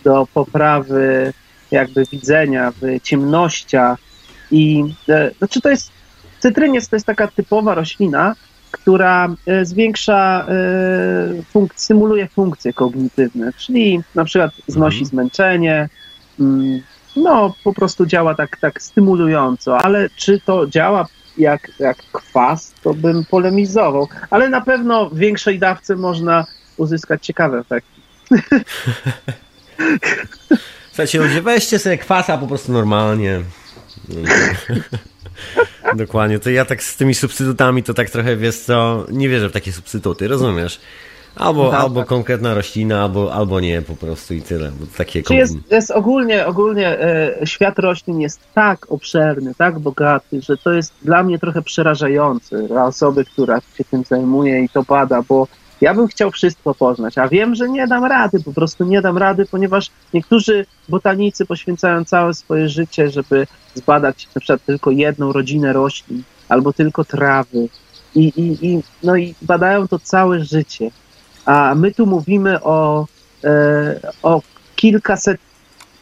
do 0.03 0.28
poprawy 0.34 1.34
jakby 1.74 2.05
widzenia 2.11 2.72
w 2.72 3.01
ciemnościach 3.03 3.99
i 4.51 4.84
e, 5.09 5.32
znaczy 5.38 5.61
to 5.61 5.70
jest 5.70 5.91
cytryniec 6.47 6.89
to 6.89 6.95
jest 6.95 7.05
taka 7.05 7.27
typowa 7.27 7.75
roślina, 7.75 8.35
która 8.71 9.29
e, 9.47 9.65
zwiększa, 9.65 10.45
e, 10.47 10.53
funk- 11.53 11.73
symuluje 11.75 12.27
funkcje 12.27 12.73
kognitywne, 12.73 13.53
czyli 13.57 14.01
na 14.15 14.25
przykład 14.25 14.51
znosi 14.67 14.97
Mhm. 14.97 15.05
zmęczenie, 15.09 15.89
mm, 16.39 16.81
no 17.15 17.53
po 17.63 17.73
prostu 17.73 18.05
działa 18.05 18.35
tak, 18.35 18.57
tak 18.57 18.81
stymulująco, 18.81 19.77
ale 19.77 20.09
czy 20.15 20.39
to 20.45 20.67
działa 20.67 21.07
jak, 21.37 21.71
jak 21.79 21.97
kwas, 22.11 22.73
to 22.83 22.93
bym 22.93 23.25
polemizował, 23.25 24.07
ale 24.29 24.49
na 24.49 24.61
pewno 24.61 25.09
w 25.09 25.17
większej 25.17 25.59
dawce 25.59 25.95
można 25.95 26.45
uzyskać 26.77 27.25
ciekawe 27.25 27.59
efekty. 27.59 27.91
Słuchajcie, 30.87 31.19
ludzie, 31.19 31.41
weźcie 31.41 31.79
sobie 31.79 31.97
kwasa 31.97 32.37
po 32.37 32.47
prostu 32.47 32.71
normalnie. 32.71 33.41
Dokładnie, 35.95 36.39
to 36.39 36.49
ja 36.49 36.65
tak 36.65 36.84
z 36.84 36.97
tymi 36.97 37.13
substytutami 37.13 37.84
to 37.84 37.93
tak 37.93 38.09
trochę, 38.09 38.38
wiesz 38.38 38.57
co, 38.57 39.05
nie 39.11 39.29
wierzę 39.29 39.49
w 39.49 39.51
takie 39.51 39.71
substytuty, 39.71 40.27
rozumiesz? 40.27 40.79
Albo, 41.36 41.71
Tak, 41.71 41.81
albo 41.81 41.99
tak. 41.99 42.09
konkretna 42.09 42.53
roślina, 42.53 43.01
albo, 43.01 43.34
albo 43.34 43.59
nie 43.59 43.81
po 43.81 43.95
prostu 43.95 44.34
i 44.34 44.41
tyle. 44.41 44.71
Bo 44.79 44.86
takie 44.97 45.23
Czy 45.23 45.36
jest, 45.36 45.55
jest 45.71 45.91
ogólnie, 45.91 46.45
ogólnie 46.45 46.99
e, 46.99 47.38
świat 47.43 47.79
roślin 47.79 48.21
jest 48.21 48.39
tak 48.53 48.91
obszerny, 48.91 49.55
tak 49.57 49.79
bogaty, 49.79 50.41
że 50.41 50.57
to 50.57 50.73
jest 50.73 50.93
dla 51.01 51.23
mnie 51.23 51.39
trochę 51.39 51.61
przerażające 51.61 52.67
dla 52.67 52.86
osoby, 52.86 53.25
która 53.25 53.61
się 53.77 53.84
tym 53.84 54.03
zajmuje 54.03 54.63
i 54.63 54.69
to 54.69 54.84
bada, 54.84 55.21
bo 55.21 55.47
ja 55.84 55.93
bym 55.93 56.07
chciał 56.07 56.31
wszystko 56.31 56.75
poznać, 56.75 57.17
a 57.17 57.27
wiem, 57.27 57.55
że 57.55 57.69
nie 57.69 57.88
dam 57.88 58.05
rady, 58.05 58.43
po 58.43 58.53
prostu 58.53 58.86
nie 58.86 59.01
dam 59.01 59.17
rady, 59.17 59.45
ponieważ 59.45 59.91
niektórzy 60.13 60.65
botanicy 60.89 61.45
poświęcają 61.45 62.05
całe 62.05 62.34
swoje 62.34 62.69
życie, 62.69 63.09
żeby 63.09 63.47
zbadać 63.75 64.27
na 64.36 64.39
przykład 64.39 64.65
tylko 64.65 64.91
jedną 64.91 65.31
rodzinę 65.31 65.73
roślin 65.73 66.23
albo 66.49 66.73
tylko 66.73 67.05
trawy 67.05 67.67
i, 68.15 68.23
i, 68.23 68.67
i, 68.67 68.84
no 69.03 69.15
i 69.15 69.36
badają 69.41 69.88
to 69.88 69.99
całe 69.99 70.43
życie. 70.43 70.91
A 71.45 71.75
my 71.75 71.91
tu 71.91 72.05
mówimy 72.05 72.63
o, 72.63 73.07
e, 73.43 73.99
o 74.23 74.41
kilkaset, 74.75 75.41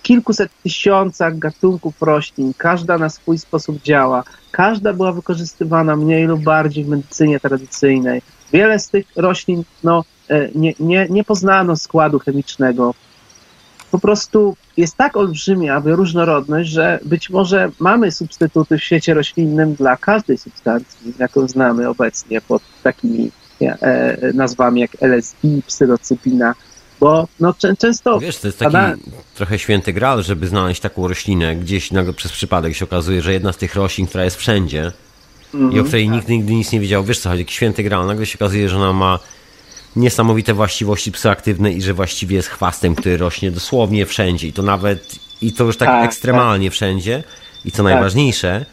kilkuset 0.01 0.51
tysiącach 0.63 1.39
gatunków 1.39 2.01
roślin. 2.01 2.53
Każda 2.57 2.97
na 2.97 3.09
swój 3.09 3.37
sposób 3.37 3.81
działa. 3.81 4.23
Każda 4.51 4.93
była 4.93 5.11
wykorzystywana 5.11 5.95
mniej 5.95 6.25
lub 6.25 6.43
bardziej 6.43 6.83
w 6.83 6.87
medycynie 6.87 7.39
tradycyjnej. 7.39 8.21
Wiele 8.53 8.79
z 8.79 8.89
tych 8.89 9.05
roślin 9.15 9.63
no, 9.83 10.03
e, 10.29 10.49
nie, 10.55 10.73
nie, 10.79 11.07
nie 11.09 11.23
poznano 11.23 11.75
składu 11.75 12.19
chemicznego. 12.19 12.93
Po 13.91 13.99
prostu 13.99 14.55
jest 14.77 14.95
tak 14.95 15.17
olbrzymia 15.17 15.81
różnorodność, 15.85 16.69
że 16.69 16.99
być 17.05 17.29
może 17.29 17.71
mamy 17.79 18.11
substytuty 18.11 18.77
w 18.77 18.83
świecie 18.83 19.13
roślinnym 19.13 19.75
dla 19.75 19.97
każdej 19.97 20.37
substancji, 20.37 21.13
jaką 21.19 21.47
znamy 21.47 21.89
obecnie 21.89 22.41
pod 22.41 22.61
takimi 22.83 23.31
e, 23.61 24.33
nazwami 24.33 24.81
jak 24.81 24.91
LSD, 25.01 25.47
psylocybina, 25.67 26.55
bo 26.99 27.27
no, 27.39 27.51
czę- 27.51 27.77
często 27.77 28.19
Wiesz, 28.19 28.37
to 28.37 28.47
jest 28.47 28.59
taki 28.59 29.01
trochę 29.35 29.59
święty 29.59 29.93
gral, 29.93 30.23
żeby 30.23 30.47
znaleźć 30.47 30.81
taką 30.81 31.07
roślinę. 31.07 31.55
Gdzieś 31.55 31.91
nagle 31.91 32.13
przez 32.13 32.31
przypadek 32.31 32.75
się 32.75 32.85
okazuje, 32.85 33.21
że 33.21 33.33
jedna 33.33 33.53
z 33.53 33.57
tych 33.57 33.75
roślin, 33.75 34.07
która 34.07 34.23
jest 34.23 34.37
wszędzie 34.37 34.91
i 35.71 35.79
o 35.79 35.83
której 35.83 36.09
nikt 36.09 36.27
nigdy 36.27 36.53
nic 36.53 36.71
nie 36.71 36.79
wiedział, 36.79 37.03
wiesz 37.03 37.19
co 37.19 37.29
chodzi, 37.29 37.41
jakiś 37.41 37.55
święty 37.55 37.83
gral, 37.83 38.07
nagle 38.07 38.25
się 38.25 38.37
okazuje, 38.37 38.69
że 38.69 38.77
ona 38.77 38.93
ma 38.93 39.19
niesamowite 39.95 40.53
właściwości 40.53 41.11
psychoaktywne 41.11 41.71
i 41.71 41.81
że 41.81 41.93
właściwie 41.93 42.35
jest 42.35 42.47
chwastem, 42.49 42.95
który 42.95 43.17
rośnie 43.17 43.51
dosłownie 43.51 44.05
wszędzie. 44.05 44.47
I 44.47 44.53
to 44.53 44.61
nawet, 44.61 45.15
i 45.41 45.53
to 45.53 45.63
już 45.63 45.77
tak, 45.77 45.87
Tak, 45.89 46.05
ekstremalnie 46.05 46.71
wszędzie. 46.71 47.23
I 47.65 47.71
co 47.71 47.83
najważniejsze, 47.83 48.65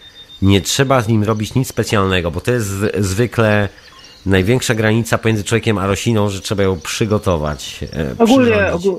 nie 0.42 0.60
trzeba 0.60 1.00
z 1.00 1.08
nim 1.08 1.24
robić 1.24 1.54
nic 1.54 1.68
specjalnego, 1.68 2.30
bo 2.30 2.40
to 2.40 2.52
jest 2.52 2.68
zwykle 2.98 3.68
największa 4.26 4.74
granica 4.74 5.18
pomiędzy 5.18 5.44
człowiekiem 5.44 5.78
a 5.78 5.86
rośliną, 5.86 6.30
że 6.30 6.40
trzeba 6.40 6.62
ją 6.62 6.80
przygotować. 6.80 7.80
e, 7.82 8.14
Ogólnie, 8.18 8.50
przyrządzić. 8.52 8.92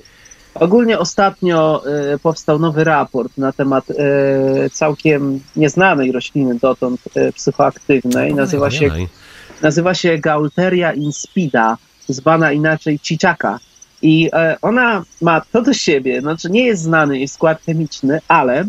Ogó- 0.60 0.66
ogólnie 0.66 1.00
ostatnio 1.00 1.84
e, 2.14 2.18
powstał 2.20 2.60
nowy 2.60 2.84
raport 2.84 3.38
na 3.38 3.52
temat 3.52 3.86
e, 3.92 4.70
całkiem 4.70 5.40
nieznanej 5.56 6.12
rośliny 6.12 6.56
dotąd 6.56 7.02
e, 7.16 7.32
psychoaktywnej. 7.34 8.34
Nazywa 8.34 8.72
się, 8.72 8.92
nazywa 9.62 9.94
się 9.94 10.18
Gaulteria 10.18 10.94
inspida, 10.94 11.78
zwana 12.08 12.52
inaczej 12.52 13.00
ciczaka. 13.00 13.60
I 14.02 14.30
e, 14.34 14.58
ona 14.62 15.04
ma 15.22 15.42
to 15.42 15.62
do 15.62 15.74
siebie, 15.74 16.22
znaczy 16.22 16.50
nie 16.50 16.66
jest 16.66 16.82
znany 16.84 17.18
jej 17.18 17.28
skład 17.28 17.62
chemiczny, 17.66 18.20
ale 18.28 18.66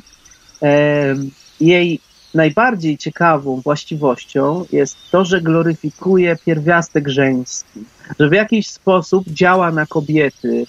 e, 0.63 1.15
jej 1.61 2.01
najbardziej 2.35 2.99
ciekawą 2.99 3.61
właściwością 3.61 4.65
jest 4.73 4.97
to, 5.11 5.25
że 5.25 5.41
gloryfikuje 5.41 6.37
pierwiastek 6.47 7.09
żeński, 7.09 7.81
że 8.21 8.29
w 8.29 8.33
jakiś 8.33 8.69
sposób 8.71 9.29
działa 9.29 9.71
na 9.71 9.87
kobiety 9.87 10.67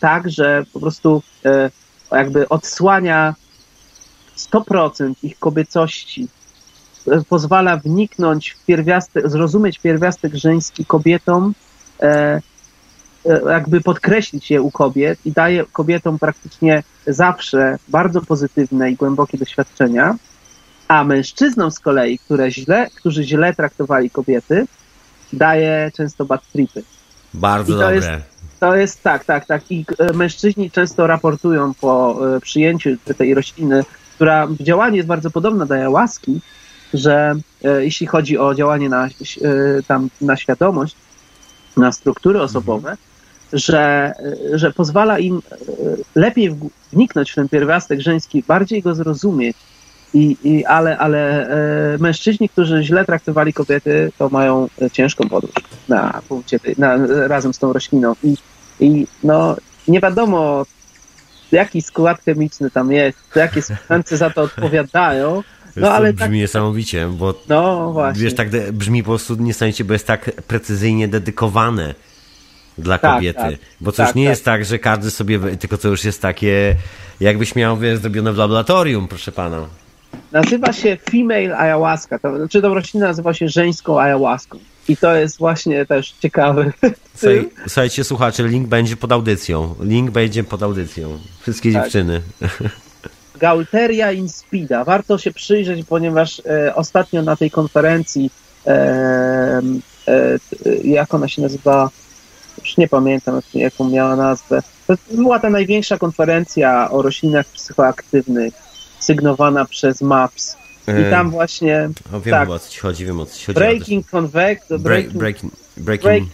tak, 0.00 0.30
że 0.30 0.64
po 0.72 0.80
prostu 0.80 1.22
e, 1.44 1.70
jakby 2.12 2.48
odsłania 2.48 3.34
100% 4.36 5.14
ich 5.22 5.38
kobiecości, 5.38 6.28
e, 7.08 7.22
pozwala 7.28 7.76
wniknąć 7.76 8.50
w 8.50 8.64
pierwiastek, 8.64 9.30
zrozumieć 9.30 9.78
pierwiastek 9.78 10.34
żeński 10.34 10.84
kobietom, 10.84 11.54
e, 12.02 12.40
e, 13.26 13.40
jakby 13.48 13.80
podkreślić 13.80 14.50
je 14.50 14.62
u 14.62 14.70
kobiet 14.70 15.18
i 15.24 15.32
daje 15.32 15.64
kobietom 15.72 16.18
praktycznie 16.18 16.82
zawsze 17.06 17.78
bardzo 17.88 18.22
pozytywne 18.22 18.90
i 18.90 18.96
głębokie 18.96 19.38
doświadczenia, 19.38 20.16
a 20.88 21.04
mężczyznom 21.04 21.70
z 21.70 21.78
kolei, 21.80 22.18
które 22.18 22.50
źle, 22.50 22.90
którzy 22.96 23.24
źle 23.24 23.54
traktowali 23.54 24.10
kobiety, 24.10 24.66
daje 25.32 25.90
często 25.96 26.24
bad 26.24 26.42
tripy. 26.52 26.82
Bardzo 27.34 27.78
dobre. 27.78 27.94
jest- 27.96 28.33
To 28.64 28.76
jest 28.76 29.02
tak, 29.02 29.24
tak, 29.24 29.46
tak. 29.46 29.62
I 29.70 29.84
e, 29.98 30.12
mężczyźni 30.12 30.70
często 30.70 31.06
raportują 31.06 31.74
po 31.74 32.20
e, 32.36 32.40
przyjęciu 32.40 32.90
tej 33.18 33.34
rośliny, 33.34 33.84
która 34.14 34.46
w 34.46 34.62
działaniu 34.62 34.96
jest 34.96 35.08
bardzo 35.08 35.30
podobna 35.30 35.66
do 35.66 35.90
łaski, 35.90 36.40
że 36.94 37.34
e, 37.64 37.84
jeśli 37.84 38.06
chodzi 38.06 38.38
o 38.38 38.54
działanie 38.54 38.88
na, 38.88 39.08
tam, 39.86 40.08
na 40.20 40.36
świadomość, 40.36 40.96
na 41.76 41.92
struktury 41.92 42.40
osobowe, 42.40 42.96
że, 43.52 44.12
że 44.52 44.72
pozwala 44.72 45.18
im 45.18 45.42
lepiej 46.14 46.56
wniknąć 46.92 47.30
w 47.30 47.34
ten 47.34 47.48
pierwiastek 47.48 48.00
żeński, 48.00 48.44
bardziej 48.48 48.82
go 48.82 48.94
zrozumieć. 48.94 49.56
I, 50.14 50.36
i, 50.44 50.64
ale 50.64 50.98
ale 50.98 51.48
mężczyźni, 52.00 52.48
którzy 52.48 52.82
źle 52.82 53.04
traktowali 53.04 53.52
kobiety, 53.52 54.12
to 54.18 54.28
mają 54.28 54.68
ciężką 54.92 55.28
podróż 55.28 55.52
na 55.88 56.22
punkcie 56.28 56.60
na, 56.78 56.96
razem 57.26 57.54
z 57.54 57.58
tą 57.58 57.72
rośliną. 57.72 58.14
I, 58.22 58.36
I 58.80 59.06
no 59.24 59.56
nie 59.88 60.00
wiadomo, 60.00 60.66
jaki 61.52 61.82
skład 61.82 62.20
chemiczny 62.24 62.70
tam 62.70 62.92
jest, 62.92 63.18
jakie 63.36 63.62
substancje 63.62 64.16
za 64.16 64.30
to 64.30 64.42
odpowiadają. 64.42 65.42
No, 65.76 65.90
ale 65.92 66.12
brzmi 66.12 66.18
tak, 66.20 66.32
niesamowicie, 66.32 67.08
bo 67.08 67.34
no 67.48 67.92
właśnie. 67.92 68.22
wiesz, 68.22 68.34
tak 68.34 68.50
de- 68.50 68.72
brzmi 68.72 69.02
po 69.02 69.08
prostu 69.08 69.34
niesamowicie, 69.34 69.84
bo 69.84 69.92
jest 69.92 70.06
tak 70.06 70.30
precyzyjnie 70.42 71.08
dedykowane 71.08 71.94
dla 72.78 72.98
Tak, 72.98 73.14
kobiety. 73.14 73.38
tak. 73.40 73.54
bo 73.80 73.92
to 73.92 74.02
już 74.02 74.08
Tak, 74.08 74.16
nie 74.16 74.24
tak. 74.24 74.30
jest 74.30 74.44
tak, 74.44 74.64
że 74.64 74.78
każdy 74.78 75.10
sobie, 75.10 75.40
tylko 75.60 75.78
to 75.78 75.88
już 75.88 76.04
jest 76.04 76.22
takie, 76.22 76.76
jakbyś 77.20 77.54
miał, 77.54 77.76
wiesz, 77.78 77.98
zrobione 77.98 78.32
w 78.32 78.36
laboratorium, 78.36 79.08
proszę 79.08 79.32
pana. 79.32 79.66
nazywa 80.32 80.72
się 80.72 80.96
female 81.10 81.58
ayahuasca, 81.58 82.18
to 82.18 82.36
znaczy 82.36 82.62
ta 82.62 82.68
roślina 82.68 83.06
nazywa 83.06 83.34
się 83.34 83.48
żeńską 83.48 84.00
ayahuaską. 84.00 84.58
I 84.88 84.96
to 84.96 85.14
jest 85.14 85.38
właśnie 85.38 85.86
też 85.86 86.14
ciekawe. 86.20 86.72
Słuchaj, 87.14 87.48
słuchajcie, 87.62 88.04
słuchacze, 88.04 88.48
link 88.48 88.68
będzie 88.68 88.96
pod 88.96 89.12
audycją. 89.12 89.74
Link 89.80 90.10
będzie 90.10 90.44
pod 90.44 90.62
audycją. 90.62 91.18
Wszystkie 91.40 91.72
tak. 91.72 91.82
dziewczyny. 91.82 92.22
Gaulteria 93.38 94.12
inspida. 94.12 94.84
Warto 94.84 95.18
się 95.18 95.32
przyjrzeć, 95.32 95.86
ponieważ 95.88 96.42
e, 96.46 96.74
ostatnio 96.74 97.22
na 97.22 97.36
tej 97.36 97.50
konferencji, 97.50 98.30
e, 98.66 98.70
e, 100.08 100.38
jak 100.84 101.14
ona 101.14 101.28
się 101.28 101.42
nazywa, 101.42 101.90
już 102.58 102.76
nie 102.76 102.88
pamiętam, 102.88 103.40
jaką 103.54 103.90
miała 103.90 104.16
nazwę. 104.16 104.62
To 104.86 104.94
była 105.10 105.38
ta 105.38 105.50
największa 105.50 105.98
konferencja 105.98 106.90
o 106.90 107.02
roślinach 107.02 107.46
psychoaktywnych, 107.46 108.54
sygnowana 109.00 109.64
przez 109.64 110.00
MAPS. 110.00 110.56
I 110.88 111.10
tam 111.10 111.30
właśnie. 111.30 111.90
O, 112.12 112.20
wiem 112.20 112.32
tak, 112.32 112.50
o 112.50 112.58
co 112.58 112.70
ci 112.70 112.80
chodzi, 112.80 113.06
wiem 113.06 113.20
o 113.20 113.26
co 113.26 113.38
ci 113.38 113.46
chodzi. 113.46 113.54
Breaking 113.54 114.10
Convect, 114.10 114.76
breaking, 114.78 115.14
breaking, 115.14 115.52
breaking, 115.76 116.28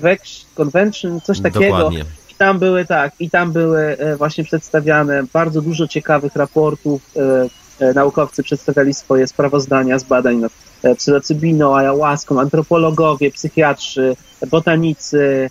break, 0.00 0.20
Convention, 0.54 1.20
coś 1.20 1.40
takiego. 1.40 1.76
Dokładnie. 1.76 2.04
I 2.30 2.34
tam 2.34 2.58
były 2.58 2.84
tak, 2.84 3.12
i 3.20 3.30
tam 3.30 3.52
były 3.52 3.80
e, 3.80 4.16
właśnie 4.16 4.44
przedstawiane 4.44 5.22
bardzo 5.32 5.62
dużo 5.62 5.88
ciekawych 5.88 6.36
raportów. 6.36 7.02
E, 7.16 7.48
e, 7.86 7.94
naukowcy 7.94 8.42
przedstawiali 8.42 8.94
swoje 8.94 9.26
sprawozdania 9.26 9.98
z 9.98 10.04
badań 10.04 10.36
nad 10.36 10.52
psylocybiną, 10.96 11.76
ayahuaską, 11.76 12.40
antropologowie, 12.40 13.30
psychiatrzy, 13.30 14.16
botanicy, 14.50 15.50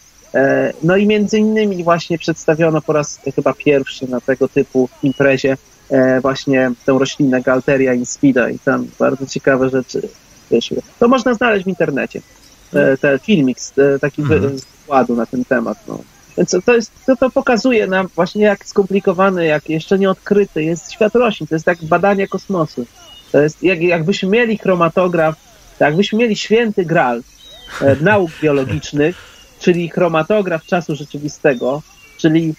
no 0.84 0.98
i 0.98 1.08
między 1.08 1.38
innymi 1.40 1.84
właśnie 1.84 2.18
przedstawiono 2.18 2.82
po 2.82 2.94
raz 2.94 3.20
chyba 3.36 3.54
pierwszy 3.54 4.08
na 4.08 4.22
tego 4.22 4.48
typu 4.48 4.90
imprezie 5.04 5.58
właśnie 6.22 6.72
tę 6.86 6.92
roślinę 7.00 7.42
Galteria 7.42 7.94
inspida 7.94 8.50
i 8.50 8.60
tam 8.60 8.88
bardzo 9.00 9.26
ciekawe 9.26 9.70
rzeczy 9.70 10.02
wyszły. 10.52 10.78
To 11.00 11.08
można 11.08 11.34
znaleźć 11.34 11.66
w 11.66 11.68
internecie. 11.68 12.22
Ten 13.02 13.20
filmik, 13.20 13.58
taki 14.02 14.22
mhm. 14.22 14.60
z 14.60 14.66
wykładu 14.66 15.16
na 15.16 15.26
ten 15.26 15.46
temat. 15.46 15.78
No. 15.88 16.00
Więc 16.38 16.56
to, 16.66 16.76
jest, 16.76 16.92
to, 17.06 17.16
to 17.16 17.30
pokazuje 17.30 17.88
nam 17.88 18.08
właśnie 18.16 18.44
jak 18.44 18.66
skomplikowany, 18.66 19.46
jak 19.46 19.70
jeszcze 19.70 20.00
nieodkryty 20.00 20.64
jest 20.64 20.92
świat 20.92 21.16
roślin. 21.16 21.48
To 21.48 21.56
jest 21.56 21.68
jak 21.68 21.84
badanie 21.84 22.28
kosmosu. 22.28 22.86
To 23.32 23.42
jest 23.42 23.64
jak, 23.64 23.82
jakbyśmy 23.82 24.30
mieli 24.30 24.58
chromatograf, 24.58 25.36
jakbyśmy 25.80 26.20
mieli 26.20 26.36
święty 26.36 26.86
gral 26.86 27.22
e, 27.82 27.96
nauk 27.96 28.32
biologicznych, 28.42 29.16
czyli 29.60 29.90
chromatograf 29.90 30.66
czasu 30.66 30.96
rzeczywistego, 30.96 31.82
czyli 32.18 32.50
e, 32.50 32.54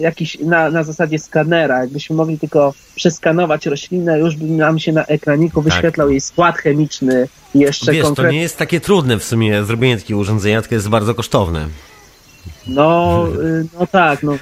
jakiś 0.00 0.38
na, 0.38 0.70
na 0.70 0.82
zasadzie 0.82 1.18
skanera, 1.18 1.80
jakbyśmy 1.80 2.16
mogli 2.16 2.38
tylko 2.38 2.74
przeskanować 2.94 3.66
roślinę, 3.66 4.18
już 4.18 4.36
by 4.36 4.44
nam 4.44 4.78
się 4.78 4.92
na 4.92 5.04
ekraniku 5.04 5.62
tak. 5.62 5.72
wyświetlał 5.72 6.06
tak. 6.06 6.10
jej 6.10 6.20
skład 6.20 6.58
chemiczny 6.58 7.28
i 7.54 7.58
jeszcze 7.58 7.92
Wiesz, 7.92 8.04
konkret... 8.04 8.26
to 8.26 8.32
nie 8.32 8.40
jest 8.40 8.56
takie 8.56 8.80
trudne 8.80 9.18
w 9.18 9.24
sumie 9.24 9.64
zrobienie 9.64 9.96
takiego 9.96 10.20
urządzenia, 10.20 10.60
tylko 10.60 10.74
jest 10.74 10.88
bardzo 10.88 11.14
kosztowne. 11.14 11.68
No, 12.66 13.26
y, 13.42 13.66
no 13.80 13.86
tak, 13.86 14.22
no. 14.22 14.38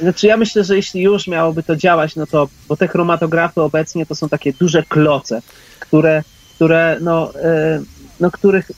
Znaczy 0.00 0.26
ja 0.26 0.36
myślę, 0.36 0.64
że 0.64 0.76
jeśli 0.76 1.02
już 1.02 1.26
miałoby 1.26 1.62
to 1.62 1.76
działać, 1.76 2.16
no 2.16 2.26
to, 2.26 2.48
bo 2.68 2.76
te 2.76 2.88
chromatografy 2.88 3.60
obecnie 3.60 4.06
to 4.06 4.14
są 4.14 4.28
takie 4.28 4.52
duże 4.52 4.82
kloce, 4.82 5.42
które, 5.80 6.22
które 6.54 6.98
no, 7.00 7.30
y, 7.30 8.01
no 8.22 8.30
których 8.30 8.70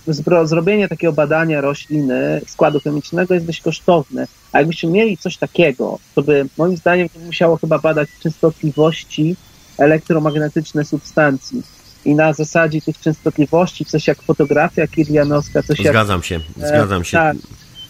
zrobienie 0.44 0.88
takiego 0.88 1.12
badania 1.12 1.60
rośliny, 1.60 2.40
składu 2.46 2.80
chemicznego 2.80 3.34
jest 3.34 3.46
dość 3.46 3.60
kosztowne. 3.60 4.26
A 4.52 4.58
jakbyśmy 4.58 4.90
mieli 4.90 5.16
coś 5.16 5.36
takiego, 5.36 5.98
to 6.14 6.22
by 6.22 6.46
moim 6.58 6.76
zdaniem 6.76 7.08
musiało 7.26 7.56
chyba 7.56 7.78
badać 7.78 8.08
częstotliwości 8.22 9.36
elektromagnetyczne 9.78 10.84
substancji. 10.84 11.62
I 12.04 12.14
na 12.14 12.32
zasadzie 12.32 12.80
tych 12.80 13.00
częstotliwości, 13.00 13.84
coś 13.84 14.06
jak 14.06 14.22
fotografia 14.22 14.86
kirlianowska, 14.86 15.62
coś 15.62 15.78
zgadzam 15.78 15.92
jak... 15.92 15.92
Zgadzam 15.92 16.22
się, 16.22 16.40
zgadzam 16.56 17.04
się. 17.04 17.16
Tak, 17.16 17.36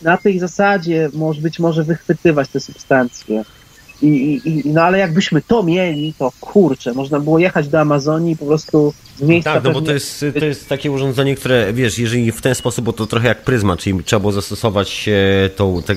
na 0.03 0.17
tej 0.17 0.39
zasadzie 0.39 1.11
może 1.13 1.41
być 1.41 1.59
może 1.59 1.85
wychwytywać 1.85 2.49
te 2.49 2.61
substancje. 2.61 3.45
I, 4.03 4.41
i, 4.45 4.63
no 4.69 4.83
ale 4.83 4.99
jakbyśmy 4.99 5.43
to 5.43 5.63
mieli, 5.63 6.15
to 6.19 6.33
kurczę, 6.41 6.93
można 6.93 7.21
było 7.21 7.39
jechać 7.39 7.69
do 7.69 7.81
Amazonii 7.81 8.33
i 8.33 8.37
po 8.37 8.47
prostu 8.47 8.95
z 9.17 9.23
miejsca... 9.23 9.55
Tak, 9.55 9.65
no 9.65 9.73
bo 9.73 9.83
to 9.83 9.93
jest, 9.93 10.25
to 10.39 10.45
jest 10.45 10.69
takie 10.69 10.91
urządzenie, 10.91 11.35
które, 11.35 11.73
wiesz, 11.73 11.99
jeżeli 11.99 12.33
w 12.33 12.41
ten 12.41 12.55
sposób, 12.55 12.85
bo 12.85 12.93
to 12.93 13.07
trochę 13.07 13.29
jak 13.29 13.45
pryzma, 13.45 13.77
czyli 13.77 14.05
trzeba 14.05 14.21
było 14.21 14.33
zastosować 14.33 15.09
e, 15.09 15.49
tą, 15.49 15.83
te, 15.83 15.95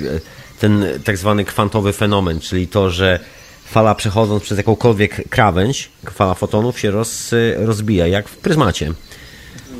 ten 0.59 0.85
tak 1.03 1.17
zwany 1.17 1.45
kwantowy 1.45 1.93
fenomen, 1.93 2.39
czyli 2.39 2.67
to, 2.67 2.89
że 2.89 3.19
fala 3.65 3.95
przechodząc 3.95 4.43
przez 4.43 4.57
jakąkolwiek 4.57 5.29
krawędź, 5.29 5.89
fala 6.11 6.33
fotonów 6.33 6.79
się 6.79 6.91
roz, 6.91 7.31
rozbija, 7.57 8.07
jak 8.07 8.29
w 8.29 8.37
pryzmacie. 8.37 8.93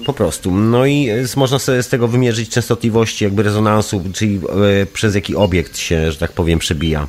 Po 0.06 0.14
prostu. 0.14 0.52
No 0.52 0.86
i 0.86 1.10
można 1.36 1.60
sobie 1.60 1.84
z 1.84 1.90
tego 1.90 2.08
wymierzyć 2.08 2.50
częstotliwości 2.50 3.24
jakby 3.24 3.44
rezonansu, 3.44 4.04
czyli 4.14 4.40
e, 4.82 4.86
przez 4.86 5.16
jaki 5.16 5.36
obiekt 5.36 5.78
się, 5.78 6.12
że 6.12 6.18
tak 6.18 6.32
powiem, 6.32 6.60
przebija. 6.60 7.08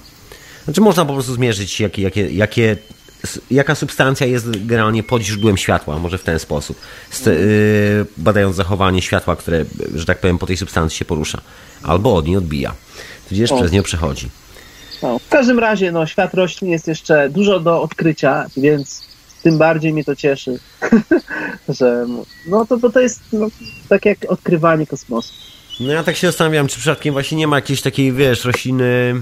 Znaczy 0.68 0.80
można 0.80 1.04
po 1.04 1.12
prostu 1.12 1.34
zmierzyć, 1.34 1.80
jakie, 1.80 2.02
jakie, 2.02 2.30
jakie, 2.30 2.76
jaka 3.50 3.74
substancja 3.74 4.26
jest 4.26 4.66
generalnie 4.66 5.02
pod 5.02 5.22
źródłem 5.22 5.56
światła, 5.56 5.98
może 5.98 6.18
w 6.18 6.22
ten 6.22 6.38
sposób, 6.38 6.80
e, 7.26 7.30
badając 8.16 8.56
zachowanie 8.56 9.02
światła, 9.02 9.36
które, 9.36 9.64
że 9.94 10.04
tak 10.04 10.20
powiem, 10.20 10.38
po 10.38 10.46
tej 10.46 10.56
substancji 10.56 10.98
się 10.98 11.04
porusza, 11.04 11.40
albo 11.82 12.16
od 12.16 12.26
niej 12.26 12.36
odbija, 12.36 12.74
tudzież 13.28 13.52
przez 13.52 13.72
nią 13.72 13.82
przechodzi. 13.82 14.28
No, 15.02 15.18
w 15.18 15.28
każdym 15.28 15.58
razie, 15.58 15.92
no, 15.92 16.06
świat 16.06 16.34
roślin 16.34 16.70
jest 16.70 16.88
jeszcze 16.88 17.30
dużo 17.30 17.60
do 17.60 17.82
odkrycia, 17.82 18.46
więc 18.56 19.02
tym 19.42 19.58
bardziej 19.58 19.92
mnie 19.92 20.04
to 20.04 20.16
cieszy, 20.16 20.58
że 21.78 22.06
no 22.46 22.66
to, 22.66 22.78
to, 22.78 22.90
to 22.90 23.00
jest 23.00 23.20
no, 23.32 23.48
tak 23.88 24.04
jak 24.04 24.18
odkrywanie 24.28 24.86
kosmosu. 24.86 25.32
No 25.80 25.92
ja 25.92 26.04
tak 26.04 26.16
się 26.16 26.26
zastanawiam, 26.26 26.68
czy 26.68 26.78
przypadkiem 26.78 27.12
właśnie 27.12 27.38
nie 27.38 27.46
ma 27.46 27.56
jakiejś 27.56 27.82
takiej, 27.82 28.12
wiesz, 28.12 28.44
rośliny, 28.44 29.14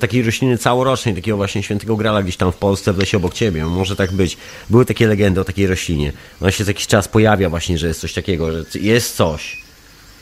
takiej 0.00 0.22
rośliny 0.22 0.58
całorocznej, 0.58 1.14
takiego 1.14 1.36
właśnie 1.36 1.62
świętego 1.62 1.96
grala 1.96 2.22
gdzieś 2.22 2.36
tam 2.36 2.52
w 2.52 2.56
Polsce, 2.56 2.92
w 2.92 2.98
lesie 2.98 3.16
obok 3.16 3.34
ciebie. 3.34 3.64
Może 3.64 3.96
tak 3.96 4.12
być. 4.12 4.36
Były 4.70 4.84
takie 4.84 5.06
legendy 5.06 5.40
o 5.40 5.44
takiej 5.44 5.66
roślinie. 5.66 6.12
Ona 6.40 6.50
się 6.50 6.64
co 6.64 6.70
jakiś 6.70 6.86
czas 6.86 7.08
pojawia 7.08 7.50
właśnie, 7.50 7.78
że 7.78 7.88
jest 7.88 8.00
coś 8.00 8.12
takiego, 8.12 8.52
że 8.52 8.64
jest 8.74 9.16
coś, 9.16 9.62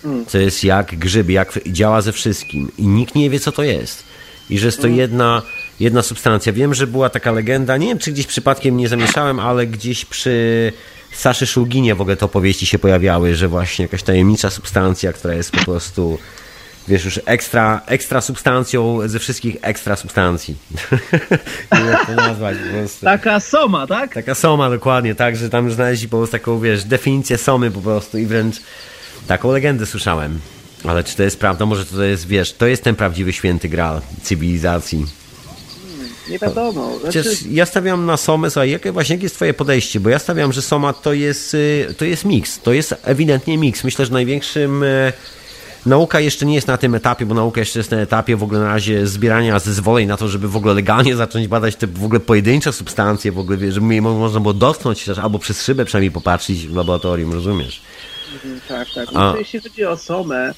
mm. 0.04 0.26
co 0.26 0.38
jest 0.38 0.64
jak 0.64 0.98
grzyb, 0.98 1.28
jak 1.28 1.58
działa 1.66 2.00
ze 2.00 2.12
wszystkim 2.12 2.72
i 2.78 2.86
nikt 2.86 3.14
nie 3.14 3.30
wie, 3.30 3.40
co 3.40 3.52
to 3.52 3.62
jest. 3.62 4.04
I 4.50 4.58
że 4.58 4.66
jest 4.66 4.78
to 4.80 4.86
mm. 4.86 4.98
jedna 4.98 5.42
jedna 5.80 6.02
substancja. 6.02 6.52
Wiem, 6.52 6.74
że 6.74 6.86
była 6.86 7.10
taka 7.10 7.32
legenda, 7.32 7.76
nie 7.76 7.86
wiem 7.86 7.98
czy 7.98 8.12
gdzieś 8.12 8.26
przypadkiem 8.26 8.76
nie 8.76 8.88
zamieszałem, 8.88 9.40
ale 9.40 9.66
gdzieś 9.66 10.04
przy 10.04 10.72
Saszy 11.12 11.46
Szulginie 11.46 11.94
w 11.94 12.00
ogóle 12.00 12.16
te 12.16 12.24
opowieści 12.24 12.66
się 12.66 12.78
pojawiały, 12.78 13.34
że 13.34 13.48
właśnie 13.48 13.82
jakaś 13.82 14.02
tajemnicza 14.02 14.50
substancja, 14.50 15.12
która 15.12 15.34
jest 15.34 15.52
po 15.52 15.64
prostu 15.64 16.18
wiesz, 16.88 17.04
już 17.04 17.20
ekstra, 17.24 17.80
ekstra 17.86 18.20
substancją 18.20 19.08
ze 19.08 19.18
wszystkich 19.18 19.56
ekstra 19.62 19.96
substancji. 19.96 20.56
Jak 21.90 22.06
to 22.06 22.14
nazwać 22.14 22.56
po 22.58 22.78
prostu. 22.78 23.04
Taka 23.04 23.40
soma, 23.40 23.86
tak? 23.86 24.14
Taka 24.14 24.34
soma, 24.34 24.70
dokładnie, 24.70 25.14
tak, 25.14 25.36
że 25.36 25.50
tam 25.50 25.72
znaleźli 25.72 26.08
po 26.08 26.16
prostu 26.16 26.32
taką, 26.32 26.60
wiesz, 26.60 26.84
definicję 26.84 27.38
somy 27.38 27.70
po 27.70 27.80
prostu 27.80 28.18
i 28.18 28.26
wręcz 28.26 28.56
taką 29.26 29.52
legendę 29.52 29.86
słyszałem. 29.86 30.40
Ale 30.84 31.04
czy 31.04 31.16
to 31.16 31.22
jest 31.22 31.40
prawda? 31.40 31.66
Może 31.66 31.86
to 31.86 32.02
jest, 32.02 32.26
wiesz, 32.26 32.52
to 32.52 32.66
jest 32.66 32.84
ten 32.84 32.94
prawdziwy 32.94 33.32
święty 33.32 33.68
gral 33.68 34.00
cywilizacji 34.22 35.06
nie 36.28 36.38
wiadomo. 36.38 36.98
Znaczy... 36.98 37.22
ja 37.50 37.66
stawiam 37.66 38.06
na 38.06 38.16
Somę, 38.16 38.50
słuchaj, 38.50 38.70
jakie 38.70 38.92
właśnie 38.92 39.14
jakie 39.14 39.24
jest 39.24 39.34
twoje 39.34 39.54
podejście? 39.54 40.00
Bo 40.00 40.10
ja 40.10 40.18
stawiam, 40.18 40.52
że 40.52 40.62
Soma 40.62 40.92
to 40.92 41.12
jest, 41.12 41.54
y, 41.54 41.94
to 41.98 42.04
jest 42.04 42.24
miks, 42.24 42.60
to 42.60 42.72
jest 42.72 42.94
ewidentnie 43.02 43.58
miks. 43.58 43.84
Myślę, 43.84 44.06
że 44.06 44.12
największym 44.12 44.82
y, 44.82 45.12
Nauka 45.86 46.20
jeszcze 46.20 46.46
nie 46.46 46.54
jest 46.54 46.66
na 46.66 46.76
tym 46.76 46.94
etapie, 46.94 47.26
bo 47.26 47.34
nauka 47.34 47.60
jeszcze 47.60 47.78
jest 47.78 47.90
na 47.90 47.96
etapie 47.96 48.36
w 48.36 48.42
ogóle 48.42 48.60
na 48.60 48.68
razie 48.68 49.06
zbierania 49.06 49.58
zezwoleń 49.58 50.08
na 50.08 50.16
to, 50.16 50.28
żeby 50.28 50.48
w 50.48 50.56
ogóle 50.56 50.74
legalnie 50.74 51.16
zacząć 51.26 51.48
badać 51.48 51.76
te 51.76 51.86
w 51.86 52.04
ogóle 52.04 52.20
pojedyncze 52.20 52.72
substancje, 52.72 53.32
w 53.32 53.38
ogóle, 53.38 53.72
żeby 53.72 54.00
można 54.00 54.40
było 54.40 54.54
dotknąć 54.54 55.08
albo 55.08 55.38
przez 55.38 55.62
szybę 55.62 55.84
przynajmniej 55.84 56.10
popatrzeć 56.10 56.66
w 56.66 56.76
laboratorium, 56.76 57.32
rozumiesz? 57.32 57.82
Mhm, 58.34 58.60
tak, 58.68 58.88
tak. 58.94 59.12
No, 59.12 59.36
jeśli 59.36 59.60
chodzi 59.60 59.84
o 59.84 59.96
Somę, 59.96 60.54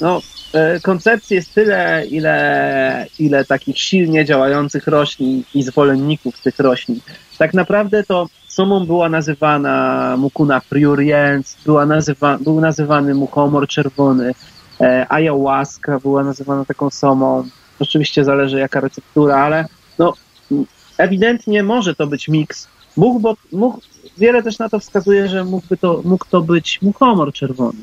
no 0.00 0.20
E, 0.52 0.80
koncepcji 0.80 1.36
jest 1.36 1.54
tyle, 1.54 2.06
ile, 2.06 3.06
ile 3.18 3.44
takich 3.44 3.78
silnie 3.78 4.24
działających 4.24 4.86
roślin 4.86 5.42
i 5.54 5.62
zwolenników 5.62 6.40
tych 6.40 6.58
roślin. 6.58 7.00
Tak 7.38 7.54
naprawdę 7.54 8.04
to 8.04 8.28
somą 8.48 8.86
była 8.86 9.08
nazywana 9.08 10.16
mukuna 10.18 10.60
pruriens, 10.60 11.56
była 11.64 11.86
nazywa, 11.86 12.38
był 12.38 12.60
nazywany 12.60 13.14
muchomor 13.14 13.68
czerwony, 13.68 14.34
ayahuasca 15.08 15.98
była 15.98 16.24
nazywana 16.24 16.64
taką 16.64 16.90
somą. 16.90 17.44
Oczywiście 17.80 18.24
zależy 18.24 18.58
jaka 18.58 18.80
receptura, 18.80 19.36
ale 19.36 19.66
no, 19.98 20.14
ewidentnie 20.98 21.62
może 21.62 21.94
to 21.94 22.06
być 22.06 22.28
miks. 22.28 22.68
Mógł, 22.96 23.20
bo, 23.20 23.36
mógł, 23.52 23.80
wiele 24.18 24.42
też 24.42 24.58
na 24.58 24.68
to 24.68 24.78
wskazuje, 24.78 25.28
że 25.28 25.44
mógłby 25.44 25.76
to, 25.76 26.00
mógł 26.04 26.24
to 26.30 26.40
być 26.40 26.82
muchomor 26.82 27.32
czerwony, 27.32 27.78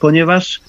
ponieważ 0.00 0.60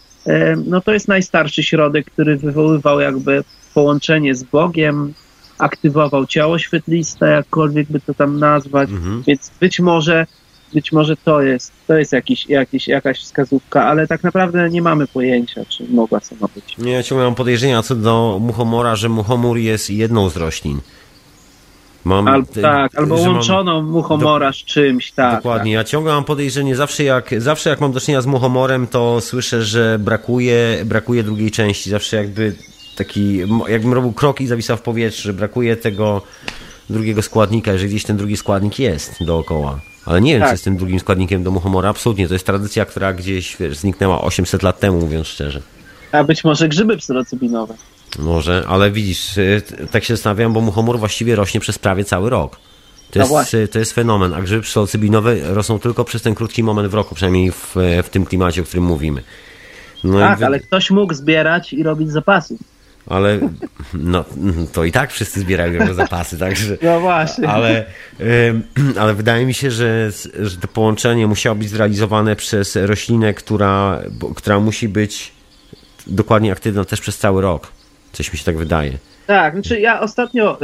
no 0.65 0.81
to 0.81 0.93
jest 0.93 1.07
najstarszy 1.07 1.63
środek, 1.63 2.11
który 2.11 2.37
wywoływał 2.37 2.99
jakby 2.99 3.43
połączenie 3.73 4.35
z 4.35 4.43
Bogiem, 4.43 5.13
aktywował 5.57 6.25
ciało 6.25 6.59
świetliste, 6.59 7.29
jakkolwiek 7.31 7.91
by 7.91 7.99
to 7.99 8.13
tam 8.13 8.39
nazwać, 8.39 8.89
Mhm. 8.89 9.23
więc 9.27 9.51
być 9.59 9.79
może, 9.79 10.25
być 10.73 10.91
może 10.91 11.17
to 11.17 11.41
jest, 11.41 11.71
to 11.87 11.97
jest 11.97 12.11
jakiś, 12.13 12.45
jakiś, 12.49 12.87
jakaś 12.87 13.19
wskazówka, 13.19 13.85
ale 13.87 14.07
tak 14.07 14.23
naprawdę 14.23 14.69
nie 14.69 14.81
mamy 14.81 15.07
pojęcia, 15.07 15.65
czy 15.69 15.83
mogła 15.89 16.19
sama 16.19 16.47
być. 16.55 16.77
Nie, 16.77 16.91
ja 16.91 17.03
ciągle 17.03 17.25
mam 17.25 17.35
podejrzenia 17.35 17.83
co 17.83 17.95
do 17.95 18.37
muchomora, 18.41 18.95
że 18.95 19.09
muchomór 19.09 19.57
jest 19.57 19.89
jedną 19.89 20.29
z 20.29 20.37
roślin. 20.37 20.79
Mam, 22.05 22.27
Albo, 22.27 22.53
te- 22.53 22.61
tak, 22.61 22.95
albo 22.95 23.17
że 23.17 23.53
mam- 23.55 23.85
muchomora 23.85 24.53
z 24.53 24.55
czymś, 24.55 25.11
tak. 25.11 25.35
Dokładnie. 25.35 25.71
Ja 25.71 25.83
ciągle 25.83 26.13
mam 26.13 26.23
podejrzenie, 26.23 26.75
zawsze 26.75 27.03
jak, 27.03 27.29
zawsze 27.37 27.69
jak 27.69 27.81
mam 27.81 27.91
do 27.91 27.99
czynienia 27.99 28.21
z 28.21 28.25
muchomorem, 28.25 28.87
to 28.87 29.21
słyszę, 29.21 29.63
że 29.63 29.99
brakuje, 29.99 30.81
brakuje 30.85 31.23
drugiej 31.23 31.51
części. 31.51 31.89
Zawsze 31.89 32.17
jakby 32.17 32.55
taki, 32.97 33.37
jakbym 33.67 33.93
robił 33.93 34.13
krok 34.13 34.41
i 34.41 34.47
zawisał 34.47 34.77
w 34.77 34.81
powietrzu, 34.81 35.21
że 35.21 35.33
brakuje 35.33 35.75
tego 35.75 36.21
drugiego 36.89 37.21
składnika, 37.21 37.71
jeżeli 37.71 37.89
gdzieś 37.89 38.03
ten 38.03 38.17
drugi 38.17 38.37
składnik 38.37 38.79
jest 38.79 39.23
dookoła. 39.23 39.79
Ale 40.05 40.21
nie 40.21 40.31
wiem, 40.31 40.39
Tak. 40.41 40.49
co 40.49 40.53
jest 40.53 40.63
tym 40.63 40.77
drugim 40.77 40.99
składnikiem 40.99 41.43
do 41.43 41.51
muchomora. 41.51 41.89
Absolutnie. 41.89 42.27
To 42.27 42.33
jest 42.33 42.45
tradycja, 42.45 42.85
która 42.85 43.13
gdzieś 43.13 43.57
wiesz, 43.59 43.77
zniknęła 43.77 44.21
800 44.21 44.63
lat 44.63 44.79
temu, 44.79 44.99
mówiąc 44.99 45.27
szczerze. 45.27 45.61
A 46.11 46.23
być 46.23 46.43
może 46.43 46.69
grzyby 46.69 46.97
psylocybinowe. 46.97 47.73
Może, 48.19 48.63
ale 48.67 48.91
widzisz, 48.91 49.37
y, 49.37 49.61
tak 49.91 50.03
się 50.03 50.13
zastanawiam, 50.15 50.53
bo 50.53 50.61
muchomor 50.61 50.99
właściwie 50.99 51.35
rośnie 51.35 51.59
przez 51.59 51.79
prawie 51.79 52.03
cały 52.05 52.29
rok. 52.29 52.59
To 53.11 53.19
No 53.19 53.39
jest, 53.39 53.53
y, 53.53 53.67
to 53.67 53.79
jest 53.79 53.93
fenomen, 53.93 54.33
a 54.33 54.41
grzyby 54.41 54.61
psylocybinowe 54.61 55.53
rosną 55.53 55.79
tylko 55.79 56.03
przez 56.05 56.21
ten 56.21 56.35
krótki 56.35 56.63
moment 56.63 56.89
w 56.89 56.93
roku, 56.93 57.15
przynajmniej 57.15 57.51
w, 57.51 57.75
w 58.03 58.09
tym 58.09 58.25
klimacie, 58.25 58.61
o 58.61 58.65
którym 58.65 58.83
mówimy. 58.85 59.23
No 60.03 60.17
i 60.19 60.21
Tak, 60.21 60.39
wy- 60.39 60.45
ale 60.45 60.59
ktoś 60.59 60.91
mógł 60.91 61.13
zbierać 61.13 61.73
i 61.73 61.83
robić 61.83 62.11
zapasy. 62.11 62.57
Ale 63.07 63.39
no, 63.93 64.25
to 64.73 64.83
i 64.83 64.91
tak 64.91 65.11
wszyscy 65.11 65.39
zbierają 65.39 65.73
jego 65.73 65.93
zapasy, 65.93 66.37
także... 66.37 66.77
No 66.81 66.99
właśnie. 66.99 67.47
Ale, 67.47 67.85
ale 68.99 69.13
wydaje 69.13 69.45
mi 69.45 69.53
się, 69.53 69.71
że, 69.71 70.11
że 70.39 70.57
to 70.57 70.67
połączenie 70.67 71.27
musiało 71.27 71.55
być 71.55 71.69
zrealizowane 71.69 72.35
przez 72.35 72.75
roślinę, 72.75 73.33
która, 73.33 74.01
która 74.35 74.59
musi 74.59 74.89
być 74.89 75.31
dokładnie 76.07 76.51
aktywna 76.51 76.85
też 76.85 77.01
przez 77.01 77.17
cały 77.17 77.41
rok. 77.41 77.67
Coś 78.11 78.33
mi 78.33 78.39
się 78.39 78.45
tak 78.45 78.57
wydaje. 78.57 78.93
Tak, 79.27 79.53
znaczy 79.53 79.79
ja 79.79 80.01
ostatnio, 80.01 80.59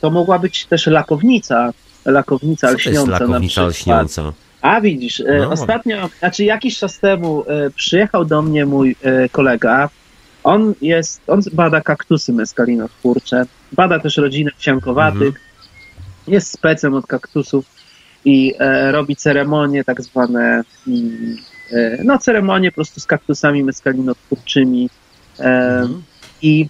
to, 0.00 0.10
mogła 0.10 0.38
być 0.38 0.66
też 0.66 0.86
lakownica, 0.86 1.72
lakownica 2.04 2.66
Co 2.66 2.72
to 2.72 2.78
jest 2.78 2.86
lśniąca 2.86 3.10
lakownica 3.12 3.66
lśniąca? 3.66 4.32
A 4.62 4.80
widzisz, 4.80 5.20
y, 5.20 5.38
No. 5.40 5.50
ostatnio, 5.50 6.08
znaczy 6.18 6.44
jakiś 6.44 6.78
czas 6.78 6.98
temu 6.98 7.42
y, 7.42 7.70
przyjechał 7.70 8.24
do 8.24 8.42
mnie 8.42 8.66
mój 8.66 8.96
y, 9.24 9.28
kolega, 9.28 9.88
on 10.44 10.74
jest, 10.80 11.20
on 11.26 11.40
bada 11.52 11.80
kaktusy 11.80 12.32
mescalinotwórcze, 12.32 13.44
bada 13.72 13.98
też 13.98 14.16
rodzinę 14.16 14.50
wsiankowatych, 14.56 15.22
Mhm. 15.22 15.34
jest 16.26 16.50
specem 16.52 16.94
od 16.94 17.06
kaktusów 17.06 17.64
i 18.24 18.54
e, 18.58 18.92
robi 18.92 19.16
ceremonie 19.16 19.84
tak 19.84 20.02
zwane, 20.02 20.62
mm, 20.88 21.36
e, 21.72 22.04
no 22.04 22.18
ceremonie 22.18 22.70
po 22.70 22.74
prostu 22.74 23.00
z 23.00 23.06
kaktusami 23.06 23.64
meskalinotwórczymi 23.64 24.90
e, 25.38 25.42
Mhm. 25.44 26.02
i, 26.42 26.66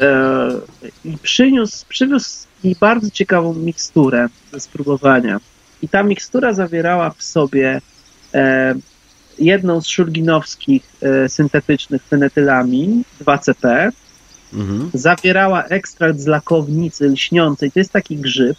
e, 0.00 0.48
i 1.04 1.18
przyniósł, 1.22 1.84
przywiózł 1.88 2.46
mi 2.64 2.76
bardzo 2.80 3.10
ciekawą 3.10 3.54
miksturę 3.54 4.28
do 4.52 4.60
spróbowania. 4.60 5.40
I 5.82 5.88
ta 5.88 6.02
mikstura 6.02 6.52
zawierała 6.52 7.10
w 7.10 7.22
sobie 7.22 7.80
e, 8.34 8.74
jedną 9.42 9.80
z 9.80 9.86
szulginowskich 9.86 10.82
e, 11.02 11.28
syntetycznych 11.28 12.02
fenetylamin 12.02 13.02
2CP, 13.24 13.90
Mhm. 14.54 14.90
zawierała 14.94 15.64
ekstrakt 15.64 16.18
z 16.20 16.26
lakownicy 16.26 17.08
lśniącej. 17.08 17.72
To 17.72 17.78
jest 17.80 17.92
taki 17.92 18.16
grzyb. 18.16 18.56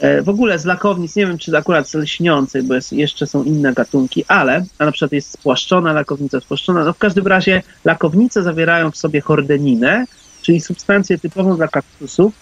E, 0.00 0.22
W 0.22 0.28
ogóle 0.28 0.58
z 0.58 0.64
lakownic, 0.64 1.16
nie 1.16 1.26
wiem 1.26 1.38
czy 1.38 1.56
akurat 1.56 1.88
z 1.88 1.94
lśniącej, 1.94 2.62
bo 2.62 2.74
jest, 2.74 2.92
jeszcze 2.92 3.26
są 3.26 3.44
inne 3.44 3.72
gatunki, 3.72 4.24
ale 4.28 4.64
a 4.78 4.84
na 4.84 4.92
przykład 4.92 5.12
jest 5.12 5.30
spłaszczona 5.30 5.92
lakownica, 5.92 6.40
spłaszczona. 6.40 6.84
No 6.84 6.92
w 6.92 6.98
każdym 6.98 7.26
razie 7.26 7.62
lakownice 7.84 8.42
zawierają 8.42 8.90
w 8.90 8.96
sobie 8.96 9.20
hordeninę, 9.20 10.04
czyli 10.42 10.60
substancję 10.60 11.18
typową 11.18 11.56
dla 11.56 11.68
kaktusów 11.68 12.32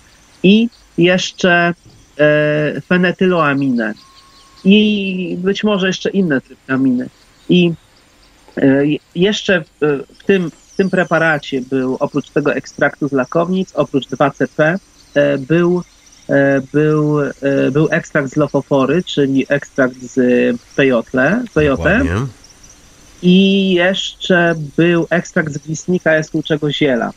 i 0.42 0.68
jeszcze 0.98 1.74
e, 2.18 2.80
fenetyloaminę 2.80 3.94
i 4.64 5.36
być 5.40 5.64
może 5.64 5.86
jeszcze 5.86 6.10
inne 6.10 6.40
tryptaminy. 6.40 7.08
I 7.48 7.72
e, 8.56 8.82
jeszcze 9.14 9.60
w, 9.60 10.04
w 10.18 10.24
tym 10.24 10.50
w 10.76 10.78
tym 10.78 10.90
preparacie 10.90 11.60
był 11.60 11.96
oprócz 12.00 12.30
tego 12.30 12.54
ekstraktu 12.54 13.08
z 13.08 13.12
lakownic, 13.12 13.72
oprócz 13.74 14.06
2CP, 14.06 14.78
e, 15.14 15.38
był, 15.38 15.82
e, 16.28 16.60
był, 16.72 17.20
e, 17.20 17.32
był 17.72 17.88
ekstrakt 17.90 18.30
z 18.30 18.36
lofofory, 18.36 19.02
czyli 19.02 19.46
ekstrakt 19.48 19.96
z 20.02 20.16
pejotle, 20.76 21.44
i 23.22 23.70
jeszcze 23.72 24.54
był 24.76 25.06
ekstrakt 25.10 25.52
z 25.52 25.58
glisnika 25.58 26.14
jaskółczego 26.14 26.72
ziela. 26.72 27.12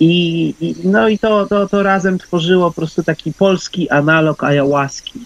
I, 0.00 0.54
i, 0.60 0.74
no 0.84 1.08
i 1.08 1.18
to, 1.18 1.46
to, 1.46 1.68
to 1.68 1.82
razem 1.82 2.18
tworzyło 2.18 2.70
po 2.70 2.76
prostu 2.76 3.02
taki 3.02 3.32
polski 3.32 3.90
analog 3.90 4.44
ayahuaski. 4.44 5.20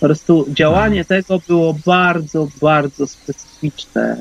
Po 0.00 0.06
prostu 0.06 0.46
działanie 0.48 1.04
tego 1.04 1.40
było 1.48 1.74
bardzo, 1.86 2.48
bardzo 2.62 3.06
specyficzne, 3.06 4.16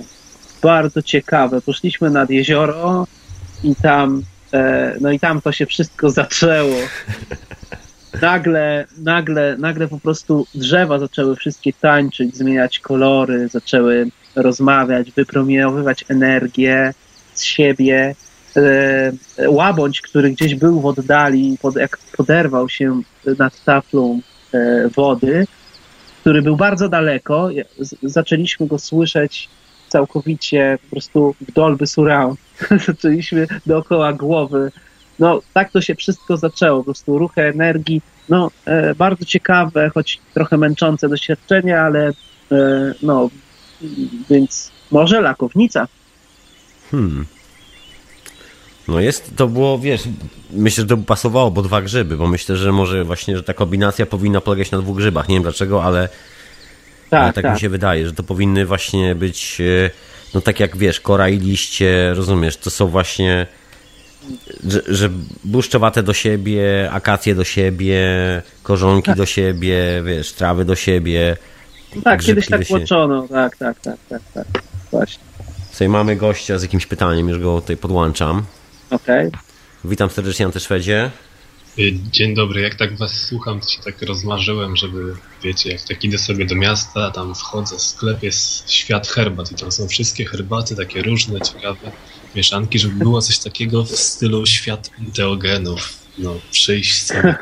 bardzo 0.62 1.02
ciekawe. 1.02 1.62
Poszliśmy 1.62 2.10
nad 2.10 2.30
jezioro 2.30 3.08
i 3.64 3.76
tam, 3.76 4.24
e, 4.54 4.96
no 5.02 5.12
i 5.12 5.20
tam 5.20 5.42
to 5.42 5.52
się 5.52 5.66
wszystko 5.66 6.10
zaczęło. 6.10 6.76
Nagle, 8.22 8.86
nagle, 8.98 9.58
nagle 9.60 9.88
po 9.88 10.00
prostu 10.00 10.48
drzewa 10.56 11.00
zaczęły 11.00 11.36
wszystkie 11.36 11.74
tańczyć, 11.74 12.36
zmieniać 12.36 12.80
kolory, 12.80 13.48
zaczęły 13.48 14.10
rozmawiać, 14.36 15.12
wypromieniowywać 15.12 16.06
energię 16.10 16.94
z 17.34 17.44
siebie. 17.44 18.16
E, 18.58 19.12
Łabądź, 19.48 20.02
który 20.02 20.32
gdzieś 20.32 20.56
był 20.56 20.82
w 20.82 20.86
oddali, 20.86 21.58
pod, 21.62 21.76
jak 21.76 21.98
poderwał 22.18 22.70
się 22.70 23.02
nad 23.40 23.64
taflą 23.64 24.20
e, 24.54 24.90
wody, 24.90 25.46
który 26.26 26.42
był 26.42 26.56
bardzo 26.56 26.90
daleko, 26.90 27.50
zaczęliśmy 28.04 28.68
go 28.68 28.80
słyszeć 28.80 29.50
całkowicie 29.90 30.78
po 30.84 30.90
prostu 30.90 31.36
w 31.42 31.52
Dolby 31.52 31.88
Surround. 31.88 32.40
Zaczęliśmy 32.88 33.48
dookoła 33.66 34.14
głowy. 34.14 34.72
No, 35.20 35.42
tak 35.54 35.72
to 35.72 35.82
się 35.82 35.96
wszystko 35.96 36.38
zaczęło, 36.38 36.80
po 36.80 36.84
prostu 36.84 37.18
ruchy 37.18 37.42
energii, 37.42 38.02
no, 38.30 38.52
e, 38.66 38.96
bardzo 38.96 39.26
ciekawe, 39.26 39.90
choć 39.90 40.20
trochę 40.34 40.58
męczące 40.58 41.10
doświadczenie, 41.10 41.82
ale 41.82 42.12
e, 42.52 42.94
no, 43.02 43.30
więc 44.30 44.72
może 44.92 45.22
lakownica. 45.22 45.88
Hmm. 46.92 47.26
No 48.88 49.00
jest, 49.00 49.36
to 49.36 49.48
było, 49.48 49.80
wiesz, 49.80 50.04
myślę, 50.52 50.82
że 50.82 50.88
to 50.88 50.98
by 50.98 51.04
pasowało, 51.04 51.52
bo 51.52 51.62
dwa 51.62 51.82
grzyby, 51.82 52.18
bo 52.18 52.28
myślę, 52.28 52.56
że 52.58 52.72
może 52.72 53.04
właśnie, 53.04 53.38
że 53.38 53.44
ta 53.44 53.54
kombinacja 53.54 54.06
powinna 54.06 54.42
polegać 54.42 54.72
na 54.72 54.78
dwóch 54.78 54.98
grzybach. 54.98 55.30
Nie 55.30 55.36
wiem 55.36 55.44
dlaczego, 55.44 55.84
ale 55.84 56.10
ale 57.12 57.26
Tak, 57.26 57.36
tak, 57.36 57.44
tak. 57.44 57.54
mi 57.54 57.60
się 57.60 57.70
wydaje, 57.70 58.06
że 58.06 58.14
to 58.14 58.24
powinny 58.24 58.66
właśnie 58.66 59.16
być, 59.16 59.62
e, 59.62 59.90
no 60.34 60.42
tak 60.42 60.60
jak 60.60 60.78
wiesz, 60.78 61.00
kora 61.00 61.30
i 61.30 61.40
liście, 61.40 62.14
rozumiesz, 62.14 62.58
to 62.58 62.70
są 62.70 62.88
właśnie, 62.88 63.48
że, 64.68 64.82
że 64.88 65.10
błyszczowate 65.44 66.04
do 66.04 66.14
siebie, 66.14 66.90
akacje 66.92 67.36
do 67.36 67.44
siebie, 67.44 68.02
korzonki 68.64 69.16
do 69.16 69.26
siebie, 69.26 69.78
wiesz, 70.06 70.34
trawy 70.34 70.66
do 70.66 70.76
siebie. 70.76 71.38
tak, 72.04 72.22
kiedyś 72.22 72.48
tak 72.48 72.62
łączono, 72.70 73.28
tak, 73.28 73.58
tak, 73.58 73.80
tak, 73.80 73.98
tak, 74.10 74.22
tak. 74.34 74.46
Właśnie, 74.92 75.24
Sobie 75.72 75.90
mamy 75.90 76.16
gościa 76.16 76.58
z 76.58 76.62
jakimś 76.62 76.86
pytaniem, 76.86 77.30
już 77.30 77.40
go 77.40 77.62
tutaj 77.62 77.78
podłączam. 77.78 78.44
Okej. 78.90 79.32
Witam 79.84 80.10
serdecznie, 80.10 80.46
Anteszwedzie. 80.46 81.12
Y, 81.80 81.94
Dzień 82.12 82.36
dobry, 82.36 82.62
jak 82.62 82.76
tak 82.76 82.98
was 82.98 83.22
słucham, 83.22 83.60
to 83.60 83.70
się 83.70 83.82
tak 83.82 84.02
rozmarzyłem, 84.02 84.76
żeby, 84.76 85.16
wiecie, 85.44 85.72
jak 85.72 85.82
tak 85.82 86.04
idę 86.04 86.18
sobie 86.18 86.46
do 86.46 86.56
miasta, 86.56 87.12
tam 87.12 87.36
wchodzę, 87.36 87.80
sklep 87.80 88.24
jest 88.24 88.72
świat 88.72 89.08
herbat 89.08 89.52
i 89.52 89.56
tam 89.56 89.72
są 89.72 89.88
wszystkie 89.88 90.26
herbaty, 90.26 90.76
takie 90.76 91.02
różne, 91.02 91.42
ciekawe 91.42 91.92
mieszanki, 92.36 92.80
żeby 92.80 92.96
było 92.96 93.22
coś 93.22 93.40
takiego 93.40 93.84
w 93.84 93.90
stylu 93.90 94.46
świat 94.46 94.90
enteogenów. 95.00 96.05
No, 96.18 96.40
przyjść 96.52 97.04
sobie. 97.04 97.36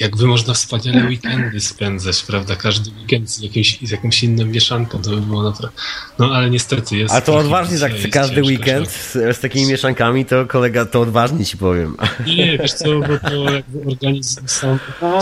Jakby 0.00 0.26
można 0.26 0.54
wspaniale 0.54 1.04
weekendy 1.04 1.60
spędzać, 1.60 2.22
prawda? 2.22 2.56
Każdy 2.56 2.90
weekend 2.90 3.30
z, 3.30 3.40
jakimś, 3.40 3.78
z 3.82 3.90
jakąś 3.90 4.22
inną 4.22 4.44
mieszanką, 4.44 5.02
to 5.02 5.10
by 5.10 5.20
było 5.20 5.42
naprawdę... 5.42 5.76
No, 6.18 6.34
ale 6.34 6.50
niestety 6.50 6.96
jest... 6.96 7.14
A 7.14 7.20
to 7.20 7.36
odważnie, 7.36 7.78
tak 7.78 7.92
każdy 8.10 8.36
ciężko, 8.36 8.48
weekend 8.48 8.90
z, 8.90 9.12
z 9.12 9.40
takimi 9.40 9.66
mieszankami, 9.66 10.24
to 10.24 10.46
kolega, 10.46 10.86
to 10.86 11.00
odważnie 11.00 11.44
ci 11.44 11.56
powiem. 11.56 11.96
Nie, 12.26 12.58
wiesz 12.58 12.72
co, 12.72 12.84
bo 12.84 13.30
to 13.30 13.52
jakby 13.52 13.90
organizm 13.90 14.48
sam, 14.48 14.78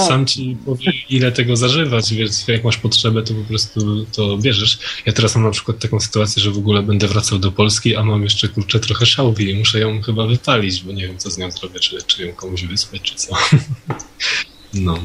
sam 0.09 0.27
ci 0.27 0.57
powie, 0.67 0.93
ile 1.09 1.33
tego 1.33 1.57
zażywać, 1.57 2.15
więc 2.15 2.49
jak 2.49 2.65
masz 2.65 2.77
potrzebę, 2.77 3.23
to 3.23 3.35
po 3.35 3.45
prostu 3.45 4.07
to 4.07 4.39
bierzesz. 4.39 4.79
Ja 5.07 5.13
teraz 5.13 5.35
mam 5.35 5.45
na 5.45 5.51
przykład 5.51 5.79
taką 5.79 6.01
sytuację, 6.01 6.43
że 6.43 6.51
w 6.51 6.59
ogóle 6.59 6.83
będę 6.83 7.09
wracał 7.09 7.39
do 7.39 7.53
Polski, 7.53 7.97
a 7.97 8.03
mam 8.03 8.23
jeszcze 8.23 8.49
kurczę 8.49 8.81
trochę 8.81 9.07
szałwi 9.07 9.51
i 9.51 9.59
muszę 9.59 9.81
ją 9.81 10.03
chyba 10.03 10.27
wypalić, 10.27 10.83
bo 10.83 10.93
nie 10.93 11.07
wiem, 11.07 11.19
co 11.19 11.31
z 11.31 11.39
nią 11.39 11.51
zrobię, 11.51 11.81
czy, 11.81 12.03
czy 12.07 12.20
czy 12.21 12.27
ją 12.27 12.33
komuś 12.33 12.65
wysłać, 12.65 13.03
czy 13.03 13.15
co. 13.15 13.37
No. 14.75 14.99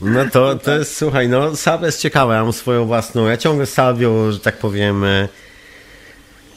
No 0.00 0.24
to, 0.32 0.54
to 0.54 0.78
jest, 0.78 0.96
słuchaj, 0.96 1.28
no 1.28 1.56
Salwia 1.56 1.86
jest 1.86 2.00
ciekawa, 2.00 2.34
ja 2.34 2.42
mam 2.42 2.52
swoją 2.52 2.86
własną, 2.86 3.26
ja 3.26 3.36
ciągle 3.36 3.66
Salwią, 3.66 4.32
że 4.32 4.40
tak 4.40 4.58
powiem, 4.58 5.04
e, 5.04 5.28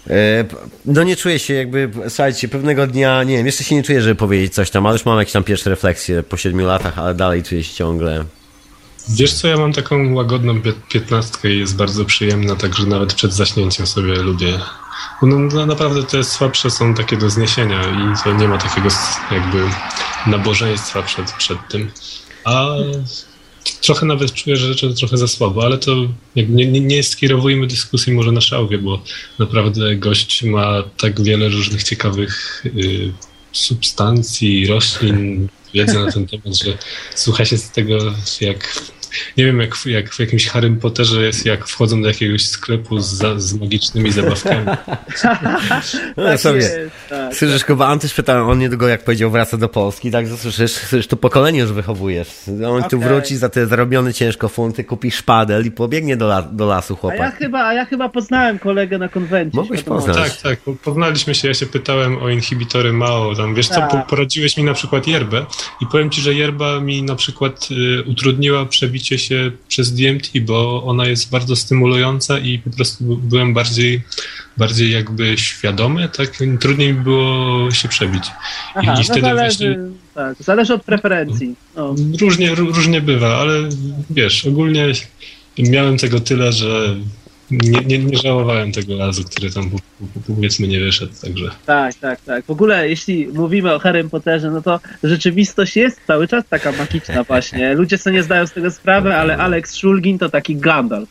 e, 0.08 0.46
no 0.86 1.04
nie 1.04 1.16
czuję 1.16 1.40
się 1.40 1.54
jakby, 1.54 1.92
słuchajcie, 2.08 2.48
pewnego 2.48 2.88
dnia, 2.88 3.24
nie 3.24 3.38
wiem, 3.38 3.46
jeszcze 3.46 3.64
się 3.64 3.76
nie 3.76 3.84
czuję, 3.84 4.02
żeby 4.02 4.16
powiedzieć 4.16 4.54
coś 4.54 4.70
tam, 4.70 4.86
ale 4.86 4.96
już 4.96 5.06
mam 5.06 5.20
jakieś 5.20 5.34
tam 5.34 5.44
pierwsze 5.44 5.70
refleksje 5.70 6.24
po 6.24 6.38
siedmiu 6.38 6.68
latach, 6.68 7.00
ale 7.00 7.16
dalej 7.16 7.44
czuję 7.44 7.64
się 7.64 7.74
ciągle 7.74 8.26
Wiesz 9.10 9.34
co, 9.34 9.48
ja 9.48 9.58
mam 9.58 9.74
taką 9.74 10.14
łagodną 10.14 10.62
piętnastkę 10.90 11.50
i 11.52 11.60
jest 11.60 11.76
bardzo 11.76 12.06
przyjemna, 12.06 12.56
także 12.56 12.86
nawet 12.86 13.14
przed 13.14 13.34
zaśnięciem 13.34 13.88
sobie 13.88 14.16
lubię. 14.16 14.60
No, 15.22 15.40
no, 15.40 15.66
naprawdę 15.66 16.04
te 16.04 16.24
słabsze 16.24 16.72
są 16.72 16.94
takie 16.94 17.18
do 17.18 17.30
zniesienia 17.30 17.82
i 17.82 18.24
to 18.24 18.34
nie 18.34 18.48
ma 18.48 18.58
takiego 18.58 18.90
jakby 19.32 19.64
nabożeństwa 20.28 21.04
przed, 21.04 21.32
przed 21.32 21.58
tym. 21.72 21.92
A 22.46 22.76
trochę 23.82 24.06
nawet 24.06 24.34
czuję, 24.34 24.56
że 24.56 24.68
rzeczy 24.68 24.94
trochę 24.94 25.18
za 25.18 25.28
słabo, 25.28 25.64
ale 25.64 25.78
to 25.78 25.96
nie, 26.36 26.46
nie, 26.46 26.82
nie 26.82 27.04
skierowujmy 27.04 27.68
dyskusji 27.68 28.14
może 28.14 28.32
na 28.32 28.42
szałwie, 28.42 28.78
bo 28.78 29.04
naprawdę 29.40 29.96
gość 29.96 30.44
ma 30.44 30.84
tak 30.98 31.22
wiele 31.22 31.50
różnych 31.50 31.84
ciekawych 31.84 32.64
y, 32.66 33.14
substancji, 33.52 34.68
roślin, 34.68 35.48
wiedzy 35.74 36.00
na 36.00 36.12
ten 36.12 36.28
temat, 36.28 36.58
że 36.64 36.78
słucha 37.16 37.46
się 37.46 37.58
z 37.58 37.72
tego 37.72 37.98
jak 38.42 38.82
nie 39.38 39.46
wiem, 39.46 39.60
jak, 39.60 39.76
jak 39.86 40.14
w 40.14 40.20
jakimś 40.20 40.48
Harry 40.48 40.72
Potterze 40.72 41.22
jest, 41.22 41.46
jak 41.46 41.68
wchodzą 41.68 42.02
do 42.02 42.08
jakiegoś 42.08 42.46
sklepu 42.46 43.00
z, 43.00 43.42
z 43.42 43.54
magicznymi 43.54 44.12
zabawkami. 44.12 44.66
no, 46.18 46.24
tak 46.24 46.40
sobie. 46.40 46.58
Jest, 46.58 46.78
tak, 47.10 47.36
Słyszysz, 47.36 47.66
Kuba, 47.66 47.88
Antysz 47.88 48.14
pytał, 48.14 48.50
on 48.50 48.60
niedługo, 48.60 48.88
jak 48.88 49.04
powiedział, 49.04 49.32
wraca 49.32 49.58
do 49.58 49.70
Polski, 49.70 50.12
tak, 50.12 50.28
słyszysz, 50.28 50.72
słyszysz, 50.72 51.08
tu 51.08 51.18
pokolenie 51.18 51.60
już 51.60 51.72
wychowujesz. 51.72 52.28
On 52.48 52.78
okay. 52.78 52.90
tu 52.90 53.00
wróci 53.00 53.38
za 53.38 53.50
te 53.50 53.68
zarobione 53.68 54.14
ciężko 54.14 54.50
funty, 54.50 54.84
kupi 54.84 55.12
szpadel 55.12 55.66
i 55.66 55.72
pobiegnie 55.72 56.18
do, 56.18 56.26
la, 56.26 56.42
do 56.42 56.66
lasu 56.66 56.96
chłopak. 56.96 57.20
A 57.20 57.24
ja, 57.24 57.32
chyba, 57.32 57.66
a 57.66 57.74
ja 57.74 57.86
chyba 57.86 58.10
poznałem 58.10 58.60
kolegę 58.60 58.98
na 58.98 59.10
konwencie. 59.10 59.58
Mogłeś 59.58 59.84
poznać. 59.84 60.42
Tak, 60.42 60.60
tak, 60.66 60.76
poznaliśmy 60.84 61.36
się, 61.36 61.48
ja 61.48 61.54
się 61.54 61.66
pytałem 61.66 62.18
o 62.18 62.30
inhibitory 62.30 62.94
Mao, 62.94 63.36
tam, 63.36 63.56
wiesz 63.56 63.68
tak. 63.68 63.92
co, 63.92 63.98
poradziłeś 63.98 64.58
mi 64.58 64.64
na 64.64 64.74
przykład 64.74 65.08
yerbę 65.08 65.46
i 65.82 65.86
powiem 65.86 66.10
ci, 66.10 66.22
że 66.22 66.34
yerba 66.34 66.80
mi 66.80 67.04
na 67.04 67.16
przykład 67.16 67.68
y, 67.72 68.04
utrudniła 68.04 68.66
przebicie 68.66 69.09
przebicie 69.10 69.28
się 69.28 69.52
przez 69.68 69.94
DMT, 69.94 70.40
bo 70.42 70.84
ona 70.84 71.08
jest 71.08 71.30
bardzo 71.30 71.56
stymulująca 71.56 72.40
i 72.40 72.60
po 72.60 72.70
prostu 72.70 73.04
byłem 73.04 73.54
bardziej, 73.54 74.02
bardziej 74.58 74.92
jakby 74.92 75.38
świadomy, 75.38 76.10
tak 76.10 76.38
trudniej 76.60 76.94
mi 76.94 77.00
było 77.00 77.72
się 77.72 77.88
przebić. 77.88 78.24
Aha, 78.76 78.94
I, 78.94 78.98
no 78.98 79.04
zależy, 79.04 79.34
właśnie... 79.36 79.78
tak, 80.14 80.38
zależy 80.40 80.74
od 80.74 80.84
preferencji. 80.84 81.56
No. 81.76 81.96
Różnie, 82.22 82.56
różnie 82.56 83.02
bywa, 83.02 83.38
ale 83.38 83.70
wiesz, 84.10 84.46
ogólnie 84.46 84.88
miałem 85.58 85.98
tego 85.98 86.20
tyle, 86.20 86.52
że 86.52 86.96
nie, 87.52 87.82
nie, 87.82 88.00
nie 88.00 88.18
żałowałem 88.18 88.72
tego 88.72 88.98
razu, 88.98 89.24
który 89.24 89.52
tam 89.52 89.72
powiedzmy 90.28 90.68
nie 90.68 90.80
wyszedł, 90.80 91.14
także. 91.22 91.52
Tak, 91.66 91.94
tak, 91.96 92.22
tak. 92.22 92.46
W 92.46 92.50
ogóle 92.50 92.90
jeśli 92.90 93.28
mówimy 93.28 93.74
o 93.74 93.80
Harry 93.80 94.04
Potterze, 94.04 94.52
no 94.52 94.62
to 94.62 94.80
rzeczywistość 95.04 95.76
jest 95.76 96.00
cały 96.08 96.28
czas 96.28 96.44
taka 96.50 96.72
magiczna 96.72 97.24
właśnie. 97.24 97.74
Ludzie 97.74 97.98
sobie 97.98 98.16
nie 98.16 98.24
zdają 98.24 98.48
z 98.48 98.52
tego 98.52 98.72
sprawy, 98.72 99.16
ale 99.16 99.38
Alex 99.38 99.76
Shulgin 99.76 100.18
to 100.18 100.30
taki 100.30 100.56
Gandalf. 100.56 101.10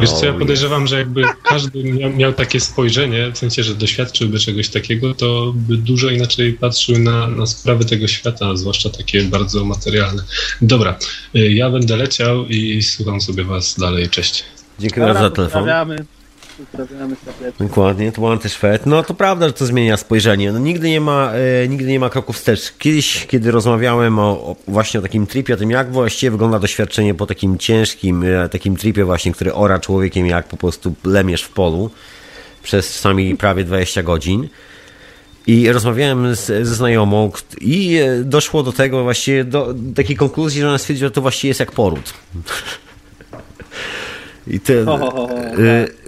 Wiesz 0.00 0.12
co, 0.12 0.26
ja 0.26 0.32
podejrzewam, 0.32 0.86
że 0.86 0.98
jakby 0.98 1.22
każdy 1.42 1.84
miał, 1.84 2.12
miał, 2.12 2.32
takie 2.32 2.60
spojrzenie, 2.60 3.32
w 3.32 3.38
sensie, 3.38 3.62
że 3.62 3.74
doświadczyłby 3.74 4.38
czegoś 4.38 4.68
takiego, 4.68 5.14
to 5.14 5.52
by 5.56 5.76
dużo 5.76 6.10
inaczej 6.10 6.52
patrzył 6.52 6.98
na, 6.98 7.26
na 7.26 7.46
sprawy 7.46 7.84
tego 7.84 8.08
świata, 8.08 8.56
zwłaszcza 8.56 8.90
takie 8.90 9.22
bardzo 9.22 9.64
materialne. 9.64 10.22
Dobra, 10.60 10.98
y, 11.36 11.52
ja 11.52 11.70
będę 11.70 11.96
leciał 11.96 12.46
i 12.46 12.82
słucham 12.82 13.20
sobie 13.20 13.44
was 13.44 13.74
dalej. 13.78 14.08
Cześć. 14.08 14.44
Dziękuję 14.78 15.06
bardzo 15.06 15.22
za 15.22 15.30
telefon. 15.30 15.60
Pozdrawiamy. 15.60 15.96
Pozdrawiamy 16.72 17.16
Dokładnie, 17.58 18.12
to 18.12 18.20
był 18.20 18.38
też 18.38 18.60
No 18.86 19.02
to 19.02 19.14
prawda, 19.14 19.46
że 19.46 19.52
to 19.52 19.66
zmienia 19.66 19.96
spojrzenie. 19.96 20.52
No, 20.52 20.58
nigdy, 20.58 20.90
nie 20.90 21.00
ma, 21.00 21.32
e, 21.32 21.68
nigdy 21.68 21.86
nie 21.86 22.00
ma 22.00 22.10
kroku 22.10 22.32
wstecz. 22.32 22.72
Kiedyś, 22.78 23.26
kiedy 23.26 23.50
rozmawiałem 23.50 24.18
o, 24.18 24.22
o, 24.22 24.56
właśnie 24.68 25.00
o 25.00 25.02
takim 25.02 25.26
tripie, 25.26 25.54
o 25.54 25.56
tym 25.56 25.70
jak 25.70 25.92
właściwie 25.92 26.30
wygląda 26.30 26.58
doświadczenie 26.58 27.14
po 27.14 27.26
takim 27.26 27.58
ciężkim, 27.58 28.24
e, 28.24 28.48
takim 28.48 28.76
tripie 28.76 29.04
właśnie, 29.04 29.32
który 29.32 29.54
ora 29.54 29.78
człowiekiem 29.78 30.26
jak 30.26 30.48
po 30.48 30.56
prostu 30.56 30.94
lemiesz 31.04 31.42
w 31.42 31.48
polu 31.48 31.90
przez 32.62 33.00
sami 33.00 33.36
prawie 33.36 33.64
20 33.64 34.02
godzin. 34.02 34.48
I 35.46 35.72
rozmawiałem 35.72 36.34
z, 36.34 36.46
ze 36.46 36.74
znajomą 36.74 37.30
i 37.60 37.96
e, 37.96 38.24
doszło 38.24 38.62
do 38.62 38.72
tego 38.72 39.02
właściwie, 39.02 39.44
do 39.44 39.74
takiej 39.94 40.16
konkluzji, 40.16 40.60
że 40.60 40.68
ona 40.68 40.78
stwierdziła, 40.78 41.06
że 41.06 41.12
to 41.12 41.20
właściwie 41.20 41.48
jest 41.48 41.60
jak 41.60 41.72
poród. 41.72 42.14
I 44.46 44.60
ty, 44.60 44.72
y, 44.72 44.84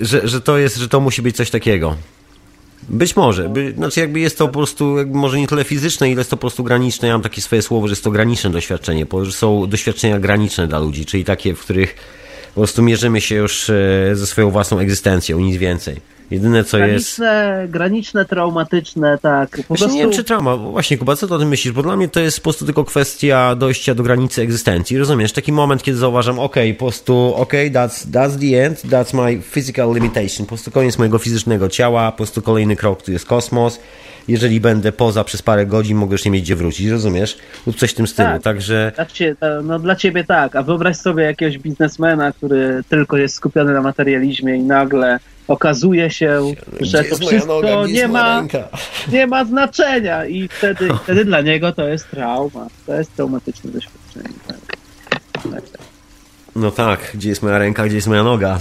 że, 0.00 0.28
że 0.28 0.40
to 0.40 0.58
jest, 0.58 0.76
że 0.76 0.88
to 0.88 1.00
musi 1.00 1.22
być 1.22 1.36
coś 1.36 1.50
takiego. 1.50 1.96
Być 2.88 3.16
może. 3.16 3.48
By, 3.48 3.72
znaczy 3.76 4.00
jakby 4.00 4.20
jest 4.20 4.38
to 4.38 4.46
po 4.46 4.52
prostu, 4.52 4.96
może 5.06 5.38
nie 5.40 5.46
tyle 5.46 5.64
fizyczne, 5.64 6.10
ile 6.10 6.20
jest 6.20 6.30
to 6.30 6.36
po 6.36 6.40
prostu 6.40 6.64
graniczne. 6.64 7.08
Ja 7.08 7.14
mam 7.14 7.22
takie 7.22 7.42
swoje 7.42 7.62
słowo, 7.62 7.88
że 7.88 7.92
jest 7.92 8.04
to 8.04 8.10
graniczne 8.10 8.50
doświadczenie, 8.50 9.06
że 9.22 9.32
są 9.32 9.66
doświadczenia 9.66 10.20
graniczne 10.20 10.66
dla 10.66 10.78
ludzi, 10.78 11.06
czyli 11.06 11.24
takie, 11.24 11.54
w 11.54 11.60
których 11.60 11.94
po 12.54 12.60
prostu 12.60 12.82
mierzymy 12.82 13.20
się 13.20 13.34
już 13.34 13.70
e, 13.70 14.10
ze 14.12 14.26
swoją 14.26 14.50
własną 14.50 14.78
egzystencją, 14.78 15.40
nic 15.40 15.56
więcej. 15.56 16.00
Jedyne 16.30 16.64
co 16.64 16.76
graniczne, 16.76 17.58
jest. 17.60 17.72
Graniczne, 17.72 18.24
traumatyczne, 18.24 19.18
tak. 19.22 19.50
Po 19.68 19.74
prostu... 19.74 19.94
Nie 19.94 20.00
wiem, 20.00 20.12
czy 20.12 20.24
trauma. 20.24 20.56
Właśnie, 20.56 20.98
Kuba, 20.98 21.16
co 21.16 21.28
ty 21.28 21.34
o 21.34 21.38
tym 21.38 21.48
myślisz? 21.48 21.74
Bo 21.74 21.82
dla 21.82 21.96
mnie 21.96 22.08
to 22.08 22.20
jest 22.20 22.38
po 22.38 22.42
prostu 22.42 22.64
tylko 22.64 22.84
kwestia 22.84 23.54
dojścia 23.54 23.94
do 23.94 24.02
granicy 24.02 24.42
egzystencji. 24.42 24.98
Rozumiesz? 24.98 25.32
Taki 25.32 25.52
moment, 25.52 25.82
kiedy 25.82 25.98
zauważam, 25.98 26.38
ok, 26.38 26.56
po 26.78 26.84
prostu, 26.84 27.34
ok, 27.36 27.52
that's, 27.52 28.06
that's 28.12 28.50
the 28.50 28.66
end, 28.66 28.84
that's 28.84 29.16
my 29.16 29.42
physical 29.42 29.94
limitation. 29.94 30.46
Po 30.46 30.48
prostu 30.48 30.70
koniec 30.70 30.98
mojego 30.98 31.18
fizycznego 31.18 31.68
ciała, 31.68 32.12
po 32.12 32.16
prostu 32.16 32.42
kolejny 32.42 32.76
krok, 32.76 33.02
tu 33.02 33.12
jest 33.12 33.26
kosmos. 33.26 33.80
Jeżeli 34.28 34.60
będę 34.60 34.92
poza 34.92 35.24
przez 35.24 35.42
parę 35.42 35.66
godzin, 35.66 35.96
mogę 35.96 36.14
już 36.14 36.24
nie 36.24 36.30
mieć 36.30 36.42
gdzie 36.42 36.56
wrócić, 36.56 36.86
rozumiesz? 36.86 37.38
Lub 37.66 37.76
coś 37.76 37.90
w 37.90 37.94
tym 37.94 38.06
stylu, 38.06 38.28
tak. 38.28 38.42
także... 38.42 38.92
No 39.64 39.78
dla 39.78 39.96
ciebie 39.96 40.24
tak, 40.24 40.56
a 40.56 40.62
wyobraź 40.62 40.96
sobie 40.96 41.24
jakiegoś 41.24 41.58
biznesmena, 41.58 42.32
który 42.32 42.82
tylko 42.88 43.16
jest 43.16 43.34
skupiony 43.34 43.72
na 43.72 43.82
materializmie 43.82 44.56
i 44.56 44.62
nagle 44.62 45.18
okazuje 45.48 46.10
się, 46.10 46.54
że 46.80 47.04
to 47.04 47.16
wszystko 47.16 47.46
noga, 47.46 47.86
nie, 47.86 48.08
ma, 48.08 48.44
nie 49.12 49.26
ma 49.26 49.44
znaczenia 49.44 50.26
i 50.26 50.48
wtedy, 50.48 50.88
wtedy 51.02 51.24
dla 51.24 51.40
niego 51.40 51.72
to 51.72 51.88
jest 51.88 52.10
trauma. 52.10 52.66
To 52.86 52.94
jest 52.94 53.16
traumatyczne 53.16 53.70
doświadczenie. 53.70 54.34
Tak. 54.46 54.56
Tak, 55.42 55.70
tak. 55.70 55.87
No 56.58 56.70
tak, 56.70 57.10
gdzie 57.14 57.28
jest 57.28 57.42
moja 57.42 57.58
ręka, 57.58 57.86
gdzie 57.86 57.94
jest 57.94 58.08
moja 58.08 58.24
noga. 58.24 58.58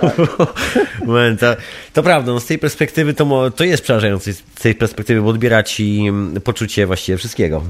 Tak. 0.00 0.16
to, 1.40 1.56
to 1.92 2.02
prawda, 2.02 2.32
no 2.32 2.40
z 2.40 2.46
tej 2.46 2.58
perspektywy 2.58 3.14
to, 3.14 3.50
to 3.50 3.64
jest 3.64 3.82
przerażające, 3.82 4.32
z 4.32 4.42
tej 4.42 4.74
perspektywy, 4.74 5.22
bo 5.22 5.28
odbiera 5.28 5.62
ci 5.62 6.06
mm, 6.08 6.40
poczucie 6.40 6.86
właściwie 6.86 7.18
wszystkiego. 7.18 7.62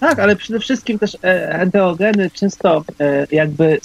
Tak, 0.00 0.18
ale 0.18 0.36
przede 0.36 0.60
wszystkim 0.60 0.98
też 0.98 1.14
e, 1.14 1.60
enteogeny 1.60 2.30
często 2.30 2.84
e, 3.00 3.26
jakby 3.30 3.80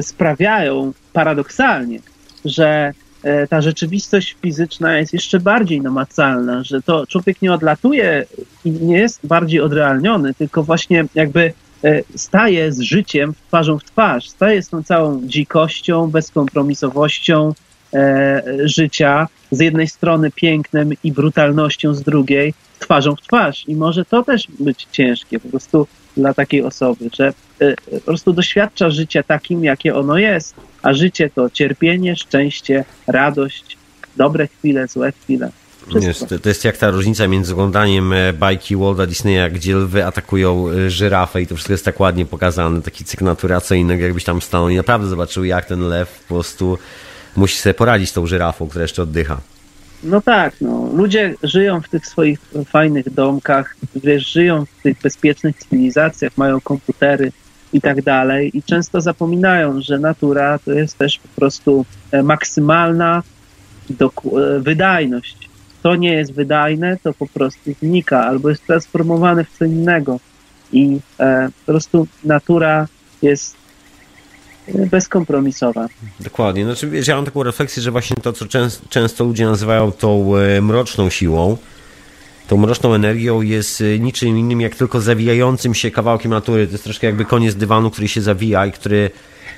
sprawiają 0.00 0.92
paradoksalnie, 1.12 1.98
że 2.44 2.92
E, 3.26 3.46
ta 3.46 3.60
rzeczywistość 3.60 4.36
fizyczna 4.42 4.98
jest 4.98 5.12
jeszcze 5.12 5.40
bardziej 5.40 5.80
namacalna, 5.80 6.64
że 6.64 6.82
to 6.82 7.06
człowiek 7.06 7.42
nie 7.42 7.52
odlatuje 7.52 8.26
i 8.64 8.70
nie 8.70 8.98
jest 8.98 9.26
bardziej 9.26 9.60
odrealniony, 9.60 10.34
tylko 10.34 10.62
właśnie 10.62 11.04
jakby 11.14 11.52
staje 12.16 12.72
z 12.72 12.80
życiem 12.80 13.34
twarzą 13.48 13.78
w 13.78 13.84
twarz, 13.84 14.28
staje 14.28 14.62
z 14.62 14.68
tą 14.68 14.82
całą 14.82 15.26
dzikością, 15.26 16.10
bezkompromisowością 16.10 17.54
e, 17.94 18.42
życia, 18.64 19.28
z 19.50 19.60
jednej 19.60 19.88
strony 19.88 20.30
pięknem 20.30 20.90
i 21.04 21.12
brutalnością 21.12 21.94
z 21.94 22.02
drugiej, 22.02 22.54
twarzą 22.78 23.16
w 23.16 23.20
twarz. 23.20 23.64
I 23.68 23.76
może 23.76 24.04
to 24.04 24.22
też 24.22 24.46
być 24.58 24.86
ciężkie 24.92 25.40
po 25.40 25.48
prostu 25.48 25.86
dla 26.16 26.34
takiej 26.34 26.62
osoby, 26.62 27.10
że 27.12 27.32
po 27.90 28.00
prostu 28.00 28.32
doświadcza 28.32 28.90
życia 28.90 29.22
takim, 29.22 29.64
jakie 29.64 29.94
ono 29.94 30.18
jest 30.18 30.54
a 30.86 30.94
życie 30.94 31.30
to 31.30 31.50
cierpienie, 31.50 32.16
szczęście, 32.16 32.84
radość, 33.06 33.76
dobre 34.16 34.46
chwile, 34.46 34.88
złe 34.88 35.12
chwile. 35.12 35.50
Jest, 35.94 36.34
to 36.42 36.48
jest 36.48 36.64
jak 36.64 36.76
ta 36.76 36.90
różnica 36.90 37.28
między 37.28 37.52
oglądaniem 37.52 38.12
e, 38.12 38.32
bajki 38.32 38.76
Walda 38.76 39.06
Disneya, 39.06 39.52
gdzie 39.52 39.76
lwy 39.76 40.06
atakują 40.06 40.68
e, 40.68 40.90
żyrafę 40.90 41.42
i 41.42 41.46
to 41.46 41.54
wszystko 41.54 41.72
jest 41.72 41.84
tak 41.84 42.00
ładnie 42.00 42.26
pokazane, 42.26 42.82
taki 42.82 43.04
cykl 43.04 43.24
naturacyjny, 43.24 43.98
jakbyś 43.98 44.24
tam 44.24 44.42
stanął 44.42 44.68
i 44.68 44.76
naprawdę 44.76 45.08
zobaczył, 45.08 45.44
jak 45.44 45.64
ten 45.64 45.80
lew 45.80 46.24
po 46.28 46.34
prostu 46.34 46.78
musi 47.36 47.58
sobie 47.58 47.74
poradzić 47.74 48.10
z 48.10 48.12
tą 48.12 48.26
żyrafą, 48.26 48.68
która 48.68 48.82
jeszcze 48.82 49.02
oddycha. 49.02 49.40
No 50.02 50.20
tak, 50.20 50.54
no. 50.60 50.90
Ludzie 50.94 51.34
żyją 51.42 51.80
w 51.80 51.88
tych 51.88 52.06
swoich 52.06 52.38
fajnych 52.68 53.14
domkach, 53.14 53.76
wiesz, 53.96 54.32
żyją 54.32 54.64
w 54.66 54.82
tych 54.82 54.98
bezpiecznych 55.02 55.56
cywilizacjach, 55.58 56.32
mają 56.36 56.60
komputery, 56.60 57.32
i 57.72 57.80
tak 57.80 58.02
dalej. 58.02 58.50
I 58.58 58.62
często 58.62 59.00
zapominają, 59.00 59.80
że 59.80 59.98
natura 59.98 60.58
to 60.58 60.72
jest 60.72 60.98
też 60.98 61.18
po 61.18 61.28
prostu 61.40 61.86
e, 62.10 62.22
maksymalna 62.22 63.22
wydajność. 64.60 65.45
To 65.86 65.96
nie 65.96 66.12
jest 66.12 66.32
wydajne, 66.32 66.96
to 67.02 67.14
po 67.14 67.26
prostu 67.26 67.72
znika 67.82 68.24
albo 68.24 68.48
jest 68.48 68.66
transformowane 68.66 69.44
w 69.44 69.58
co 69.58 69.64
innego. 69.64 70.20
I 70.72 70.98
e, 71.20 71.48
po 71.48 71.72
prostu 71.72 72.06
natura 72.24 72.86
jest 73.22 73.56
e, 74.68 74.86
bezkompromisowa. 74.86 75.86
Dokładnie. 76.20 76.64
Znaczy, 76.64 76.90
wiesz, 76.90 77.08
ja 77.08 77.16
mam 77.16 77.24
taką 77.24 77.42
refleksję, 77.42 77.82
że 77.82 77.90
właśnie 77.90 78.16
to, 78.22 78.32
co 78.32 78.46
częst, 78.46 78.88
często 78.88 79.24
ludzie 79.24 79.46
nazywają 79.46 79.92
tą 79.92 80.36
e, 80.36 80.62
mroczną 80.62 81.10
siłą, 81.10 81.56
tą 82.48 82.56
mroczną 82.56 82.94
energią 82.94 83.42
jest 83.42 83.80
e, 83.80 83.98
niczym 83.98 84.38
innym 84.38 84.60
jak 84.60 84.74
tylko 84.74 85.00
zawijającym 85.00 85.74
się 85.74 85.90
kawałkiem 85.90 86.30
natury. 86.30 86.66
To 86.66 86.72
jest 86.72 86.84
troszkę 86.84 87.06
jakby 87.06 87.24
koniec 87.24 87.54
dywanu, 87.54 87.90
który 87.90 88.08
się 88.08 88.22
zawija 88.22 88.66
i 88.66 88.72
który 88.72 89.10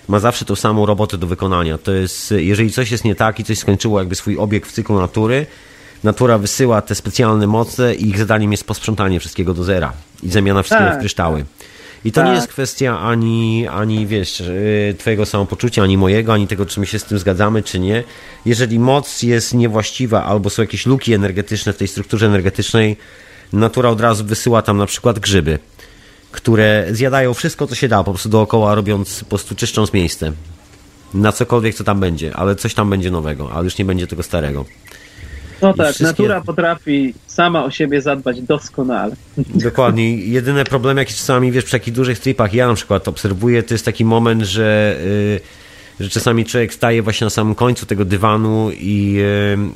ma 0.09 0.19
zawsze 0.19 0.45
tą 0.45 0.57
samą 0.57 0.87
robotę 0.87 1.19
do 1.19 1.27
wykonania. 1.27 1.79
To 1.79 1.93
jest, 1.93 2.31
jeżeli 2.31 2.71
coś 2.71 2.91
jest 2.91 3.05
nie 3.05 3.15
tak 3.15 3.41
i 3.41 3.45
coś 3.45 3.59
skończyło 3.59 3.99
jakby 3.99 4.15
swój 4.15 4.39
obieg 4.39 4.67
w 4.67 4.73
cyklu 4.73 5.01
natury, 5.01 5.47
natura 6.05 6.39
wysyła 6.39 6.83
te 6.83 6.95
specjalne 6.95 7.47
moce 7.47 7.95
i 7.95 8.09
ich 8.09 8.19
zadaniem 8.19 8.53
jest 8.53 8.65
posprzątanie 8.65 9.21
wszystkiego 9.21 9.55
do 9.55 9.65
zera 9.65 9.93
i 10.23 10.31
zamiana 10.31 10.63
wszystkiego 10.63 10.91
Tak, 10.91 10.99
w 10.99 11.01
kryształy. 11.01 11.45
I 12.05 12.13
to 12.13 12.21
Tak. 12.21 12.29
nie 12.29 12.35
jest 12.35 12.49
kwestia 12.49 13.01
ani, 13.01 13.69
ani 13.69 14.07
wiesz, 14.07 14.41
yy, 14.41 14.95
twojego 14.99 15.27
samopoczucia, 15.27 15.83
ani 15.83 15.99
mojego, 15.99 16.33
ani 16.33 16.47
tego, 16.47 16.67
czy 16.67 16.81
my 16.81 16.87
się 16.87 16.99
z 16.99 17.05
tym 17.05 17.19
zgadzamy, 17.19 17.63
czy 17.63 17.79
nie. 17.79 18.05
Jeżeli 18.45 18.79
moc 18.79 19.23
jest 19.23 19.55
niewłaściwa, 19.55 20.25
albo 20.25 20.51
są 20.51 20.63
jakieś 20.63 20.87
luki 20.87 21.15
energetyczne 21.15 21.73
w 21.73 21.77
tej 21.77 21.89
strukturze 21.89 22.27
energetycznej, 22.27 22.97
natura 23.53 23.89
od 23.89 24.01
razu 24.01 24.25
wysyła 24.25 24.63
tam 24.63 24.77
na 24.77 24.87
przykład 24.87 25.19
grzyby, 25.19 25.59
które 26.31 26.87
zjadają 26.91 27.35
wszystko, 27.35 27.67
co 27.67 27.75
się 27.75 27.89
da, 27.89 28.05
po 28.05 28.13
prostu 28.13 28.29
dookoła, 28.29 28.75
robiąc, 28.75 29.21
po 29.21 29.27
prostu 29.27 29.55
czyszcząc 29.55 29.93
miejsce. 29.93 30.33
Na 31.15 31.33
cokolwiek, 31.33 31.75
co 31.75 31.85
tam 31.85 32.01
będzie, 32.01 32.37
ale 32.37 32.57
coś 32.57 32.75
tam 32.75 32.91
będzie 32.91 33.11
nowego, 33.11 33.53
ale 33.53 33.65
już 33.65 33.79
nie 33.79 33.85
będzie 33.85 34.07
tego 34.07 34.23
starego. 34.23 34.65
No 35.63 35.75
tak, 35.75 35.87
wszystkie- 35.87 36.05
natura 36.07 36.41
potrafi 36.41 37.15
sama 37.27 37.65
o 37.65 37.71
siebie 37.71 38.03
zadbać 38.03 38.41
doskonale. 38.43 39.17
Dokładnie. 39.55 40.17
Jedyny 40.17 40.65
problem, 40.65 40.97
jaki 40.97 41.15
czasami, 41.15 41.53
wiesz, 41.53 41.65
przy 41.65 41.73
takich 41.73 41.95
dużych 41.95 42.19
tripach, 42.19 42.55
ja 42.55 42.69
na 42.69 42.75
przykład 42.75 43.09
obserwuję, 43.09 43.63
to 43.63 43.75
jest 43.75 43.85
taki 43.85 44.05
moment, 44.05 44.43
że, 44.43 44.97
y, 45.05 45.41
że 46.01 46.11
czasami 46.11 46.45
człowiek 46.45 46.75
staje 46.75 47.03
właśnie 47.03 47.25
na 47.25 47.31
samym 47.31 47.55
końcu 47.55 47.87
tego 47.87 48.05
dywanu 48.05 48.71
i 48.71 49.17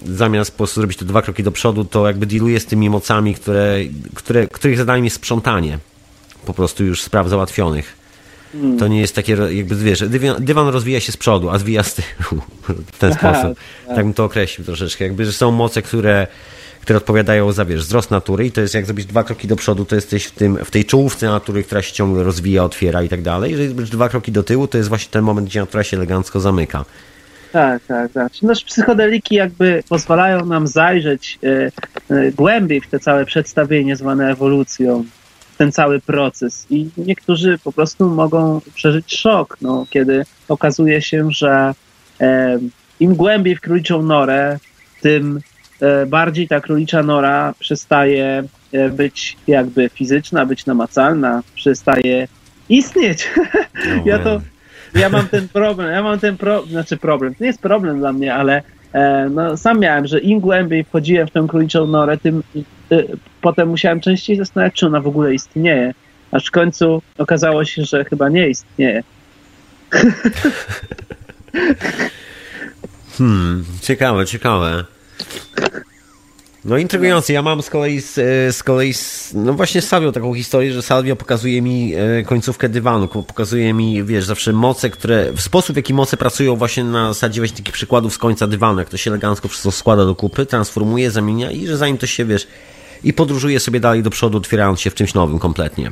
y, 0.09 0.15
zamiast 0.15 0.51
po 0.51 0.57
prostu 0.57 0.81
zrobić 0.81 0.99
te 0.99 1.05
dwa 1.05 1.23
kroki 1.23 1.43
do 1.43 1.53
przodu, 1.53 1.85
to 1.85 2.07
jakby 2.07 2.27
dealuje 2.27 2.61
z 2.61 2.67
tymi 2.67 2.91
mocami, 2.91 3.35
które, 3.35 3.77
które, 4.15 4.47
których 4.47 4.79
zadaniem 4.79 5.05
jest 5.05 5.17
sprzątanie 5.17 5.79
po 6.47 6.55
prostu 6.55 6.85
już 6.85 7.03
spraw 7.03 7.29
załatwionych. 7.29 8.02
To 8.79 8.89
nie 8.89 9.01
jest 9.01 9.15
takie, 9.15 9.37
jakby 9.51 9.77
wiesz, 9.77 10.09
dywan, 10.09 10.45
dywan 10.45 10.69
rozwija 10.69 11.01
się 11.01 11.13
z 11.13 11.17
przodu, 11.17 11.51
a 11.51 11.59
zwija 11.59 11.83
z 11.83 11.95
tyłu. 11.95 12.43
W 12.93 12.99
ten 12.99 13.13
Aha, 13.13 13.35
sposób. 13.35 13.59
tak. 13.87 13.97
Tak 13.97 14.05
bym 14.05 14.15
to 14.15 14.25
określił 14.25 14.65
troszeczkę. 14.65 15.05
Jakby, 15.05 15.25
że 15.25 15.33
są 15.33 15.51
moce, 15.51 15.83
które, 15.83 16.27
które 16.81 16.97
odpowiadają 16.97 17.53
za, 17.53 17.65
wiesz, 17.65 17.81
wzrost 17.81 18.11
natury 18.11 18.47
i 18.47 18.53
to 18.53 18.61
jest 18.61 18.75
jak 18.75 18.87
zrobić 18.87 19.07
dwa 19.07 19.25
kroki 19.25 19.49
do 19.49 19.57
przodu, 19.57 19.85
to 19.85 19.95
jesteś 19.95 20.25
w, 20.25 20.31
tym, 20.31 20.59
w 20.65 20.71
tej 20.71 20.85
czołówce 20.85 21.27
natury, 21.27 21.65
która 21.65 21.83
się 21.83 21.93
ciągle 21.93 22.23
rozwija, 22.23 22.65
otwiera 22.65 23.03
i 23.03 23.09
tak 23.09 23.23
dalej. 23.23 23.51
Jeżeli 23.51 23.69
zrobisz 23.69 23.91
dwa 23.91 24.09
kroki 24.09 24.33
do 24.33 24.43
tyłu, 24.43 24.67
to 24.67 24.79
jest 24.79 24.89
właśnie 24.89 25.11
ten 25.11 25.25
moment, 25.25 25.49
gdzie 25.49 25.61
natura 25.61 25.85
się 25.85 25.97
elegancko 25.97 26.41
zamyka. 26.41 26.85
Tak, 27.53 27.83
tak, 27.89 28.13
tak. 28.13 28.33
Nasz 28.43 28.65
psychodeliki 28.65 29.35
jakby 29.35 29.83
pozwalają 29.89 30.47
nam 30.47 30.67
zajrzeć 30.67 31.39
e, 31.43 31.71
e, 32.15 32.33
głębiej 32.33 32.81
w 32.81 32.87
te 32.87 32.99
całe 32.99 33.25
przedstawienie 33.25 33.97
zwane 33.97 34.31
ewolucją, 34.31 35.05
ten 35.59 35.73
cały 35.73 36.01
proces. 36.01 36.67
I 36.71 36.89
niektórzy 36.97 37.59
po 37.65 37.73
prostu 37.73 38.09
mogą 38.11 38.61
przeżyć 38.75 39.17
szok, 39.19 39.57
no, 39.61 39.87
kiedy 39.91 40.25
okazuje 40.49 41.03
się, 41.03 41.29
że 41.31 41.75
e, 42.21 42.59
im 43.01 43.15
głębiej 43.15 43.57
w 43.57 43.61
króliczą 43.61 44.03
norę, 44.03 44.59
tym 45.01 45.41
e, 45.81 46.07
bardziej 46.07 46.49
ta 46.49 46.61
królicza 46.61 47.03
nora 47.03 47.55
przestaje 47.59 48.45
e, 48.73 48.89
być 48.89 49.37
jakby 49.47 49.89
fizyczna, 49.89 50.47
być 50.47 50.67
namacalna, 50.67 51.43
przestaje 51.55 52.29
istnieć. 52.69 53.29
No, 53.87 54.03
Ja 54.05 54.19
to- 54.19 54.41
ja 54.95 55.09
mam 55.09 55.29
ten 55.29 55.49
problem, 55.49 55.93
ja 55.93 56.03
mam 56.03 56.19
ten 56.19 56.37
pro, 56.37 56.67
znaczy 56.67 56.97
problem, 56.97 57.35
to 57.35 57.45
nie 57.45 57.47
jest 57.47 57.61
problem 57.61 57.99
dla 57.99 58.13
mnie, 58.13 58.35
ale 58.35 58.63
e, 58.93 59.29
no, 59.31 59.57
sam 59.57 59.81
miałem, 59.81 60.07
że 60.07 60.21
im 60.21 60.41
głębiej 60.41 60.85
wchodziłem 60.85 61.27
w 61.29 61.31
tę 61.31 61.47
króliczą 61.49 61.87
norę, 61.87 62.19
tym 62.19 62.43
potem 63.41 63.69
musiałem 63.69 64.01
częściej 64.01 64.37
zastanawiać, 64.37 64.75
czy 64.75 64.87
ona 64.87 65.01
w 65.01 65.07
ogóle 65.07 65.35
istnieje. 65.35 65.95
Aż 66.31 66.47
w 66.47 66.51
końcu 66.51 67.03
okazało 67.19 67.65
się, 67.65 67.85
że 67.85 68.05
chyba 68.05 68.29
nie 68.29 68.49
istnieje. 68.49 69.03
Hmm, 73.19 73.65
ciekawe, 73.83 74.27
ciekawe. 74.27 74.85
No 76.65 76.77
intrygujące. 76.79 77.33
Ja 77.33 77.43
mam 77.43 77.63
z 77.63 77.71
kolei, 77.71 78.01
z, 78.01 78.19
e, 78.19 78.53
z 78.53 78.63
kolei 78.63 78.95
z, 78.95 79.35
no 79.35 79.53
właśnie 79.53 79.83
z 79.83 79.89
Salvio 79.89 80.13
taką 80.13 80.35
historię, 80.35 80.73
że 80.73 80.83
Salvio 80.83 81.17
pokazuje 81.17 81.63
mi 81.63 81.95
e, 81.95 82.23
końcówkę 82.23 82.69
dywanu, 82.69 83.09
pokazuje 83.09 83.73
mi, 83.73 84.05
wiesz, 84.05 84.25
zawsze 84.25 84.53
moce, 84.53 84.91
które, 84.91 85.33
w 85.33 85.41
sposób 85.41 85.75
w 85.75 85.77
jaki 85.77 85.95
moce 85.95 86.17
pracują 86.17 86.57
właśnie 86.57 86.85
na 86.85 87.13
zasadzie 87.13 87.41
właśnie 87.41 87.57
takich 87.57 87.75
przykładów 87.75 88.15
z 88.15 88.19
końca 88.19 88.47
dywanu, 88.47 88.79
jak 88.79 88.89
to 88.89 88.97
się 88.97 89.11
elegancko 89.11 89.49
wszystko 89.49 89.71
składa 89.71 90.05
do 90.05 90.15
kupy, 90.15 90.47
transformuje, 90.47 91.11
zamienia 91.11 91.51
i 91.51 91.67
że 91.67 91.77
zanim 91.77 91.99
to 91.99 92.07
się, 92.07 92.25
wiesz, 92.25 92.47
i 93.05 93.13
podróżuje 93.13 93.61
sobie 93.61 93.81
dalej 93.81 94.03
do 94.03 94.11
przodu, 94.11 94.39
otwierając 94.39 94.81
się 94.81 94.91
w 94.91 94.95
czymś 94.95 95.15
nowym 95.15 95.39
kompletnie. 95.39 95.91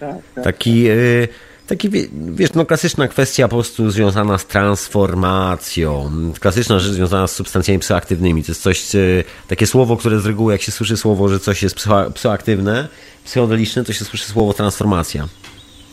Tak, 0.00 0.16
tak. 0.34 0.44
Taki, 0.44 0.88
y, 0.90 1.28
taki 1.66 1.90
wie- 1.90 2.08
wiesz, 2.12 2.52
no 2.54 2.66
klasyczna 2.66 3.08
kwestia 3.08 3.48
po 3.48 3.56
prostu 3.56 3.90
związana 3.90 4.38
z 4.38 4.46
transformacją. 4.46 6.10
Klasyczna 6.40 6.78
rzecz 6.78 6.92
związana 6.92 7.26
z 7.26 7.32
substancjami 7.32 7.78
psychoaktywnymi. 7.78 8.44
To 8.44 8.50
jest 8.52 8.62
coś, 8.62 8.94
y, 8.94 9.24
takie 9.48 9.66
słowo, 9.66 9.96
które 9.96 10.20
z 10.20 10.26
reguły, 10.26 10.52
jak 10.52 10.62
się 10.62 10.72
słyszy 10.72 10.96
słowo, 10.96 11.28
że 11.28 11.40
coś 11.40 11.62
jest 11.62 11.74
psycho, 11.74 12.10
psychoaktywne, 12.10 12.88
psychodeliczne, 13.24 13.84
to 13.84 13.92
się 13.92 14.04
słyszy 14.04 14.24
słowo 14.24 14.52
transformacja. 14.52 15.28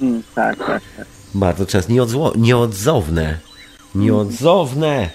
Mm, 0.01 0.23
tak, 0.35 0.57
tak, 0.57 0.81
tak. 0.97 1.07
Bardzo 1.33 1.65
często. 1.65 1.91
Nieodzło, 1.93 2.33
nieodzowne. 2.37 3.37
Nieodzowne. 3.95 5.09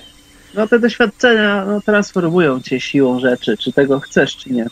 No 0.54 0.68
te 0.68 0.78
doświadczenia 0.78 1.64
no, 1.64 1.80
transformują 1.80 2.60
cię 2.60 2.80
siłą 2.80 3.20
rzeczy, 3.20 3.56
czy 3.56 3.72
tego 3.72 4.00
chcesz, 4.00 4.36
czy 4.36 4.50
nie. 4.52 4.66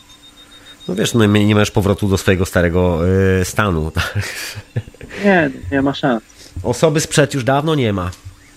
No 0.87 0.95
wiesz, 0.95 1.13
no 1.13 1.25
nie 1.25 1.55
masz 1.55 1.71
powrotu 1.71 2.07
do 2.07 2.17
swojego 2.17 2.45
starego 2.45 2.99
y, 3.41 3.45
stanu. 3.45 3.91
Tak? 3.95 4.19
Nie, 5.25 5.51
nie 5.71 5.81
ma 5.81 5.93
szans. 5.93 6.23
Osoby 6.63 6.99
sprzed 6.99 7.33
już 7.33 7.43
dawno 7.43 7.75
nie 7.75 7.93
ma. 7.93 8.11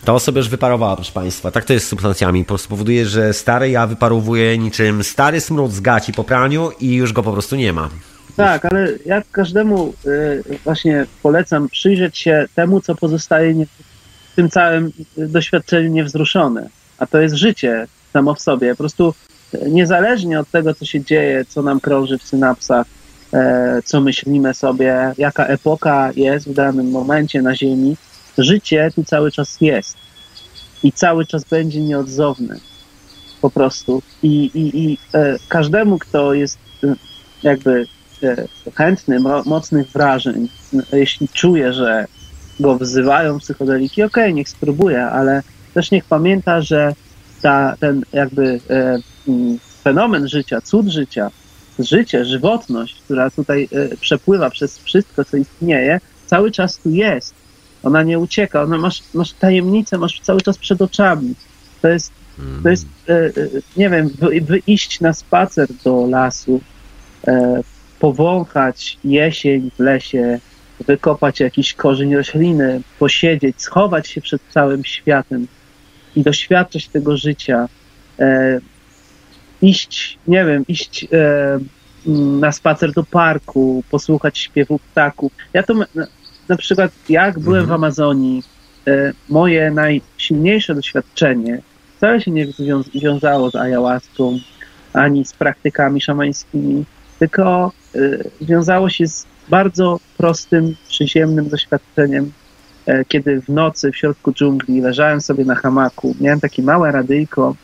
Ta 0.04 0.12
osoba 0.12 0.38
już 0.38 0.48
wyparowała, 0.48 0.96
proszę 0.96 1.12
Państwa. 1.12 1.50
Tak 1.50 1.64
to 1.64 1.72
jest 1.72 1.86
z 1.86 1.88
substancjami. 1.88 2.44
Po 2.44 2.48
prostu 2.48 2.68
powoduje, 2.68 3.06
że 3.06 3.32
stare 3.32 3.70
ja 3.70 3.86
wyparowuje 3.86 4.58
niczym 4.58 5.04
stary 5.04 5.40
smród 5.40 5.72
z 5.72 5.80
gaci 5.80 6.12
po 6.12 6.24
praniu 6.24 6.70
i 6.80 6.94
już 6.94 7.12
go 7.12 7.22
po 7.22 7.32
prostu 7.32 7.56
nie 7.56 7.72
ma. 7.72 7.90
Tak, 8.36 8.64
ale 8.64 8.88
ja 9.06 9.22
każdemu 9.32 9.94
y, 10.06 10.42
właśnie 10.64 11.06
polecam 11.22 11.68
przyjrzeć 11.68 12.18
się 12.18 12.46
temu, 12.54 12.80
co 12.80 12.94
pozostaje 12.94 13.66
w 14.32 14.36
tym 14.36 14.50
całym 14.50 14.92
y, 15.18 15.28
doświadczeniu 15.28 15.90
niewzruszone. 15.90 16.68
A 16.98 17.06
to 17.06 17.20
jest 17.20 17.34
życie 17.34 17.86
samo 18.12 18.34
w 18.34 18.40
sobie. 18.40 18.70
Po 18.70 18.76
prostu 18.76 19.14
niezależnie 19.68 20.40
od 20.40 20.50
tego, 20.50 20.74
co 20.74 20.84
się 20.84 21.04
dzieje, 21.04 21.44
co 21.44 21.62
nam 21.62 21.80
krąży 21.80 22.18
w 22.18 22.22
synapsach, 22.22 22.86
e, 23.32 23.82
co 23.84 24.00
myślimy 24.00 24.54
sobie, 24.54 25.12
jaka 25.18 25.46
epoka 25.46 26.10
jest 26.16 26.48
w 26.48 26.54
danym 26.54 26.90
momencie 26.90 27.42
na 27.42 27.54
Ziemi, 27.54 27.96
życie 28.38 28.90
tu 28.94 29.04
cały 29.04 29.32
czas 29.32 29.60
jest. 29.60 29.96
I 30.82 30.92
cały 30.92 31.26
czas 31.26 31.44
będzie 31.44 31.80
nieodzowne. 31.80 32.56
Po 33.40 33.50
prostu. 33.50 34.02
I, 34.22 34.50
i, 34.54 34.84
i 34.84 34.98
e, 35.14 35.36
każdemu, 35.48 35.98
kto 35.98 36.34
jest 36.34 36.58
y, 36.84 36.94
jakby 37.42 37.86
e, 38.22 38.36
chętny, 38.74 39.20
mo- 39.20 39.42
mocnych 39.46 39.90
wrażeń, 39.90 40.48
jeśli 40.92 41.28
czuje, 41.28 41.72
że 41.72 42.06
go 42.60 42.78
wzywają 42.78 43.38
psychodeliki, 43.38 44.02
okej, 44.02 44.34
niech 44.34 44.48
spróbuje, 44.48 45.04
ale 45.04 45.42
też 45.74 45.90
niech 45.90 46.04
pamięta, 46.04 46.60
że 46.60 46.92
ta, 47.46 47.76
ten 47.80 48.02
jakby 48.12 48.60
e, 48.70 48.98
mm, 49.28 49.58
fenomen 49.84 50.28
życia, 50.28 50.60
cud 50.60 50.88
życia, 50.88 51.30
życie, 51.78 52.24
żywotność, 52.24 53.02
która 53.04 53.30
tutaj 53.30 53.68
e, 53.72 53.96
przepływa 53.96 54.50
przez 54.50 54.78
wszystko, 54.78 55.24
co 55.24 55.36
istnieje, 55.36 56.00
cały 56.26 56.50
czas 56.50 56.78
tu 56.78 56.90
jest. 56.90 57.34
Ona 57.82 58.02
nie 58.02 58.18
ucieka, 58.18 58.62
ona 58.62 58.78
masz, 58.78 59.02
masz 59.14 59.32
tajemnicę, 59.32 59.98
masz 59.98 60.20
cały 60.20 60.40
czas 60.40 60.58
przed 60.58 60.82
oczami. 60.82 61.34
To 61.82 61.88
jest, 61.88 62.12
to 62.62 62.68
jest 62.68 62.86
e, 63.08 63.12
e, 63.14 63.30
nie 63.76 63.90
wiem, 63.90 64.08
wy, 64.08 64.40
wyjść 64.40 65.00
na 65.00 65.12
spacer 65.12 65.68
do 65.84 66.06
lasu, 66.06 66.60
e, 67.26 67.62
powąchać 67.98 68.98
jesień 69.04 69.70
w 69.76 69.80
lesie, 69.80 70.40
wykopać 70.86 71.40
jakiś 71.40 71.74
korzeń 71.74 72.14
rośliny, 72.14 72.80
posiedzieć, 72.98 73.62
schować 73.62 74.08
się 74.08 74.20
przed 74.20 74.42
całym 74.50 74.84
światem 74.84 75.46
i 76.16 76.22
doświadczać 76.22 76.88
tego 76.88 77.16
życia. 77.16 77.68
E, 78.18 78.60
iść, 79.62 80.18
nie 80.28 80.44
wiem, 80.44 80.64
iść 80.68 81.04
e, 81.04 81.58
mm, 82.06 82.40
na 82.40 82.52
spacer 82.52 82.92
do 82.92 83.04
parku, 83.04 83.84
posłuchać 83.90 84.38
śpiewu 84.38 84.78
ptaków. 84.78 85.32
Ja 85.52 85.62
to 85.62 85.74
na, 86.48 86.56
przykład, 86.56 86.92
jak 87.08 87.38
byłem 87.38 87.66
w 87.66 87.72
Amazonii, 87.72 88.42
e, 88.86 89.12
moje 89.28 89.70
najsilniejsze 89.70 90.74
doświadczenie 90.74 91.62
wcale 91.96 92.20
się 92.20 92.30
nie 92.30 92.46
wiązało 92.94 93.50
z 93.50 93.54
ayahuaską, 93.54 94.38
ani 94.92 95.24
z 95.24 95.32
praktykami 95.32 96.00
szamańskimi, 96.00 96.84
tylko 97.18 97.72
y, 97.94 98.30
wiązało 98.40 98.90
się 98.90 99.06
z 99.06 99.26
bardzo 99.48 100.00
prostym, 100.16 100.76
przyziemnym 100.88 101.48
doświadczeniem, 101.48 102.24
e, 102.24 102.45
kiedy 103.08 103.40
w 103.40 103.48
nocy 103.48 103.92
w 103.92 103.96
środku 103.96 104.32
dżungli 104.32 104.80
leżałem 104.80 105.20
sobie 105.20 105.44
na 105.44 105.54
hamaku, 105.54 106.14
miałem 106.20 106.40
takie 106.40 106.62
małe 106.62 106.92
radyjko 106.92 107.56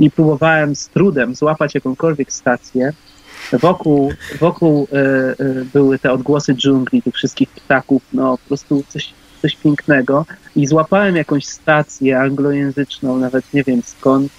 i 0.00 0.10
próbowałem 0.10 0.76
z 0.76 0.88
trudem 0.88 1.34
złapać 1.34 1.74
jakąkolwiek 1.74 2.32
stację. 2.32 2.92
Wokół, 3.52 4.12
wokół 4.40 4.88
e, 4.92 4.96
e, 4.96 5.34
były 5.72 5.98
te 5.98 6.12
odgłosy 6.12 6.54
dżungli, 6.54 7.02
tych 7.02 7.14
wszystkich 7.14 7.48
ptaków, 7.48 8.02
no 8.12 8.38
po 8.38 8.48
prostu 8.48 8.84
coś, 8.88 9.12
coś 9.42 9.56
pięknego. 9.56 10.26
I 10.56 10.66
złapałem 10.66 11.16
jakąś 11.16 11.46
stację 11.46 12.20
anglojęzyczną, 12.20 13.18
nawet 13.18 13.54
nie 13.54 13.64
wiem 13.64 13.82
skąd. 13.82 14.32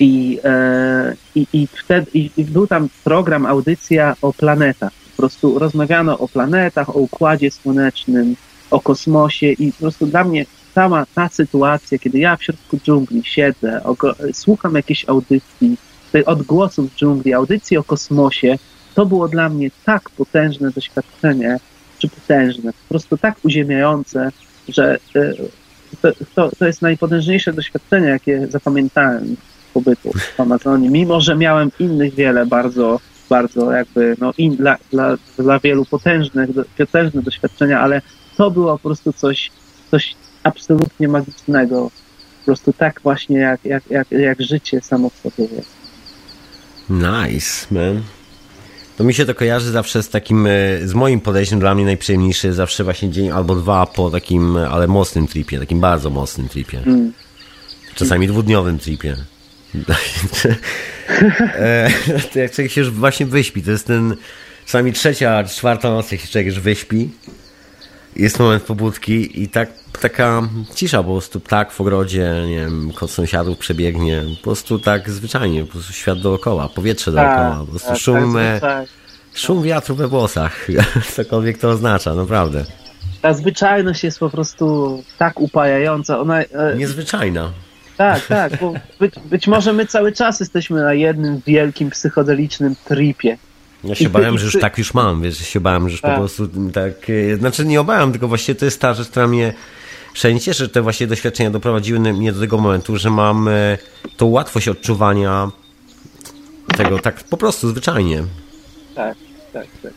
I, 0.00 0.40
e, 0.44 1.14
i, 1.34 1.46
i 1.52 1.66
wtedy 1.66 2.10
i 2.14 2.44
był 2.44 2.66
tam 2.66 2.88
program, 3.04 3.46
audycja 3.46 4.16
o 4.22 4.32
planetach. 4.32 4.92
Po 4.92 5.16
prostu 5.16 5.58
rozmawiano 5.58 6.18
o 6.18 6.28
planetach, 6.28 6.88
o 6.88 6.98
układzie 6.98 7.50
słonecznym, 7.50 8.36
o 8.72 8.80
kosmosie 8.80 9.46
i 9.52 9.72
po 9.72 9.78
prostu 9.78 10.06
dla 10.06 10.24
mnie 10.24 10.46
sama 10.74 11.06
ta 11.14 11.28
sytuacja, 11.28 11.98
kiedy 11.98 12.18
ja 12.18 12.36
w 12.36 12.42
środku 12.42 12.78
dżungli 12.84 13.22
siedzę, 13.24 13.80
słucham 14.32 14.74
jakiejś 14.74 15.08
audycji, 15.08 15.76
odgłosów 16.26 16.94
dżungli, 16.96 17.34
audycji 17.34 17.76
o 17.76 17.84
kosmosie, 17.84 18.58
to 18.94 19.06
było 19.06 19.28
dla 19.28 19.48
mnie 19.48 19.70
tak 19.84 20.10
potężne 20.10 20.70
doświadczenie, 20.70 21.58
czy 21.98 22.08
potężne, 22.08 22.72
po 22.72 22.88
prostu 22.88 23.16
tak 23.16 23.36
uziemiające, 23.44 24.30
że 24.68 24.98
e, 25.14 25.32
to, 26.02 26.08
to, 26.34 26.50
to 26.58 26.66
jest 26.66 26.82
najpotężniejsze 26.82 27.52
doświadczenie, 27.52 28.08
jakie 28.08 28.46
zapamiętałem 28.46 29.36
z 29.70 29.72
pobytu 29.74 30.10
w 30.36 30.40
Amazonii, 30.40 30.90
mimo 30.90 31.20
że 31.20 31.36
miałem 31.36 31.70
innych 31.78 32.14
wiele 32.14 32.46
bardzo, 32.46 33.00
bardzo 33.30 33.72
jakby, 33.72 34.16
no 34.18 34.32
in, 34.38 34.56
dla, 34.56 34.76
dla, 34.90 35.16
dla 35.38 35.58
wielu 35.58 35.84
potężnych, 35.84 36.50
potężne 36.78 37.22
doświadczenia, 37.22 37.80
ale 37.80 38.02
to 38.36 38.50
było 38.50 38.78
po 38.78 38.88
prostu 38.88 39.12
coś, 39.12 39.50
coś 39.90 40.14
absolutnie 40.42 41.08
magicznego. 41.08 41.90
Po 42.38 42.44
prostu 42.44 42.72
tak 42.72 43.00
właśnie 43.02 43.38
jak, 43.38 43.64
jak, 43.64 43.90
jak, 43.90 44.10
jak 44.10 44.42
życie 44.42 44.80
samo 44.80 45.10
w 45.10 45.16
sobie 45.16 45.48
jest. 45.56 45.70
Nice, 46.90 47.66
man. 47.70 48.02
To 48.96 49.04
mi 49.04 49.14
się 49.14 49.26
to 49.26 49.34
kojarzy 49.34 49.70
zawsze 49.70 50.02
z 50.02 50.08
takim, 50.08 50.46
e, 50.46 50.50
z 50.84 50.94
moim 50.94 51.20
podejściem 51.20 51.60
dla 51.60 51.74
mnie 51.74 51.84
najprzyjemniejszy 51.84 52.52
zawsze 52.52 52.84
właśnie 52.84 53.10
dzień 53.10 53.30
albo 53.30 53.54
dwa 53.54 53.86
po 53.86 54.10
takim, 54.10 54.56
ale 54.56 54.86
mocnym 54.86 55.26
tripie, 55.26 55.58
takim 55.58 55.80
bardzo 55.80 56.10
mocnym 56.10 56.48
tripie. 56.48 56.78
Mm. 56.86 57.12
Czasami 57.94 58.28
dwudniowym 58.28 58.78
tripie. 58.78 59.16
E, 61.54 61.90
to 62.32 62.38
jak 62.38 62.52
człowiek 62.52 62.72
się 62.72 62.80
już 62.80 62.90
właśnie 62.90 63.26
wyśpi, 63.26 63.62
to 63.62 63.70
jest 63.70 63.86
ten 63.86 64.16
czasami 64.66 64.92
trzecia, 64.92 65.44
czwarta 65.44 65.90
noc, 65.90 66.12
jak 66.12 66.20
się 66.20 66.28
człowiek 66.28 66.46
już 66.46 66.60
wyśpi, 66.60 67.10
jest 68.16 68.38
moment 68.38 68.62
pobudki 68.62 69.42
i 69.42 69.48
tak, 69.48 69.68
taka 70.00 70.42
cisza 70.74 71.02
po 71.02 71.10
prostu, 71.12 71.40
ptak 71.40 71.72
w 71.72 71.80
ogrodzie, 71.80 72.34
nie 72.48 72.56
wiem, 72.56 72.92
kot 72.94 73.10
sąsiadów 73.10 73.58
przebiegnie, 73.58 74.22
po 74.36 74.42
prostu 74.42 74.78
tak 74.78 75.10
zwyczajnie, 75.10 75.64
po 75.64 75.72
prostu 75.72 75.92
świat 75.92 76.20
dookoła, 76.20 76.68
powietrze 76.68 77.12
dookoła, 77.12 77.56
po 77.60 77.66
prostu 77.66 77.88
tak, 77.88 77.98
szum, 77.98 78.34
tak, 78.34 78.56
e, 78.56 78.60
tak. 78.60 78.88
szum 79.34 79.62
wiatru 79.62 79.94
we 79.94 80.08
włosach, 80.08 80.66
cokolwiek 81.16 81.58
to 81.58 81.70
oznacza, 81.70 82.14
naprawdę. 82.14 82.64
Ta 83.22 83.34
zwyczajność 83.34 84.04
jest 84.04 84.18
po 84.18 84.30
prostu 84.30 84.98
tak 85.18 85.40
upajająca. 85.40 86.20
Ona, 86.20 86.40
e, 86.40 86.76
Niezwyczajna. 86.76 87.52
tak, 87.96 88.26
tak, 88.26 88.60
bo 88.60 88.74
być, 89.00 89.14
być 89.24 89.46
może 89.46 89.72
my 89.72 89.86
cały 89.86 90.12
czas 90.12 90.40
jesteśmy 90.40 90.82
na 90.82 90.94
jednym 90.94 91.40
wielkim 91.46 91.90
psychodelicznym 91.90 92.76
tripie. 92.84 93.38
Ja 93.84 93.94
się 93.94 94.08
bałem, 94.08 94.38
że 94.38 94.44
już 94.44 94.58
tak 94.60 94.78
już 94.78 94.94
mam, 94.94 95.22
wiesz, 95.22 95.38
się 95.38 95.60
bałem, 95.60 95.88
że 95.88 95.92
już 95.92 96.00
po 96.00 96.08
Tak. 96.08 96.18
prostu 96.18 96.48
tak, 96.72 96.92
e, 97.10 97.36
znaczy 97.36 97.64
nie 97.64 97.80
obałem, 97.80 98.12
tylko 98.12 98.28
właściwie 98.28 98.54
to 98.58 98.64
jest 98.64 98.80
ta 98.80 98.94
rzecz, 98.94 99.08
która 99.08 99.28
mnie 99.28 99.54
cieszy, 100.14 100.54
że 100.54 100.68
te 100.68 100.82
właśnie 100.82 101.06
doświadczenia 101.06 101.50
doprowadziły 101.50 101.98
mnie 101.98 102.32
do 102.32 102.40
tego 102.40 102.58
momentu, 102.58 102.96
że 102.96 103.10
mam 103.10 103.48
e, 103.48 103.78
tą 104.16 104.26
łatwość 104.26 104.68
odczuwania 104.68 105.50
tego 106.76 106.98
tak 106.98 107.24
po 107.24 107.36
prostu, 107.36 107.68
zwyczajnie. 107.68 108.24
Tak, 108.94 109.16
tak, 109.52 109.66
tak. 109.82 109.92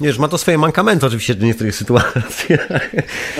Wiesz, 0.00 0.18
ma 0.18 0.28
to 0.28 0.38
swoje 0.38 0.58
mankamenty 0.58 1.06
oczywiście 1.06 1.34
w 1.34 1.42
niektórych 1.42 1.76
sytuacjach, 1.76 2.90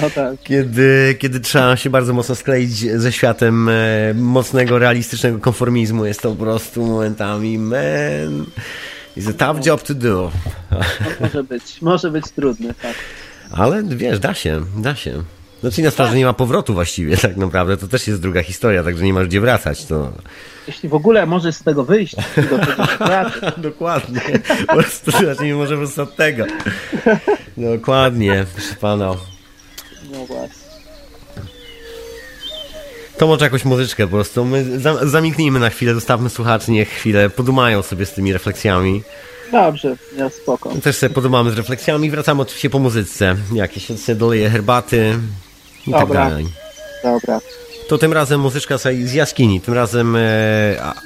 No 0.02 0.10
tak. 0.10 0.34
kiedy, 0.44 1.16
kiedy 1.18 1.40
trzeba 1.40 1.76
się 1.76 1.90
bardzo 1.90 2.12
mocno 2.12 2.34
skleić 2.34 2.78
ze 3.00 3.12
światem 3.12 3.68
e, 3.68 3.72
mocnego, 4.14 4.78
realistycznego 4.78 5.38
konformizmu. 5.38 6.04
Jest 6.04 6.22
to 6.22 6.30
po 6.30 6.36
prostu 6.44 6.86
momentami, 6.86 7.58
man, 7.58 8.46
it's 9.18 9.28
a 9.28 9.32
tough 9.32 9.66
job 9.66 9.82
to 9.82 9.94
do. 9.94 10.30
Może 11.20 11.44
być, 11.44 11.82
może 11.82 12.10
być 12.10 12.30
trudny, 12.30 12.74
tak. 12.82 12.94
Ale 13.52 13.82
wiesz, 13.82 14.18
da 14.18 14.34
się, 14.34 14.64
da 14.76 14.94
się. 14.94 15.22
Znaczy 15.60 15.82
na 15.82 15.90
sprawę, 15.90 16.10
że 16.10 16.16
nie 16.16 16.24
ma 16.24 16.32
powrotu 16.32 16.74
właściwie 16.74 17.16
tak 17.16 17.36
naprawdę, 17.36 17.76
to 17.76 17.88
też 17.88 18.06
jest 18.08 18.22
druga 18.22 18.42
historia, 18.42 18.82
także 18.82 19.04
nie 19.04 19.12
masz 19.12 19.26
gdzie 19.26 19.40
wracać. 19.40 19.84
To... 19.84 20.12
Jeśli 20.66 20.88
w 20.88 20.94
ogóle 20.94 21.26
możesz 21.26 21.54
z 21.54 21.62
tego 21.62 21.84
wyjść, 21.84 22.16
do 22.36 22.58
tego 22.58 22.86
pracy, 22.98 23.40
Dokładnie. 23.56 24.20
Po 24.66 24.72
prostu 24.74 25.10
zacznijmy 25.10 25.58
może 25.58 25.74
po 25.74 25.78
prostu 25.78 26.02
od 26.02 26.16
tego. 26.16 26.44
Dokładnie, 27.56 28.46
proszę 28.54 28.74
pana. 28.74 29.14
no 30.12 30.26
właśnie. 30.26 30.68
To 33.18 33.26
może 33.26 33.44
jakąś 33.44 33.64
muzyczkę 33.64 34.04
po 34.06 34.10
prostu. 34.10 34.44
My 34.44 34.80
za- 34.80 35.06
zamilknijmy 35.06 35.60
na 35.60 35.70
chwilę, 35.70 35.94
zostawmy 35.94 36.30
słuchaczy, 36.30 36.70
niech 36.70 36.88
chwilę 36.88 37.30
podumają 37.30 37.82
sobie 37.82 38.06
z 38.06 38.12
tymi 38.12 38.32
refleksjami. 38.32 39.02
Dobrze, 39.52 39.96
ja 40.16 40.30
spoko. 40.30 40.70
Też 40.82 40.96
sobie 40.96 41.14
podumamy 41.14 41.50
z 41.50 41.56
refleksjami 41.56 42.06
i 42.08 42.10
wracamy 42.10 42.42
oczywiście 42.42 42.70
po 42.70 42.78
muzyce. 42.78 43.36
Jakieś 43.54 43.86
sobie 43.86 44.16
doleję 44.18 44.50
herbaty 44.50 45.14
i 45.86 45.90
tak 45.90 46.00
Dobra. 46.00 46.28
dalej. 46.28 46.46
Dobra. 47.02 47.40
To 47.88 47.98
tym 47.98 48.12
razem 48.12 48.40
muzyczka 48.40 48.78
z 48.78 49.12
jaskini, 49.12 49.60
tym 49.60 49.74
razem 49.74 50.16
e, 50.16 50.20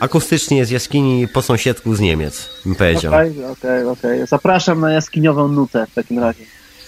akustycznie 0.00 0.66
z 0.66 0.70
jaskini 0.70 1.28
po 1.28 1.42
sąsiedku 1.42 1.94
z 1.94 2.00
Niemiec, 2.00 2.48
bym 2.66 2.74
powiedział. 2.74 3.14
Okej, 3.14 3.44
okej, 3.44 3.84
okej. 3.86 4.26
Zapraszam 4.26 4.80
na 4.80 4.92
jaskiniową 4.92 5.48
nutę 5.48 5.86
w 5.90 5.94
takim 5.94 6.18
razie. 6.18 6.44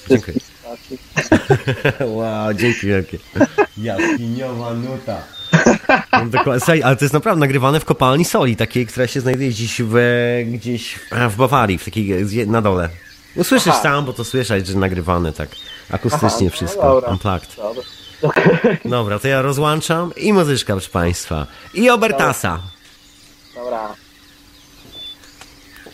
Dziękuję. 0.09 0.37
Wow, 2.17 2.55
dzięki 2.55 2.87
wielkie. 2.87 3.19
Jaskiniowa 3.79 4.75
nuta. 4.75 5.23
No, 6.13 6.27
dokładnie. 6.27 6.61
Słuchaj, 6.61 6.83
ale 6.83 6.97
to 6.97 7.05
jest 7.05 7.15
naprawdę 7.15 7.41
nagrywane 7.41 7.81
w 7.81 7.85
kopalni 7.85 8.25
soli, 8.25 8.57
takiej, 8.57 8.87
która 8.87 9.07
się 9.07 9.21
znajduje 9.21 9.49
gdzieś 9.49 9.83
w, 9.83 9.95
gdzieś 10.47 10.99
w 11.31 11.37
Bawarii, 11.37 11.79
w 11.79 11.85
takiej, 11.85 12.47
na 12.47 12.63
dole. 12.63 12.89
Usłyszysz 13.37 13.69
Aha. 13.73 13.83
sam, 13.83 14.05
bo 14.05 14.13
to 14.13 14.25
słyszeć, 14.25 14.67
że 14.67 14.79
nagrywane 14.79 15.33
tak 15.33 15.49
akustycznie 15.91 16.29
Aha, 16.29 16.39
no 16.45 16.51
wszystko, 16.51 16.83
dobra. 16.83 17.11
unplugged. 17.11 17.57
Dobra. 17.57 17.83
Okej, 18.23 18.79
Dobra, 18.85 19.19
to 19.19 19.29
ja 19.29 19.43
rozłączam 19.43 20.13
i 20.17 20.33
muzyczka, 20.33 20.73
proszę 20.73 20.91
Państwa. 20.91 21.47
I 21.75 21.91
Obertasa. 21.91 22.61
dobra. 23.55 23.95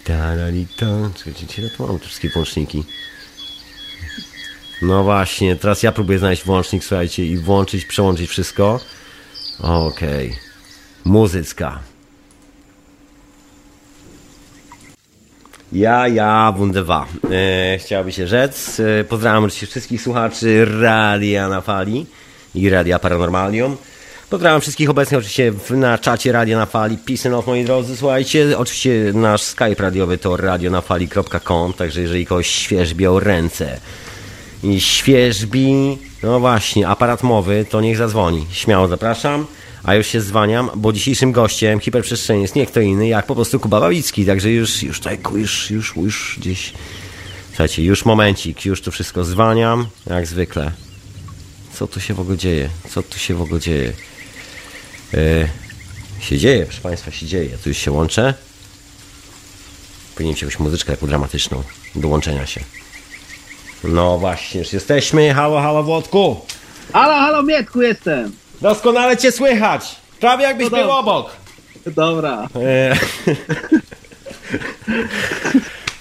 Taralito. 0.04 0.86
Czekajcie, 1.24 1.70
tu 1.76 1.86
mam 1.86 1.98
te 1.98 2.06
wszystkie 2.06 2.28
włączniki? 2.30 2.84
No 4.82 5.04
właśnie, 5.04 5.56
teraz 5.56 5.82
ja 5.82 5.92
próbuję 5.92 6.18
znaleźć 6.18 6.44
włącznik, 6.44 6.84
słuchajcie, 6.84 7.26
i 7.26 7.38
włączyć, 7.38 7.84
przełączyć 7.84 8.30
wszystko. 8.30 8.80
Okej. 9.60 10.36
Muzycka. 11.04 11.78
Ja, 15.72 16.08
ja, 16.08 16.52
wunderbar. 16.56 17.06
E, 17.30 17.78
chciałoby 17.78 18.12
się 18.12 18.26
rzec. 18.26 18.80
E, 18.80 19.04
pozdrawiam 19.04 19.44
oczywiście 19.44 19.66
wszystkich 19.66 20.02
słuchaczy 20.02 20.66
Radia 20.80 21.48
na 21.48 21.60
Fali 21.60 22.06
i 22.54 22.70
Radia 22.70 22.98
Paranormalium. 22.98 23.76
Pozdrawiam 24.30 24.60
wszystkich 24.60 24.90
obecnych 24.90 25.18
oczywiście 25.18 25.52
na 25.70 25.98
czacie 25.98 26.32
Radia 26.32 26.58
na 26.58 26.66
Fali. 26.66 26.98
Peace 26.98 27.28
love, 27.28 27.46
moi 27.46 27.64
drodzy. 27.64 27.96
Słuchajcie, 27.96 28.58
oczywiście 28.58 29.12
nasz 29.14 29.42
Skype 29.42 29.82
radiowy 29.82 30.18
to 30.18 30.36
radionafali.com, 30.36 31.72
także 31.72 32.00
jeżeli 32.00 32.26
kogoś 32.26 32.46
świeżbią 32.46 33.20
ręce 33.20 33.80
świeżbi, 34.78 35.98
no 36.22 36.40
właśnie, 36.40 36.88
aparat 36.88 37.22
mowy, 37.22 37.66
to 37.70 37.80
niech 37.80 37.96
zadzwoni. 37.96 38.46
Śmiało 38.50 38.88
zapraszam. 38.88 39.46
A 39.84 39.94
już 39.94 40.06
się 40.06 40.20
zwaniam, 40.20 40.70
bo 40.76 40.92
dzisiejszym 40.92 41.32
gościem 41.32 41.80
hiperprzestrzeni 41.80 42.42
jest 42.42 42.54
nie 42.54 42.66
kto 42.66 42.80
inny, 42.80 43.08
jak 43.08 43.26
po 43.26 43.34
prostu 43.34 43.60
Kuba 43.60 43.80
Bawicki, 43.80 44.26
także 44.26 44.50
już, 44.50 44.82
już 44.82 45.00
tak, 45.00 45.30
już, 45.34 45.70
już, 45.70 45.96
już 45.96 46.36
gdzieś, 46.40 46.72
słuchajcie, 47.48 47.84
już 47.84 48.04
momencik, 48.04 48.64
już 48.64 48.82
tu 48.82 48.90
wszystko 48.90 49.24
zwaniam, 49.24 49.86
jak 50.06 50.26
zwykle. 50.26 50.72
Co 51.72 51.86
tu 51.86 52.00
się 52.00 52.14
w 52.14 52.20
ogóle 52.20 52.36
dzieje? 52.36 52.68
Co 52.90 53.02
tu 53.02 53.18
się 53.18 53.34
w 53.34 53.42
ogóle 53.42 53.60
dzieje? 53.60 53.92
E, 55.14 55.48
się 56.20 56.38
dzieje, 56.38 56.64
proszę 56.66 56.80
Państwa, 56.80 57.10
się 57.10 57.26
dzieje. 57.26 57.58
Tu 57.64 57.68
już 57.68 57.78
się 57.78 57.92
łączę. 57.92 58.34
Powinien 60.14 60.32
mieć 60.34 60.42
jakąś 60.42 60.58
muzyczkę 60.58 60.92
taką 60.92 61.06
dramatyczną 61.06 61.62
do 61.94 62.08
łączenia 62.08 62.46
się. 62.46 62.60
No 63.84 64.18
właśnie, 64.18 64.60
już 64.60 64.72
jesteśmy. 64.72 65.34
Halo, 65.34 65.60
halo, 65.60 65.82
Włodku! 65.82 66.36
Halo, 66.92 67.14
halo, 67.14 67.42
Mietku 67.42 67.82
jestem. 67.82 68.32
Doskonale 68.60 69.16
cię 69.16 69.32
słychać! 69.32 69.96
Prawie 70.20 70.44
jakbyś 70.44 70.70
No 70.70 70.78
był 70.78 70.90
obok. 70.90 71.30
Dobra. 71.86 72.48
E, 72.56 72.96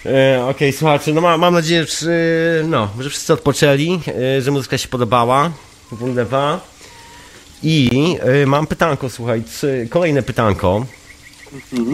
e, 0.36 0.46
Okej, 0.46 0.74
słuchajcie, 0.74 1.14
no 1.14 1.22
ma, 1.22 1.38
mam 1.38 1.54
nadzieję, 1.54 1.86
że, 1.86 2.10
no, 2.68 2.90
że 3.00 3.10
wszyscy 3.10 3.34
odpoczęli, 3.34 4.00
e, 4.38 4.42
że 4.42 4.52
muzyka 4.52 4.78
się 4.78 4.88
podobała. 4.88 5.52
Wunderbar. 5.92 6.60
I 7.64 7.90
mam 8.46 8.68
pytanko, 8.68 9.10
słuchaj, 9.10 9.44
kolejne 9.90 10.24
pytanko. 10.24 10.86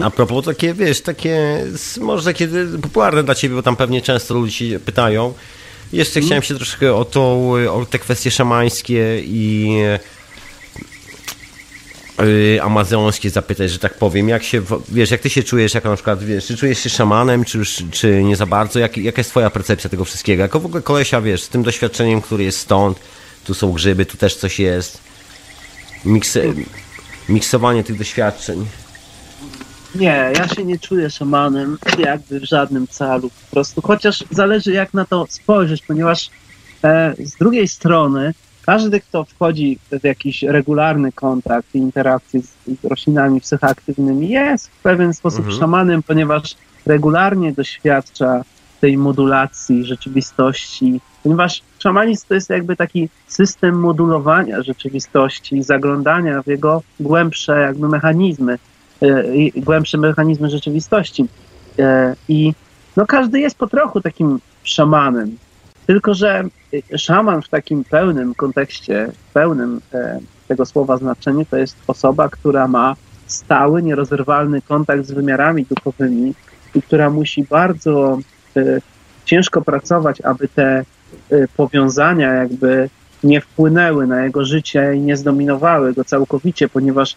A 0.02 0.10
propos 0.10 0.44
takie, 0.44 0.74
wiesz, 0.74 1.00
takie, 1.00 1.64
może 2.00 2.24
takie 2.24 2.48
popularne 2.82 3.22
dla 3.22 3.34
ciebie, 3.34 3.54
bo 3.54 3.62
tam 3.62 3.76
pewnie 3.76 4.02
często 4.02 4.34
ludzie 4.34 4.52
się 4.52 4.80
pytają. 4.80 5.34
Jeszcze 5.92 6.20
chciałem 6.20 6.42
się 6.42 6.54
troszkę 6.54 6.94
o 6.94 7.04
tą, 7.04 7.50
o 7.52 7.86
te 7.90 7.98
kwestie 7.98 8.30
szamańskie 8.30 9.20
i 9.24 9.70
y, 12.20 12.62
amazońskie 12.62 13.30
zapytać, 13.30 13.70
że 13.70 13.78
tak 13.78 13.94
powiem. 13.94 14.28
Jak 14.28 14.42
się, 14.42 14.62
wiesz, 14.88 15.10
jak 15.10 15.20
ty 15.20 15.30
się 15.30 15.42
czujesz, 15.42 15.74
jako 15.74 15.88
na 15.88 15.94
przykład, 15.96 16.24
wiesz, 16.24 16.46
czy 16.46 16.56
czujesz 16.56 16.78
się 16.78 16.90
szamanem, 16.90 17.44
czy, 17.44 17.58
już- 17.58 17.82
czy 17.90 18.22
nie 18.24 18.36
za 18.36 18.46
bardzo? 18.46 18.78
Jak, 18.78 18.96
jaka 18.98 19.20
jest 19.20 19.30
twoja 19.30 19.50
percepcja 19.50 19.90
tego 19.90 20.04
wszystkiego? 20.04 20.42
Jako 20.42 20.60
w 20.60 20.66
ogóle 20.66 20.82
kolesia, 20.82 21.20
wiesz, 21.20 21.42
z 21.42 21.48
tym 21.48 21.62
doświadczeniem, 21.62 22.20
który 22.20 22.44
jest 22.44 22.58
stąd, 22.58 22.98
tu 23.44 23.54
są 23.54 23.72
grzyby, 23.72 24.06
tu 24.06 24.16
też 24.16 24.36
coś 24.36 24.58
jest. 24.58 24.98
Miksy, 26.04 26.54
miksowanie 27.28 27.84
tych 27.84 27.98
doświadczeń. 27.98 28.66
Nie, 29.98 30.32
ja 30.36 30.48
się 30.48 30.64
nie 30.64 30.78
czuję 30.78 31.10
szamanem 31.10 31.78
jakby 31.98 32.40
w 32.40 32.44
żadnym 32.44 32.86
celu. 32.88 33.30
Po 33.30 33.50
prostu, 33.50 33.82
chociaż 33.82 34.24
zależy 34.30 34.72
jak 34.72 34.94
na 34.94 35.04
to 35.04 35.26
spojrzeć, 35.28 35.82
ponieważ 35.82 36.30
e, 36.84 37.14
z 37.18 37.36
drugiej 37.36 37.68
strony 37.68 38.34
każdy, 38.66 39.00
kto 39.00 39.24
wchodzi 39.24 39.78
w 40.00 40.04
jakiś 40.04 40.42
regularny 40.42 41.12
kontakt 41.12 41.74
i 41.74 41.78
interakcję 41.78 42.40
z 42.42 42.54
roślinami 42.84 43.40
psychoaktywnymi 43.40 44.28
jest 44.28 44.68
w 44.68 44.82
pewien 44.82 45.14
sposób 45.14 45.40
Mhm. 45.40 45.58
szamanem, 45.58 46.02
ponieważ 46.02 46.56
regularnie 46.86 47.52
doświadcza 47.52 48.42
tej 48.80 48.98
modulacji 48.98 49.84
rzeczywistości, 49.84 51.00
ponieważ 51.22 51.62
szamanizm 51.78 52.26
to 52.28 52.34
jest 52.34 52.50
jakby 52.50 52.76
taki 52.76 53.08
system 53.26 53.80
modulowania 53.80 54.62
rzeczywistości, 54.62 55.62
zaglądania 55.62 56.42
w 56.42 56.46
jego 56.46 56.82
głębsze 57.00 57.60
jakby 57.60 57.88
mechanizmy 57.88 58.58
głębsze 59.56 59.98
mechanizmy 59.98 60.50
rzeczywistości. 60.50 61.26
E, 61.78 62.14
I 62.28 62.52
no 62.96 63.06
każdy 63.06 63.40
jest 63.40 63.58
po 63.58 63.66
trochu 63.66 64.00
takim 64.00 64.38
szamanem. 64.62 65.36
Tylko, 65.86 66.14
że 66.14 66.44
e, 66.92 66.98
szaman 66.98 67.42
w 67.42 67.48
takim 67.48 67.84
pełnym 67.84 68.34
kontekście, 68.34 69.12
pełnym 69.34 69.80
tego 70.48 70.66
słowa 70.66 70.96
znaczeniu, 70.96 71.44
to 71.50 71.56
jest 71.56 71.76
osoba, 71.86 72.28
która 72.28 72.68
ma 72.68 72.96
stały, 73.26 73.82
nierozerwalny 73.82 74.62
kontakt 74.62 75.06
z 75.06 75.12
wymiarami 75.12 75.66
duchowymi 75.66 76.34
i 76.74 76.82
która 76.82 77.10
musi 77.10 77.44
bardzo 77.44 78.18
ciężko 79.24 79.62
pracować, 79.62 80.20
aby 80.20 80.48
te 80.48 80.84
powiązania 81.56 82.32
jakby 82.32 82.88
nie 83.24 83.40
wpłynęły 83.40 84.06
na 84.06 84.24
jego 84.24 84.44
życie 84.44 84.94
i 84.94 85.00
nie 85.00 85.16
zdominowały 85.16 85.94
go 85.94 86.04
całkowicie, 86.04 86.68
ponieważ 86.68 87.16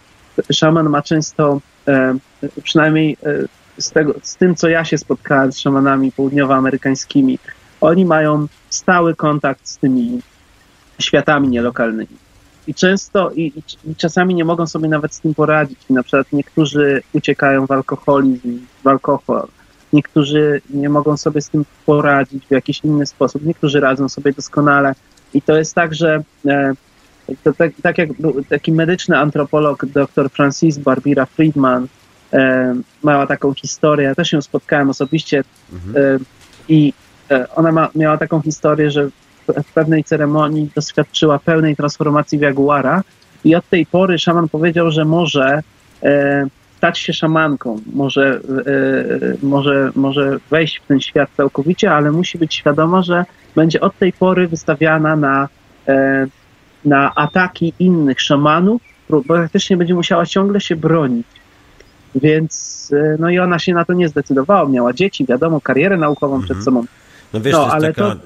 szaman 0.52 0.90
ma 0.90 1.02
często, 1.02 1.62
e, 1.88 2.16
przynajmniej 2.64 3.18
e, 3.24 3.82
z, 3.82 3.92
tego, 3.92 4.14
z 4.24 4.36
tym, 4.36 4.56
co 4.56 4.70
ja 4.70 4.86
się 4.86 4.98
spotkałem 4.98 5.52
z 5.52 5.58
szamanami 5.58 6.12
południowoamerykańskimi, 6.12 7.40
oni 7.82 8.06
mają 8.06 8.48
stały 8.70 9.16
kontakt 9.16 9.68
z 9.68 9.78
tymi 9.78 10.22
światami 11.00 11.50
nielokalnymi. 11.50 12.18
I 12.68 12.74
często, 12.74 13.32
i, 13.32 13.54
i, 13.86 13.96
czasami 13.96 14.36
nie 14.36 14.46
mogą 14.46 14.68
sobie 14.68 14.90
nawet 14.90 15.14
z 15.14 15.20
tym 15.20 15.34
poradzić. 15.34 15.80
Na 15.90 16.04
przykład 16.04 16.28
niektórzy 16.34 17.02
uciekają 17.14 17.68
w 17.68 17.72
alkoholizm, 17.72 18.60
w 18.84 18.88
alkohol. 18.88 19.48
Niektórzy 19.94 20.62
nie 20.70 20.90
mogą 20.90 21.18
sobie 21.18 21.42
z 21.42 21.50
tym 21.50 21.66
poradzić 21.86 22.48
w 22.48 22.52
jakiś 22.52 22.80
inny 22.84 23.06
sposób. 23.06 23.46
Niektórzy 23.46 23.80
radzą 23.80 24.10
sobie 24.10 24.34
doskonale. 24.34 24.96
I 25.34 25.42
to 25.42 25.58
jest 25.58 25.76
tak, 25.76 25.96
że 25.96 26.24
e, 26.46 26.74
to 27.44 27.54
tak, 27.54 27.72
tak 27.84 27.98
jak 27.98 28.14
był 28.14 28.44
taki 28.44 28.72
medyczny 28.72 29.18
antropolog 29.18 29.86
dr 29.86 30.30
Francis 30.30 30.78
Barbira 30.78 31.26
Friedman 31.26 31.88
e, 32.34 32.76
miała 33.04 33.28
taką 33.28 33.54
historię, 33.54 34.06
ja 34.08 34.16
też 34.16 34.34
ją 34.34 34.42
spotkałem 34.42 34.90
osobiście 34.90 35.44
e, 35.96 36.20
i 36.70 36.94
e, 37.32 37.50
ona 37.56 37.72
ma, 37.72 37.90
miała 37.96 38.18
taką 38.18 38.42
historię, 38.42 38.92
że 38.92 39.08
w- 39.08 39.64
w 39.64 39.74
pewnej 39.74 40.04
ceremonii 40.04 40.70
doświadczyła 40.76 41.40
pełnej 41.40 41.76
transformacji 41.76 42.38
w 42.38 42.42
jaguara 42.42 43.02
i 43.44 43.56
od 43.56 43.70
tej 43.70 43.86
pory 43.86 44.20
szaman 44.20 44.50
powiedział, 44.50 44.92
że 44.92 45.06
może 45.06 45.62
e, 46.04 46.48
stać 46.78 47.00
się 47.00 47.14
szamanką, 47.14 47.80
może, 47.94 48.40
e, 48.68 49.46
może, 49.46 49.92
może 49.96 50.38
wejść 50.50 50.80
w 50.80 50.88
ten 50.88 51.00
świat 51.02 51.30
całkowicie, 51.38 51.92
ale 51.92 52.12
musi 52.12 52.38
być 52.38 52.56
świadoma, 52.56 53.02
że 53.02 53.26
będzie 53.56 53.82
od 53.82 53.98
tej 53.98 54.14
pory 54.14 54.48
wystawiana 54.48 55.16
na 55.16 55.48
e, 55.88 56.28
na 56.86 57.16
ataki 57.16 57.74
innych 57.80 58.22
szamanów, 58.22 58.82
bo 59.10 59.24
praktycznie 59.24 59.78
będzie 59.78 59.94
musiała 59.94 60.26
ciągle 60.26 60.62
się 60.62 60.76
bronić. 60.76 61.28
Więc, 62.16 62.92
e, 62.94 63.18
no 63.20 63.30
i 63.30 63.40
ona 63.40 63.60
się 63.60 63.74
na 63.74 63.86
to 63.86 63.94
nie 63.94 64.10
zdecydowała. 64.10 64.70
Miała 64.70 64.94
dzieci, 64.94 65.26
wiadomo, 65.26 65.62
karierę 65.62 65.98
naukową 65.98 66.42
przed 66.42 66.64
sobą. 66.64 66.86
No 67.34 67.42
wiesz, 67.42 67.54
No, 67.54 67.60
to 67.60 67.64
jest 67.64 67.76
ale 67.76 67.88
taka, 67.94 68.16
to 68.16 68.20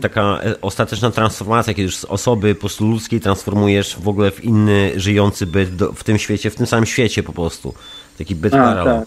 taka 0.00 0.40
e, 0.44 0.60
ostateczna 0.60 1.10
transformacja, 1.10 1.74
kiedy 1.74 1.82
już 1.82 1.96
z 1.96 2.04
osoby 2.04 2.54
po 2.54 2.60
prostu 2.60 2.86
ludzkiej 2.86 3.20
transformujesz 3.20 3.96
w 3.96 4.08
ogóle 4.08 4.30
w 4.30 4.44
inny 4.44 4.92
żyjący 4.96 5.46
byt 5.46 5.76
do, 5.76 5.92
w 5.92 6.04
tym 6.04 6.18
świecie, 6.18 6.50
w 6.50 6.54
tym 6.54 6.66
samym 6.66 6.86
świecie 6.86 7.22
po 7.22 7.32
prostu. 7.32 7.74
Taki 8.18 8.34
byt 8.34 8.54
A, 8.54 8.84
tak. 8.84 9.06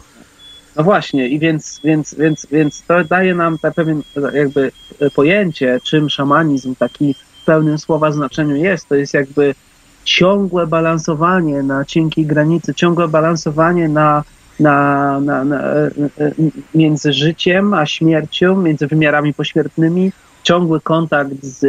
No 0.76 0.84
właśnie, 0.84 1.28
i 1.28 1.40
więc, 1.40 1.80
więc, 1.84 2.16
więc, 2.16 2.48
więc 2.52 2.84
to 2.88 3.04
daje 3.04 3.36
nam 3.36 3.58
pewien 3.76 4.02
jakby 4.34 4.72
pojęcie, 5.16 5.80
czym 5.84 6.10
szamanizm 6.10 6.76
taki 6.76 7.16
w 7.44 7.46
pełnym 7.46 7.78
słowa 7.78 8.12
znaczeniu 8.12 8.56
jest. 8.56 8.90
To 8.90 8.96
jest 8.96 9.14
jakby 9.14 9.56
ciągłe 10.04 10.68
balansowanie 10.68 11.64
na 11.64 11.86
cienkiej 11.86 12.26
granicy, 12.26 12.74
ciągłe 12.74 13.08
balansowanie 13.08 13.90
na, 13.90 14.24
na, 14.60 15.20
na, 15.20 15.44
na, 15.44 15.62
e, 15.62 15.92
e, 16.20 16.32
między 16.76 17.14
życiem 17.14 17.74
a 17.74 17.86
śmiercią, 17.86 18.62
między 18.62 18.88
wymiarami 18.88 19.34
pośmiertnymi, 19.34 20.12
ciągły 20.44 20.82
kontakt 20.82 21.44
z, 21.44 21.60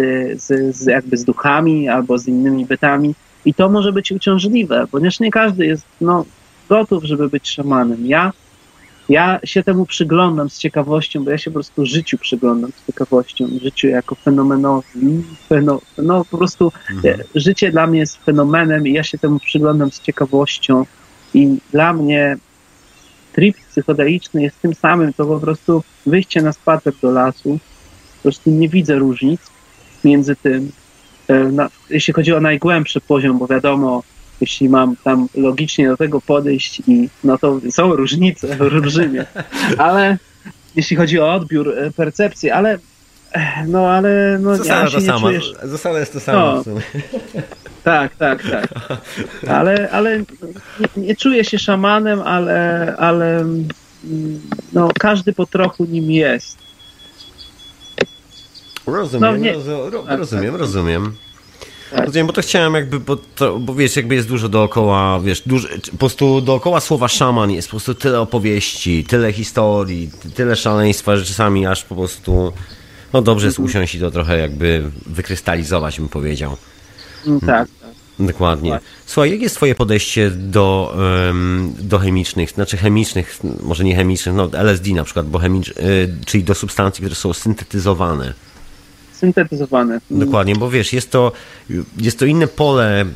z, 0.42 0.76
z 0.76 0.86
jakby 0.86 1.16
z 1.16 1.24
duchami 1.24 1.88
albo 1.88 2.18
z 2.18 2.28
innymi 2.28 2.66
bytami. 2.66 3.14
I 3.44 3.54
to 3.54 3.68
może 3.68 3.92
być 3.92 4.12
uciążliwe, 4.12 4.86
ponieważ 4.90 5.20
nie 5.20 5.30
każdy 5.30 5.66
jest 5.66 5.86
no, 6.00 6.24
gotów, 6.68 7.04
żeby 7.04 7.28
być 7.28 7.48
szamanem. 7.48 8.06
Ja 8.06 8.32
ja 9.08 9.40
się 9.44 9.62
temu 9.62 9.86
przyglądam 9.86 10.50
z 10.50 10.58
ciekawością, 10.58 11.24
bo 11.24 11.30
ja 11.30 11.38
się 11.38 11.50
po 11.50 11.54
prostu 11.54 11.86
życiu 11.86 12.18
przyglądam 12.18 12.70
z 12.70 12.86
ciekawością, 12.86 13.48
życiu 13.62 13.88
jako 13.88 14.14
fenomenowi, 14.14 15.24
feno, 15.48 15.80
no 15.98 16.24
po 16.24 16.38
prostu 16.38 16.72
Mhm. 16.90 17.20
e, 17.20 17.24
życie 17.40 17.70
dla 17.70 17.86
mnie 17.86 17.98
jest 17.98 18.24
fenomenem 18.24 18.86
i 18.86 18.92
ja 18.92 19.02
się 19.02 19.18
temu 19.18 19.38
przyglądam 19.38 19.90
z 19.90 20.00
ciekawością 20.00 20.86
i 21.34 21.58
dla 21.72 21.92
mnie 21.92 22.36
trip 23.32 23.56
psychodeliczny 23.56 24.42
jest 24.42 24.60
tym 24.62 24.74
samym, 24.74 25.12
to 25.12 25.26
po 25.26 25.40
prostu 25.40 25.82
wyjście 26.06 26.42
na 26.42 26.52
spacer 26.52 26.92
do 27.02 27.10
lasu, 27.10 27.58
po 28.16 28.22
prostu 28.22 28.50
nie 28.50 28.68
widzę 28.68 28.94
różnic 28.94 29.40
między 30.04 30.36
tym, 30.36 30.72
e, 31.28 31.38
na, 31.38 31.68
jeśli 31.90 32.14
chodzi 32.14 32.34
o 32.34 32.40
najgłębszy 32.40 33.00
poziom, 33.00 33.38
bo 33.38 33.46
wiadomo, 33.46 34.02
jeśli 34.40 34.68
mam 34.68 34.96
tam 34.96 35.28
logicznie 35.34 35.88
do 35.88 35.96
tego 35.96 36.20
podejść 36.20 36.82
i 36.86 37.08
no 37.24 37.38
to 37.38 37.60
są 37.70 37.96
różnice 37.96 38.58
olbrzymie, 38.60 39.26
ale 39.78 40.18
jeśli 40.76 40.96
chodzi 40.96 41.20
o 41.20 41.34
odbiór, 41.34 41.78
e, 41.78 41.90
percepcję, 41.90 42.54
ale 42.54 42.78
e, 43.32 43.66
no 43.66 43.90
ale 43.90 44.38
no 44.42 44.56
Zasada 44.56 44.80
ja 44.82 44.90
się 44.90 44.98
nie 44.98 45.06
sama. 45.06 45.28
Zasada 45.62 45.98
jest 45.98 46.12
to 46.12 46.20
sama. 46.20 46.62
No. 46.66 46.74
tak, 47.84 48.16
tak, 48.16 48.42
tak. 48.50 48.68
Ale, 49.48 49.90
ale 49.90 50.18
nie, 50.18 50.24
nie 50.96 51.16
czuję 51.16 51.44
się 51.44 51.58
szamanem, 51.58 52.22
ale, 52.22 52.94
ale 52.98 53.44
no, 54.72 54.88
każdy 54.98 55.32
po 55.32 55.46
trochu 55.46 55.84
nim 55.84 56.10
jest. 56.10 56.64
Rozumiem, 58.86 59.30
No, 59.30 59.36
nie- 59.36 59.54
tak, 60.06 60.18
rozumiem, 60.18 60.50
tak. 60.50 60.60
rozumiem. 60.60 61.14
Tak. 61.96 62.06
Rozumiem, 62.06 62.26
bo 62.26 62.32
to 62.32 62.42
chciałem 62.42 62.74
jakby, 62.74 63.00
bo, 63.00 63.16
to, 63.16 63.58
bo 63.58 63.74
wiesz, 63.74 63.96
jakby 63.96 64.14
jest 64.14 64.28
dużo 64.28 64.48
dookoła, 64.48 65.20
wiesz, 65.20 65.42
dużo, 65.46 65.68
po 65.92 65.96
prostu 65.96 66.40
dookoła 66.40 66.80
słowa 66.80 67.08
szaman 67.08 67.50
jest 67.50 67.68
po 67.68 67.70
prostu 67.70 67.94
tyle 67.94 68.20
opowieści, 68.20 69.04
tyle 69.04 69.32
historii, 69.32 70.10
ty- 70.22 70.30
tyle 70.30 70.56
szaleństwa, 70.56 71.16
że 71.16 71.24
czasami 71.24 71.66
aż 71.66 71.84
po 71.84 71.94
prostu, 71.94 72.52
no 73.12 73.22
dobrze 73.22 73.46
jest 73.46 73.58
usiąść 73.58 73.94
i 73.94 74.00
to 74.00 74.10
trochę 74.10 74.38
jakby 74.38 74.90
wykrystalizować, 75.06 75.98
bym 75.98 76.08
powiedział. 76.08 76.56
Mm, 77.26 77.40
Tak, 77.40 77.68
tak. 77.80 77.90
Dokładnie. 78.18 78.78
Słuchaj, 79.06 79.30
jakie 79.30 79.42
jest 79.42 79.56
twoje 79.56 79.74
podejście 79.74 80.30
do, 80.30 80.96
do 81.78 81.98
chemicznych, 81.98 82.50
znaczy 82.50 82.76
chemicznych, 82.76 83.38
może 83.62 83.84
nie 83.84 83.96
chemicznych, 83.96 84.34
no 84.34 84.48
LSD 84.52 84.90
na 84.90 85.04
przykład, 85.04 85.26
bo 85.28 85.38
chemicz, 85.38 85.68
y, 85.68 85.74
czyli 86.26 86.44
do 86.44 86.54
substancji, 86.54 87.02
które 87.02 87.14
są 87.14 87.32
syntetyzowane? 87.32 88.34
Syntetyzowane. 89.18 90.00
Dokładnie, 90.10 90.56
bo 90.56 90.70
wiesz, 90.70 90.92
jest 90.92 91.10
to, 91.10 91.32
jest 91.98 92.18
to 92.18 92.24
inne 92.24 92.46
pole 92.46 93.00
e, 93.00 93.06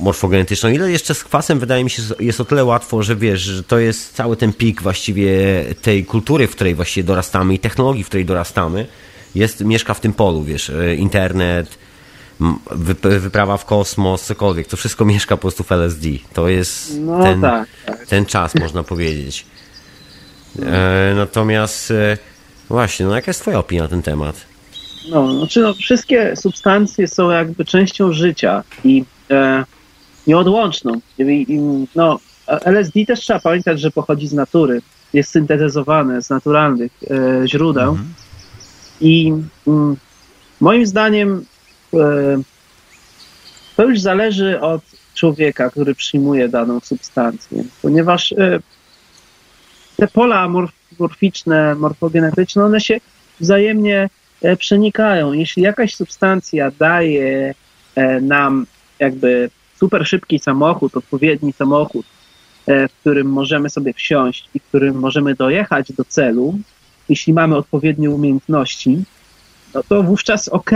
morfogenetyczne. 0.00 0.74
Ile 0.74 0.90
jeszcze 0.90 1.14
z 1.14 1.24
kwasem 1.24 1.58
wydaje 1.58 1.84
mi 1.84 1.90
się 1.90 2.02
jest 2.20 2.40
o 2.40 2.44
tyle 2.44 2.64
łatwo, 2.64 3.02
że 3.02 3.16
wiesz, 3.16 3.40
że 3.40 3.62
to 3.62 3.78
jest 3.78 4.14
cały 4.14 4.36
ten 4.36 4.52
pik 4.52 4.82
właściwie 4.82 5.34
tej 5.82 6.04
kultury, 6.04 6.46
w 6.46 6.50
której 6.50 6.74
właściwie 6.74 7.04
dorastamy 7.04 7.54
i 7.54 7.58
technologii, 7.58 8.04
w 8.04 8.06
której 8.06 8.24
dorastamy, 8.24 8.86
jest, 9.34 9.64
mieszka 9.64 9.94
w 9.94 10.00
tym 10.00 10.12
polu, 10.12 10.44
wiesz, 10.44 10.70
e, 10.70 10.94
internet, 10.94 11.78
wyprawa 13.02 13.56
w 13.56 13.64
kosmos, 13.64 14.24
cokolwiek, 14.24 14.66
to 14.66 14.76
wszystko 14.76 15.04
mieszka 15.04 15.36
po 15.36 15.40
prostu 15.40 15.64
w 15.64 15.72
LSD. 15.72 16.08
To 16.32 16.48
jest 16.48 17.00
no, 17.00 17.22
ten, 17.22 17.40
tak, 17.40 17.68
tak. 17.86 18.06
ten 18.06 18.26
czas, 18.26 18.54
można 18.54 18.82
powiedzieć. 18.82 19.46
E, 20.62 21.14
natomiast 21.16 21.90
e, 21.90 22.18
właśnie, 22.68 23.06
no 23.06 23.14
jaka 23.14 23.30
jest 23.30 23.40
twoja 23.40 23.58
opinia 23.58 23.82
na 23.82 23.88
ten 23.88 24.02
temat? 24.02 24.51
No, 25.10 25.38
znaczy 25.38 25.60
no, 25.60 25.74
wszystkie 25.74 26.36
substancje 26.36 27.08
są 27.08 27.30
jakby 27.30 27.64
częścią 27.64 28.12
życia 28.12 28.64
i 28.84 29.04
e, 29.30 29.64
nieodłączną. 30.26 31.00
I, 31.18 31.22
i, 31.48 31.58
no, 31.94 32.18
LSD 32.46 33.06
też 33.06 33.20
trzeba 33.20 33.40
pamiętać, 33.40 33.80
że 33.80 33.90
pochodzi 33.90 34.28
z 34.28 34.32
natury, 34.32 34.82
jest 35.12 35.30
syntetyzowane 35.30 36.22
z 36.22 36.30
naturalnych 36.30 36.92
e, 37.10 37.48
źródeł 37.48 37.90
mhm. 37.90 38.14
i 39.00 39.32
mm, 39.66 39.96
moim 40.60 40.86
zdaniem 40.86 41.44
e, 41.94 41.98
to 43.76 43.84
już 43.84 44.00
zależy 44.00 44.60
od 44.60 44.82
człowieka, 45.14 45.70
który 45.70 45.94
przyjmuje 45.94 46.48
daną 46.48 46.80
substancję, 46.80 47.64
ponieważ 47.82 48.32
e, 48.32 48.60
te 49.96 50.08
pola 50.08 50.48
morficzne, 50.98 51.74
morfogenetyczne, 51.74 52.64
one 52.64 52.80
się 52.80 53.00
wzajemnie 53.40 54.08
przenikają. 54.58 55.32
Jeśli 55.32 55.62
jakaś 55.62 55.94
substancja 55.94 56.70
daje 56.78 57.54
e, 57.94 58.20
nam 58.20 58.66
jakby 58.98 59.50
super 59.80 60.06
szybki 60.06 60.38
samochód, 60.38 60.96
odpowiedni 60.96 61.52
samochód, 61.52 62.06
e, 62.66 62.88
w 62.88 62.92
którym 62.92 63.26
możemy 63.26 63.70
sobie 63.70 63.92
wsiąść 63.92 64.48
i 64.54 64.60
w 64.60 64.62
którym 64.62 64.94
możemy 64.94 65.34
dojechać 65.34 65.92
do 65.92 66.04
celu, 66.04 66.58
jeśli 67.08 67.32
mamy 67.32 67.56
odpowiednie 67.56 68.10
umiejętności, 68.10 69.02
no 69.74 69.82
to 69.82 70.02
wówczas 70.02 70.48
ok. 70.48 70.70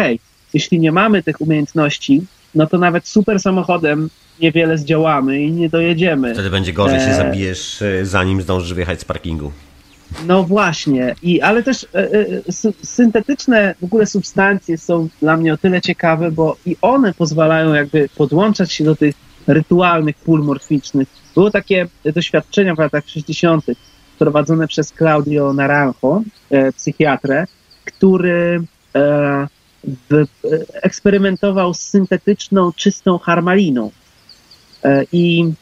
Jeśli 0.54 0.80
nie 0.80 0.92
mamy 0.92 1.22
tych 1.22 1.40
umiejętności, 1.40 2.22
no 2.54 2.66
to 2.66 2.78
nawet 2.78 3.08
super 3.08 3.40
samochodem 3.40 4.10
niewiele 4.40 4.78
zdziałamy 4.78 5.42
i 5.42 5.52
nie 5.52 5.68
dojedziemy. 5.68 6.34
Wtedy 6.34 6.50
będzie 6.50 6.72
gorzej, 6.72 7.00
się 7.00 7.14
zabijesz, 7.14 7.82
zanim 8.02 8.42
zdążysz 8.42 8.74
wyjechać 8.74 9.00
z 9.00 9.04
parkingu. 9.04 9.52
No 10.26 10.42
właśnie, 10.42 11.14
I, 11.22 11.40
ale 11.40 11.62
też 11.62 11.84
e, 11.84 11.88
e, 11.98 12.42
syntetyczne 12.82 13.74
w 13.80 13.84
ogóle 13.84 14.06
substancje 14.06 14.78
są 14.78 15.08
dla 15.20 15.36
mnie 15.36 15.54
o 15.54 15.56
tyle 15.56 15.80
ciekawe, 15.80 16.30
bo 16.30 16.56
i 16.66 16.76
one 16.82 17.14
pozwalają 17.14 17.74
jakby 17.74 18.08
podłączać 18.16 18.72
się 18.72 18.84
do 18.84 18.96
tych 18.96 19.14
rytualnych 19.46 20.16
pól 20.16 20.44
morficznych. 20.44 21.08
Było 21.34 21.50
takie 21.50 21.86
doświadczenia 22.04 22.74
w 22.74 22.78
latach 22.78 23.08
60. 23.08 23.64
prowadzone 24.18 24.68
przez 24.68 24.92
Claudio 24.92 25.52
Naranjo, 25.52 26.22
e, 26.50 26.72
psychiatrę, 26.72 27.46
który 27.84 28.62
e, 28.96 29.46
w, 29.84 30.14
e, 30.14 30.24
eksperymentował 30.82 31.74
z 31.74 31.80
syntetyczną, 31.80 32.72
czystą 32.72 33.18
harmaliną. 33.18 33.90
I 35.12 35.52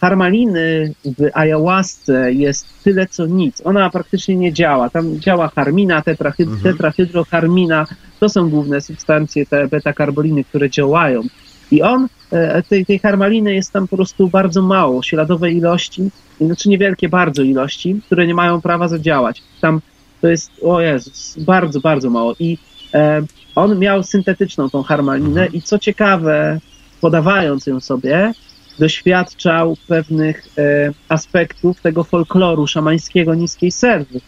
harmaliny 0.00 0.92
w 1.04 1.30
ayahuasce 1.34 2.32
jest 2.32 2.84
tyle 2.84 3.06
co 3.06 3.26
nic. 3.26 3.62
Ona 3.64 3.90
praktycznie 3.90 4.36
nie 4.36 4.52
działa. 4.52 4.90
Tam 4.90 5.20
działa 5.20 5.48
harmina, 5.48 6.02
tetrahyd 6.02 6.48
mhm. 6.48 6.62
tetrahydroharmina. 6.62 7.86
To 8.20 8.28
są 8.28 8.50
główne 8.50 8.80
substancje, 8.80 9.46
te 9.46 9.68
beta-karboliny, 9.68 10.44
które 10.44 10.70
działają. 10.70 11.22
I 11.70 11.82
on, 11.82 12.08
e, 12.32 12.62
tej, 12.62 12.86
tej 12.86 12.98
harmaliny 12.98 13.54
jest 13.54 13.72
tam 13.72 13.88
po 13.88 13.96
prostu 13.96 14.28
bardzo 14.28 14.62
mało, 14.62 15.02
śladowe 15.02 15.52
ilości, 15.52 16.10
znaczy 16.40 16.68
niewielkie 16.68 17.08
bardzo 17.08 17.42
ilości, 17.42 18.00
które 18.06 18.26
nie 18.26 18.34
mają 18.34 18.60
prawa 18.60 18.88
zadziałać. 18.88 19.42
Tam 19.60 19.80
to 20.20 20.28
jest, 20.28 20.50
o 20.62 20.80
Jezus, 20.80 21.36
bardzo, 21.38 21.80
bardzo 21.80 22.10
mało. 22.10 22.34
I 22.38 22.58
e, 22.94 23.22
on 23.54 23.78
miał 23.78 24.02
syntetyczną 24.02 24.70
tą 24.70 24.82
harmalinę 24.82 25.42
mhm. 25.42 25.52
i 25.52 25.62
co 25.62 25.78
ciekawe, 25.78 26.60
podawając 27.00 27.66
ją 27.66 27.80
sobie, 27.80 28.32
doświadczał 28.78 29.76
pewnych 29.88 30.48
e, 30.58 30.92
aspektów 31.08 31.80
tego 31.80 32.04
folkloru 32.04 32.66
szamańskiego 32.66 33.34
niskiej 33.34 33.70
serwy. 33.70 34.20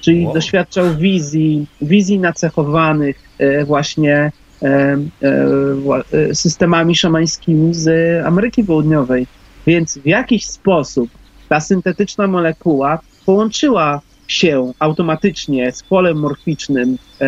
Czyli 0.00 0.24
wow. 0.24 0.34
doświadczał 0.34 0.94
wizji, 0.94 1.66
wizji 1.82 2.18
nacechowanych 2.18 3.16
e, 3.38 3.64
właśnie 3.64 4.32
e, 4.62 4.68
e, 4.68 4.98
e, 6.12 6.34
systemami 6.34 6.96
szamańskimi 6.96 7.74
z 7.74 7.88
Ameryki 8.26 8.64
Południowej. 8.64 9.26
Więc 9.66 9.98
w 9.98 10.06
jakiś 10.06 10.46
sposób 10.46 11.10
ta 11.48 11.60
syntetyczna 11.60 12.26
molekuła 12.26 12.98
połączyła 13.26 14.00
się 14.28 14.72
automatycznie 14.78 15.72
z 15.72 15.82
polem 15.82 16.16
morficznym 16.16 16.98
e, 17.20 17.24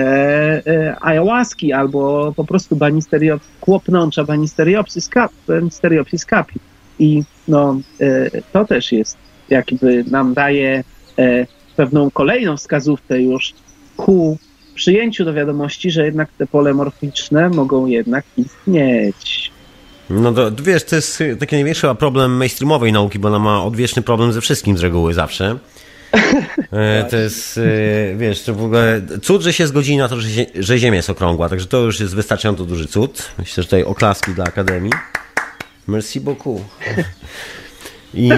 e, 0.67 0.97
ayahuaski 1.01 1.73
albo 1.73 2.33
po 2.37 2.45
prostu 2.45 2.77
banisterio, 2.77 3.41
kłopnącza 3.61 4.25
banisteriopsis, 4.25 5.09
cap, 5.09 5.33
banisteriopsis 5.49 6.25
capi. 6.25 6.61
I 6.99 7.23
no, 7.49 7.81
e, 8.01 8.31
to 8.53 8.65
też 8.65 8.93
jest, 8.93 9.17
jakby 9.49 10.05
nam 10.11 10.35
daje 10.35 10.85
e, 11.19 11.47
pewną 11.77 12.11
kolejną 12.11 12.57
wskazówkę 12.57 13.23
już 13.23 13.55
ku 13.97 14.39
przyjęciu 14.75 15.25
do 15.25 15.35
wiadomości, 15.35 15.91
że 15.91 16.05
jednak 16.05 16.29
te 16.39 16.47
pole 16.47 16.75
morficzne 16.75 17.49
mogą 17.49 17.87
jednak 17.87 18.25
istnieć. 18.37 19.51
No 20.11 20.33
to 20.33 20.51
wiesz, 20.63 20.85
to 20.85 20.97
jest 20.97 21.23
taki 21.41 21.57
największy 21.57 21.95
problem 21.99 22.37
mainstreamowej 22.37 22.93
nauki, 22.93 23.19
bo 23.19 23.29
ona 23.29 23.39
ma 23.39 23.65
odwieczny 23.65 24.03
problem 24.03 24.33
ze 24.33 24.41
wszystkim 24.41 24.79
z 24.79 24.81
reguły 24.81 25.15
zawsze. 25.15 25.59
E, 26.73 27.05
to 27.11 27.17
jest, 27.17 27.61
wiesz, 28.17 28.43
to 28.43 28.55
w 28.55 28.65
ogóle 28.65 29.01
cud, 29.23 29.43
że 29.43 29.53
się 29.53 29.67
zgodzili 29.67 29.99
na 29.99 30.09
to, 30.09 30.21
że, 30.21 30.29
że 30.55 30.79
Ziemia 30.79 30.97
jest 30.97 31.11
okrągła, 31.11 31.49
także 31.49 31.67
to 31.67 31.79
już 31.79 32.01
jest 32.01 32.15
wystarczająco 32.15 32.65
duży 32.65 32.87
cud. 32.87 33.29
Myślę, 33.39 33.63
że 33.63 33.67
tutaj 33.67 33.85
oklaski 33.85 34.35
dla 34.35 34.45
Akademii. 34.45 34.93
Merci 35.87 36.21
beaucoup. 36.21 36.63
I... 38.15 38.31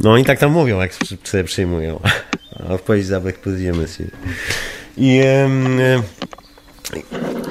No 0.00 0.12
oni 0.12 0.24
tak 0.24 0.38
tam 0.38 0.52
mówią, 0.52 0.80
jak 0.80 0.90
sobie 1.24 1.44
przyjmują. 1.44 2.00
A 2.60 2.72
odpowiedź 2.72 3.06
za 3.06 3.20
pozycję 3.20 3.72
monsieur. 3.72 4.10
I... 4.96 5.22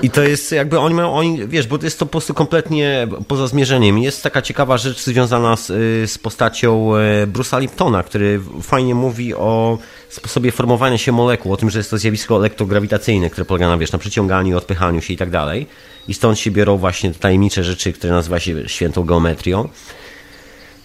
I 0.01 0.09
to 0.09 0.23
jest 0.23 0.51
jakby 0.51 0.79
oni 0.79 0.95
mają, 0.95 1.13
oni, 1.13 1.47
wiesz, 1.47 1.67
bo 1.67 1.77
to 1.77 1.85
jest 1.85 1.99
to 1.99 2.05
po 2.05 2.11
prostu 2.11 2.33
kompletnie 2.33 3.07
poza 3.27 3.47
zmierzeniem. 3.47 3.97
Jest 3.99 4.23
taka 4.23 4.41
ciekawa 4.41 4.77
rzecz 4.77 5.03
związana 5.03 5.55
z, 5.55 5.67
z 6.11 6.17
postacią 6.17 6.95
e, 6.95 7.27
Bruce'a 7.27 7.59
Liptona, 7.61 8.03
który 8.03 8.39
fajnie 8.61 8.95
mówi 8.95 9.33
o 9.33 9.77
sposobie 10.09 10.51
formowania 10.51 10.97
się 10.97 11.11
molekuł, 11.11 11.53
o 11.53 11.57
tym, 11.57 11.69
że 11.69 11.79
jest 11.79 11.89
to 11.89 11.97
zjawisko 11.97 12.35
elektrograwitacyjne, 12.35 13.29
które 13.29 13.45
polega 13.45 13.67
na, 13.67 13.77
wiesz, 13.77 13.91
na 13.91 13.99
przyciąganiu, 13.99 14.57
odpychaniu 14.57 15.01
się 15.01 15.13
i 15.13 15.17
tak 15.17 15.29
dalej. 15.29 15.67
I 16.07 16.13
stąd 16.13 16.39
się 16.39 16.51
biorą 16.51 16.77
właśnie 16.77 17.11
tajemnicze 17.11 17.63
rzeczy, 17.63 17.93
które 17.93 18.13
nazywa 18.13 18.39
się 18.39 18.69
świętą 18.69 19.03
geometrią. 19.03 19.69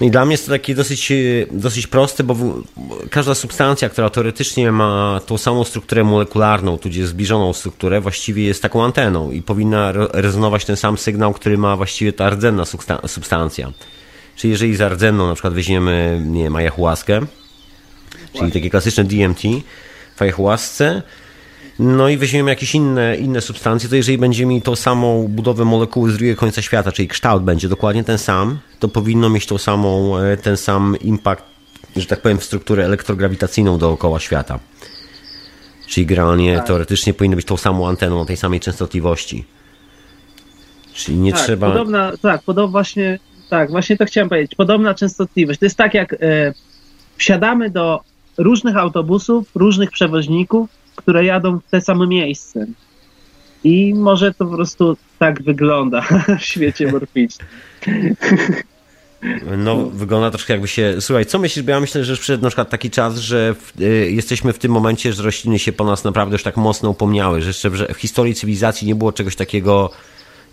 I 0.01 0.11
dla 0.11 0.25
mnie 0.25 0.33
jest 0.35 0.47
to 0.47 0.53
takie 0.53 0.75
dosyć, 0.75 1.13
dosyć 1.51 1.87
proste, 1.87 2.25
bo 2.25 2.37
każda 3.11 3.35
substancja, 3.35 3.89
która 3.89 4.11
teoretycznie 4.11 4.73
ma 4.73 5.21
tą 5.27 5.39
samą 5.39 5.65
strukturę 5.65 6.05
molekularną, 6.05 6.79
tudzież 6.79 7.07
zbliżoną 7.07 7.53
strukturę, 7.53 8.01
właściwie 8.01 8.45
jest 8.45 8.63
taką 8.63 8.85
anteną 8.85 9.31
i 9.31 9.43
powinna 9.43 9.93
rezonować 10.13 10.65
ten 10.65 10.77
sam 10.77 10.99
sygnał, 10.99 11.33
który 11.33 11.59
ma 11.59 11.77
właściwie 11.77 12.13
ta 12.13 12.31
rdzenna 12.31 12.65
substancja. 13.07 13.73
Czyli 14.37 14.51
jeżeli 14.51 14.77
za 14.77 14.89
rdzenną 14.89 15.29
na 15.29 15.35
przykład 15.35 15.55
weźmiemy, 15.55 16.23
nie 16.27 16.43
wiem, 16.43 16.57
ayahuaskę, 16.57 17.21
czyli 18.39 18.53
takie 18.53 18.71
klasyczne 18.71 19.05
DMT 19.05 19.43
w 20.17 20.23
ayahuasce, 20.23 21.03
no 21.79 22.09
i 22.09 22.17
weźmiemy 22.17 22.51
jakieś 22.51 22.75
inne, 22.75 23.17
inne 23.17 23.41
substancje, 23.41 23.89
to 23.89 23.97
jeżeli 23.97 24.19
będzie 24.19 24.47
mi 24.47 24.63
tą 24.63 24.77
samą 24.77 25.29
budowę 25.29 25.65
molekuły 25.65 26.11
z 26.11 26.17
drugiego 26.17 26.41
końca 26.41 26.63
świata, 26.63 26.93
czyli 26.93 27.09
kształt 27.09 27.43
będzie 27.43 27.69
dokładnie 27.69 28.05
ten 28.05 28.19
sam, 28.19 28.59
to 28.79 28.89
powinno 28.89 29.31
mieć 29.31 29.47
tą 29.47 29.59
samą, 29.59 30.19
e, 30.19 30.37
ten 30.37 30.57
sam 30.57 30.97
impact, 31.01 31.45
że 31.97 32.07
tak 32.07 32.21
powiem, 32.23 32.39
w 32.39 32.45
strukturę 32.45 32.85
elektrograwitacyjną 32.85 33.79
dookoła 33.79 34.21
świata. 34.21 34.59
Czyli 35.87 36.07
generalnie 36.07 36.57
tak. 36.57 36.67
teoretycznie 36.67 37.15
powinno 37.15 37.37
być 37.37 37.47
tą 37.47 37.57
samą 37.57 37.89
anteną 37.89 38.27
tej 38.27 38.37
samej 38.37 38.61
częstotliwości. 38.61 39.45
Czyli 40.95 41.19
nie 41.19 41.33
tak, 41.33 41.41
trzeba. 41.41 41.69
Podobna, 41.69 42.13
tak, 42.23 42.43
podobna 42.43 42.71
właśnie, 42.71 43.19
tak, 43.51 43.71
właśnie 43.71 43.97
to 43.97 44.05
chciałem 44.05 44.29
powiedzieć. 44.29 44.55
Podobna 44.55 44.95
częstotliwość. 44.95 45.61
To 45.61 45.67
jest 45.67 45.77
tak, 45.77 45.95
jak 45.95 46.13
e, 46.13 46.17
wsiadamy 47.17 47.71
do 47.71 48.01
różnych 48.39 48.77
autobusów, 48.77 49.51
różnych 49.55 49.91
przewoźników, 49.91 50.71
które 51.03 51.25
jadą 51.25 51.59
w 51.59 51.71
te 51.71 51.81
same 51.81 52.07
miejsce. 52.07 52.67
I 53.65 53.95
może 53.95 54.35
to 54.35 54.45
po 54.47 54.55
prostu 54.55 54.97
tak 55.19 55.43
wygląda 55.43 56.01
w 56.41 56.43
świecie 56.43 56.93
morficznym. 56.93 57.49
No, 59.59 59.77
wygląda 59.77 60.31
troszkę 60.31 60.53
jakby 60.53 60.69
się. 60.69 60.97
Słuchaj, 61.01 61.27
co 61.27 61.39
myślisz? 61.39 61.65
Bo 61.65 61.71
ja 61.71 61.81
myślę, 61.81 62.05
że 62.05 62.17
przyszedł 62.17 62.43
na 62.43 62.49
przykład 62.49 62.71
taki 62.71 62.91
czas, 62.91 63.19
że 63.19 63.55
w, 63.55 63.81
y, 63.81 64.11
jesteśmy 64.11 64.53
w 64.53 64.59
tym 64.59 64.73
momencie, 64.73 65.13
że 65.13 65.23
rośliny 65.23 65.59
się 65.59 65.73
po 65.73 65.85
nas 65.85 66.05
naprawdę 66.05 66.35
już 66.35 66.43
tak 66.43 66.57
mocno 66.57 66.91
upomniały, 66.91 67.43
że 67.43 67.49
jeszcze 67.49 67.71
w, 67.71 67.97
historii 67.99 68.35
cywilizacji 68.35 68.87
nie 68.87 68.95
było 68.95 69.13
czegoś 69.13 69.37
takiego 69.37 69.91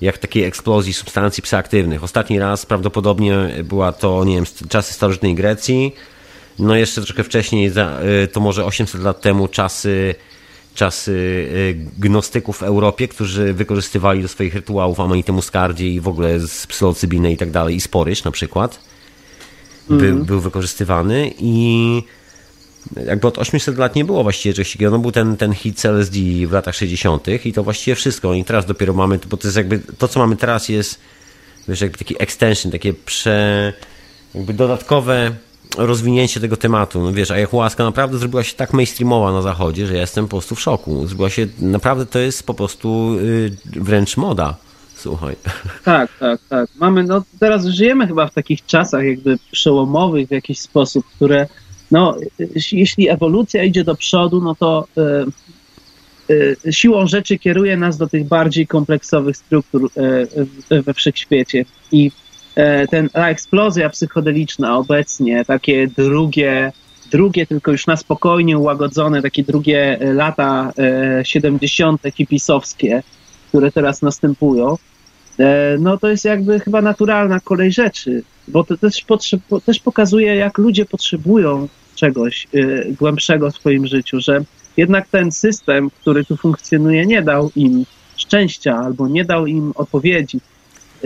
jak 0.02 0.18
takiej 0.18 0.44
eksplozji 0.44 0.94
substancji 0.94 1.44
psychoaktywnych. 1.44 2.04
Ostatni 2.04 2.40
raz 2.40 2.66
prawdopodobnie 2.66 3.34
była 3.64 3.92
to, 3.92 4.24
nie 4.26 4.36
wiem, 4.36 4.46
czasy 4.70 4.94
starożytnej 4.94 5.36
Grecji. 5.36 5.96
No 6.60 6.76
jeszcze 6.76 7.02
troszkę 7.02 7.24
wcześniej, 7.24 7.72
y, 8.24 8.28
to 8.28 8.40
może 8.40 8.66
800 8.66 9.02
lat 9.02 9.22
temu, 9.22 9.48
czasy 9.48 10.16
czasy 10.80 11.12
y, 11.12 11.76
gnostyków 11.98 12.58
w 12.58 12.64
Europie, 12.64 13.08
którzy 13.08 13.54
wykorzystywali 13.54 14.22
do 14.22 14.28
swoich 14.28 14.56
rytuałów 14.56 15.00
amanitę 15.00 15.32
muscardzie 15.32 15.88
i 15.88 16.00
w 16.00 16.08
ogóle 16.08 16.40
z 16.40 16.68
psylocybinę 16.68 17.32
i 17.32 17.38
tak 17.38 17.52
dalej, 17.52 17.76
i 17.76 17.82
sporyż 17.82 18.24
na 18.24 18.32
przykład, 18.32 18.80
mm. 19.90 20.26
był, 20.26 20.40
wykorzystywany 20.40 21.34
i 21.40 22.04
jakby 23.06 23.28
od 23.28 23.38
800 23.38 23.78
lat 23.78 23.96
nie 23.96 24.06
było 24.06 24.24
właściwie 24.24 24.54
czegoś 24.54 24.72
takiego. 24.72 24.92
No 24.92 25.00
był 25.00 25.12
ten, 25.12 25.38
ten 25.38 25.54
hit 25.54 25.86
LSD 25.86 26.20
w 26.48 26.52
latach 26.52 26.76
60. 26.76 27.28
i 27.46 27.54
to 27.54 27.64
właściwie 27.64 27.96
wszystko. 27.96 28.34
I 28.34 28.44
teraz 28.44 28.66
dopiero 28.66 28.94
mamy, 28.94 29.20
bo 29.30 29.38
to 29.38 29.48
jest 29.48 29.58
jakby, 29.58 29.80
to 29.98 30.08
co 30.08 30.20
mamy 30.20 30.38
teraz 30.38 30.70
jest, 30.70 31.00
wiesz, 31.68 31.82
jakby 31.82 31.98
taki 31.98 32.16
extension, 32.24 32.72
takie 32.72 32.94
prze, 32.94 33.74
jakby 34.36 34.54
dodatkowe 34.54 35.32
rozwinięcie 35.78 36.40
tego 36.40 36.58
tematu. 36.58 37.02
No 37.02 37.14
wiesz, 37.14 37.32
ayahuasca 37.32 37.84
naprawdę 37.84 38.18
zrobiła 38.18 38.44
się 38.44 38.56
tak 38.56 38.74
mainstreamowa 38.74 39.32
na 39.32 39.42
zachodzie, 39.42 39.88
że 39.88 39.94
ja 39.94 40.02
jestem 40.02 40.26
po 40.26 40.30
prostu 40.30 40.56
w 40.56 40.62
szoku. 40.62 41.08
Zrobiła 41.08 41.30
się, 41.30 41.48
naprawdę 41.60 42.06
to 42.06 42.20
jest 42.20 42.44
po 42.44 42.54
prostu 42.54 43.16
yy, 43.16 43.52
wręcz 43.66 44.18
moda. 44.18 44.56
Słuchaj. 44.96 45.36
Tak, 45.84 46.12
tak, 46.20 46.40
tak. 46.50 46.70
Mamy, 46.80 47.04
no 47.04 47.24
teraz 47.40 47.66
żyjemy 47.66 48.08
chyba 48.08 48.28
w 48.28 48.34
takich 48.34 48.66
czasach 48.66 49.04
jakby 49.04 49.38
przełomowych 49.52 50.28
w 50.28 50.32
jakiś 50.32 50.60
sposób, 50.60 51.06
które 51.16 51.48
no, 51.92 52.18
jeśli 52.72 53.10
ewolucja 53.10 53.64
idzie 53.64 53.84
do 53.84 53.96
przodu, 53.96 54.42
no 54.42 54.56
to 54.56 54.88
y, 56.30 56.66
y, 56.68 56.74
siłą 56.74 57.08
rzeczy 57.08 57.38
kieruje 57.38 57.78
nas 57.78 57.98
do 57.98 58.08
tych 58.08 58.28
bardziej 58.28 58.68
kompleksowych 58.68 59.38
struktur 59.38 59.90
y, 60.72 60.82
we 60.82 60.94
wszechświecie. 60.94 61.66
I 61.92 62.12
ten, 62.92 63.10
ta 63.10 63.30
eksplozja 63.30 63.90
psychodeliczna 63.90 64.78
obecnie, 64.78 65.46
takie 65.46 65.88
drugie, 65.88 66.72
drugie, 67.12 67.48
tylko 67.48 67.72
już 67.72 67.88
na 67.88 67.98
spokojnie 67.98 68.58
ułagodzone, 68.58 69.22
takie 69.22 69.44
drugie 69.44 70.00
lata 70.02 70.74
70. 71.24 72.02
hipisowskie, 72.16 73.04
które 73.50 73.72
teraz 73.72 74.02
następują, 74.02 74.78
no 75.80 75.98
to 75.98 76.08
jest 76.08 76.26
jakby 76.26 76.60
chyba 76.60 76.82
naturalna 76.82 77.40
kolej 77.40 77.72
rzeczy, 77.72 78.24
bo 78.48 78.64
to 78.64 78.78
też, 78.78 79.06
też 79.66 79.80
pokazuje, 79.80 80.36
jak 80.36 80.58
ludzie 80.58 80.86
potrzebują 80.86 81.68
czegoś 81.96 82.48
głębszego 83.00 83.52
w 83.52 83.56
swoim 83.56 83.88
życiu, 83.88 84.20
że 84.20 84.44
jednak 84.78 85.08
ten 85.08 85.32
system, 85.32 85.90
który 85.90 86.26
tu 86.26 86.38
funkcjonuje, 86.38 87.06
nie 87.06 87.22
dał 87.22 87.52
im 87.56 87.86
szczęścia 88.16 88.78
albo 88.78 89.08
nie 89.08 89.26
dał 89.26 89.48
im 89.48 89.72
odpowiedzi. 89.76 90.40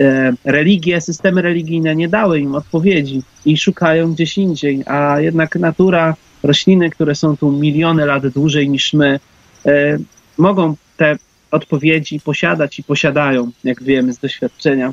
E, 0.00 0.32
religie, 0.44 1.00
systemy 1.00 1.42
religijne 1.42 1.96
nie 1.96 2.08
dały 2.08 2.40
im 2.40 2.54
odpowiedzi 2.54 3.22
i 3.44 3.56
szukają 3.56 4.12
gdzieś 4.12 4.38
indziej, 4.38 4.82
a 4.86 5.20
jednak 5.20 5.56
natura, 5.56 6.14
rośliny, 6.42 6.90
które 6.90 7.14
są 7.14 7.36
tu 7.36 7.52
miliony 7.52 8.06
lat 8.06 8.26
dłużej 8.26 8.68
niż 8.68 8.92
my, 8.92 9.20
e, 9.66 9.98
mogą 10.38 10.76
te 10.96 11.16
odpowiedzi 11.50 12.20
posiadać 12.20 12.78
i 12.78 12.82
posiadają, 12.82 13.50
jak 13.64 13.82
wiemy 13.82 14.12
z 14.12 14.18
doświadczenia. 14.18 14.92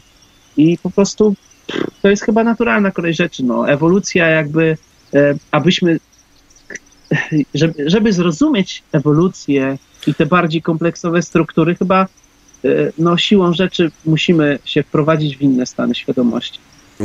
I 0.58 0.78
po 0.84 0.90
prostu 0.90 1.36
to 2.02 2.10
jest 2.10 2.24
chyba 2.24 2.44
naturalna 2.44 2.92
kolej 2.92 3.14
rzeczy. 3.14 3.44
No, 3.44 3.70
ewolucja 3.70 4.28
jakby 4.28 4.78
E, 5.14 5.36
abyśmy, 5.52 6.00
żeby, 7.54 7.90
żeby 7.90 8.14
zrozumieć 8.14 8.84
ewolucję 8.92 9.78
i 10.08 10.16
te 10.16 10.26
bardziej 10.26 10.62
kompleksowe 10.62 11.22
struktury, 11.22 11.76
chyba 11.76 12.08
no, 12.98 13.18
siłą 13.18 13.54
rzeczy 13.54 13.92
musimy 14.06 14.60
się 14.66 14.84
wprowadzić 14.84 15.38
w 15.38 15.42
inne 15.42 15.66
stany 15.66 15.96
świadomości. 15.96 16.60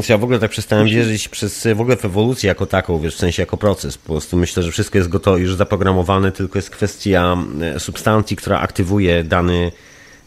Ja 0.09 0.19
w 0.19 0.25
ogóle 0.25 0.39
tak 0.39 0.51
przestałem 0.51 0.87
wierzyć 0.87 1.29
przez 1.29 1.69
w 1.75 1.81
ogóle 1.81 1.97
w 1.97 2.05
ewolucję 2.05 2.49
jako 2.49 2.67
taką, 2.67 2.99
wiesz, 2.99 3.15
w 3.15 3.19
sensie 3.19 3.43
jako 3.43 3.57
proces. 3.57 3.99
Po 3.99 4.13
prostu 4.13 4.37
myślę, 4.37 4.63
że 4.63 4.73
wszystko 4.73 4.99
jest 4.99 5.11
gotowe, 5.11 5.41
już 5.41 5.55
zaprogramowane, 5.55 6.33
tylko 6.33 6.59
jest 6.59 6.71
kwestia 6.71 7.37
e, 7.61 7.81
substancji, 7.81 8.37
która 8.37 8.61
aktywuje 8.61 9.25
dany, 9.25 9.73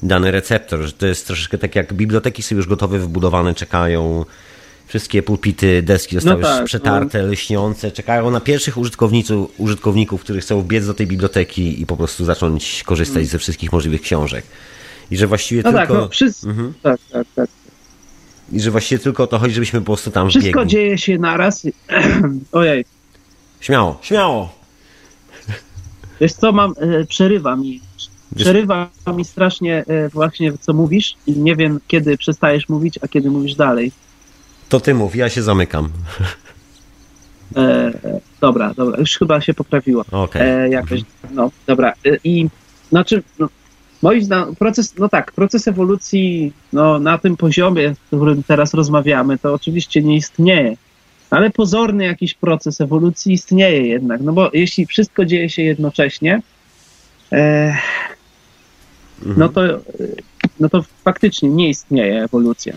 dany 0.03 0.31
receptor. 0.31 0.81
Że 0.81 0.91
to 0.91 1.07
jest 1.07 1.27
troszeczkę 1.27 1.57
tak 1.57 1.76
jak 1.76 1.93
biblioteki 1.93 2.43
są 2.43 2.56
już 2.56 2.68
gotowe, 2.68 2.99
wybudowane, 2.99 3.56
czekają 3.56 4.26
Wszystkie 4.89 5.23
pulpity, 5.23 5.81
deski 5.81 6.15
zostały 6.15 6.41
no 6.41 6.47
tak, 6.47 6.65
przetarte, 6.65 7.22
no. 7.22 7.31
lśniące, 7.31 7.91
czekają 7.91 8.31
na 8.31 8.39
pierwszych 8.39 8.77
użytkowników, 8.77 9.51
użytkowników, 9.57 10.22
którzy 10.22 10.41
chcą 10.41 10.61
wbiec 10.61 10.85
do 10.85 10.93
tej 10.93 11.07
biblioteki 11.07 11.81
i 11.81 11.85
po 11.85 11.97
prostu 11.97 12.26
zacząć 12.26 12.84
korzystać 12.84 13.18
mm. 13.18 13.27
ze 13.27 13.39
wszystkich 13.39 13.72
możliwych 13.72 14.01
książek. 14.01 14.45
I 15.11 15.18
że 15.18 15.27
właściwie 15.27 15.61
no 15.65 15.72
tak, 15.72 15.88
tylko... 15.88 15.94
Tak, 15.94 16.03
no, 16.03 16.10
wszyscy... 16.10 16.49
mhm. 16.49 16.73
tak, 16.81 16.99
tak, 17.11 17.27
tak. 17.36 17.49
I 18.52 18.60
że 18.60 18.72
właściwie 18.72 18.99
tylko 18.99 19.23
o 19.23 19.27
to 19.27 19.40
chodzi, 19.40 19.53
żebyśmy 19.53 19.80
po 19.80 19.86
prostu 19.86 20.11
tam 20.11 20.30
Wszystko 20.30 20.52
wbiegli. 20.52 20.72
dzieje 20.72 20.98
się 20.98 21.18
naraz. 21.18 21.68
Ojej. 22.52 22.86
Śmiało, 23.60 23.99
śmiało. 24.02 24.53
Wiesz 26.22 26.34
co, 26.34 26.52
mam, 26.52 26.73
e, 26.77 27.06
przerywa 27.06 27.56
mi. 27.56 27.81
Przerywa 28.36 28.90
mi 29.15 29.26
strasznie 29.26 29.86
e, 29.88 30.10
właśnie, 30.10 30.53
co 30.61 30.73
mówisz 30.73 31.15
i 31.27 31.31
nie 31.31 31.56
wiem, 31.56 31.80
kiedy 31.88 32.18
przestajesz 32.18 32.69
mówić, 32.69 32.99
a 33.02 33.07
kiedy 33.07 33.31
mówisz 33.31 33.56
dalej. 33.56 33.91
To 34.69 34.80
ty 34.80 34.94
mów, 34.94 35.15
ja 35.15 35.30
się 35.30 35.44
zamykam. 35.44 35.90
E, 37.56 37.91
dobra, 38.41 38.73
dobra, 38.73 38.99
już 38.99 39.18
chyba 39.18 39.41
się 39.41 39.53
poprawiło. 39.53 40.06
Okay. 40.11 40.41
E, 40.41 40.69
jakoś, 40.69 41.02
no, 41.31 41.52
dobra. 41.68 41.94
E, 42.06 42.18
I 42.23 42.49
znaczy, 42.90 43.23
no, 43.40 43.49
moim 44.01 44.23
zdaniem, 44.23 44.55
proces, 44.55 44.95
no 44.97 45.09
tak, 45.09 45.31
proces 45.31 45.67
ewolucji 45.67 46.53
no, 46.73 46.99
na 46.99 47.17
tym 47.17 47.38
poziomie, 47.38 47.91
o 47.91 47.95
którym 48.07 48.43
teraz 48.43 48.73
rozmawiamy, 48.73 49.38
to 49.38 49.53
oczywiście 49.53 50.01
nie 50.01 50.15
istnieje. 50.15 50.77
Ale 51.30 51.49
pozorny 51.49 52.05
jakiś 52.05 52.34
proces 52.34 52.81
ewolucji 52.81 53.34
istnieje 53.34 53.88
jednak, 53.88 54.21
no 54.21 54.34
bo 54.34 54.49
jeśli 54.53 54.85
wszystko 54.85 55.26
dzieje 55.26 55.49
się 55.49 55.63
jednocześnie, 55.63 56.41
e, 57.31 57.76
no, 59.26 59.45
mhm. 59.45 59.53
to, 59.53 59.61
no 60.59 60.69
to 60.69 60.84
faktycznie 61.03 61.49
nie 61.49 61.69
istnieje 61.69 62.23
ewolucja. 62.23 62.73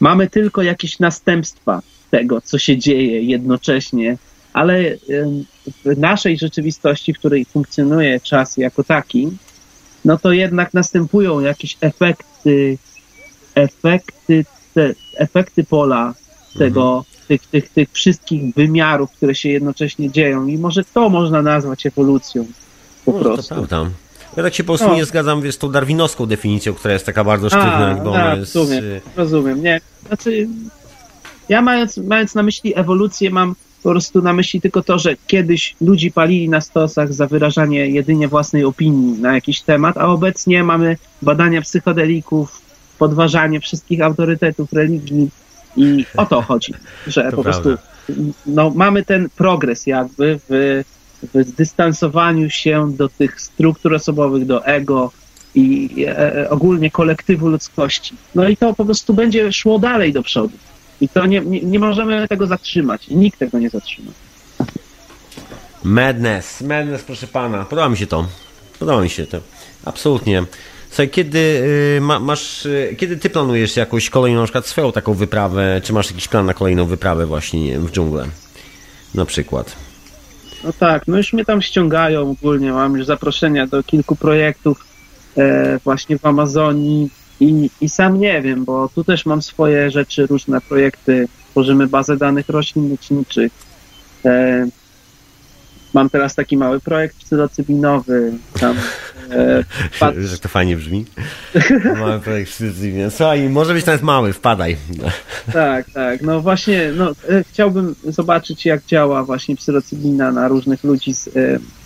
Mamy 0.00 0.30
tylko 0.30 0.62
jakieś 0.62 0.98
następstwa 0.98 1.82
tego, 2.10 2.40
co 2.40 2.58
się 2.58 2.78
dzieje 2.78 3.22
jednocześnie, 3.22 4.16
ale 4.52 4.96
w 5.84 5.98
naszej 5.98 6.38
rzeczywistości, 6.38 7.14
w 7.14 7.18
której 7.18 7.44
funkcjonuje 7.44 8.20
czas 8.20 8.56
jako 8.56 8.84
taki, 8.84 9.28
no 10.08 10.18
to 10.18 10.32
jednak 10.32 10.74
następują 10.74 11.40
jakieś 11.40 11.76
efekty, 11.80 12.78
efekty, 13.54 14.44
te, 14.74 14.94
efekty 15.16 15.64
pola 15.64 16.14
tego, 16.58 16.96
mhm. 16.98 17.26
tych, 17.28 17.46
tych, 17.46 17.68
tych 17.68 17.88
wszystkich 17.92 18.54
wymiarów, 18.54 19.10
które 19.10 19.34
się 19.34 19.48
jednocześnie 19.48 20.10
dzieją 20.10 20.46
i 20.46 20.58
może 20.58 20.84
to 20.84 21.08
można 21.08 21.42
nazwać 21.42 21.86
ewolucją 21.86 22.46
po 23.04 23.12
no, 23.12 23.18
prostu. 23.18 23.54
To 23.54 23.54
prawda. 23.54 23.90
Ja 24.36 24.42
tak 24.42 24.54
się 24.54 24.64
po 24.64 24.66
prostu 24.66 24.88
no. 24.88 24.94
nie 24.94 25.04
zgadzam 25.04 25.52
z 25.52 25.58
tą 25.58 25.70
darwinowską 25.70 26.26
definicją, 26.26 26.74
która 26.74 26.94
jest 26.94 27.06
taka 27.06 27.24
bardzo 27.24 27.48
sztywna, 27.48 27.88
jakby 27.88 28.08
ona 28.08 28.34
jest... 28.34 28.54
Rozumiem, 28.54 28.84
rozumiem, 29.16 29.62
nie. 29.62 29.80
Znaczy, 30.06 30.48
ja 31.48 31.62
mając, 31.62 31.96
mając 31.96 32.34
na 32.34 32.42
myśli 32.42 32.72
ewolucję, 32.76 33.30
mam 33.30 33.54
po 33.82 33.90
prostu 33.90 34.22
na 34.22 34.32
myśli 34.32 34.60
tylko 34.60 34.82
to, 34.82 34.98
że 34.98 35.16
kiedyś 35.26 35.76
ludzi 35.80 36.12
palili 36.12 36.48
na 36.48 36.60
stosach 36.60 37.12
za 37.12 37.26
wyrażanie 37.26 37.88
jedynie 37.88 38.28
własnej 38.28 38.64
opinii 38.64 39.20
na 39.20 39.34
jakiś 39.34 39.60
temat, 39.60 39.96
a 39.96 40.06
obecnie 40.06 40.64
mamy 40.64 40.96
badania 41.22 41.62
psychodelików, 41.62 42.62
podważanie 42.98 43.60
wszystkich 43.60 44.02
autorytetów 44.02 44.72
religii 44.72 45.30
i 45.76 46.04
o 46.16 46.26
to 46.26 46.42
chodzi, 46.42 46.74
że 47.06 47.30
to 47.30 47.36
po 47.36 47.42
prawda. 47.42 47.62
prostu 47.62 47.88
no, 48.46 48.70
mamy 48.70 49.04
ten 49.04 49.28
progres 49.36 49.86
jakby 49.86 50.40
w 50.48 50.82
w 51.22 51.44
zdystansowaniu 51.44 52.50
się 52.50 52.92
do 52.96 53.08
tych 53.08 53.40
struktur 53.40 53.94
osobowych, 53.94 54.46
do 54.46 54.66
ego 54.66 55.12
i 55.54 55.88
e, 56.08 56.36
e, 56.36 56.50
ogólnie 56.50 56.90
kolektywu 56.90 57.48
ludzkości. 57.48 58.14
No 58.34 58.48
i 58.48 58.56
to 58.56 58.74
po 58.74 58.84
prostu 58.84 59.14
będzie 59.14 59.52
szło 59.52 59.78
dalej 59.78 60.12
do 60.12 60.22
przodu. 60.22 60.56
I 61.00 61.08
to 61.08 61.26
nie, 61.26 61.40
nie, 61.40 61.60
nie 61.60 61.78
możemy 61.78 62.28
tego 62.28 62.46
zatrzymać. 62.46 63.08
Nikt 63.08 63.38
tego 63.38 63.58
nie 63.58 63.70
zatrzyma. 63.70 64.10
Madness, 65.84 66.60
madness, 66.60 67.02
proszę 67.02 67.26
pana. 67.26 67.64
Podoba 67.64 67.88
mi 67.88 67.96
się 67.96 68.06
to. 68.06 68.26
Podoba 68.78 69.02
mi 69.02 69.10
się 69.10 69.26
to. 69.26 69.40
Absolutnie. 69.84 70.44
Słuchaj, 70.88 71.10
kiedy 71.10 71.38
y, 71.96 72.00
ma, 72.00 72.20
masz, 72.20 72.66
y, 72.66 72.96
kiedy 72.98 73.16
ty 73.16 73.30
planujesz 73.30 73.76
jakąś 73.76 74.10
kolejną, 74.10 74.40
na 74.40 74.46
przykład 74.46 74.66
swoją 74.66 74.92
taką 74.92 75.14
wyprawę, 75.14 75.80
czy 75.84 75.92
masz 75.92 76.10
jakiś 76.10 76.28
plan 76.28 76.46
na 76.46 76.54
kolejną 76.54 76.84
wyprawę 76.84 77.26
właśnie 77.26 77.78
w 77.78 77.90
dżunglę? 77.90 78.26
Na 79.14 79.24
przykład. 79.24 79.76
No 80.64 80.72
tak, 80.72 81.02
no 81.06 81.16
już 81.16 81.32
mnie 81.32 81.44
tam 81.44 81.62
ściągają 81.62 82.30
ogólnie, 82.30 82.72
mam 82.72 82.96
już 82.96 83.06
zaproszenia 83.06 83.66
do 83.66 83.82
kilku 83.82 84.16
projektów 84.16 84.84
e, 85.36 85.78
właśnie 85.84 86.18
w 86.18 86.26
Amazonii, 86.26 87.10
I, 87.40 87.70
I 87.80 87.88
sam 87.88 88.20
nie 88.20 88.42
wiem, 88.42 88.64
bo 88.64 88.88
tu 88.94 89.04
też 89.04 89.26
mam 89.26 89.42
swoje 89.42 89.90
rzeczy, 89.90 90.26
różne 90.26 90.60
projekty. 90.60 91.28
Tworzymy 91.50 91.86
bazę 91.86 92.16
danych 92.16 92.48
roślin 92.48 92.90
leczniczych. 92.90 93.52
E, 94.24 94.66
mam 95.94 96.10
teraz 96.10 96.34
taki 96.34 96.56
mały 96.56 96.80
projekt 96.80 97.16
psylocybinowy. 97.16 98.32
Tam, 98.60 98.76
e. 99.30 99.64
Że 100.28 100.38
to 100.38 100.48
fajnie 100.48 100.76
brzmi. 100.76 101.04
mały 101.98 102.20
projekt 102.20 102.50
psylocybinowy. 102.50 103.10
Słuchaj, 103.10 103.48
może 103.48 103.74
być 103.74 103.86
nawet 103.86 104.02
mały, 104.02 104.32
wpadaj. 104.32 104.76
Tak, 105.52 105.90
tak. 105.90 106.22
No 106.22 106.40
właśnie, 106.40 106.92
no, 106.96 107.10
e, 107.10 107.44
chciałbym 107.44 107.94
zobaczyć, 108.04 108.66
jak 108.66 108.84
działa 108.86 109.24
właśnie 109.24 109.56
psylocybina 109.56 110.32
na 110.32 110.48
różnych 110.48 110.84
ludzi 110.84 111.14
z 111.14 111.28
e, 111.28 111.32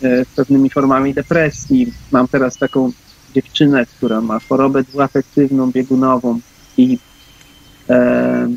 e, 0.02 0.24
pewnymi 0.36 0.70
formami 0.70 1.14
depresji. 1.14 1.92
Mam 2.12 2.28
teraz 2.28 2.58
taką 2.58 2.92
dziewczynę, 3.34 3.86
która 3.86 4.20
ma 4.20 4.38
chorobę 4.48 4.82
dwuafektywną, 4.82 5.70
biegunową 5.70 6.40
i 6.76 6.98
e, 7.88 8.48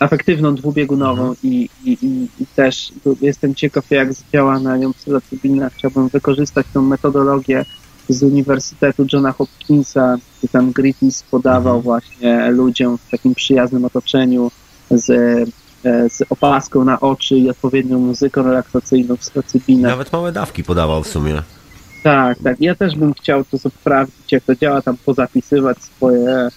afektywną 0.00 0.54
dwubiegunową 0.54 1.22
mhm. 1.22 1.36
i, 1.42 1.68
i, 1.84 1.92
i, 2.02 2.28
i, 2.42 2.46
też 2.46 2.92
jestem 3.20 3.54
ciekaw, 3.54 3.90
jak 3.90 4.08
działa 4.32 4.58
na 4.58 4.76
nią 4.76 4.92
psylocybina. 4.92 5.70
Chciałbym 5.70 6.08
wykorzystać 6.08 6.66
tą 6.72 6.82
metodologię 6.82 7.64
z 8.08 8.22
Uniwersytetu 8.22 9.06
Johna 9.12 9.32
Hopkinsa, 9.32 10.16
gdzie 10.38 10.48
tam 10.48 10.72
Griffiths 10.72 11.22
podawał 11.22 11.76
mhm. 11.76 11.82
właśnie 11.82 12.50
ludziom 12.50 12.98
w 12.98 13.10
takim 13.10 13.34
przyjaznym 13.34 13.84
otoczeniu 13.84 14.50
z, 14.90 15.10
e, 15.84 16.08
z 16.10 16.22
opaską 16.30 16.84
na 16.84 17.00
oczy 17.00 17.36
i 17.36 17.50
odpowiednią 17.50 17.98
muzyką 17.98 18.42
relaksacyjną 18.42 19.16
psylocybinę. 19.16 19.88
Nawet 19.88 20.12
małe 20.12 20.32
dawki 20.32 20.64
podawał 20.64 21.02
w 21.02 21.08
sumie. 21.08 21.42
Tak, 22.02 22.38
tak. 22.44 22.60
Ja 22.60 22.74
też 22.74 22.96
bym 22.96 23.14
chciał 23.14 23.44
to 23.44 23.58
sprawdzić, 23.58 24.32
jak 24.32 24.44
to 24.44 24.54
działa, 24.54 24.82
tam 24.82 24.96
pozapisywać 24.96 25.82
swoje, 25.82 26.48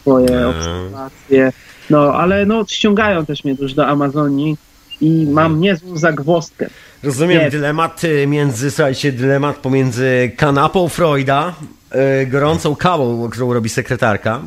swoje 0.00 0.28
hmm. 0.28 0.50
obserwacje. 0.50 1.52
No, 1.90 2.14
ale 2.14 2.46
no, 2.46 2.64
ściągają 2.68 3.26
też 3.26 3.44
mnie 3.44 3.56
już 3.60 3.74
do 3.74 3.86
Amazonii 3.86 4.56
i 5.00 5.26
mam 5.26 5.44
hmm. 5.44 5.60
niezłą 5.60 5.96
zagwostkę. 5.96 6.70
Rozumiem 7.02 7.42
Nie. 7.42 7.50
dylemat 7.50 8.04
y, 8.04 8.26
między, 8.26 8.70
słuchajcie, 8.70 9.12
dylemat 9.12 9.56
pomiędzy 9.56 10.32
kanapą 10.36 10.88
Freuda, 10.88 11.54
yy, 11.94 12.26
gorącą 12.26 12.76
kawą, 12.76 13.28
którą 13.30 13.52
robi 13.52 13.68
sekretarka, 13.68 14.42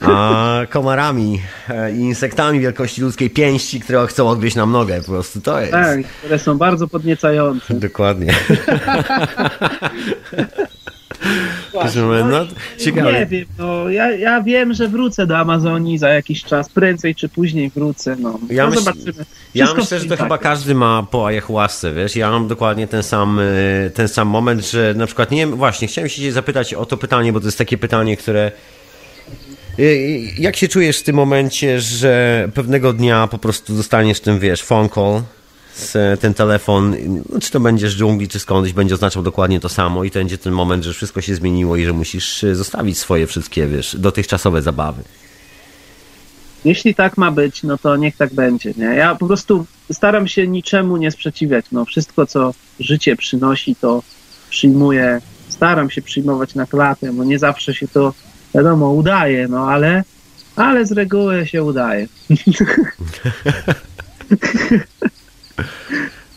a 0.00 0.60
komarami 0.70 1.40
e, 1.68 1.92
i 1.92 2.00
insektami 2.00 2.60
wielkości 2.60 3.02
ludzkiej 3.02 3.30
pięści, 3.30 3.80
które 3.80 4.06
chcą 4.06 4.28
odgryźć 4.28 4.56
nam 4.56 4.72
nogę. 4.72 5.00
Po 5.00 5.12
prostu 5.12 5.40
to 5.40 5.60
jest. 5.60 5.72
Tak, 5.72 6.06
które 6.06 6.38
są 6.38 6.58
bardzo 6.58 6.88
podniecające. 6.88 7.74
Dokładnie. 7.74 8.34
Właśnie, 11.72 12.02
no, 12.02 12.46
ciekawe. 12.78 13.12
Nie 13.12 13.26
wiem, 13.26 13.44
no, 13.58 13.90
ja, 13.90 14.10
ja 14.10 14.42
wiem, 14.42 14.74
że 14.74 14.88
wrócę 14.88 15.26
do 15.26 15.38
Amazonii 15.38 15.98
za 15.98 16.08
jakiś 16.08 16.44
czas, 16.44 16.68
prędzej 16.68 17.14
czy 17.14 17.28
później 17.28 17.70
wrócę, 17.70 18.16
no, 18.18 18.38
ja 18.50 18.64
no 18.64 18.70
myśl, 18.70 18.82
zobaczymy. 18.82 19.24
ja 19.54 19.74
myślę, 19.74 20.00
że 20.00 20.06
to 20.06 20.16
chyba 20.16 20.38
każdy 20.38 20.74
ma 20.74 21.06
po 21.10 21.26
ayahuasce, 21.26 21.92
wiesz, 21.92 22.16
ja 22.16 22.30
mam 22.30 22.48
dokładnie 22.48 22.86
ten 22.86 23.02
sam, 23.02 23.40
e, 23.40 23.90
ten 23.90 24.08
sam 24.08 24.28
moment, 24.28 24.66
że 24.66 24.94
na 24.96 25.06
przykład, 25.06 25.30
nie 25.30 25.46
właśnie, 25.46 25.88
chciałem 25.88 26.10
się 26.10 26.32
zapytać 26.32 26.74
o 26.74 26.86
to 26.86 26.96
pytanie, 26.96 27.32
bo 27.32 27.40
to 27.40 27.46
jest 27.46 27.58
takie 27.58 27.78
pytanie, 27.78 28.16
które 28.16 28.52
jak 30.38 30.56
się 30.56 30.68
czujesz 30.68 30.98
w 30.98 31.02
tym 31.02 31.16
momencie, 31.16 31.80
że 31.80 32.48
pewnego 32.54 32.92
dnia 32.92 33.26
po 33.26 33.38
prostu 33.38 33.74
dostaniesz 33.74 34.20
ten, 34.20 34.38
wiesz, 34.38 34.62
phone 34.62 34.88
call, 34.88 35.22
ten 36.20 36.34
telefon, 36.34 36.96
no, 37.06 37.40
czy 37.40 37.50
to 37.50 37.60
będziesz 37.60 37.94
z 37.94 37.96
dżungli, 37.96 38.28
czy 38.28 38.38
skądś, 38.38 38.72
będzie 38.72 38.94
oznaczał 38.94 39.22
dokładnie 39.22 39.60
to 39.60 39.68
samo 39.68 40.04
i 40.04 40.10
to 40.10 40.18
będzie 40.18 40.38
ten 40.38 40.52
moment, 40.52 40.84
że 40.84 40.92
wszystko 40.92 41.20
się 41.20 41.34
zmieniło 41.34 41.76
i 41.76 41.84
że 41.84 41.92
musisz 41.92 42.44
y, 42.44 42.54
zostawić 42.54 42.98
swoje 42.98 43.26
wszystkie, 43.26 43.66
wiesz, 43.66 43.96
dotychczasowe 43.98 44.62
zabawy. 44.62 45.02
Jeśli 46.64 46.94
tak 46.94 47.16
ma 47.16 47.30
być, 47.30 47.62
no 47.62 47.78
to 47.78 47.96
niech 47.96 48.16
tak 48.16 48.34
będzie, 48.34 48.72
nie? 48.76 48.84
Ja 48.84 49.14
po 49.14 49.26
prostu 49.26 49.66
staram 49.92 50.28
się 50.28 50.46
niczemu 50.46 50.96
nie 50.96 51.10
sprzeciwiać, 51.10 51.66
no 51.72 51.84
wszystko, 51.84 52.26
co 52.26 52.54
życie 52.80 53.16
przynosi, 53.16 53.76
to 53.76 54.02
przyjmuję, 54.50 55.20
staram 55.48 55.90
się 55.90 56.02
przyjmować 56.02 56.54
na 56.54 56.66
klatę, 56.66 57.12
bo 57.12 57.24
nie 57.24 57.38
zawsze 57.38 57.74
się 57.74 57.88
to 57.88 58.14
wiadomo, 58.54 58.90
udaje, 58.90 59.48
no 59.48 59.70
ale, 59.70 60.04
ale 60.56 60.86
z 60.86 60.92
reguły 60.92 61.46
się 61.46 61.64
udaje. 61.64 62.06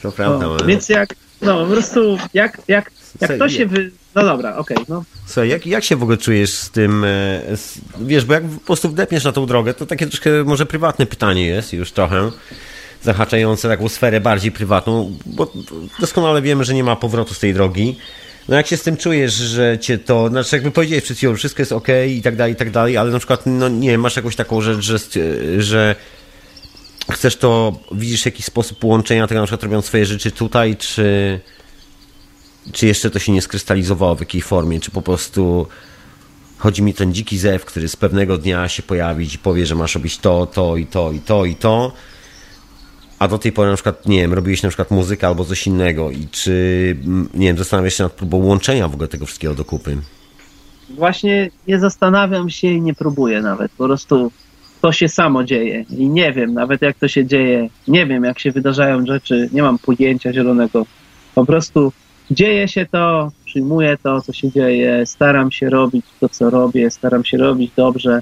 To 0.01 0.11
prawda. 0.11 0.45
No, 0.45 0.57
więc 0.65 0.89
jak, 0.89 1.15
no 1.41 1.65
po 1.65 1.71
prostu, 1.71 2.17
jak, 2.33 2.61
jak, 2.67 2.91
jak 3.21 3.37
to 3.37 3.49
się 3.49 3.65
wy... 3.65 3.91
No 4.15 4.23
dobra, 4.23 4.55
okej, 4.55 4.77
okay, 4.77 4.85
no. 4.89 5.03
Słuchaj, 5.25 5.49
jak, 5.49 5.67
jak 5.67 5.83
się 5.83 5.95
w 5.95 6.03
ogóle 6.03 6.17
czujesz 6.17 6.53
z 6.53 6.69
tym, 6.69 7.03
e, 7.03 7.07
z, 7.57 7.79
wiesz, 8.01 8.25
bo 8.25 8.33
jak 8.33 8.43
po 8.43 8.65
prostu 8.65 8.89
wdepniesz 8.89 9.23
na 9.23 9.31
tą 9.31 9.45
drogę, 9.45 9.73
to 9.73 9.85
takie 9.85 10.07
troszkę 10.07 10.43
może 10.43 10.65
prywatne 10.65 11.05
pytanie 11.05 11.45
jest 11.45 11.73
już 11.73 11.91
trochę, 11.91 12.31
zahaczające 13.03 13.67
taką 13.67 13.89
sferę 13.89 14.21
bardziej 14.21 14.51
prywatną, 14.51 15.17
bo 15.25 15.53
doskonale 15.99 16.41
wiemy, 16.41 16.63
że 16.63 16.73
nie 16.73 16.83
ma 16.83 16.95
powrotu 16.95 17.33
z 17.33 17.39
tej 17.39 17.53
drogi. 17.53 17.97
No 18.49 18.55
jak 18.55 18.67
się 18.67 18.77
z 18.77 18.83
tym 18.83 18.97
czujesz, 18.97 19.33
że 19.33 19.79
cię 19.79 19.97
to, 19.97 20.29
znaczy 20.29 20.55
jakby 20.55 20.71
powiedziałeś 20.71 21.03
przed 21.03 21.17
chwilą, 21.17 21.35
wszystko 21.35 21.61
jest 21.61 21.71
ok 21.71 21.87
i 22.07 22.21
tak 22.21 22.35
dalej, 22.35 22.53
i 22.53 22.55
tak 22.55 22.71
dalej, 22.71 22.97
ale 22.97 23.11
na 23.11 23.17
przykład, 23.17 23.41
no 23.45 23.69
nie 23.69 23.97
masz 23.97 24.15
jakąś 24.15 24.35
taką 24.35 24.61
rzecz, 24.61 24.79
że, 24.79 24.97
że 25.57 25.95
chcesz 27.11 27.35
to, 27.35 27.79
widzisz 27.91 28.25
jakiś 28.25 28.45
sposób 28.45 28.79
połączenia 28.79 29.27
tego, 29.27 29.41
na 29.41 29.47
przykład 29.47 29.63
robiąc 29.63 29.85
swoje 29.85 30.05
rzeczy 30.05 30.31
tutaj, 30.31 30.77
czy, 30.77 31.39
czy 32.71 32.87
jeszcze 32.87 33.09
to 33.09 33.19
się 33.19 33.31
nie 33.31 33.41
skrystalizowało 33.41 34.15
w 34.15 34.19
jakiej 34.19 34.41
formie, 34.41 34.79
czy 34.79 34.91
po 34.91 35.01
prostu 35.01 35.67
chodzi 36.57 36.81
mi 36.81 36.93
ten 36.93 37.13
dziki 37.13 37.37
zew, 37.37 37.65
który 37.65 37.87
z 37.87 37.95
pewnego 37.95 38.37
dnia 38.37 38.67
się 38.69 38.83
pojawi 38.83 39.35
i 39.35 39.37
powie, 39.37 39.65
że 39.65 39.75
masz 39.75 39.95
robić 39.95 40.17
to, 40.17 40.45
to 40.45 40.77
i 40.77 40.85
to 40.85 41.11
i 41.11 41.19
to 41.19 41.45
i 41.45 41.55
to 41.55 41.91
a 43.21 43.27
do 43.27 43.37
tej 43.37 43.51
pory 43.51 43.69
na 43.69 43.75
przykład, 43.75 44.05
nie 44.05 44.21
wiem, 44.21 44.33
robiłeś 44.33 44.63
na 44.63 44.69
przykład 44.69 44.91
muzykę 44.91 45.27
albo 45.27 45.45
coś 45.45 45.67
innego 45.67 46.11
i 46.11 46.27
czy, 46.31 46.97
mm, 47.05 47.29
nie 47.33 47.47
wiem, 47.47 47.57
zastanawiasz 47.57 47.93
się 47.93 48.03
nad 48.03 48.11
próbą 48.11 48.37
łączenia 48.37 48.87
w 48.87 48.93
ogóle 48.93 49.07
tego 49.07 49.25
wszystkiego 49.25 49.53
do 49.53 49.65
kupy? 49.65 49.97
Właśnie 50.89 51.49
nie 51.67 51.79
zastanawiam 51.79 52.49
się 52.49 52.67
i 52.67 52.81
nie 52.81 52.93
próbuję 52.93 53.41
nawet, 53.41 53.71
po 53.71 53.85
prostu 53.85 54.31
to 54.81 54.91
się 54.91 55.09
samo 55.09 55.43
dzieje 55.43 55.85
i 55.89 56.07
nie 56.07 56.33
wiem 56.33 56.53
nawet 56.53 56.81
jak 56.81 56.97
to 56.97 57.07
się 57.07 57.25
dzieje, 57.25 57.69
nie 57.87 58.05
wiem 58.05 58.23
jak 58.23 58.39
się 58.39 58.51
wydarzają 58.51 59.05
rzeczy, 59.05 59.49
nie 59.53 59.61
mam 59.61 59.79
pojęcia 59.79 60.33
zielonego, 60.33 60.85
po 61.35 61.45
prostu 61.45 61.91
dzieje 62.31 62.67
się 62.67 62.85
to, 62.85 63.31
przyjmuję 63.45 63.97
to, 64.03 64.21
co 64.21 64.33
się 64.33 64.51
dzieje, 64.51 65.05
staram 65.05 65.51
się 65.51 65.69
robić 65.69 66.05
to, 66.19 66.29
co 66.29 66.49
robię, 66.49 66.91
staram 66.91 67.25
się 67.25 67.37
robić 67.37 67.71
dobrze, 67.75 68.21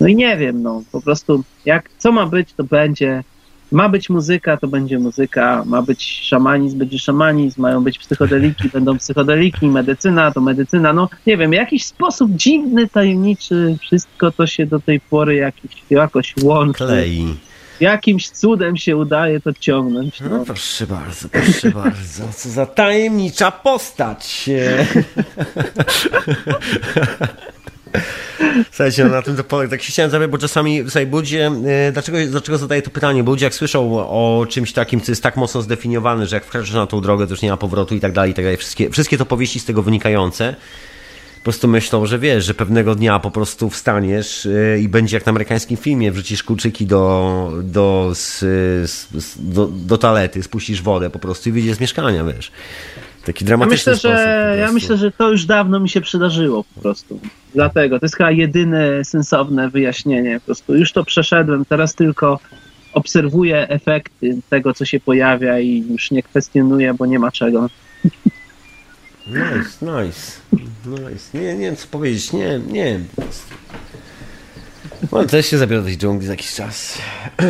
no 0.00 0.06
i 0.06 0.16
nie 0.16 0.36
wiem, 0.36 0.62
no, 0.62 0.82
po 0.92 1.00
prostu 1.00 1.44
jak, 1.64 1.90
co 1.98 2.12
ma 2.12 2.26
być, 2.26 2.52
to 2.52 2.64
będzie, 2.64 3.24
ma 3.72 3.88
być 3.88 4.10
muzyka, 4.10 4.56
to 4.56 4.68
będzie 4.68 4.98
muzyka, 4.98 5.62
ma 5.66 5.82
być 5.82 6.20
szamanizm, 6.22 6.78
będzie 6.78 6.98
szamanizm, 6.98 7.62
mają 7.62 7.84
być 7.84 7.98
psychodeliki, 7.98 8.68
będą 8.74 8.98
psychodeliki, 8.98 9.66
medycyna, 9.66 10.30
to 10.30 10.40
medycyna, 10.40 10.92
no 10.92 11.08
nie 11.26 11.36
wiem, 11.36 11.52
jakiś 11.52 11.84
sposób 11.84 12.30
dziwny, 12.30 12.88
tajemniczy, 12.88 13.76
wszystko 13.80 14.30
to 14.30 14.46
się 14.46 14.66
do 14.66 14.80
tej 14.80 15.00
pory 15.00 15.34
jakiś, 15.34 15.70
jakoś 15.90 16.34
łączy. 16.42 16.84
Klei. 16.84 17.34
Jakimś 17.80 18.30
cudem 18.30 18.76
się 18.76 18.96
udaje 18.96 19.40
to 19.40 19.52
ciągnąć. 19.52 20.20
No. 20.20 20.28
no 20.28 20.44
proszę 20.44 20.86
bardzo, 20.86 21.28
proszę 21.28 21.70
bardzo, 21.84 22.24
co 22.36 22.48
za 22.48 22.66
tajemnicza 22.66 23.50
postać. 23.50 24.50
Słuchajcie, 28.70 29.04
no 29.04 29.10
na 29.10 29.22
tym 29.22 29.36
to 29.36 29.44
polega. 29.44 29.70
Tak 29.70 29.82
się 29.82 29.92
chciałem 29.92 30.10
zapytać, 30.10 30.30
bo 30.30 30.38
czasami 30.38 30.82
słuchaj, 30.82 31.10
ludzie, 31.10 31.50
e, 31.66 31.92
dlaczego, 31.92 32.18
dlaczego 32.26 32.58
zadaję 32.58 32.82
to 32.82 32.90
pytanie? 32.90 33.24
Bo 33.24 33.30
ludzie 33.30 33.46
jak 33.46 33.54
słyszą 33.54 33.98
o 34.08 34.46
czymś 34.48 34.72
takim, 34.72 35.00
co 35.00 35.12
jest 35.12 35.22
tak 35.22 35.36
mocno 35.36 35.62
zdefiniowane, 35.62 36.26
że 36.26 36.36
jak 36.36 36.44
wkraczasz 36.44 36.72
na 36.72 36.86
tą 36.86 37.00
drogę, 37.00 37.26
to 37.26 37.32
już 37.32 37.42
nie 37.42 37.50
ma 37.50 37.56
powrotu 37.56 37.94
i 37.94 38.00
tak 38.00 38.12
dalej, 38.12 38.30
i 38.30 38.34
tak 38.34 38.44
dalej. 38.44 38.56
Wszystkie, 38.56 38.90
wszystkie 38.90 39.18
to 39.18 39.26
powieści 39.26 39.60
z 39.60 39.64
tego 39.64 39.82
wynikające, 39.82 40.54
po 41.38 41.42
prostu 41.42 41.68
myślą, 41.68 42.06
że 42.06 42.18
wiesz, 42.18 42.44
że 42.44 42.54
pewnego 42.54 42.94
dnia 42.94 43.18
po 43.18 43.30
prostu 43.30 43.70
wstaniesz 43.70 44.46
e, 44.46 44.78
i 44.78 44.88
będzie 44.88 45.16
jak 45.16 45.26
na 45.26 45.30
amerykańskim 45.30 45.76
filmie, 45.76 46.12
wrzucisz 46.12 46.42
kluczyki 46.42 46.86
do, 46.86 47.52
do, 47.62 48.12
do, 49.36 49.66
do 49.66 49.98
talety, 49.98 50.42
spuścisz 50.42 50.82
wodę 50.82 51.10
po 51.10 51.18
prostu 51.18 51.48
i 51.48 51.52
wyjdziesz 51.52 51.76
z 51.76 51.80
mieszkania, 51.80 52.24
wiesz. 52.24 52.52
Taki 53.28 53.44
dramatyczny 53.44 53.92
ja 53.92 53.96
myślę, 53.96 54.16
że, 54.16 54.56
Ja 54.58 54.72
myślę, 54.72 54.96
że 54.96 55.10
to 55.10 55.30
już 55.30 55.44
dawno 55.44 55.80
mi 55.80 55.88
się 55.88 56.00
przydarzyło 56.00 56.64
po 56.74 56.80
prostu. 56.80 57.20
Dlatego 57.54 58.00
to 58.00 58.06
jest 58.06 58.16
chyba 58.16 58.30
jedyne 58.30 59.04
sensowne 59.04 59.70
wyjaśnienie. 59.70 60.40
Po 60.40 60.46
prostu 60.46 60.74
już 60.74 60.92
to 60.92 61.04
przeszedłem, 61.04 61.64
teraz 61.64 61.94
tylko 61.94 62.38
obserwuję 62.92 63.68
efekty 63.68 64.38
tego, 64.50 64.74
co 64.74 64.84
się 64.84 65.00
pojawia 65.00 65.58
i 65.58 65.84
już 65.90 66.10
nie 66.10 66.22
kwestionuję, 66.22 66.94
bo 66.94 67.06
nie 67.06 67.18
ma 67.18 67.32
czego. 67.32 67.68
Nice, 69.26 69.78
nice. 69.82 70.40
nice. 70.86 71.38
Nie, 71.38 71.54
nie 71.54 71.66
wiem 71.66 71.76
co 71.76 71.86
powiedzieć. 71.86 72.32
Nie, 72.32 72.58
nie. 72.58 73.00
No, 75.12 75.24
też 75.24 75.46
się 75.46 75.58
zabiorę 75.58 75.82
do 75.82 75.88
tej 75.88 75.98
dżungli 75.98 76.26
za 76.26 76.32
jakiś 76.32 76.54
czas. 76.54 76.98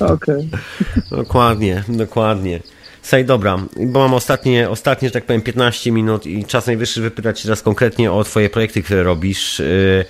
Okej. 0.00 0.48
Okay. 0.48 0.48
Dokładnie, 1.10 1.84
dokładnie. 1.88 2.60
Słuchaj, 3.02 3.24
dobra, 3.24 3.58
bo 3.86 4.00
mam 4.00 4.14
ostatnie, 4.14 4.70
ostatnie, 4.70 5.08
że 5.08 5.12
tak 5.12 5.24
powiem, 5.24 5.42
15 5.42 5.92
minut 5.92 6.26
i 6.26 6.44
czas 6.44 6.66
najwyższy 6.66 7.00
wypytać 7.00 7.40
się 7.40 7.44
teraz 7.44 7.62
konkretnie 7.62 8.12
o 8.12 8.24
twoje 8.24 8.50
projekty, 8.50 8.82
które 8.82 9.02
robisz. 9.02 9.60
Y, 9.60 10.04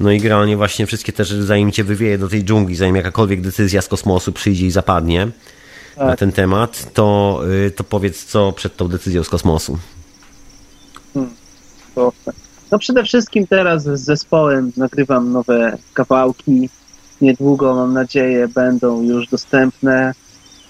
no 0.00 0.10
i 0.10 0.20
generalnie 0.20 0.56
właśnie 0.56 0.86
wszystkie 0.86 1.12
te 1.12 1.24
rzeczy, 1.24 1.42
zanim 1.42 1.72
cię 1.72 1.84
wywieje 1.84 2.18
do 2.18 2.28
tej 2.28 2.44
dżungli, 2.44 2.76
zanim 2.76 2.96
jakakolwiek 2.96 3.40
decyzja 3.40 3.82
z 3.82 3.88
kosmosu 3.88 4.32
przyjdzie 4.32 4.66
i 4.66 4.70
zapadnie 4.70 5.28
tak. 5.96 6.06
na 6.06 6.16
ten 6.16 6.32
temat, 6.32 6.92
to, 6.94 7.40
y, 7.66 7.70
to 7.70 7.84
powiedz, 7.84 8.24
co 8.24 8.52
przed 8.52 8.76
tą 8.76 8.88
decyzją 8.88 9.24
z 9.24 9.28
kosmosu. 9.28 9.78
Hmm, 11.14 11.30
no 12.70 12.78
przede 12.78 13.04
wszystkim 13.04 13.46
teraz 13.46 13.82
z 13.82 14.00
zespołem 14.00 14.72
nagrywam 14.76 15.32
nowe 15.32 15.78
kawałki. 15.94 16.68
Niedługo, 17.20 17.74
mam 17.74 17.92
nadzieję, 17.92 18.48
będą 18.48 19.02
już 19.02 19.28
dostępne. 19.28 20.14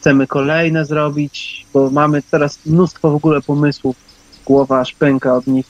Chcemy 0.00 0.26
kolejne 0.26 0.84
zrobić, 0.84 1.66
bo 1.74 1.90
mamy 1.90 2.22
teraz 2.22 2.66
mnóstwo 2.66 3.10
w 3.10 3.14
ogóle 3.14 3.40
pomysłów. 3.40 3.96
Głowa 4.46 4.80
aż 4.80 4.92
pęka 4.92 5.34
od 5.34 5.46
nich. 5.46 5.66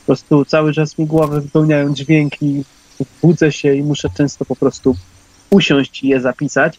Po 0.00 0.06
prostu 0.06 0.44
cały 0.44 0.72
czas 0.72 0.98
mi 0.98 1.06
głowę 1.06 1.40
wypełniają 1.40 1.94
dźwięki. 1.94 2.64
Budzę 3.22 3.52
się 3.52 3.74
i 3.74 3.82
muszę 3.82 4.08
często 4.16 4.44
po 4.44 4.56
prostu 4.56 4.96
usiąść 5.50 6.04
i 6.04 6.08
je 6.08 6.20
zapisać 6.20 6.78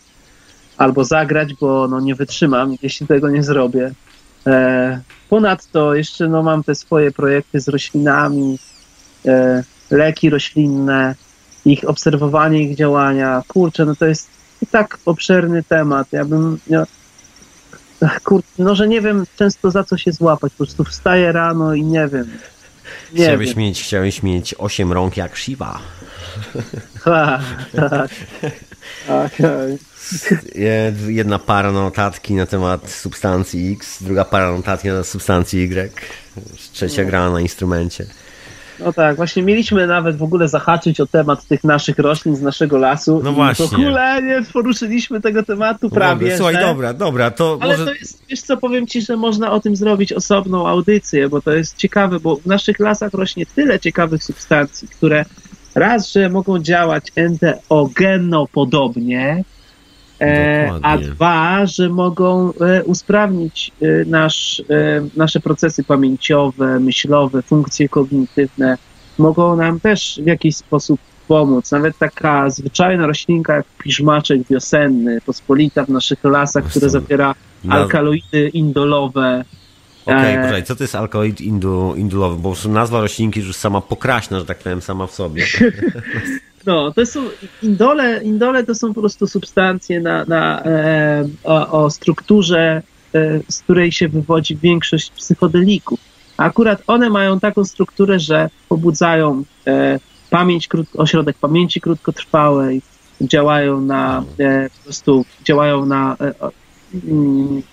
albo 0.78 1.04
zagrać, 1.04 1.54
bo 1.54 1.88
no 1.88 2.00
nie 2.00 2.16
wytrzymam, 2.16 2.76
jeśli 2.82 3.08
tego 3.08 3.30
nie 3.30 3.44
zrobię. 3.44 3.92
E, 4.48 5.02
ponadto 5.30 5.96
jeszcze 5.96 6.28
no, 6.28 6.44
mam 6.44 6.64
te 6.64 6.76
swoje 6.76 7.12
projekty 7.12 7.60
z 7.60 7.68
roślinami, 7.68 8.60
e, 9.26 9.64
leki 9.92 10.30
roślinne, 10.30 11.16
ich 11.66 11.90
obserwowanie, 11.90 12.64
ich 12.64 12.76
działania. 12.76 13.44
Kurczę, 13.48 13.86
no 13.86 13.96
to 13.96 14.06
jest 14.06 14.37
tak 14.66 14.98
obszerny 15.06 15.64
temat. 15.64 16.08
Ja 16.12 16.26
bym. 16.26 16.60
Ja, 16.68 16.86
kur, 18.24 18.42
no, 18.60 18.76
że 18.76 18.88
nie 18.88 19.02
wiem 19.02 19.26
często 19.36 19.72
za 19.72 19.84
co 19.84 19.98
się 19.98 20.12
złapać. 20.12 20.54
Po 20.54 20.58
prostu 20.58 20.84
wstaję 20.84 21.32
rano 21.32 21.74
i 21.74 21.84
nie 21.84 22.08
wiem. 22.08 22.28
Nie 23.14 23.24
chciałbyś, 23.24 23.48
wiem. 23.48 23.58
Mieć, 23.58 23.84
chciałbyś 23.84 24.24
mieć 24.24 24.56
osiem 24.58 24.94
rąk 24.94 25.18
jak 25.18 25.38
Shiva. 25.38 25.80
Ha, 27.02 27.40
tak. 27.76 28.12
tak. 29.08 29.32
Jedna 31.08 31.40
para 31.40 31.72
notatki 31.72 32.34
na 32.34 32.46
temat 32.46 32.92
substancji 32.92 33.74
X, 33.74 34.04
druga 34.04 34.26
para 34.26 34.52
notatki 34.52 34.88
na 34.88 34.94
temat 34.94 35.08
substancji 35.08 35.64
Y, 35.64 35.92
trzecia 36.74 37.04
no. 37.04 37.10
gra 37.10 37.30
na 37.30 37.42
instrumencie. 37.42 38.06
No 38.80 38.94
tak, 38.94 39.16
właśnie 39.16 39.44
mieliśmy 39.44 39.88
nawet 39.88 40.18
w 40.18 40.24
ogóle 40.24 40.48
zahaczyć 40.48 41.00
o 41.00 41.06
temat 41.06 41.46
tych 41.46 41.64
naszych 41.64 42.00
roślin 42.00 42.36
z 42.36 42.42
naszego 42.42 42.78
lasu. 42.78 43.22
No 43.24 43.34
właśnie. 43.34 43.68
W 43.68 43.74
ogóle 43.74 44.22
nie 44.22 44.42
poruszyliśmy 44.54 45.22
tego 45.22 45.44
tematu 45.44 45.90
prawie. 45.90 46.22
Dobra, 46.22 46.38
słuchaj, 46.38 46.66
dobra, 46.66 46.94
dobra, 46.94 47.32
to 47.32 47.58
Ale 47.62 47.74
może... 47.74 47.86
to 47.86 47.94
jest, 47.94 48.24
wiesz 48.30 48.42
co, 48.42 48.58
powiem 48.58 48.88
ci, 48.88 49.02
że 49.02 49.18
można 49.18 49.52
o 49.52 49.60
tym 49.60 49.76
zrobić 49.76 50.14
osobną 50.14 50.68
audycję, 50.68 51.30
bo 51.30 51.42
to 51.42 51.52
jest 51.52 51.78
ciekawe, 51.78 52.20
bo 52.20 52.36
w 52.36 52.46
naszych 52.46 52.80
lasach 52.80 53.14
rośnie 53.14 53.46
tyle 53.46 53.80
ciekawych 53.80 54.24
substancji, 54.24 54.88
które 54.88 55.26
raz, 55.76 56.12
że 56.12 56.30
mogą 56.30 56.60
działać 56.60 57.12
enteogenopodobnie, 57.16 59.44
E, 60.22 60.72
a 60.82 60.98
dwa, 60.98 61.66
że 61.66 61.90
mogą 61.90 62.54
e, 62.54 62.84
usprawnić 62.84 63.72
e, 63.82 64.06
nasz, 64.06 64.62
nasze 65.16 65.40
procesy 65.40 65.84
pamięciowe, 65.84 66.80
myślowe, 66.80 67.42
funkcje 67.42 67.90
kognitywne. 67.90 68.78
Mogą 69.18 69.56
nam 69.56 69.80
też 69.80 70.20
w 70.24 70.28
jakiś 70.28 70.56
sposób 70.56 71.00
pomóc. 71.28 71.72
Nawet 71.72 71.98
taka 71.98 72.50
zwyczajna 72.50 73.08
roślinka 73.08 73.56
jak 73.56 73.66
piżmaczek 73.84 74.42
wiosenny, 74.50 75.22
pospolita 75.22 75.86
w 75.86 75.90
naszych 75.90 76.24
lasach, 76.24 76.64
które 76.64 76.90
zawiera 76.90 77.36
alkaloidy 77.70 78.50
indolowe. 78.50 79.46
Okej, 80.06 80.38
okay, 80.38 80.64
co 80.64 80.76
to 80.76 80.84
jest 80.84 80.96
alkaloid 80.96 81.42
indu, 81.42 81.94
indulowy? 81.98 82.42
Bo 82.42 82.54
nazwa 82.70 83.02
roślinki 83.02 83.40
już 83.40 83.56
sama 83.56 83.82
pokraśna, 83.82 84.40
że 84.40 84.46
tak 84.46 84.60
powiem, 84.60 84.82
sama 84.82 85.08
w 85.08 85.12
sobie. 85.12 85.46
No, 86.68 86.92
to 86.92 87.06
są 87.06 87.24
indole, 87.64 88.24
indole 88.24 88.64
to 88.64 88.76
są 88.76 88.94
po 88.94 89.02
prostu 89.02 89.28
substancje 89.28 90.02
na, 90.02 90.26
na, 90.26 90.64
e, 90.66 91.28
o, 91.44 91.84
o, 91.84 91.90
strukturze, 91.90 92.82
e, 93.16 93.40
z 93.50 93.62
której 93.62 93.92
się 93.92 94.08
wywodzi 94.10 94.56
większość 94.56 95.12
psychodelików. 95.12 96.00
A 96.38 96.44
akurat 96.44 96.84
one 96.88 97.10
mają 97.10 97.40
taką 97.40 97.66
strukturę, 97.66 98.20
że 98.20 98.50
pobudzają 98.70 99.44
e, 99.68 100.00
pamięć, 100.30 100.68
krót, 100.68 100.88
ośrodek 100.98 101.38
pamięci 101.38 101.82
krótkotrwałej, 101.82 102.82
działają 103.22 103.82
na 103.82 104.24
e, 104.40 104.70
po 104.70 104.84
prostu 104.84 105.26
działają 105.44 105.86
na 105.86 106.18
e, 106.22 106.34
mm, 107.10 107.64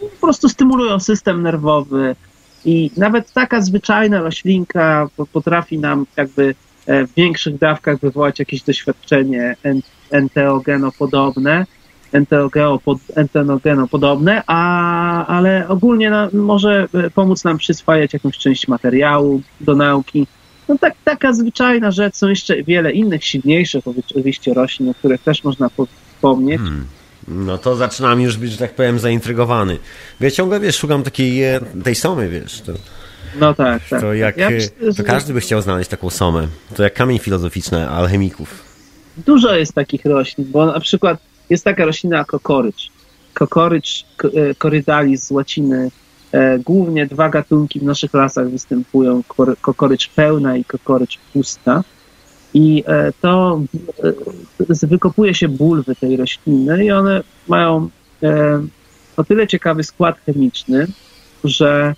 po 0.00 0.26
prostu 0.26 0.48
stymulują 0.48 1.00
system 1.00 1.42
nerwowy 1.42 2.16
i 2.64 2.90
nawet 2.96 3.32
taka 3.32 3.60
zwyczajna 3.60 4.20
roślinka 4.20 5.08
potrafi 5.32 5.78
nam 5.78 6.06
jakby 6.16 6.54
w 6.86 7.14
większych 7.16 7.58
dawkach 7.58 7.98
wywołać 8.00 8.38
jakieś 8.38 8.62
doświadczenie 8.62 9.56
enteogenopodobne, 10.10 11.66
enteogenopodobne, 13.14 14.42
a, 14.46 15.26
ale 15.26 15.68
ogólnie 15.68 16.10
no, 16.10 16.28
może 16.32 16.88
e, 16.94 17.10
pomóc 17.10 17.44
nam 17.44 17.58
przyswajać 17.58 18.12
jakąś 18.12 18.38
część 18.38 18.68
materiału 18.68 19.42
do 19.60 19.74
nauki. 19.74 20.26
No 20.68 20.78
tak, 20.78 20.94
taka 21.04 21.32
zwyczajna 21.32 21.90
rzecz. 21.90 22.16
Są 22.16 22.28
jeszcze 22.28 22.62
wiele 22.62 22.92
innych, 22.92 23.24
silniejszych 23.24 23.84
oczywiście 23.98 24.54
roślin, 24.54 24.88
o 24.88 24.94
których 24.94 25.22
też 25.22 25.44
można 25.44 25.70
wspomnieć. 26.14 26.60
Hmm. 26.60 26.86
No 27.28 27.58
to 27.58 27.76
zaczynam 27.76 28.20
już 28.20 28.36
być, 28.36 28.52
że 28.52 28.58
tak 28.58 28.74
powiem, 28.74 28.98
zaintrygowany. 28.98 29.78
Ja 30.20 30.30
ciągle, 30.30 30.60
wiesz, 30.60 30.78
szukam 30.78 31.02
takiej 31.02 31.44
e, 31.44 31.60
tej 31.84 31.94
somy, 31.94 32.28
wiesz. 32.28 32.60
To... 32.60 32.72
No 33.40 33.54
tak, 33.54 33.88
tak. 33.88 34.00
To 34.00 34.14
jak, 34.14 34.36
ja 34.36 34.50
myślę, 34.50 34.70
to 34.96 35.04
każdy 35.04 35.34
by 35.34 35.40
chciał 35.40 35.62
znaleźć 35.62 35.90
taką 35.90 36.10
somę. 36.10 36.48
To 36.76 36.82
jak 36.82 36.94
kamień 36.94 37.18
filozoficzny 37.18 37.88
alchemików. 37.88 38.64
Dużo 39.16 39.54
jest 39.54 39.74
takich 39.74 40.04
roślin, 40.04 40.46
bo 40.50 40.66
na 40.66 40.80
przykład 40.80 41.18
jest 41.50 41.64
taka 41.64 41.84
roślina 41.84 42.24
kokorycz. 42.24 42.90
Kokorycz 43.34 44.04
korydalis 44.58 45.26
z 45.26 45.30
łaciny. 45.30 45.90
E, 46.32 46.58
głównie 46.58 47.06
dwa 47.06 47.28
gatunki 47.28 47.80
w 47.80 47.82
naszych 47.82 48.14
lasach 48.14 48.50
występują, 48.50 49.22
kokorycz 49.60 50.08
pełna 50.08 50.56
i 50.56 50.64
kokorycz 50.64 51.18
pusta. 51.32 51.84
I 52.54 52.84
e, 52.86 53.12
to 53.20 53.60
e, 54.82 54.86
wykopuje 54.86 55.34
się 55.34 55.48
bulwy 55.48 55.96
tej 55.96 56.16
rośliny 56.16 56.84
i 56.84 56.90
one 56.90 57.22
mają 57.48 57.88
o 59.16 59.24
tyle 59.24 59.46
ciekawy 59.46 59.84
skład 59.84 60.16
chemiczny, 60.26 60.86
że 61.44 61.94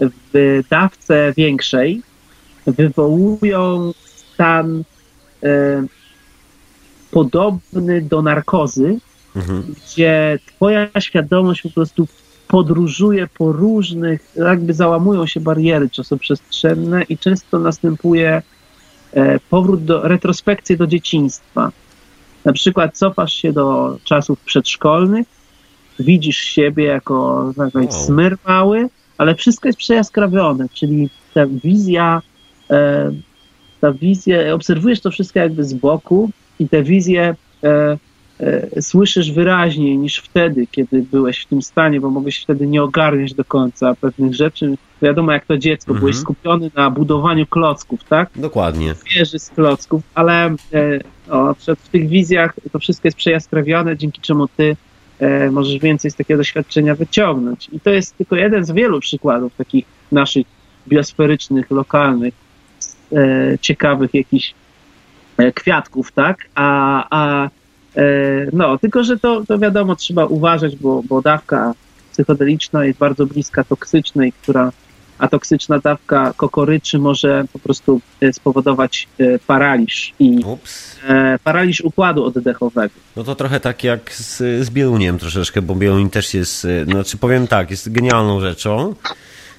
w 0.00 0.60
dawce 0.70 1.32
większej 1.36 2.02
wywołują 2.66 3.92
stan 4.34 4.84
e, 5.42 5.84
podobny 7.10 8.02
do 8.02 8.22
narkozy, 8.22 8.98
mhm. 9.36 9.62
gdzie 9.62 10.38
twoja 10.46 10.88
świadomość 11.00 11.62
po 11.62 11.70
prostu 11.70 12.08
podróżuje 12.48 13.26
po 13.26 13.52
różnych, 13.52 14.32
jakby 14.36 14.74
załamują 14.74 15.26
się 15.26 15.40
bariery 15.40 15.90
czasoprzestrzenne 15.90 17.02
i 17.02 17.18
często 17.18 17.58
następuje 17.58 18.42
e, 19.12 19.40
powrót 19.50 19.84
do 19.84 20.08
retrospekcji 20.08 20.76
do 20.76 20.86
dzieciństwa. 20.86 21.72
Na 22.44 22.52
przykład 22.52 22.98
cofasz 22.98 23.34
się 23.34 23.52
do 23.52 23.98
czasów 24.04 24.40
przedszkolnych, 24.40 25.26
widzisz 25.98 26.38
siebie 26.38 26.84
jako 26.84 27.14
wow. 27.56 27.92
smyr 27.92 28.36
mały, 28.46 28.88
ale 29.18 29.34
wszystko 29.34 29.68
jest 29.68 29.78
przejaskrawione, 29.78 30.66
czyli 30.72 31.10
ta 31.34 31.46
wizja, 31.46 32.22
e, 32.70 33.12
ta 33.80 33.92
wizja, 33.92 34.54
obserwujesz 34.54 35.00
to 35.00 35.10
wszystko 35.10 35.38
jakby 35.38 35.64
z 35.64 35.74
boku 35.74 36.30
i 36.58 36.68
te 36.68 36.82
wizje 36.82 37.34
e, 37.64 37.98
e, 38.40 38.82
słyszysz 38.82 39.32
wyraźniej 39.32 39.98
niż 39.98 40.16
wtedy, 40.16 40.66
kiedy 40.66 41.02
byłeś 41.02 41.40
w 41.40 41.46
tym 41.46 41.62
stanie, 41.62 42.00
bo 42.00 42.10
mogłeś 42.10 42.42
wtedy 42.42 42.66
nie 42.66 42.82
ogarniać 42.82 43.34
do 43.34 43.44
końca 43.44 43.94
pewnych 43.94 44.34
rzeczy. 44.34 44.74
Wiadomo, 45.02 45.32
jak 45.32 45.46
to 45.46 45.58
dziecko, 45.58 45.90
mhm. 45.90 46.00
byłeś 46.00 46.16
skupiony 46.16 46.70
na 46.76 46.90
budowaniu 46.90 47.46
klocków, 47.46 48.04
tak? 48.04 48.30
Dokładnie. 48.36 48.94
Wieży 49.14 49.38
z 49.38 49.50
klocków, 49.50 50.02
ale 50.14 50.54
o, 51.30 51.54
w 51.54 51.88
tych 51.88 52.08
wizjach 52.08 52.54
to 52.72 52.78
wszystko 52.78 53.08
jest 53.08 53.18
przejaskrawione, 53.18 53.96
dzięki 53.96 54.20
czemu 54.20 54.48
ty 54.48 54.76
E, 54.76 54.76
możesz 55.50 55.78
więcej 55.78 56.10
z 56.10 56.14
takiego 56.14 56.38
doświadczenia 56.38 56.94
wyciągnąć. 56.94 57.68
I 57.72 57.80
to 57.80 57.90
jest 57.90 58.16
tylko 58.16 58.36
jeden 58.36 58.64
z 58.64 58.70
wielu 58.70 59.00
przykładów 59.00 59.56
takich 59.56 59.84
naszych 60.12 60.46
biosferycznych, 60.88 61.70
lokalnych, 61.70 62.34
e, 63.12 63.58
ciekawych 63.60 64.14
jakichś 64.14 64.54
e, 65.38 65.52
kwiatków, 65.52 66.12
tak? 66.12 66.38
A, 66.54 67.06
a 67.10 67.50
no, 68.52 68.78
tylko 68.78 69.04
że 69.04 69.18
to, 69.18 69.44
to 69.46 69.58
wiadomo, 69.58 69.96
trzeba 69.96 70.24
uważać, 70.26 70.76
bo, 70.76 71.02
bo 71.02 71.22
dawka 71.22 71.74
psychodeliczna 72.12 72.84
jest 72.84 72.98
bardzo 72.98 73.26
bliska 73.26 73.64
toksycznej, 73.64 74.32
która 74.32 74.72
a 75.18 75.28
toksyczna 75.28 75.78
dawka 75.78 76.32
kokoryczy 76.36 76.98
może 76.98 77.44
po 77.52 77.58
prostu 77.58 78.00
e, 78.20 78.32
spowodować 78.32 79.08
e, 79.18 79.38
paraliż 79.38 80.12
i 80.18 80.40
Ups. 80.44 80.96
e, 81.08 81.38
paraliż 81.44 81.80
układu 81.80 82.24
oddechowego. 82.24 82.94
No 83.16 83.24
to 83.24 83.34
trochę 83.34 83.60
tak 83.60 83.84
jak 83.84 84.12
z, 84.12 84.36
z 84.66 84.70
Bieluniem 84.70 85.18
troszeczkę, 85.18 85.62
bo 85.62 85.74
Bieluń 85.74 86.10
też 86.10 86.34
jest, 86.34 86.66
znaczy 86.84 87.16
powiem 87.16 87.46
tak, 87.46 87.70
jest 87.70 87.92
genialną 87.92 88.40
rzeczą, 88.40 88.94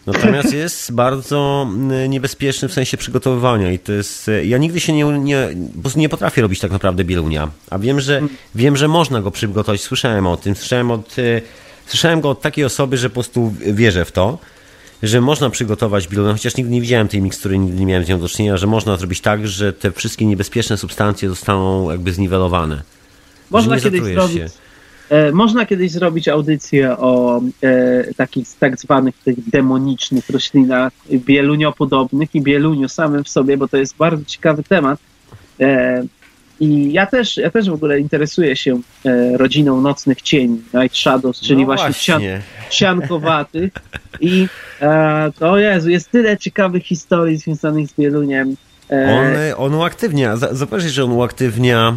natomiast 0.06 0.54
jest 0.64 0.94
bardzo 0.94 1.68
niebezpieczny 2.10 2.68
w 2.68 2.74
sensie 2.74 2.98
przygotowywania 2.98 3.72
i 3.72 3.80
to 3.80 3.92
jest, 3.92 4.32
ja 4.44 4.58
nigdy 4.58 4.80
się 4.80 4.94
nie, 4.94 5.04
nie, 5.04 5.48
nie 5.96 6.10
potrafię 6.10 6.42
robić 6.42 6.60
tak 6.60 6.72
naprawdę 6.72 7.04
Bielunia, 7.04 7.50
a 7.70 7.80
wiem, 7.80 8.00
że, 8.00 8.22
wiem, 8.56 8.78
że 8.78 8.88
można 8.88 9.22
go 9.22 9.32
przygotować, 9.32 9.82
słyszałem 9.82 10.28
o 10.28 10.38
tym, 10.38 10.56
słyszałem 10.56 10.92
od, 10.92 11.16
słyszałem 11.86 12.22
go 12.22 12.30
od 12.30 12.42
takiej 12.42 12.66
osoby, 12.66 12.98
że 12.98 13.10
po 13.10 13.14
prostu 13.14 13.54
wierzę 13.60 14.06
w 14.06 14.12
to, 14.12 14.38
że 15.04 15.22
można 15.22 15.50
przygotować 15.50 16.08
Bielunia, 16.08 16.34
chociaż 16.34 16.58
nigdy 16.58 16.72
nie 16.72 16.82
widziałem 16.82 17.08
tej 17.08 17.22
mikstury, 17.22 17.58
nigdy 17.58 17.80
nie 17.80 17.86
miałem 17.86 18.06
z 18.06 18.10
nią 18.10 18.20
do 18.20 18.30
czynienia, 18.30 18.58
że 18.58 18.68
można 18.68 18.98
zrobić 18.98 19.22
tak, 19.22 19.48
że 19.48 19.74
te 19.74 19.92
wszystkie 19.92 20.26
niebezpieczne 20.26 20.78
substancje 20.78 21.30
zostaną 21.30 21.92
jakby 21.92 22.14
zniwelowane. 22.14 22.82
Można 23.52 23.80
kiedyś 23.80 24.02
zrobić. 24.02 24.38
się. 24.38 24.48
E, 25.10 25.32
można 25.32 25.66
kiedyś 25.66 25.92
zrobić 25.92 26.28
audycję 26.28 26.98
o 26.98 27.42
e, 27.64 28.14
takich 28.14 28.48
tak 28.60 28.80
zwanych 28.80 29.16
tych 29.18 29.50
demonicznych 29.50 30.30
roślinach, 30.30 30.94
bieluniopodobnych 31.12 32.36
i 32.36 32.42
bieluniu 32.42 32.90
samym 32.90 33.24
w 33.24 33.30
sobie, 33.30 33.58
bo 33.58 33.68
to 33.68 33.78
jest 33.78 33.98
bardzo 33.98 34.26
ciekawy 34.26 34.64
temat. 34.64 35.00
E, 35.60 36.04
I 36.60 36.94
ja 36.94 37.06
też, 37.06 37.38
ja 37.38 37.52
też 37.52 37.70
w 37.70 37.74
ogóle 37.74 38.00
interesuję 38.00 38.56
się 38.56 38.80
e, 39.06 39.38
rodziną 39.38 39.82
nocnych 39.82 40.22
cieni, 40.22 40.62
Night 40.74 40.98
Shadows, 40.98 41.40
czyli 41.40 41.60
No 41.60 41.66
właśnie, 41.66 41.86
właśnie. 41.86 42.42
Siankowatych. 42.76 43.74
I 44.20 44.48
e, 44.82 45.32
to 45.40 45.58
Jezu, 45.58 45.90
jest 45.90 46.12
tyle 46.12 46.38
ciekawych 46.38 46.84
historii 46.84 47.38
związanych 47.38 47.88
z 47.88 47.94
bieluniem. 47.94 48.56
E, 48.92 49.56
On, 49.58 49.66
on 49.66 49.74
uaktywnia, 49.80 50.38
zauważ, 50.38 50.84
że 50.84 51.04
on 51.04 51.12
uaktywnia 51.12 51.96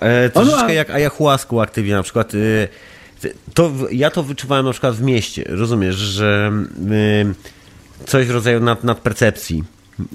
e, 0.00 0.30
troszeczkę 0.30 0.64
On- 0.64 0.72
jak 0.72 0.90
ayahuasca 0.90 1.56
uaktywnia, 1.56 1.96
na 1.96 2.02
przykład 2.02 2.32
e, 2.34 3.28
to, 3.54 3.70
ja 3.90 4.10
to 4.10 4.22
wyczuwałem 4.22 4.66
na 4.66 4.72
przykład 4.72 4.94
w 4.94 5.02
mieście, 5.02 5.44
rozumiesz, 5.46 5.96
że 5.96 6.52
e, 6.90 8.04
coś 8.06 8.26
w 8.26 8.30
rodzaju 8.30 8.60
nad, 8.60 8.84
nadpercepcji 8.84 9.64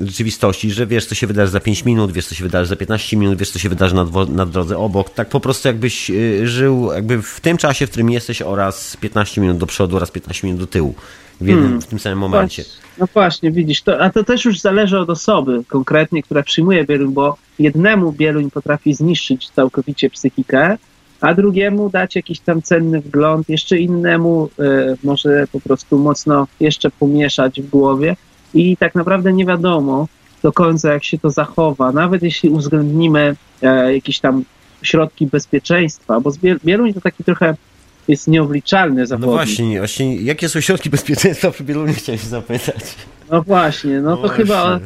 rzeczywistości, 0.01 0.71
że 0.71 0.87
wiesz, 0.87 1.05
co 1.05 1.15
się 1.15 1.27
wydarzy 1.27 1.51
za 1.51 1.59
5 1.59 1.85
minut, 1.85 2.11
wiesz, 2.11 2.25
co 2.27 2.35
się 2.35 2.43
wydarzy 2.43 2.69
za 2.69 2.75
15 2.75 3.17
minut, 3.17 3.37
wiesz, 3.37 3.51
co 3.51 3.59
się 3.59 3.69
wydarzy 3.69 3.95
na, 3.95 4.05
dwo- 4.05 4.29
na 4.29 4.45
drodze 4.45 4.77
obok. 4.77 5.09
Tak 5.09 5.29
po 5.29 5.39
prostu 5.39 5.67
jakbyś 5.67 6.09
e, 6.09 6.47
żył 6.47 6.91
jakby 6.93 7.21
w 7.21 7.39
tym 7.39 7.57
czasie, 7.57 7.87
w 7.87 7.89
którym 7.89 8.09
jesteś 8.09 8.41
oraz 8.41 8.97
15 8.97 9.41
minut 9.41 9.57
do 9.57 9.65
przodu 9.65 9.95
oraz 9.95 10.11
15 10.11 10.47
minut 10.47 10.59
do 10.59 10.67
tyłu 10.67 10.95
w, 11.41 11.47
jednym, 11.47 11.63
Hmm. 11.63 11.81
w 11.81 11.85
tym 11.85 11.99
samym 11.99 12.19
momencie. 12.19 12.63
No 12.97 13.07
właśnie, 13.13 13.51
widzisz, 13.51 13.81
to, 13.81 14.01
a 14.01 14.09
to 14.09 14.23
też 14.23 14.45
już 14.45 14.59
zależy 14.59 14.99
od 14.99 15.09
osoby 15.09 15.63
konkretnie, 15.67 16.23
która 16.23 16.43
przyjmuje 16.43 16.85
bieluń, 16.85 17.13
bo 17.13 17.37
jednemu 17.59 18.11
bieluń 18.11 18.51
potrafi 18.51 18.93
zniszczyć 18.93 19.49
całkowicie 19.49 20.09
psychikę, 20.09 20.77
a 21.21 21.33
drugiemu 21.33 21.89
dać 21.89 22.15
jakiś 22.15 22.39
tam 22.39 22.61
cenny 22.61 23.01
wgląd, 23.01 23.49
jeszcze 23.49 23.77
innemu 23.77 24.49
e, 24.59 24.95
może 25.03 25.47
po 25.51 25.59
prostu 25.59 25.99
mocno 25.99 26.47
jeszcze 26.59 26.89
pomieszać 26.91 27.61
w 27.61 27.69
głowie 27.69 28.15
i 28.53 28.77
tak 28.77 28.95
naprawdę 28.95 29.33
nie 29.33 29.45
wiadomo 29.45 30.07
do 30.43 30.51
końca, 30.53 30.93
jak 30.93 31.03
się 31.03 31.17
to 31.17 31.29
zachowa, 31.29 31.91
nawet 31.91 32.23
jeśli 32.23 32.49
uwzględnimy 32.49 33.35
e, 33.61 33.93
jakieś 33.93 34.19
tam 34.19 34.43
środki 34.81 35.27
bezpieczeństwa, 35.27 36.19
bo 36.19 36.31
bieluń 36.65 36.93
to 36.93 37.01
taki 37.01 37.23
trochę 37.23 37.55
jest 38.07 38.27
nieobliczalny 38.27 39.01
No 39.01 39.07
zawodnik. 39.07 39.35
właśnie, 39.35 39.77
właśnie, 39.77 40.15
jakie 40.15 40.49
są 40.49 40.61
środki 40.61 40.89
bezpieczeństwa 40.89 41.51
przy 41.51 41.63
Bielunie, 41.63 41.93
chciałem 41.93 42.19
się 42.19 42.27
zapytać. 42.27 42.95
No 43.31 43.41
właśnie, 43.41 44.01
no 44.01 44.15
to 44.15 44.21
właśnie. 44.21 44.37
chyba 44.37 44.79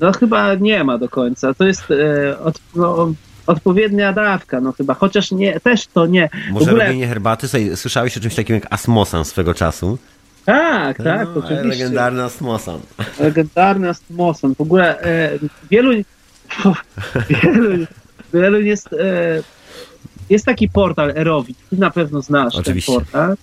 no 0.00 0.12
chyba 0.12 0.54
nie 0.54 0.84
ma 0.84 0.98
do 0.98 1.08
końca. 1.08 1.54
To 1.54 1.66
jest 1.66 1.84
e, 1.90 2.38
od, 2.38 2.58
no, 2.74 3.12
odpowiednia 3.46 4.12
dawka, 4.12 4.60
no 4.60 4.72
chyba, 4.72 4.94
chociaż 4.94 5.30
nie, 5.30 5.60
też 5.60 5.86
to 5.86 6.06
nie. 6.06 6.28
Może 6.50 6.64
w 6.64 6.68
ogóle, 6.68 6.84
robienie 6.86 7.06
herbaty, 7.06 7.76
słyszałeś 7.76 8.16
o 8.16 8.20
czymś 8.20 8.34
takim 8.34 8.54
jak 8.54 8.66
asmosan 8.70 9.24
swego 9.24 9.54
czasu? 9.54 9.98
Tak, 10.46 10.96
tak, 11.02 11.28
no, 11.34 11.44
oczywiście. 11.44 11.84
Legendarny 11.84 12.22
asmosan. 12.22 12.80
Legendarny 13.20 13.88
Astmoson. 13.88 14.54
W 14.54 14.60
ogóle 14.60 15.00
e, 15.00 15.38
wielu, 15.70 15.92
wielu, 17.30 17.86
wielu 18.34 18.60
jest, 18.60 18.92
e, 18.92 19.42
jest 20.30 20.44
taki 20.44 20.68
portal 20.68 21.10
Erowit, 21.10 21.58
ty 21.70 21.76
na 21.76 21.90
pewno 21.90 22.22
znasz 22.22 22.54
Oczywiście. 22.54 22.92
ten 22.92 23.00
portal, 23.00 23.36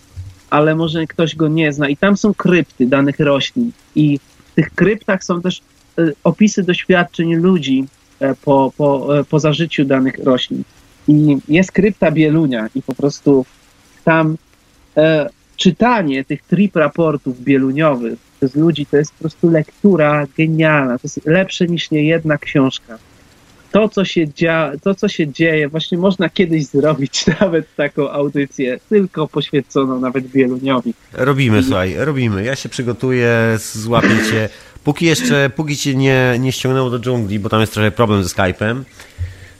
ale 0.50 0.76
może 0.76 1.08
ktoś 1.08 1.36
go 1.36 1.48
nie 1.48 1.74
zna 1.74 1.90
i 1.90 1.98
tam 1.98 2.18
są 2.18 2.34
krypty 2.34 2.88
danych 2.88 3.20
roślin 3.20 3.72
i 3.96 4.20
w 4.52 4.56
tych 4.56 4.70
kryptach 4.76 5.24
są 5.24 5.42
też 5.42 5.62
e, 6.00 6.12
opisy 6.24 6.64
doświadczeń 6.64 7.36
ludzi 7.36 7.86
e, 8.20 8.36
po, 8.36 8.74
po, 8.78 9.20
e, 9.20 9.24
po 9.24 9.40
zażyciu 9.40 9.86
danych 9.86 10.20
roślin. 10.24 10.64
I 11.08 11.38
jest 11.48 11.72
krypta 11.72 12.12
Bielunia 12.12 12.70
i 12.76 12.82
po 12.82 12.96
prostu 12.96 13.46
tam 14.04 14.38
e, 14.98 15.30
czytanie 15.64 16.26
tych 16.26 16.42
trip 16.42 16.76
raportów 16.76 17.42
bieluniowych 17.42 18.20
przez 18.38 18.56
ludzi 18.56 18.86
to 18.86 18.98
jest 18.98 19.14
po 19.14 19.20
prostu 19.20 19.50
lektura 19.50 20.28
genialna. 20.38 20.98
To 20.98 21.02
jest 21.04 21.26
lepsze 21.26 21.68
niż 21.68 21.92
niejedna 21.92 22.38
książka. 22.38 22.98
To 23.72 23.90
co, 23.90 24.06
się 24.06 24.28
dzia, 24.34 24.72
to, 24.82 24.96
co 24.96 25.08
się 25.08 25.28
dzieje, 25.28 25.70
właśnie 25.70 25.98
można 25.98 26.30
kiedyś 26.30 26.66
zrobić 26.66 27.26
nawet 27.42 27.76
taką 27.76 28.10
audycję, 28.10 28.80
tylko 28.90 29.28
poświęconą 29.28 30.00
nawet 30.00 30.28
bieluniowi. 30.28 30.94
Robimy, 31.14 31.64
słuchaj, 31.64 31.96
robimy. 31.98 32.44
Ja 32.44 32.56
się 32.56 32.70
przygotuję, 32.70 33.58
złapię 33.74 34.18
cię. 34.32 34.50
Póki 34.84 35.06
jeszcze, 35.06 35.50
póki 35.56 35.78
cię 35.78 35.96
nie, 35.96 36.36
nie 36.40 36.52
ściągnęło 36.52 36.90
do 36.90 37.00
dżungli, 37.00 37.40
bo 37.40 37.50
tam 37.50 37.62
jest 37.62 37.74
trochę 37.74 37.92
problem 37.92 38.24
ze 38.24 38.30
Skype'em. 38.30 38.84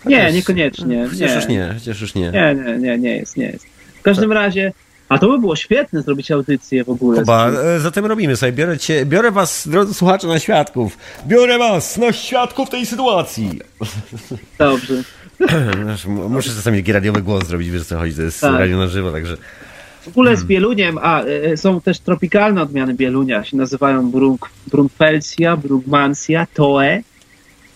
Nie, 0.06 0.32
niekoniecznie. 0.34 1.08
Chociaż 1.10 1.30
nie. 1.30 1.36
już 1.36 1.48
nie, 1.48 1.74
chociaż 1.74 2.02
już 2.02 2.16
nie. 2.16 2.32
Nie, 2.32 2.56
nie, 2.56 2.78
nie, 2.80 2.98
nie 2.98 3.18
jest, 3.18 3.38
nie 3.38 3.46
jest. 3.46 3.66
W 4.00 4.02
każdym 4.02 4.32
razie, 4.32 4.72
a 5.10 5.18
to 5.18 5.28
by 5.30 5.40
było 5.40 5.56
świetne 5.56 6.02
zrobić 6.02 6.32
audycję 6.32 6.84
w 6.84 6.90
ogóle. 6.90 7.20
Kuba, 7.20 7.50
e, 7.50 7.80
zatem 7.80 8.06
robimy, 8.06 8.36
słuchaj, 8.36 8.54
biorę 8.54 8.78
cię, 8.78 9.06
biorę 9.06 9.32
was, 9.32 9.68
drodzy 9.68 9.94
słuchacze, 9.94 10.28
na 10.28 10.40
świadków. 10.40 10.98
Biorę 11.28 11.58
was 11.58 11.98
na 11.98 12.14
świadków 12.14 12.70
tej 12.70 12.86
sytuacji. 12.86 13.60
Dobrze. 14.60 15.04
Muszę 16.30 16.50
czasami 16.50 16.78
taki 16.78 16.92
radiowy 16.94 17.22
głos 17.22 17.48
zrobić, 17.48 17.70
wiesz 17.70 17.86
co 17.86 17.98
chodzi, 17.98 18.16
to 18.16 18.22
jest 18.22 18.42
Tak. 18.42 18.60
radio 18.60 18.78
na 18.78 18.88
żywo, 18.88 19.12
także... 19.12 19.38
W 20.02 20.08
ogóle 20.08 20.30
Hmm. 20.32 20.46
z 20.46 20.48
bieluniem, 20.48 20.98
a 21.02 21.24
e, 21.24 21.58
są 21.58 21.82
też 21.82 22.00
tropikalne 22.00 22.62
odmiany 22.62 22.94
bielunia, 22.94 23.44
się 23.44 23.58
nazywają 23.58 24.12
Brunk, 24.12 24.50
Brunfelsia, 24.68 25.58
Brugmansia, 25.58 26.48
Toe 26.54 27.02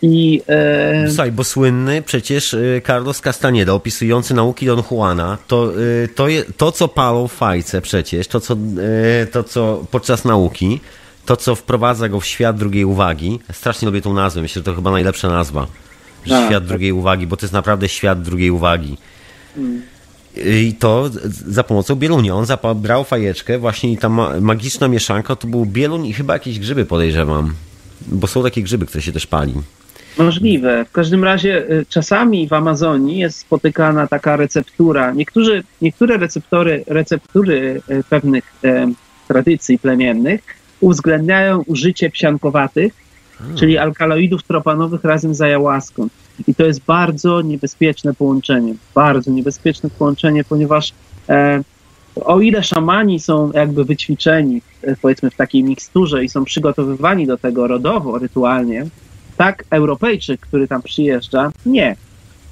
i 0.01 0.41
e, 0.47 1.05
Słuchaj, 1.07 1.31
bo 1.31 1.43
słynny 1.43 2.01
przecież 2.01 2.53
y, 2.53 2.81
Carlos 2.87 3.21
Castaneda, 3.21 3.73
opisujący 3.73 4.33
nauki 4.33 4.65
Don 4.65 4.83
Juana, 4.91 5.37
to, 5.47 5.79
y, 5.79 6.07
to, 6.15 6.27
je, 6.27 6.43
to 6.57 6.71
co 6.71 6.87
palą 6.87 7.27
w 7.27 7.33
fajce 7.33 7.81
przecież, 7.81 8.27
to 8.27 8.39
co, 8.39 8.53
y, 9.23 9.27
to 9.31 9.43
co 9.43 9.85
podczas 9.91 10.25
nauki, 10.25 10.79
to 11.25 11.37
co 11.37 11.55
wprowadza 11.55 12.09
go 12.09 12.19
w 12.19 12.25
świat 12.25 12.57
drugiej 12.57 12.85
uwagi, 12.85 13.39
strasznie 13.53 13.85
lubię 13.85 14.01
tą 14.01 14.13
nazwę, 14.13 14.41
myślę, 14.41 14.59
że 14.59 14.63
to 14.63 14.75
chyba 14.75 14.91
najlepsza 14.91 15.29
nazwa, 15.29 15.67
że 16.25 16.33
Tak, 16.35 16.45
świat 16.47 16.63
tak. 16.63 16.67
drugiej 16.69 16.91
uwagi, 16.91 17.27
bo 17.27 17.37
to 17.37 17.45
jest 17.45 17.53
naprawdę 17.53 17.89
świat 17.89 18.21
drugiej 18.21 18.51
uwagi. 18.51 18.97
Mm. 19.57 19.81
I 20.45 20.75
to 20.79 21.09
za 21.47 21.63
pomocą 21.63 21.95
bielunia. 21.95 22.35
On 22.35 22.45
zapa- 22.45 22.75
brał 22.75 23.03
fajeczkę, 23.03 23.59
właśnie 23.59 23.91
i 23.91 23.97
ta 23.97 24.09
ma- 24.09 24.39
magiczna 24.39 24.87
mieszanka 24.87 25.35
to 25.35 25.47
był 25.47 25.65
bieluń 25.65 26.05
i 26.05 26.13
chyba 26.13 26.33
jakieś 26.33 26.59
grzyby 26.59 26.85
podejrzewam. 26.85 27.53
Bo 28.07 28.27
są 28.27 28.43
takie 28.43 28.63
grzyby, 28.63 28.85
które 28.85 29.01
się 29.01 29.11
też 29.11 29.27
pali. 29.27 29.53
Możliwe. 30.17 30.85
W 30.85 30.91
każdym 30.91 31.23
razie 31.23 31.71
y, 31.71 31.85
czasami 31.89 32.47
w 32.47 32.53
Amazonii 32.53 33.17
jest 33.17 33.39
spotykana 33.39 34.07
taka 34.07 34.35
receptura. 34.35 35.11
Niektórzy, 35.11 35.63
niektóre 35.81 36.17
receptory, 36.17 36.83
receptury 36.87 37.81
y, 37.89 38.03
pewnych 38.09 38.53
e, 38.63 38.91
tradycji 39.27 39.79
plemiennych 39.79 40.41
uwzględniają 40.81 41.63
użycie 41.67 42.09
psiankowatych, 42.09 42.93
czyli 43.55 43.77
alkaloidów 43.77 44.43
tropanowych 44.43 45.03
razem 45.03 45.35
z 45.35 45.41
ayahuaską. 45.41 46.07
I 46.47 46.55
to 46.55 46.65
jest 46.65 46.81
bardzo 46.85 47.41
niebezpieczne 47.41 48.13
połączenie. 48.13 48.75
Bardzo 48.95 49.31
niebezpieczne 49.31 49.89
połączenie, 49.89 50.43
ponieważ 50.43 50.93
e, 51.29 51.63
o 52.15 52.39
ile 52.41 52.63
szamani 52.63 53.19
są 53.19 53.51
jakby 53.51 53.85
wyćwiczeni, 53.85 54.61
e, 54.81 54.95
powiedzmy, 54.95 55.29
w 55.29 55.35
takiej 55.35 55.63
miksturze 55.63 56.23
i 56.23 56.29
są 56.29 56.45
przygotowywani 56.45 57.27
do 57.27 57.37
tego 57.37 57.67
rodowo, 57.67 58.17
rytualnie, 58.17 58.85
tak 59.37 59.63
Europejczyk, 59.69 60.41
który 60.41 60.67
tam 60.67 60.81
przyjeżdża, 60.81 61.51
nie. 61.65 61.95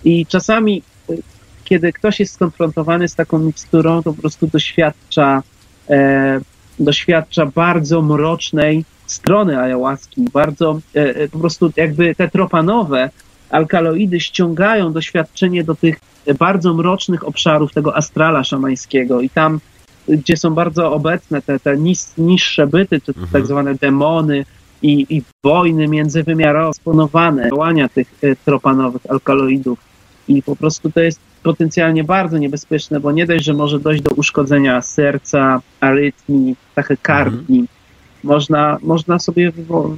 I 0.04 0.26
czasami, 0.26 0.82
y, 1.10 1.18
kiedy 1.64 1.94
ktoś 1.94 2.20
jest 2.20 2.34
skonfrontowany 2.34 3.08
z 3.08 3.16
taką 3.16 3.40
miksturą, 3.40 4.04
to 4.04 4.14
po 4.14 4.22
prostu 4.22 4.48
doświadcza, 4.48 5.44
e, 5.90 6.40
doświadcza 6.80 7.46
bardzo 7.46 8.02
mrocznej 8.02 8.86
strony 9.08 9.60
ayahuaski, 9.60 10.26
bardzo 10.34 10.80
e, 10.96 11.16
e, 11.16 11.28
po 11.28 11.40
prostu 11.40 11.72
jakby 11.76 12.16
te 12.16 12.30
tropanowe 12.30 13.10
alkaloidy 13.50 14.20
ściągają 14.20 14.94
doświadczenie 14.94 15.64
do 15.64 15.76
tych 15.76 16.00
bardzo 16.40 16.74
mrocznych 16.74 17.28
obszarów 17.28 17.74
tego 17.74 17.98
astrala 17.98 18.44
szamańskiego 18.44 19.22
i 19.22 19.30
tam 19.30 19.60
gdzie 20.08 20.38
są 20.38 20.54
bardzo 20.54 20.94
obecne 20.94 21.42
te, 21.42 21.60
te 21.60 21.78
niższe 22.18 22.68
byty, 22.68 23.02
czy 23.02 23.12
Mhm. 23.12 23.28
tak 23.32 23.48
zwane 23.48 23.76
demony 23.76 24.46
i, 24.86 25.18
i 25.18 25.22
wojny 25.44 25.88
międzywymiarowe, 25.88 26.74
sponowane, 26.74 27.50
działania 27.50 27.90
tych 27.90 28.14
e, 28.22 28.36
tropanowych 28.36 29.02
alkaloidów. 29.10 29.80
I 30.28 30.44
po 30.44 30.56
prostu 30.56 30.92
to 30.92 31.00
jest 31.00 31.20
potencjalnie 31.44 32.04
bardzo 32.04 32.38
niebezpieczne, 32.38 33.00
bo 33.00 33.12
nie 33.12 33.26
dość, 33.26 33.46
że 33.46 33.54
może 33.54 33.80
dojść 33.80 34.04
do 34.04 34.12
uszkodzenia 34.12 34.82
serca, 34.82 35.62
arytmii, 35.80 36.56
tachykardii. 36.76 37.66
Można, 38.24 38.78
można 38.82 39.20
sobie 39.20 39.52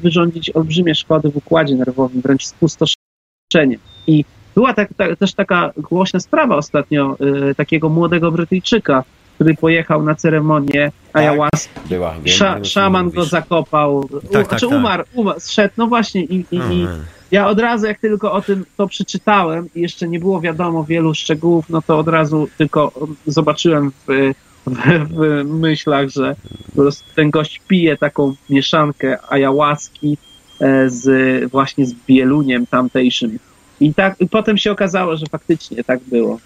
wyrządzić 0.04 0.50
olbrzymie 0.50 0.96
szkody 0.96 1.30
w 1.30 1.38
układzie 1.38 1.76
nerwowym, 1.76 2.22
wręcz 2.22 2.46
spustoszenie. 2.46 3.78
I 4.08 4.26
była 4.56 4.74
tak, 4.74 4.90
ta, 4.98 5.16
też 5.16 5.34
taka 5.34 5.72
głośna 5.78 6.20
sprawa 6.20 6.56
ostatnio 6.56 7.18
y, 7.50 7.56
takiego 7.56 7.90
młodego 7.90 8.32
Brytyjczyka, 8.32 9.04
który 9.38 9.56
pojechał 9.56 10.04
na 10.04 10.16
ceremonię 10.16 10.92
ayahuasca. 11.14 11.70
Była. 11.90 12.16
Sza, 12.26 12.64
szaman 12.64 13.10
go 13.10 13.26
zakopał. 13.26 13.98
U, 13.98 14.08
tak, 14.34 14.48
znaczy 14.48 14.68
tak. 14.68 14.78
umarł, 14.78 15.04
umarł, 15.14 15.40
zszedł. 15.40 15.74
No 15.78 15.88
właśnie 15.88 16.24
i, 16.24 16.36
i, 16.52 16.56
i 16.56 16.82
Mhm. 16.82 17.06
ja 17.32 17.48
od 17.48 17.60
razu 17.60 17.86
jak 17.86 18.00
tylko 18.00 18.32
o 18.32 18.42
tym 18.42 18.66
to 18.78 18.88
przeczytałem 18.88 19.70
i 19.76 19.82
jeszcze 19.82 20.08
nie 20.08 20.20
było 20.20 20.42
wiadomo 20.42 20.84
wielu 20.84 21.14
szczegółów, 21.14 21.70
no 21.70 21.82
to 21.82 22.00
od 22.00 22.08
razu 22.08 22.48
tylko 22.58 22.92
zobaczyłem 23.28 23.92
w, 23.92 24.34
w, 24.68 25.08
w 25.10 25.46
myślach, 25.46 26.10
że 26.10 26.36
po 26.66 26.82
prostu 26.82 27.04
ten 27.16 27.30
gość 27.30 27.62
pije 27.68 27.98
taką 27.98 28.36
mieszankę 28.50 29.18
ayahuaski 29.30 30.18
e, 30.62 30.90
z 30.90 31.52
właśnie 31.52 31.86
z 31.86 31.94
bieluniem 32.08 32.66
tamtejszym. 32.68 33.40
I 33.80 33.94
tak 33.94 34.16
i 34.20 34.30
potem 34.30 34.58
się 34.58 34.72
okazało, 34.72 35.18
że 35.18 35.26
faktycznie 35.26 35.84
tak 35.84 36.00
było. 36.00 36.40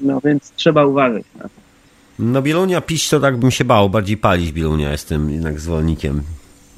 No 0.00 0.20
więc 0.24 0.52
trzeba 0.56 0.86
uważać 0.86 1.22
na 1.36 1.42
to. 1.42 1.63
No 2.18 2.42
bielunia 2.42 2.80
pić 2.80 3.08
to 3.08 3.20
tak 3.20 3.36
bym 3.36 3.50
się 3.50 3.64
bał, 3.64 3.90
bardziej 3.90 4.16
palić 4.16 4.52
bielunia, 4.52 4.92
jestem 4.92 5.30
jednak 5.30 5.60
zwolennikiem. 5.60 6.22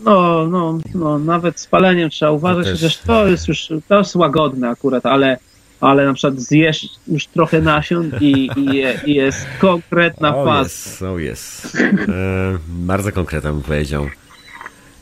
No, 0.05 0.47
no, 0.47 0.79
no, 0.95 1.19
nawet 1.19 1.61
z 1.61 1.67
paleniem 1.67 2.11
trzeba 2.11 2.31
uważać, 2.33 2.65
też- 2.67 2.75
chociaż 2.81 2.99
to 2.99 3.27
jest 3.29 3.49
już, 3.49 3.69
to 3.89 3.99
jest 3.99 4.17
łagodne 4.17 4.69
akurat, 4.69 5.07
ale, 5.07 5.39
ale 5.81 6.07
na 6.07 6.15
przykład 6.15 6.41
zjesz 6.41 6.89
już 7.09 7.27
trochę 7.27 7.61
nasion 7.61 8.11
i, 8.21 8.49
i, 8.57 8.85
i 9.11 9.15
jest 9.15 9.47
konkretna 9.61 10.37
O 10.37 10.45
faza. 10.45 10.63
jest, 10.63 11.03
o 11.03 11.19
jest. 11.19 11.77
E, 12.09 12.59
bardzo 12.69 13.13
konkretnie 13.13 13.51
bym 13.51 13.63
powiedział. 13.63 14.07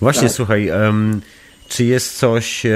Właśnie, 0.01 0.23
Tak. 0.29 0.33
słuchaj, 0.33 0.69
em, 0.69 1.21
czy 1.69 1.85
jest 1.85 2.19
coś, 2.19 2.67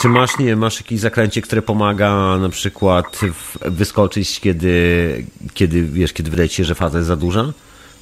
czy 0.00 0.08
masz, 0.08 0.38
nie 0.38 0.56
masz 0.56 0.80
jakieś 0.80 1.00
zaklęcie, 1.00 1.42
które 1.42 1.62
pomaga 1.62 2.38
na 2.40 2.48
przykład 2.48 3.20
wyskoczyć, 3.60 4.40
kiedy, 4.40 5.24
kiedy, 5.54 5.82
wiesz, 5.82 6.12
kiedy 6.12 6.30
wydaje 6.30 6.48
ci 6.48 6.56
się, 6.56 6.64
że 6.64 6.74
faza 6.74 6.98
jest 6.98 7.08
za 7.08 7.16
duża? 7.16 7.52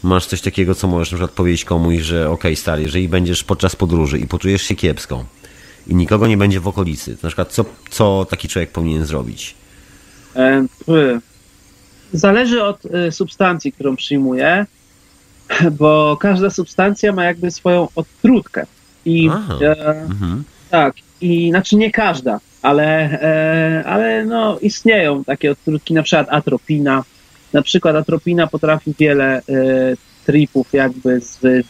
Masz 0.02 0.26
coś 0.26 0.40
takiego, 0.40 0.74
co 0.74 0.88
możesz 0.88 1.12
na 1.12 1.16
przykład 1.16 1.36
powiedzieć 1.36 1.64
komuś, 1.64 1.98
że 1.98 2.30
okej, 2.30 2.56
stary, 2.56 2.82
jeżeli 2.82 3.08
będziesz 3.08 3.44
podczas 3.44 3.76
podróży 3.76 4.18
i 4.18 4.26
poczujesz 4.26 4.62
się 4.62 4.74
kiepsko 4.74 5.24
i 5.86 5.94
nikogo 5.94 6.26
nie 6.26 6.36
będzie 6.36 6.60
w 6.60 6.68
okolicy, 6.68 7.16
to 7.16 7.20
na 7.22 7.28
przykład 7.28 7.52
co, 7.52 7.64
co 7.90 8.26
taki 8.30 8.48
człowiek 8.48 8.70
powinien 8.70 9.06
zrobić? 9.06 9.54
Zależy 12.12 12.62
od 12.62 12.86
e, 12.86 13.12
substancji, 13.12 13.72
którą 13.72 13.96
przyjmuje, 13.96 14.66
bo 15.80 16.16
każda 16.20 16.50
substancja 16.50 17.12
ma 17.12 17.24
jakby 17.24 17.50
swoją 17.50 17.88
odtrutkę. 17.94 18.66
I 19.04 19.30
e, 19.60 20.02
Mhm. 20.02 20.44
tak, 20.70 20.94
i 21.20 21.50
znaczy 21.50 21.76
nie 21.76 21.90
każda, 21.90 22.40
ale, 22.62 22.86
e, 23.22 23.84
ale 23.86 24.24
no, 24.24 24.58
istnieją 24.58 25.24
takie 25.24 25.50
odtrutki, 25.50 25.94
na 25.94 26.02
przykład 26.02 26.26
atropina. 26.30 27.04
Na 27.52 27.62
przykład 27.62 27.96
atropina 27.96 28.46
potrafi 28.46 28.94
wiele 28.98 29.36
e, 29.36 29.42
tripów 30.26 30.72
jakby 30.72 31.20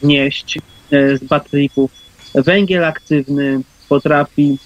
znieść, 0.00 0.58
e, 0.90 1.16
z 1.16 1.24
bad 1.24 1.50
tripów. 1.50 1.90
Węgiel 2.34 2.84
aktywny 2.84 3.60
potrafi 3.88 4.58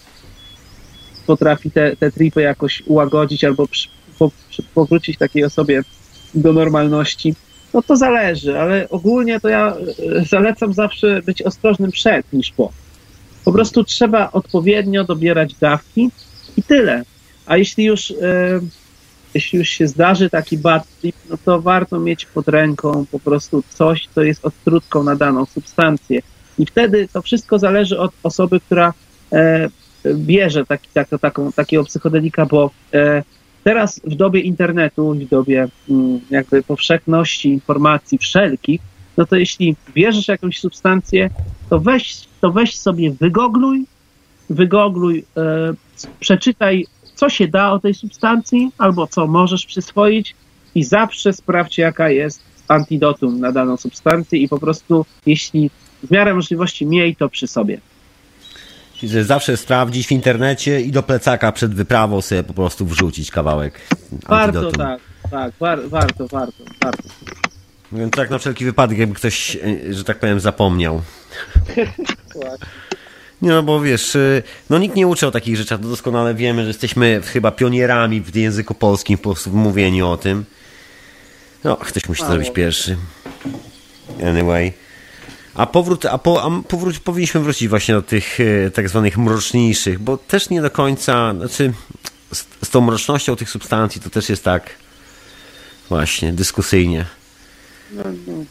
potrafi 1.27 1.71
te, 1.71 1.97
te 1.97 2.11
tripy 2.11 2.43
jakoś 2.43 2.83
ułagodzić 2.87 3.45
albo 3.45 3.67
przy, 3.67 3.89
po, 4.19 4.31
przy, 4.51 4.63
powrócić 4.63 5.19
takiej 5.19 5.45
osobie 5.45 5.83
do 6.35 6.53
normalności. 6.53 7.35
No 7.75 7.83
to 7.83 7.97
zależy, 7.97 8.61
ale 8.61 8.89
ogólnie 8.89 9.41
to 9.41 9.49
ja 9.49 9.77
e, 10.17 10.25
zalecam 10.25 10.73
zawsze 10.73 11.23
być 11.23 11.43
ostrożnym 11.43 11.91
przed 11.91 12.33
niż 12.33 12.53
po. 12.53 12.73
Po 13.44 13.52
prostu 13.52 13.85
trzeba 13.85 14.32
odpowiednio 14.32 15.05
dobierać 15.05 15.55
dawki 15.55 16.10
i 16.56 16.62
tyle. 16.62 17.02
A 17.47 17.56
jeśli 17.56 17.85
już, 17.85 18.10
e, 18.10 18.14
jeśli 19.35 19.59
już 19.59 19.69
się 19.69 19.86
zdarzy 19.86 20.31
taki 20.31 20.59
bad 20.59 20.86
trip, 21.01 21.16
no 21.31 21.36
to 21.44 21.60
warto 21.60 22.01
mieć 22.01 22.27
pod 22.27 22.48
ręką 22.48 23.05
po 23.10 23.20
prostu 23.20 23.62
coś, 23.69 24.09
co 24.14 24.23
jest 24.23 24.44
odtrutką 24.44 25.02
na 25.02 25.16
daną 25.16 25.47
substancję. 25.47 26.20
I 26.59 26.66
wtedy 26.66 27.09
to 27.12 27.23
wszystko 27.23 27.59
zależy 27.59 27.98
od 27.98 28.12
osoby, 28.23 28.60
która 28.60 28.93
e, 29.32 29.69
bierze 30.14 30.66
taki, 30.66 30.89
tak, 30.94 31.09
taką, 31.20 31.52
takiego 31.52 31.85
psychodelika, 31.85 32.47
bo 32.47 32.70
e, 32.94 33.23
teraz 33.64 34.01
w 34.05 34.14
dobie 34.14 34.40
internetu, 34.40 35.14
w 35.14 35.28
dobie 35.28 35.69
mm, 35.90 36.20
jakby 36.31 36.62
powszechności 36.62 37.48
informacji 37.48 38.19
wszelkich, 38.19 38.81
no 39.16 39.27
to 39.27 39.36
jeśli 39.36 39.77
bierzesz 39.94 40.28
jakąś 40.28 40.60
substancję, 40.60 41.31
to 41.70 41.81
weź, 41.81 42.20
to 42.43 42.52
weź 42.52 42.78
sobie 42.78 43.10
wygogluj, 43.10 43.85
wygogluj, 44.51 45.24
e, 45.36 45.74
przeczytaj, 46.20 46.86
co 47.14 47.28
się 47.28 47.48
da 47.48 47.73
o 47.73 47.78
tej 47.78 47.94
substancji, 47.94 48.70
albo 48.78 49.06
co 49.06 49.27
możesz 49.27 49.66
przyswoić 49.66 50.35
i 50.74 50.85
zawsze 50.85 51.32
sprawdź, 51.32 51.78
jaka 51.78 52.10
jest 52.10 52.40
antidotum 52.69 53.40
na 53.40 53.52
daną 53.52 53.77
substancję 53.77 54.39
i 54.39 54.48
po 54.48 54.59
prostu, 54.59 55.06
jeśli 55.27 55.70
w 56.02 56.10
miarę 56.10 56.35
możliwości 56.35 56.86
miej 56.86 57.16
to 57.16 57.28
przy 57.28 57.47
sobie. 57.47 57.81
Czyli 58.97 59.24
zawsze 59.24 59.56
sprawdzić 59.56 60.06
w 60.06 60.12
internecie 60.12 60.81
i 60.81 60.93
do 60.93 61.02
plecaka 61.02 61.52
przed 61.52 61.74
wyprawą 61.74 62.20
sobie 62.20 62.43
po 62.43 62.55
prostu 62.55 62.86
wrzucić 62.86 63.31
kawałek 63.31 63.81
Warto, 64.28 64.59
antidotum. 64.59 64.78
tak, 64.78 65.01
tak, 65.31 65.52
war, 65.60 65.89
warto, 65.89 66.28
warto, 66.28 66.64
warto. 66.82 67.09
Więc 67.93 68.12
tak 68.12 68.31
na 68.31 68.39
wszelki 68.39 68.64
wypadek, 68.64 68.98
jakby 68.98 69.14
ktoś, 69.14 69.56
e, 69.56 69.94
że 69.94 70.05
tak 70.05 70.19
powiem, 70.19 70.40
zapomniał. 70.40 71.02
Nie 73.43 73.51
no, 73.51 73.63
bo 73.63 73.81
wiesz, 73.81 74.17
e, 74.17 74.43
no 74.71 74.79
nikt 74.79 74.97
nie 74.97 75.07
uczy 75.07 75.27
o 75.27 75.31
takich 75.31 75.57
rzeczach, 75.57 75.81
to 75.81 75.89
doskonale 75.89 76.35
wiemy, 76.35 76.63
że 76.63 76.69
jesteśmy 76.69 77.21
chyba 77.25 77.51
pionierami 77.51 78.21
w 78.21 78.37
języku 78.37 78.75
polskim 78.75 79.19
po 79.19 79.31
prostu 79.31 79.51
w 79.51 79.55
mówieniu 79.55 80.09
o 80.09 80.17
tym. 80.17 80.45
No, 81.65 81.77
ktoś 81.77 82.09
musi 82.09 82.23
to 82.23 82.29
zrobić 82.29 82.51
pierwszy. 82.51 82.97
Anyway. 84.23 84.73
A 85.55 85.67
powrót, 85.67 86.07
a, 86.07 86.19
po, 86.19 86.43
a 86.43 86.63
powróć, 86.69 86.99
powinniśmy 86.99 87.41
wrócić 87.41 87.69
właśnie 87.69 87.95
do 87.95 88.03
tych 88.03 88.39
e, 88.41 88.71
tak 88.71 88.89
zwanych 88.89 89.19
mroczniejszych, 89.19 89.99
bo 89.99 90.17
też 90.17 90.51
nie 90.51 90.63
do 90.63 90.71
końca, 90.71 91.35
znaczy 91.35 91.73
z, 92.33 92.47
z 92.65 92.71
tą 92.71 92.81
mrocznością 92.81 93.37
tych 93.37 93.51
substancji 93.51 94.01
to 94.01 94.11
też 94.11 94.29
jest 94.29 94.45
tak 94.45 94.71
właśnie 95.89 96.33
dyskusyjnie. 96.33 97.05
No, 97.93 98.05
no. 98.27 98.45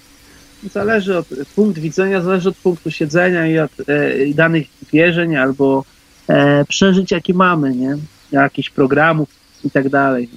Zależy 0.64 1.18
od 1.18 1.28
punkt 1.56 1.80
widzenia, 1.80 2.22
zależy 2.22 2.50
od 2.50 2.58
punktu 2.58 2.92
siedzenia 2.92 3.48
i 3.48 3.60
od 3.60 3.72
e, 3.80 4.34
danych 4.34 4.68
wierzeń 4.94 5.36
albo 5.36 5.86
e, 6.28 6.66
przeżyć, 6.66 7.12
jakie 7.12 7.34
mamy, 7.34 7.76
nie? 7.76 7.98
Jakichś 8.32 8.70
programów 8.70 9.30
i 9.64 9.72
tak 9.72 9.90
dalej. 9.90 10.30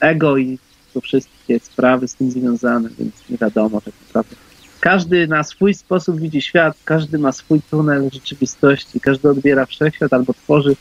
Ego 0.00 0.36
i 0.36 0.58
to 0.94 1.00
wszystkie 1.00 1.60
sprawy 1.60 2.08
z 2.08 2.14
tym 2.14 2.30
związane, 2.30 2.88
więc 2.98 3.14
nie 3.30 3.38
wiadomo 3.38 3.80
tak 3.80 3.94
naprawdę. 4.06 4.36
Każdy 4.80 5.26
na 5.26 5.44
swój 5.44 5.74
sposób 5.74 6.20
widzi 6.20 6.42
świat, 6.42 6.76
każdy 6.84 7.18
ma 7.18 7.32
swój 7.32 7.60
tunel 7.70 8.10
rzeczywistości, 8.12 9.00
każdy 9.00 9.28
odbiera 9.30 9.66
wszechświat 9.66 10.12
albo 10.12 10.34
tworzy 10.34 10.76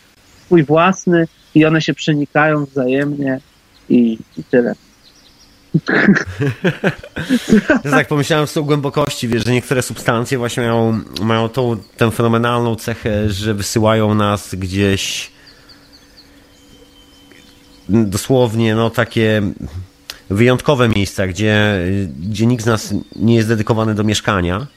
swój 0.45 0.63
własny 0.63 1.27
i 1.55 1.65
one 1.65 1.81
się 1.81 1.93
przenikają 1.93 2.65
wzajemnie 2.65 3.39
i, 3.89 4.17
i 4.37 4.43
tyle. 4.43 4.75
Ja 7.85 7.91
tak 7.91 8.07
pomyślałem 8.07 8.47
z 8.47 8.53
tą 8.53 8.61
głębokości, 8.63 9.27
wiesz, 9.27 9.45
że 9.45 9.51
niektóre 9.51 9.81
substancje 9.81 10.37
właśnie 10.37 10.63
mają, 10.63 10.99
mają 11.21 11.49
tą 11.49 11.77
tę 11.97 12.11
fenomenalną 12.11 12.75
cechę, 12.75 13.29
że 13.29 13.53
wysyłają 13.53 14.13
nas 14.15 14.55
gdzieś 14.55 15.31
dosłownie, 17.89 18.75
no 18.75 18.89
takie 18.89 19.41
wyjątkowe 20.29 20.89
miejsca, 20.89 21.27
gdzie, 21.27 21.79
gdzie 22.29 22.45
nikt 22.45 22.63
z 22.63 22.67
nas 22.67 22.93
nie 23.15 23.35
jest 23.35 23.47
dedykowany 23.47 23.95
do 23.95 24.03
mieszkania, 24.03 24.67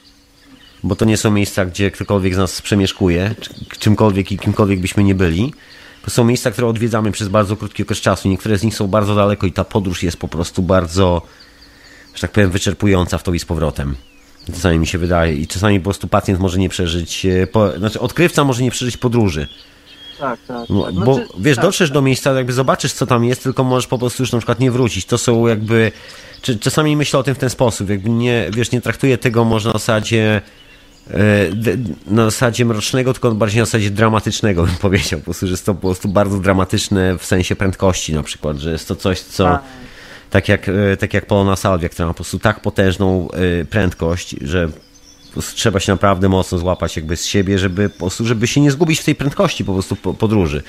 bo 0.83 0.95
to 0.95 1.05
nie 1.05 1.17
są 1.17 1.31
miejsca, 1.31 1.65
gdzie 1.65 1.91
ktokolwiek 1.91 2.35
z 2.35 2.37
nas 2.37 2.61
przemieszkuje, 2.61 3.35
czy- 3.41 3.53
czymkolwiek 3.79 4.31
i 4.31 4.37
kimkolwiek 4.37 4.79
byśmy 4.79 5.03
nie 5.03 5.15
byli. 5.15 5.53
To 6.05 6.11
są 6.11 6.23
miejsca, 6.23 6.51
które 6.51 6.67
odwiedzamy 6.67 7.11
przez 7.11 7.27
bardzo 7.27 7.57
krótki 7.57 7.83
okres 7.83 8.01
czasu. 8.01 8.29
Niektóre 8.29 8.57
z 8.57 8.63
nich 8.63 8.75
są 8.75 8.87
bardzo 8.87 9.15
daleko 9.15 9.47
i 9.47 9.51
ta 9.51 9.63
podróż 9.63 10.03
jest 10.03 10.17
po 10.17 10.27
prostu 10.27 10.61
bardzo 10.61 11.21
że 12.15 12.21
tak 12.21 12.31
powiem, 12.31 12.51
wyczerpująca 12.51 13.17
w 13.17 13.23
to 13.23 13.33
i 13.33 13.39
z 13.39 13.45
powrotem. 13.45 13.95
Czasami 14.53 14.79
mi 14.79 14.87
się 14.87 14.97
wydaje. 14.97 15.33
I 15.33 15.47
czasami 15.47 15.79
po 15.79 15.83
prostu 15.83 16.07
pacjent 16.07 16.39
może 16.39 16.59
nie 16.59 16.69
przeżyć, 16.69 17.25
e, 17.25 17.47
po, 17.47 17.77
znaczy 17.77 17.99
odkrywca 17.99 18.43
może 18.43 18.63
nie 18.63 18.71
przeżyć 18.71 18.97
podróży. 18.97 19.47
tak, 20.19 20.39
tak. 20.47 20.67
Bo, 20.69 20.83
tak. 20.83 20.93
bo 20.93 21.15
Znaczy, 21.15 21.29
wiesz, 21.39 21.55
tak, 21.55 21.65
dotrzesz 21.65 21.91
do 21.91 22.01
miejsca, 22.01 22.33
jakby 22.33 22.53
zobaczysz, 22.53 22.93
co 22.93 23.05
tam 23.05 23.25
jest, 23.25 23.43
tylko 23.43 23.63
możesz 23.63 23.87
po 23.87 23.97
prostu 23.97 24.23
już 24.23 24.31
na 24.31 24.39
przykład 24.39 24.59
nie 24.59 24.71
wrócić. 24.71 25.05
To 25.05 25.17
są 25.17 25.47
jakby. 25.47 25.91
Czasami 26.59 26.97
myślę 26.97 27.19
o 27.19 27.23
tym 27.23 27.35
w 27.35 27.37
ten 27.37 27.49
sposób, 27.49 27.89
jakby 27.89 28.09
nie, 28.09 28.49
wiesz, 28.51 28.71
nie 28.71 28.81
traktuję 28.81 29.17
tego 29.17 29.45
może 29.45 29.69
na 29.69 29.73
zasadzie. 29.73 30.41
E, 31.11 31.17
Na 32.07 32.25
zasadzie 32.25 32.65
mrocznego, 32.65 33.13
tylko 33.13 33.31
bardziej 33.31 33.59
na 33.59 33.65
zasadzie 33.65 33.89
dramatycznego 33.89 34.63
bym 34.63 34.75
powiedział. 34.75 35.19
Po 35.19 35.23
prostu, 35.25 35.47
że 35.47 35.51
jest 35.53 35.65
to 35.65 35.73
po 35.75 35.81
prostu 35.81 36.07
bardzo 36.07 36.39
dramatyczne 36.39 37.17
w 37.17 37.25
sensie 37.25 37.55
prędkości 37.55 38.13
na 38.13 38.23
przykład, 38.23 38.57
że 38.57 38.71
jest 38.71 38.87
to 38.87 38.95
coś, 38.95 39.19
co 39.19 39.43
Tak. 39.43 39.61
tak 40.29 40.49
jak, 40.49 40.69
e, 40.69 40.97
tak 40.97 41.13
jak 41.13 41.25
Polona 41.25 41.55
Salvia, 41.55 41.89
która 41.89 42.05
ma 42.07 42.13
po 42.13 42.17
prostu 42.17 42.39
tak 42.39 42.59
potężną 42.59 43.27
e, 43.31 43.65
prędkość, 43.65 44.35
że 44.41 44.69
trzeba 45.55 45.79
się 45.79 45.91
naprawdę 45.91 46.29
mocno 46.29 46.57
złapać 46.57 46.95
jakby 46.95 47.17
z 47.17 47.25
siebie, 47.25 47.59
żeby 47.59 47.89
po 47.89 47.97
prostu, 47.97 48.25
żeby 48.25 48.47
się 48.47 48.61
nie 48.61 48.71
zgubić 48.71 48.99
w 48.99 49.03
tej 49.03 49.15
prędkości 49.15 49.65
po 49.65 49.73
prostu 49.73 49.95
po- 49.95 50.13
podróży 50.13 50.63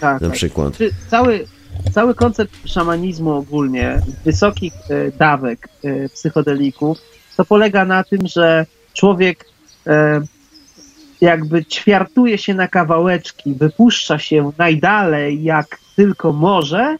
tak, 0.00 0.20
na 0.20 0.28
tak. 0.28 0.36
przykład. 0.36 0.76
Czy 0.76 0.90
cały, 1.10 1.46
cały 1.94 2.14
koncept 2.14 2.52
szamanizmu 2.64 3.30
ogólnie, 3.30 4.00
wysokich 4.24 4.72
dawek 5.18 5.68
psychodelików, 6.14 6.98
to 7.36 7.44
polega 7.44 7.84
na 7.84 8.04
tym, 8.04 8.26
że 8.26 8.66
człowiek 8.94 9.44
jakby 11.20 11.64
ćwiartuje 11.64 12.38
się 12.38 12.54
na 12.54 12.68
kawałeczki, 12.68 13.54
wypuszcza 13.54 14.18
się 14.18 14.52
najdalej 14.58 15.42
jak 15.42 15.78
tylko 15.96 16.32
może 16.32 16.96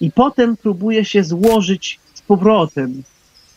i 0.00 0.12
potem 0.12 0.56
próbuje 0.56 1.04
się 1.04 1.24
złożyć 1.24 2.00
z 2.14 2.22
powrotem. 2.22 3.02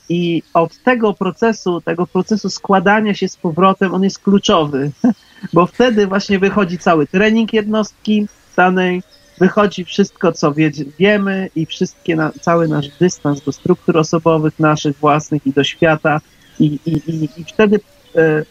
I 0.10 0.44
od 0.54 0.78
tego 0.84 1.14
procesu, 1.14 1.82
tego 1.82 2.08
procesu 2.08 2.50
składania 2.50 3.14
się 3.14 3.28
z 3.28 3.38
powrotem, 3.38 3.94
on 3.94 4.04
jest 4.04 4.20
kluczowy, 4.20 4.92
bo 5.54 5.66
wtedy 5.66 6.08
właśnie 6.08 6.40
wychodzi 6.40 6.78
cały 6.78 7.08
trening 7.08 7.54
jednostki 7.54 8.28
danej, 8.56 9.04
wychodzi 9.40 9.86
wszystko, 9.86 10.32
co 10.32 10.54
wie, 10.54 10.72
wiemy 11.00 11.50
i 11.56 11.66
wszystkie 11.66 12.16
na, 12.16 12.32
cały 12.42 12.68
nasz 12.68 12.88
dystans 12.88 13.42
do 13.42 13.52
struktur 13.52 13.98
osobowych 13.98 14.60
naszych 14.60 14.98
własnych 14.98 15.48
i 15.48 15.54
do 15.54 15.64
świata 15.64 16.22
i, 16.60 16.80
i, 16.86 16.92
i, 16.92 17.30
i 17.38 17.44
wtedy 17.44 17.80
e, 18.16 18.44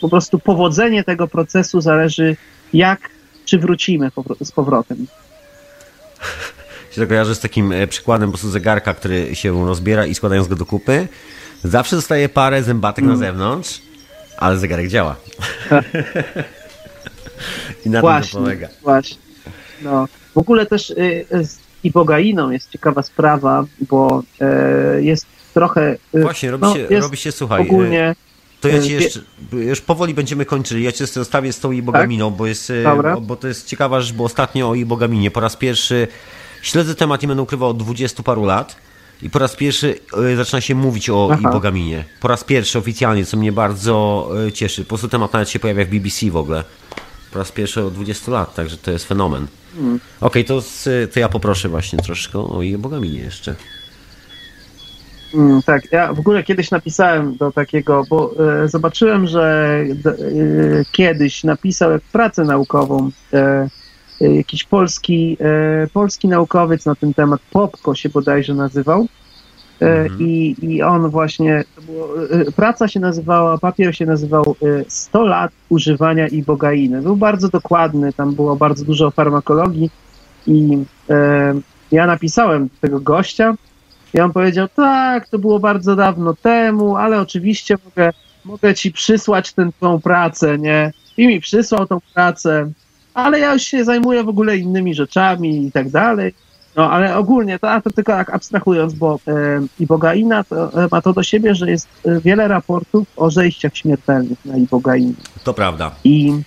po 0.00 0.08
prostu 0.08 0.38
powodzenie 0.38 1.04
tego 1.04 1.28
procesu 1.28 1.80
zależy 1.80 2.36
jak, 2.72 3.00
czy 3.44 3.58
wrócimy 3.58 4.10
z 4.44 4.52
powrotem. 4.52 5.06
się 6.92 7.00
to 7.00 7.06
kojarzy 7.06 7.34
z 7.34 7.40
takim 7.40 7.72
e, 7.72 7.86
przykładem 7.86 8.28
po 8.28 8.32
prostu 8.32 8.50
zegarka, 8.50 8.94
który 8.94 9.36
się 9.36 9.66
rozbiera 9.66 10.06
i 10.06 10.14
składając 10.14 10.48
go 10.48 10.56
do 10.56 10.66
kupy, 10.66 11.08
zawsze 11.64 11.96
zostaje 11.96 12.28
parę 12.28 12.62
zębatek 12.62 13.04
Mm. 13.04 13.18
na 13.18 13.26
zewnątrz, 13.26 13.80
ale 14.36 14.58
zegarek 14.58 14.88
działa. 14.88 15.16
I 17.86 17.90
na 17.90 17.92
tym 17.92 17.92
to 17.92 18.00
Właśnie, 18.00 18.40
polega. 18.40 18.68
właśnie. 18.82 19.16
No. 19.82 20.08
W 20.34 20.38
ogóle 20.38 20.66
też 20.66 20.90
y, 20.90 21.24
z 21.44 21.58
ibogainą 21.84 22.50
jest 22.50 22.70
ciekawa 22.70 23.02
sprawa, 23.02 23.64
bo 23.80 24.22
e, 24.40 25.02
jest 25.02 25.26
trochę 25.54 25.96
y, 26.14 26.22
Właśnie, 26.22 26.50
robi, 26.50 26.62
no, 26.64 26.74
się, 26.74 27.00
robi 27.00 27.16
się, 27.16 27.32
słuchaj, 27.32 27.62
ogólnie 27.62 28.14
to 28.60 28.68
ja 28.68 28.82
ci 28.82 28.92
jeszcze, 28.92 29.20
już 29.52 29.80
powoli 29.80 30.14
będziemy 30.14 30.44
kończyli, 30.44 30.82
ja 30.82 30.92
cię 30.92 31.06
zostawię 31.06 31.52
z 31.52 31.60
tą 31.60 31.72
ibogaminą, 31.72 32.30
bo 32.30 32.46
jest, 32.46 32.70
e, 32.70 32.82
Dobra. 32.82 33.16
bo, 33.20 33.36
to 33.36 33.48
jest 33.48 33.66
ciekawa 33.66 34.00
rzecz, 34.00 34.16
bo 34.16 34.24
ostatnio 34.24 34.68
o 34.68 34.74
ibogaminie 34.74 35.30
po 35.30 35.40
raz 35.40 35.56
pierwszy 35.56 36.08
śledzę 36.62 36.94
temat, 36.94 37.22
nie 37.22 37.28
będę 37.28 37.42
ukrywał, 37.42 37.68
od 37.70 37.76
20 37.76 38.22
paru 38.22 38.44
lat 38.44 38.76
i 39.22 39.30
po 39.30 39.38
raz 39.38 39.56
pierwszy 39.56 39.98
e, 40.32 40.36
zaczyna 40.36 40.60
się 40.60 40.74
mówić 40.74 41.10
o 41.10 41.28
Aha. 41.32 41.40
ibogaminie. 41.50 42.04
Po 42.20 42.28
raz 42.28 42.44
pierwszy 42.44 42.78
oficjalnie, 42.78 43.24
co 43.26 43.36
mnie 43.36 43.52
bardzo 43.52 44.28
e, 44.46 44.52
cieszy. 44.52 44.82
Po 44.82 44.88
prostu 44.88 45.08
temat 45.08 45.32
nawet 45.32 45.50
się 45.50 45.58
pojawia 45.58 45.84
w 45.84 45.88
BBC 45.88 46.30
w 46.30 46.36
ogóle. 46.36 46.64
Po 47.32 47.38
raz 47.38 47.52
pierwszy 47.52 47.82
od 47.82 47.94
20 47.94 48.32
lat, 48.32 48.54
także 48.54 48.76
to 48.76 48.90
jest 48.90 49.04
fenomen. 49.08 49.46
Hmm. 49.76 50.00
Okej, 50.20 50.44
to, 50.44 50.60
z- 50.60 51.12
to 51.14 51.20
ja 51.20 51.28
poproszę 51.28 51.68
właśnie 51.68 51.98
troszkę 51.98 52.38
o 52.38 52.62
ibogaminie 52.62 53.18
jeszcze. 53.18 53.54
Mm, 55.36 55.62
tak, 55.62 55.92
ja 55.92 56.12
w 56.12 56.18
ogóle 56.18 56.42
kiedyś 56.42 56.70
napisałem 56.70 57.36
do 57.36 57.52
takiego, 57.52 58.02
bo 58.10 58.32
e, 58.64 58.68
zobaczyłem, 58.68 59.26
że 59.26 59.76
e, 60.06 60.14
kiedyś 60.92 61.44
napisał 61.44 61.90
jak 61.90 62.02
pracę 62.02 62.44
naukową 62.44 63.10
e, 63.32 63.68
e, 64.20 64.34
jakiś 64.36 64.64
polski, 64.64 65.36
e, 65.40 65.86
polski 65.92 66.28
naukowiec 66.28 66.86
na 66.86 66.94
ten 66.94 67.14
temat, 67.14 67.40
Popko 67.50 67.94
się 67.94 68.08
bodajże 68.08 68.54
nazywał. 68.54 69.06
E, 69.82 70.00
Mhm. 70.02 70.20
i, 70.20 70.56
I 70.62 70.82
on 70.82 71.10
właśnie, 71.10 71.64
było, 71.86 72.08
praca 72.56 72.88
się 72.88 73.00
nazywała, 73.00 73.58
papier 73.58 73.96
się 73.96 74.06
nazywał 74.06 74.56
e, 74.62 74.84
100 74.88 75.22
lat 75.24 75.52
używania 75.68 76.28
ibogainy. 76.28 77.02
Był 77.02 77.16
bardzo 77.16 77.48
dokładny, 77.48 78.12
tam 78.12 78.34
było 78.34 78.56
bardzo 78.56 78.84
dużo 78.84 79.06
o 79.06 79.10
farmakologii 79.10 79.90
i 80.46 80.78
ja 81.92 82.06
napisałem 82.06 82.68
tego 82.80 83.00
gościa, 83.00 83.54
i 84.16 84.20
on 84.20 84.32
powiedział, 84.32 84.68
tak, 84.76 85.28
to 85.28 85.38
było 85.38 85.58
bardzo 85.58 85.96
dawno 85.96 86.34
temu, 86.34 86.96
ale 86.96 87.20
oczywiście 87.20 87.76
mogę, 87.84 88.12
mogę 88.44 88.74
ci 88.74 88.92
przysłać 88.92 89.52
tę 89.52 89.70
tą 89.80 90.00
pracę, 90.00 90.58
nie? 90.58 90.92
I 91.16 91.26
mi 91.26 91.40
przysłał 91.40 91.86
tą 91.86 91.98
pracę, 92.14 92.70
ale 93.14 93.38
ja 93.40 93.52
już 93.52 93.62
się 93.62 93.84
zajmuję 93.84 94.24
w 94.24 94.28
ogóle 94.28 94.56
innymi 94.56 94.94
rzeczami 94.94 95.66
i 95.66 95.72
tak 95.72 95.90
dalej. 95.90 96.34
No, 96.76 96.90
ale 96.90 97.16
ogólnie, 97.16 97.58
to, 97.58 97.70
a 97.70 97.80
to 97.80 97.90
tylko 97.90 98.12
tak 98.12 98.30
abstrahując, 98.30 98.94
bo 98.94 99.18
e, 99.28 99.66
ibogaina 99.80 100.44
to, 100.44 100.84
e, 100.84 100.88
ma 100.92 101.02
to 101.02 101.12
do 101.12 101.22
siebie, 101.22 101.54
że 101.54 101.70
jest 101.70 101.88
e, 102.04 102.20
wiele 102.20 102.48
raportów 102.48 103.08
o 103.16 103.30
zejściach 103.30 103.76
śmiertelnych 103.76 104.44
na 104.44 104.56
ibogainie. 104.56 105.12
To 105.44 105.54
prawda. 105.54 105.94
I 106.04 106.42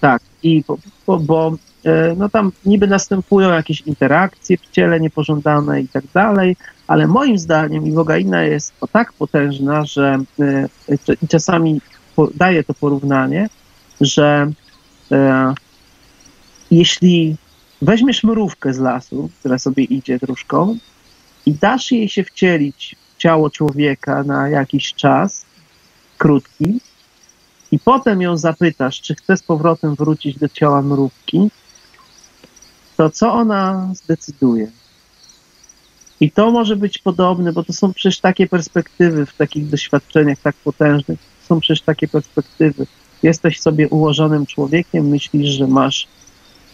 tak, 0.00 0.22
i 0.42 0.64
bo, 0.68 0.78
bo, 1.06 1.18
bo 1.18 1.52
no 2.16 2.28
tam 2.28 2.52
niby 2.66 2.86
następują 2.86 3.50
jakieś 3.50 3.80
interakcje 3.80 4.56
w 4.56 4.70
ciele 4.70 5.00
niepożądane 5.00 5.80
i 5.80 5.88
tak 5.88 6.04
dalej, 6.14 6.56
ale 6.86 7.06
moim 7.06 7.38
zdaniem 7.38 7.86
ibogaina 7.86 8.42
jest 8.42 8.72
o 8.80 8.86
tak 8.86 9.12
potężna, 9.12 9.84
że 9.84 10.18
e, 10.40 10.68
i 11.22 11.28
czasami 11.28 11.80
daje 12.34 12.64
to 12.64 12.74
porównanie, 12.74 13.48
że 14.00 14.50
e, 15.12 15.54
jeśli 16.70 17.36
weźmiesz 17.82 18.24
mrówkę 18.24 18.74
z 18.74 18.78
lasu, 18.78 19.30
która 19.40 19.58
sobie 19.58 19.84
idzie 19.84 20.18
dróżką 20.18 20.78
i 21.46 21.52
dasz 21.52 21.92
jej 21.92 22.08
się 22.08 22.24
wcielić 22.24 22.96
w 23.14 23.18
ciało 23.18 23.50
człowieka 23.50 24.22
na 24.22 24.48
jakiś 24.48 24.94
czas 24.94 25.46
krótki, 26.18 26.80
i 27.72 27.78
potem 27.78 28.22
ją 28.22 28.36
zapytasz, 28.36 29.00
czy 29.00 29.14
chce 29.14 29.36
z 29.36 29.42
powrotem 29.42 29.94
wrócić 29.94 30.38
do 30.38 30.48
ciała 30.48 30.82
mrówki, 30.82 31.50
to 32.98 33.10
co 33.10 33.32
ona 33.32 33.90
zdecyduje? 33.94 34.70
I 36.20 36.30
to 36.30 36.50
może 36.50 36.76
być 36.76 36.98
podobne, 36.98 37.52
bo 37.52 37.64
to 37.64 37.72
są 37.72 37.92
przecież 37.92 38.20
takie 38.20 38.46
perspektywy 38.46 39.26
w 39.26 39.36
takich 39.36 39.68
doświadczeniach 39.68 40.38
tak 40.38 40.56
potężnych. 40.56 41.18
Są 41.48 41.60
przecież 41.60 41.82
takie 41.82 42.08
perspektywy. 42.08 42.86
Jesteś 43.22 43.60
sobie 43.60 43.88
ułożonym 43.88 44.46
człowiekiem, 44.46 45.08
myślisz, 45.08 45.48
że 45.48 45.66
masz 45.66 46.08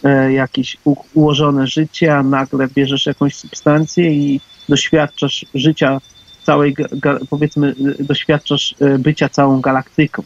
e, 0.03 0.33
jakieś 0.33 0.77
u, 0.85 0.95
ułożone 1.13 1.67
życie, 1.67 2.15
a 2.15 2.23
nagle 2.23 2.67
bierzesz 2.67 3.05
jakąś 3.05 3.35
substancję 3.35 4.13
i 4.13 4.41
doświadczasz 4.69 5.45
życia 5.53 6.01
całej, 6.43 6.73
ga, 6.73 7.19
powiedzmy, 7.29 7.75
y, 7.99 8.03
doświadczasz 8.03 8.75
e, 8.79 8.99
bycia 8.99 9.29
całą 9.29 9.61
galaktyką. 9.61 10.23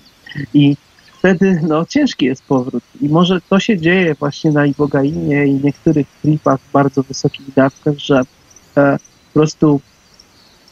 I 0.53 0.75
wtedy 1.19 1.59
no, 1.67 1.85
ciężki 1.85 2.25
jest 2.25 2.43
powrót. 2.43 2.83
I 3.01 3.09
może 3.09 3.41
to 3.49 3.59
się 3.59 3.77
dzieje 3.77 4.15
właśnie 4.15 4.51
na 4.51 4.65
ibogainie 4.65 5.47
i 5.47 5.53
niektórych 5.53 6.07
tripach 6.21 6.59
w 6.61 6.71
bardzo 6.71 7.03
wysokich 7.03 7.53
dawkach, 7.53 7.97
że 7.97 8.21
e, 8.77 8.97
po 9.33 9.39
prostu 9.39 9.81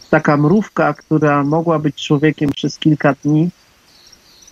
taka 0.09 0.37
mrówka, 0.37 0.93
która 0.93 1.43
mogła 1.43 1.79
być 1.79 2.03
człowiekiem 2.07 2.49
przez 2.49 2.79
kilka 2.79 3.15
dni, 3.23 3.49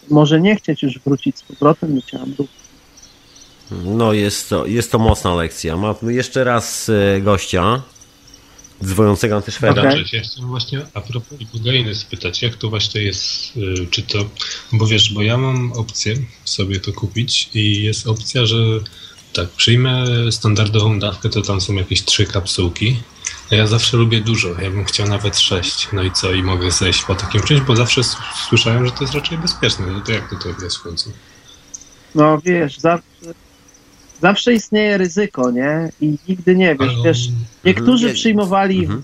może 0.09 0.41
nie 0.41 0.55
chcieć 0.55 0.83
już 0.83 0.99
wrócić 0.99 1.37
z 1.37 1.43
powrotem 1.43 1.95
do 1.95 2.01
ciała 2.01 2.25
mrówki. 2.25 2.65
No 3.71 4.13
jest 4.13 4.49
to, 4.49 4.65
jest 4.65 4.91
to 4.91 4.99
mocna 4.99 5.35
lekcja. 5.35 5.77
Mam 5.77 5.95
jeszcze 6.01 6.43
raz 6.43 6.89
e, 6.89 7.21
gościa, 8.85 8.95
dzwojącego 8.95 9.35
antyszweda. 9.35 9.91
Cześć, 9.91 10.13
ja 10.13 10.21
chciałem 10.21 10.49
właśnie 10.49 10.85
a 10.93 11.01
propos 11.01 11.41
ibogainy 11.41 11.95
spytać, 11.95 12.41
jak 12.41 12.55
to 12.55 12.69
właśnie 12.69 13.01
jest, 13.01 13.57
y, 13.57 13.87
czy 13.91 14.01
to, 14.01 14.25
bo 14.71 14.87
wiesz, 14.87 15.13
bo 15.13 15.21
ja 15.21 15.37
mam 15.37 15.73
opcję 15.73 16.15
sobie 16.45 16.79
to 16.79 16.93
kupić 16.93 17.49
i 17.53 17.83
jest 17.83 18.07
opcja, 18.07 18.45
że 18.45 18.57
tak, 19.33 19.49
przyjmę 19.49 20.05
standardową 20.31 20.99
dawkę, 20.99 21.29
to 21.29 21.41
tam 21.41 21.61
są 21.61 21.73
jakieś 21.73 22.05
trzy 22.05 22.25
kapsułki, 22.25 22.95
a 23.51 23.55
ja 23.55 23.67
zawsze 23.67 23.97
lubię 23.97 24.21
dużo, 24.21 24.49
ja 24.61 24.71
bym 24.71 24.85
chciał 24.85 25.07
nawet 25.07 25.39
sześć, 25.39 25.87
no 25.93 26.03
i 26.03 26.11
co, 26.11 26.33
i 26.33 26.43
mogę 26.43 26.71
zejść 26.71 27.03
po 27.03 27.15
takim 27.15 27.41
czymś, 27.41 27.61
bo 27.61 27.75
zawsze 27.75 28.01
słyszałem, 28.49 28.85
że 28.85 28.91
to 28.91 29.03
jest 29.03 29.13
raczej 29.13 29.37
bezpieczne, 29.37 29.85
no 29.87 30.01
to 30.01 30.11
jak 30.11 30.29
to, 30.29 30.53
to 30.53 30.63
jest 30.63 30.77
w 30.77 30.81
końcu? 30.81 31.11
No 32.15 32.41
wiesz, 32.45 32.79
zawsze, 32.79 33.33
zawsze 34.21 34.53
istnieje 34.53 34.97
ryzyko, 34.97 35.51
nie? 35.51 35.91
I 36.01 36.17
nigdy 36.27 36.55
nie 36.55 36.75
wiesz, 36.75 36.93
wiesz, 37.05 37.27
niektórzy 37.65 38.05
Mhm. 38.05 38.15
przyjmowali 38.15 38.79
Mhm. 38.85 39.03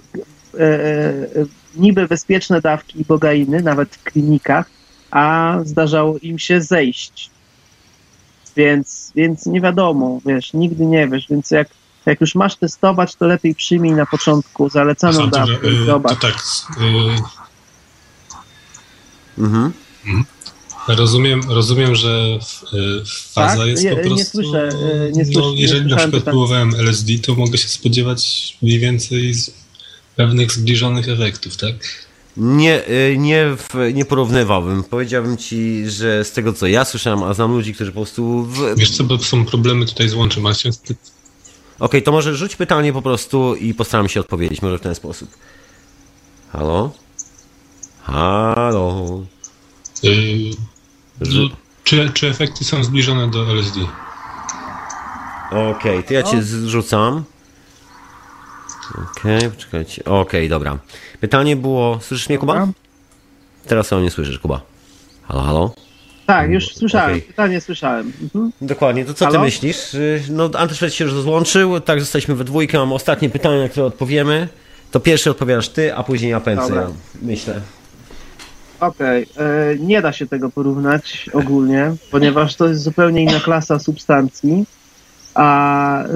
e, 0.53 0.59
e, 0.63 1.25
niby 1.75 2.07
bezpieczne 2.07 2.61
dawki 2.61 3.01
ibogainy, 3.01 3.61
nawet 3.61 3.95
w 3.95 4.03
klinikach, 4.03 4.65
a 5.11 5.55
zdarzało 5.63 6.17
im 6.17 6.39
się 6.39 6.61
zejść. 6.61 7.29
Więc, 8.55 9.11
więc 9.15 9.45
nie 9.45 9.61
wiadomo, 9.61 10.19
wiesz, 10.25 10.53
nigdy 10.53 10.85
nie 10.85 11.07
wiesz, 11.07 11.27
więc 11.29 11.51
jak, 11.51 11.67
jak 12.05 12.21
już 12.21 12.35
masz 12.35 12.55
testować, 12.55 13.15
to 13.15 13.25
lepiej 13.27 13.55
przyjmij 13.55 13.91
na 13.91 14.05
początku 14.05 14.69
zalecaną 14.69 15.29
dawkę 15.29 15.71
i 15.71 15.77
to 15.77 15.85
zobacz. 15.85 16.19
tak. 16.21 16.35
y, 16.81 16.81
Mhm. 19.37 19.71
Rozumiem, 20.87 21.41
rozumiem, 21.49 21.95
że 21.95 22.39
y, 22.73 22.77
faza 23.33 23.57
Tak? 23.57 23.67
jest 23.67 23.83
Nie- 23.83 23.89
po 23.91 23.95
nie 23.97 24.03
prostu. 24.03 24.25
słyszę, 24.31 24.69
y, 24.69 25.11
nie 25.13 25.23
no, 25.23 25.31
słyszę- 25.33 25.55
nie 25.55 25.61
jeżeli 25.61 25.81
na 25.81 25.89
słyszałem 25.89 25.89
przykład 25.97 26.11
pytania. 26.11 26.21
próbowałem 26.31 26.75
LSD, 26.75 27.13
to 27.19 27.35
mogę 27.35 27.57
się 27.57 27.67
spodziewać 27.67 28.57
mniej 28.61 28.79
więcej 28.79 29.33
z 29.33 29.51
pewnych 30.15 30.51
zbliżonych 30.51 31.09
efektów, 31.09 31.57
tak? 31.57 31.75
Nie, 32.37 32.89
y, 32.89 33.15
nie, 33.17 33.55
nie 33.93 34.05
porównywałbym. 34.05 34.83
Powiedziałbym 34.83 35.37
ci, 35.37 35.83
że 35.89 36.25
z 36.25 36.31
tego 36.31 36.53
co 36.53 36.67
ja 36.67 36.85
słyszałem, 36.85 37.23
a 37.23 37.33
znam 37.33 37.51
ludzi, 37.51 37.73
którzy 37.73 37.91
po 37.91 37.95
prostu. 37.95 38.43
W... 38.45 38.59
Okej, 38.61 38.75
Wiesz 38.77 38.91
co, 38.91 39.03
bo 39.03 39.17
są 39.19 39.45
problemy 39.45 39.85
tutaj 39.85 40.09
z 40.09 40.13
łączem, 40.13 40.45
ale 40.45 40.55
chciałem 40.55 40.73
spy- 40.73 42.01
to 42.01 42.11
może 42.11 42.35
rzuć 42.35 42.55
pytanie 42.55 42.93
po 42.93 43.01
prostu 43.01 43.55
i 43.55 43.73
postaram 43.73 44.09
się 44.09 44.19
odpowiedzieć. 44.19 44.61
Może 44.61 44.77
w 44.77 44.81
ten 44.81 44.95
sposób. 44.95 45.29
Halo? 46.51 46.91
Halo? 48.03 49.23
y, 50.03 50.51
Że- 51.21 51.49
czy, 51.83 52.09
czy 52.13 52.27
efekty 52.27 52.65
są 52.65 52.83
zbliżone 52.83 53.29
do 53.31 53.51
LSD? 53.51 53.79
Okej, 55.51 56.03
to 56.03 56.13
ja 56.13 56.23
cię 56.23 56.41
zrzucam. 56.43 57.23
Okej, 59.11 59.49
poczekajcie. 59.49 60.03
Okej, 60.05 60.49
dobra. 60.49 60.77
Pytanie 61.19 61.55
było. 61.55 61.99
Słyszysz 62.01 62.29
mnie, 62.29 62.37
Kuba? 62.37 62.67
Teraz 63.67 63.93
o 63.93 63.99
nie 63.99 64.11
słyszysz, 64.11 64.39
Kuba. 64.39 64.61
Halo, 65.23 65.41
halo? 65.43 65.73
Tak, 66.25 66.49
już 66.51 66.75
słyszałem, 66.75 67.09
Okej. 67.09 67.21
pytanie 67.21 67.61
słyszałem. 67.61 68.11
Mhm. 68.23 68.51
Dokładnie, 68.61 69.05
to 69.05 69.13
co 69.13 69.25
ty 69.25 69.31
Halo? 69.31 69.43
myślisz? 69.45 69.93
Y, 69.93 70.23
No, 70.29 70.49
Antyszwed 70.57 70.93
się 70.93 71.03
już 71.03 71.13
rozłączył, 71.13 71.79
tak, 71.79 71.99
zostaliśmy 71.99 72.35
we 72.35 72.43
dwójkę, 72.43 72.77
mam 72.77 72.93
ostatnie 72.93 73.29
pytanie, 73.29 73.61
na 73.61 73.69
które 73.69 73.85
odpowiemy. 73.85 74.47
To 74.91 74.99
pierwszy 74.99 75.31
odpowiadasz 75.31 75.69
ty, 75.69 75.95
a 75.95 76.03
później 76.03 76.31
ja 76.31 76.39
pędzę, 76.39 76.87
myślę. 77.21 77.61
Okej, 78.81 79.27
e, 79.37 79.75
nie 79.79 80.01
da 80.01 80.11
się 80.11 80.27
tego 80.27 80.49
porównać 80.49 81.29
ogólnie, 81.33 81.93
ponieważ 82.11 82.55
to 82.55 82.67
jest 82.67 82.81
zupełnie 82.81 83.23
inna 83.23 83.39
klasa 83.39 83.79
substancji, 83.79 84.65
a 85.33 86.03
e, 86.03 86.07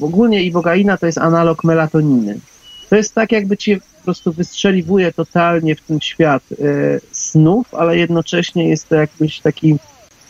ogólnie 0.00 0.42
ibogaina 0.42 0.96
to 0.96 1.06
jest 1.06 1.18
analog 1.18 1.64
melatoniny. 1.64 2.38
To 2.90 2.96
jest 2.96 3.14
tak, 3.14 3.32
jakby 3.32 3.56
cię 3.56 3.78
po 3.78 4.04
prostu 4.04 4.32
wystrzeliwuje 4.32 5.12
totalnie 5.12 5.76
w 5.76 5.80
ten 5.80 6.00
świat 6.00 6.42
e, 6.52 6.56
snów, 7.12 7.74
ale 7.74 7.96
jednocześnie 7.96 8.68
jest 8.68 8.88
to 8.88 8.94
jakbyś 8.94 9.40
taki 9.40 9.76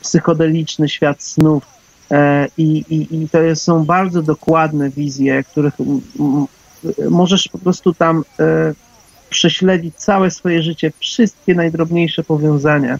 psychodeliczny 0.00 0.88
świat 0.88 1.22
snów. 1.22 1.64
E, 2.10 2.48
I, 2.58 3.28
to 3.32 3.42
jest, 3.42 3.62
są 3.62 3.84
bardzo 3.84 4.22
dokładne 4.22 4.90
wizje, 4.90 5.44
których 5.44 5.74
możesz 7.10 7.48
po 7.48 7.58
prostu 7.58 7.94
tam 7.94 8.24
e, 8.40 8.74
prześledzić 9.30 9.94
całe 9.96 10.30
swoje 10.30 10.62
życie, 10.62 10.92
wszystkie 10.98 11.54
najdrobniejsze 11.54 12.24
powiązania 12.24 12.98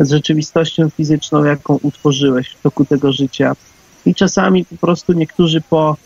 z 0.00 0.10
rzeczywistością 0.10 0.90
fizyczną, 0.90 1.44
jaką 1.44 1.78
utworzyłeś 1.82 2.48
w 2.48 2.62
toku 2.62 2.84
tego 2.84 3.12
życia. 3.12 3.56
I 4.06 4.14
czasami 4.14 4.64
po 4.64 4.76
prostu 4.76 5.12
niektórzy 5.12 5.60
po, 5.60 5.96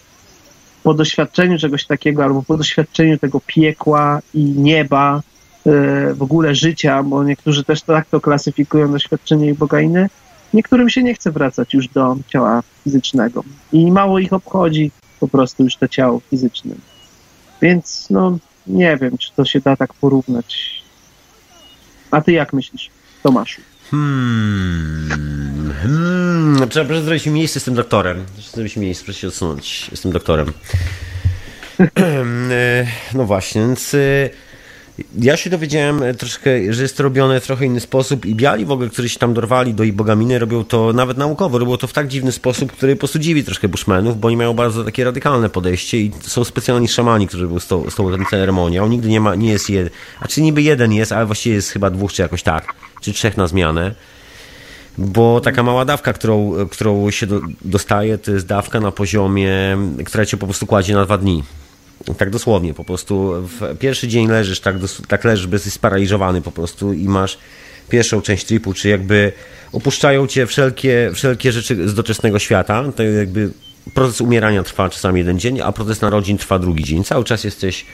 po 0.83 0.95
doświadczeniu 0.95 1.59
czegoś 1.59 1.87
takiego, 1.87 2.25
albo 2.25 2.43
po 2.43 2.57
doświadczeniu 2.57 3.19
tego 3.19 3.41
piekła 3.47 4.21
i 4.35 4.45
nieba, 4.45 5.23
e, 5.67 6.15
w 6.15 6.23
ogóle 6.23 6.55
życia, 6.55 7.03
bo 7.03 7.25
niektórzy 7.25 7.65
też 7.65 7.83
tak 7.83 8.09
to 8.09 8.21
klasyfikują 8.21 8.93
doświadczenie 8.93 9.49
i 9.49 9.55
bogainy, 9.55 10.09
niektórym 10.55 10.91
się 10.91 11.03
nie 11.03 11.15
chce 11.15 11.31
wracać 11.31 11.75
już 11.75 11.89
do 11.89 12.17
ciała 12.29 12.63
fizycznego. 12.85 13.45
I 13.73 13.93
mało 13.93 14.19
ich 14.19 14.33
obchodzi 14.33 14.91
po 15.21 15.29
prostu 15.29 15.65
już 15.65 15.77
to 15.77 15.89
ciało 15.89 16.21
fizyczne. 16.31 16.75
Więc 17.63 18.07
no, 18.11 18.39
nie 18.67 18.97
wiem, 18.97 19.19
czy 19.19 19.33
to 19.37 19.45
się 19.45 19.61
da 19.61 19.77
tak 19.77 19.95
porównać. 19.95 20.83
A 22.11 22.21
ty 22.21 22.33
jak 22.33 22.53
myślisz, 22.53 22.91
Tomaszu? 23.23 23.61
Hmm, 23.91 25.75
hmm. 25.83 26.69
Trzeba 26.69 26.87
proszę 26.87 27.03
zrobić 27.03 27.27
mi 27.27 27.33
miejsce 27.33 27.61
tym 27.61 27.75
doktorem. 27.75 28.25
Zrobić 28.53 28.77
mi 28.77 28.87
miejsce, 28.87 29.05
proszę 29.05 29.21
się 29.21 29.29
odsunąć 29.29 29.91
tym 30.03 30.13
doktorem. 30.13 30.53
E, 32.51 32.87
no 33.15 33.25
właśnie, 33.25 33.61
więc 33.61 33.95
e, 33.95 34.31
ja 35.19 35.37
się 35.37 35.51
dowiedziałem 35.51 36.03
e, 36.03 36.15
troszkę, 36.15 36.73
że 36.73 36.83
jest 36.83 36.97
to 36.97 37.03
robione 37.03 37.41
w 37.41 37.47
trochę 37.47 37.67
inny 37.67 37.81
sposób 37.81 38.27
i 38.27 38.35
biali 38.35 38.65
w 38.65 38.71
ogóle, 38.71 38.91
którzy 38.91 39.09
się 39.09 39.19
tam 39.19 39.35
dorwali 39.35 39.75
do 39.75 39.85
ibogaminy, 39.85 40.39
robią 40.39 40.65
to 40.65 40.93
nawet 40.93 41.19
naukowo, 41.19 41.59
robią 41.59 41.77
to 41.77 41.87
w 41.87 41.93
tak 41.93 42.09
dziwny 42.09 42.33
sposób, 42.33 42.73
który 42.73 42.97
po 42.97 42.99
prostu 42.99 43.19
dziwi 43.19 43.45
troszkę 43.45 43.69
bushmenów, 43.69 44.21
bo 44.21 44.29
oni 44.29 44.37
mają 44.37 44.55
bardzo 44.55 44.85
takie 44.85 45.05
radykalne 45.05 45.49
podejście 45.49 45.99
i 45.99 46.11
są 46.21 46.45
specjalni 46.45 46.89
szamani, 46.89 47.29
którzy 47.29 47.43
robią 47.43 47.61
z 47.61 47.67
tą, 47.67 47.91
z 47.91 47.95
tą 47.95 48.25
ceremonią. 48.31 48.89
Nigdy 48.89 49.09
nie 49.09 49.21
ma, 49.21 49.35
nie 49.35 49.51
jest 49.51 49.71
jeden, 49.71 49.91
a 50.21 50.29
czy 50.29 50.43
niby 50.43 50.63
jeden 50.63 50.93
jest, 50.93 51.13
ale 51.13 51.27
właściwie 51.27 51.55
jest 51.55 51.71
chyba 51.71 51.91
dwóch, 51.91 52.13
czy 52.13 52.23
jakoś 52.23 52.43
tak, 52.43 52.75
czy 53.01 53.13
trzech 53.13 53.37
na 53.37 53.47
zmianę. 53.47 53.95
Bo 54.99 55.41
taka 55.41 55.63
mała 55.63 55.85
dawka, 55.85 56.13
którą, 56.13 56.53
którą 56.71 57.11
się 57.11 57.27
do, 57.27 57.41
dostaje, 57.65 58.19
to 58.19 58.31
jest 58.31 58.47
dawka 58.47 58.81
na 58.81 58.93
poziomie, 58.93 59.79
która 60.05 60.27
cię 60.27 60.37
po 60.37 60.47
prostu 60.47 60.67
kładzie 60.67 60.95
na 60.95 61.05
dwa 61.05 61.19
dni. 61.19 61.43
Tak 62.19 62.31
dosłownie, 62.31 62.75
po 62.75 62.85
prostu 62.85 63.33
w 63.43 63.79
pierwszy 63.79 64.09
dzień 64.09 64.29
leżysz, 64.29 64.61
tak, 64.61 64.77
tak 65.09 65.25
leżysz, 65.25 65.47
bez 65.47 65.73
sparaliżowany 65.73 66.43
po 66.43 66.53
prostu 66.53 66.93
i 66.93 67.09
masz 67.09 67.39
pierwszą 67.89 68.23
część 68.23 68.45
tripu, 68.45 68.75
czy 68.75 68.89
jakby 68.89 69.33
opuszczają 69.73 70.27
cię 70.27 70.47
wszelkie, 70.47 71.11
wszelkie 71.15 71.53
rzeczy 71.53 71.89
z 71.89 71.95
doczesnego 71.95 72.39
świata, 72.39 72.85
to 72.97 73.03
jakby 73.03 73.51
proces 73.95 74.21
umierania 74.21 74.63
trwa 74.63 74.89
czasami 74.89 75.19
jeden 75.19 75.39
dzień, 75.39 75.61
a 75.61 75.73
proces 75.73 76.01
narodzin 76.01 76.39
trwa 76.39 76.59
drugi 76.59 76.85
dzień. 76.85 77.05
Cały 77.05 77.25
czas 77.25 77.45
jesteś 77.45 77.87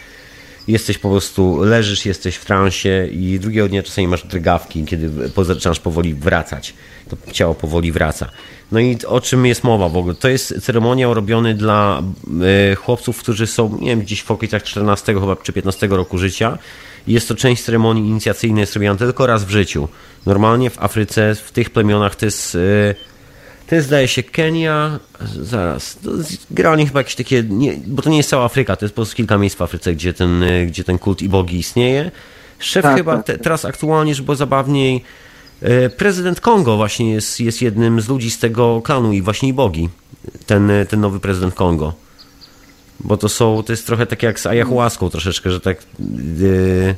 jesteś 0.68 0.98
po 0.98 1.10
prostu, 1.10 1.64
leżysz, 1.64 2.06
jesteś 2.06 2.36
w 2.36 2.44
transie 2.44 3.08
i 3.12 3.38
drugiego 3.40 3.68
dnia 3.68 3.82
czasami 3.82 4.08
masz 4.08 4.26
drgawki, 4.26 4.84
kiedy 4.84 5.10
zaczynasz 5.42 5.80
powoli 5.80 6.14
wracać. 6.14 6.74
To 7.08 7.16
ciało 7.32 7.54
powoli 7.54 7.92
wraca. 7.92 8.30
No 8.72 8.80
i 8.80 8.98
o 9.06 9.20
czym 9.20 9.46
jest 9.46 9.64
mowa 9.64 9.88
w 9.88 9.96
ogóle? 9.96 10.14
To 10.14 10.28
jest 10.28 10.54
ceremonia 10.62 11.14
robiony 11.14 11.54
dla 11.54 12.02
e, 12.70 12.74
chłopców, 12.74 13.18
którzy 13.18 13.46
są, 13.46 13.78
nie 13.80 13.88
wiem, 13.88 14.00
gdzieś 14.00 14.22
w 14.22 14.30
okolicach 14.30 14.62
14 14.62 15.14
chyba 15.14 15.36
czy 15.36 15.52
15 15.52 15.86
roku 15.86 16.18
życia. 16.18 16.58
Jest 17.06 17.28
to 17.28 17.34
część 17.34 17.62
ceremonii 17.62 18.10
inicjacyjnej, 18.10 18.60
jest 18.60 18.74
robiona 18.74 18.98
tylko 18.98 19.26
raz 19.26 19.44
w 19.44 19.50
życiu. 19.50 19.88
Normalnie 20.26 20.70
w 20.70 20.82
Afryce, 20.82 21.34
w 21.34 21.52
tych 21.52 21.70
plemionach 21.70 22.16
to 22.16 22.24
jest... 22.24 22.58
e, 23.68 23.70
to 23.70 23.74
jest, 23.74 23.86
zdaje 23.86 24.08
się, 24.08 24.22
Kenia. 24.22 25.00
Zaraz. 25.42 25.98
To 26.04 26.16
jest 26.16 26.46
generalnie 26.50 26.86
chyba 26.86 27.00
jakieś 27.00 27.14
takie. 27.14 27.42
Nie, 27.42 27.76
bo 27.86 28.02
to 28.02 28.10
nie 28.10 28.16
jest 28.16 28.30
cała 28.30 28.44
Afryka, 28.44 28.76
to 28.76 28.84
jest 28.84 28.94
po 28.94 28.96
prostu 28.96 29.16
kilka 29.16 29.38
miejsc 29.38 29.56
w 29.56 29.62
Afryce, 29.62 29.92
gdzie 29.94 30.14
ten, 30.14 30.42
y, 30.42 30.66
gdzie 30.66 30.84
ten 30.84 30.98
kult 30.98 31.22
i 31.22 31.28
bogi 31.28 31.58
istnieje. 31.58 32.10
Szef 32.58 32.82
Tak, 32.82 32.96
chyba 32.96 33.16
tak, 33.16 33.26
te, 33.26 33.32
tak. 33.32 33.42
teraz 33.42 33.64
aktualnie, 33.64 34.14
żeby 34.14 34.24
było 34.26 34.36
zabawniej. 34.36 35.04
y, 35.62 35.90
Prezydent 35.90 36.40
Kongo 36.40 36.76
właśnie 36.76 37.10
jest, 37.12 37.40
jest 37.40 37.62
jednym 37.62 38.00
z 38.00 38.08
ludzi 38.08 38.30
z 38.30 38.38
tego 38.38 38.82
klanu 38.82 39.12
i 39.12 39.22
właśnie 39.22 39.48
i 39.48 39.52
bogi. 39.52 39.88
Ten, 40.46 40.70
y, 40.70 40.86
ten 40.86 41.00
nowy 41.00 41.20
prezydent 41.20 41.54
Kongo. 41.54 41.94
Bo 43.00 43.16
to 43.16 43.28
są, 43.28 43.62
to 43.62 43.72
jest 43.72 43.86
trochę 43.86 44.06
tak 44.06 44.22
jak 44.22 44.40
z 44.40 44.46
ayahuaską 44.46 45.10
troszeczkę, 45.10 45.50
że 45.50 45.60
tak 45.60 45.82
yy, 46.38 46.94